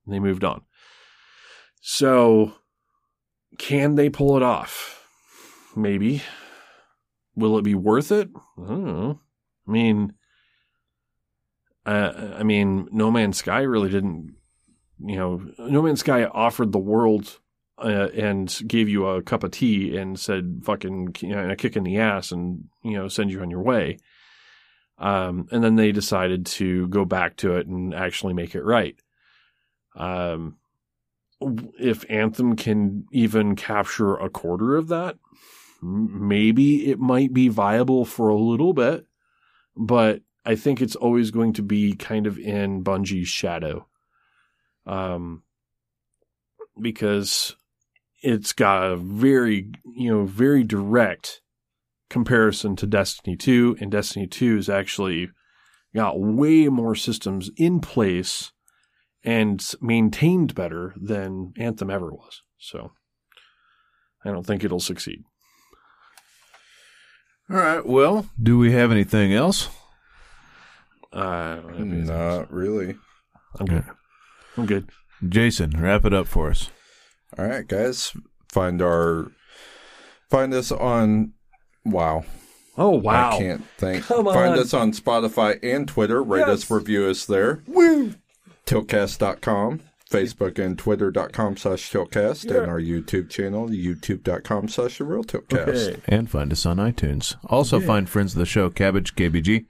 They 0.07 0.19
moved 0.19 0.43
on. 0.43 0.61
So, 1.81 2.53
can 3.57 3.95
they 3.95 4.09
pull 4.09 4.35
it 4.35 4.43
off? 4.43 5.05
Maybe. 5.75 6.23
Will 7.39 7.57
it 7.57 7.63
be 7.63 7.75
worth 7.75 8.11
it? 8.11 8.29
I. 8.57 9.11
I 9.11 9.71
mean, 9.71 10.13
uh, 11.85 12.35
I 12.37 12.43
mean, 12.43 12.87
No 12.91 13.11
Man's 13.11 13.37
Sky 13.37 13.61
really 13.61 13.89
didn't. 13.89 14.35
You 14.99 15.15
know, 15.15 15.41
No 15.57 15.81
Man's 15.81 16.01
Sky 16.01 16.25
offered 16.25 16.71
the 16.71 16.79
world 16.79 17.39
uh, 17.77 18.09
and 18.13 18.59
gave 18.67 18.89
you 18.89 19.07
a 19.07 19.21
cup 19.21 19.43
of 19.43 19.51
tea 19.51 19.95
and 19.97 20.19
said 20.19 20.61
"fucking" 20.63 21.15
you 21.19 21.29
know, 21.29 21.49
a 21.49 21.55
kick 21.55 21.75
in 21.75 21.83
the 21.83 21.97
ass 21.99 22.31
and 22.31 22.65
you 22.83 22.93
know 22.93 23.07
send 23.07 23.31
you 23.31 23.41
on 23.41 23.49
your 23.49 23.63
way. 23.63 23.97
Um, 24.97 25.47
and 25.51 25.63
then 25.63 25.77
they 25.77 25.93
decided 25.93 26.45
to 26.45 26.87
go 26.89 27.05
back 27.05 27.37
to 27.37 27.55
it 27.55 27.67
and 27.67 27.93
actually 27.93 28.33
make 28.33 28.53
it 28.53 28.63
right. 28.63 28.99
Um, 29.95 30.57
if 31.79 32.03
Anthem 32.09 32.57
can 32.57 33.05
even 33.11 33.55
capture 33.55 34.15
a 34.15 34.29
quarter 34.29 34.75
of 34.75 34.89
that, 34.89 35.17
maybe 35.81 36.89
it 36.89 36.99
might 36.99 37.33
be 37.33 37.47
viable 37.47 38.05
for 38.05 38.29
a 38.29 38.37
little 38.37 38.73
bit, 38.73 39.05
but 39.75 40.21
I 40.45 40.55
think 40.55 40.81
it's 40.81 40.95
always 40.95 41.31
going 41.31 41.53
to 41.53 41.61
be 41.61 41.93
kind 41.93 42.27
of 42.27 42.37
in 42.37 42.83
Bungie's 42.83 43.27
shadow. 43.27 43.87
Um, 44.85 45.43
because 46.81 47.55
it's 48.21 48.53
got 48.53 48.91
a 48.91 48.95
very, 48.95 49.71
you 49.95 50.09
know, 50.09 50.25
very 50.25 50.63
direct 50.63 51.41
comparison 52.09 52.75
to 52.77 52.87
Destiny 52.87 53.35
2, 53.35 53.77
and 53.79 53.91
Destiny 53.91 54.27
2 54.27 54.55
has 54.55 54.69
actually 54.69 55.29
got 55.95 56.19
way 56.19 56.67
more 56.67 56.95
systems 56.95 57.49
in 57.57 57.79
place 57.79 58.51
and 59.23 59.73
maintained 59.81 60.55
better 60.55 60.93
than 60.99 61.53
Anthem 61.57 61.89
ever 61.89 62.11
was. 62.11 62.41
So 62.57 62.91
I 64.23 64.31
don't 64.31 64.45
think 64.45 64.63
it'll 64.63 64.79
succeed. 64.79 65.23
All 67.49 67.57
right. 67.57 67.85
Well, 67.85 68.27
do 68.41 68.57
we 68.57 68.71
have 68.73 68.91
anything 68.91 69.33
else? 69.33 69.69
Uh, 71.11 71.57
Not 71.77 72.51
really. 72.51 72.95
I'm 73.59 73.65
good. 73.65 73.85
I'm 74.57 74.65
good. 74.67 74.89
Jason, 75.27 75.71
wrap 75.81 76.05
it 76.05 76.13
up 76.13 76.27
for 76.27 76.49
us. 76.51 76.69
All 77.37 77.45
right, 77.45 77.67
guys. 77.67 78.13
Find 78.51 78.81
our 78.81 79.31
find 80.29 80.53
us 80.53 80.71
on 80.71 81.33
wow. 81.85 82.25
Oh 82.77 82.91
wow! 82.91 83.31
I 83.31 83.37
can't 83.37 83.65
think. 83.77 84.05
Come 84.05 84.27
on. 84.27 84.33
Find 84.33 84.55
us 84.59 84.73
on 84.73 84.91
Spotify 84.93 85.59
and 85.61 85.87
Twitter. 85.87 86.23
Rate 86.23 86.41
Yes. 86.41 86.49
us, 86.49 86.71
review 86.71 87.05
us 87.07 87.25
there. 87.25 87.61
Woo! 87.67 88.13
Tiltcast.com, 88.65 89.81
Facebook 90.09 90.57
and 90.63 90.77
Twitter.com 90.77 91.57
slash 91.57 91.91
Tiltcast, 91.91 92.49
Yeah. 92.49 92.61
and 92.61 92.71
our 92.71 92.79
YouTube 92.79 93.29
channel, 93.29 93.69
youtube.com 93.69 94.67
slash 94.69 94.97
The 94.97 95.03
Real 95.05 95.23
Tiltcast. 95.23 95.67
Okay. 95.93 96.01
And 96.07 96.29
find 96.29 96.51
us 96.51 96.65
on 96.65 96.77
iTunes. 96.77 97.35
Also 97.45 97.79
find 97.79 98.09
friends 98.09 98.33
of 98.33 98.39
the 98.39 98.45
show, 98.45 98.69
Cabbage 98.69 99.15
KBG. 99.15 99.65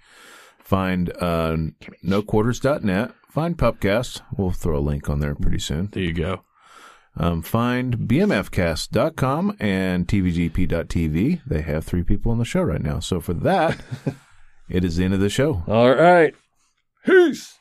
Find 0.60 1.12
uh, 1.20 1.58
noquarters.net. 2.06 3.12
Find 3.30 3.58
Pupcast. 3.58 4.22
We'll 4.38 4.52
throw 4.52 4.78
a 4.78 4.80
link 4.80 5.10
on 5.10 5.20
there 5.20 5.36
pretty 5.36 5.60
soon. 5.60 5.90
There 5.92 6.04
you 6.04 6.14
go. 6.14 6.44
Um, 7.18 7.42
find 7.42 7.98
bmfcast.com 7.98 9.58
and 9.60 10.08
tvgp.tv. 10.08 11.42
They 11.46 11.62
have 11.62 11.84
three 11.84 12.04
people 12.04 12.32
on 12.32 12.38
the 12.38 12.46
show 12.46 12.62
right 12.62 12.82
now. 12.82 13.00
So 13.00 13.20
for 13.20 13.34
that, 13.34 13.78
it 14.70 14.86
is 14.86 14.96
the 14.98 15.06
end 15.06 15.14
of 15.16 15.20
the 15.20 15.30
show. 15.30 15.64
All 15.68 15.94
right. 15.94 16.34
Peace. 17.06 17.56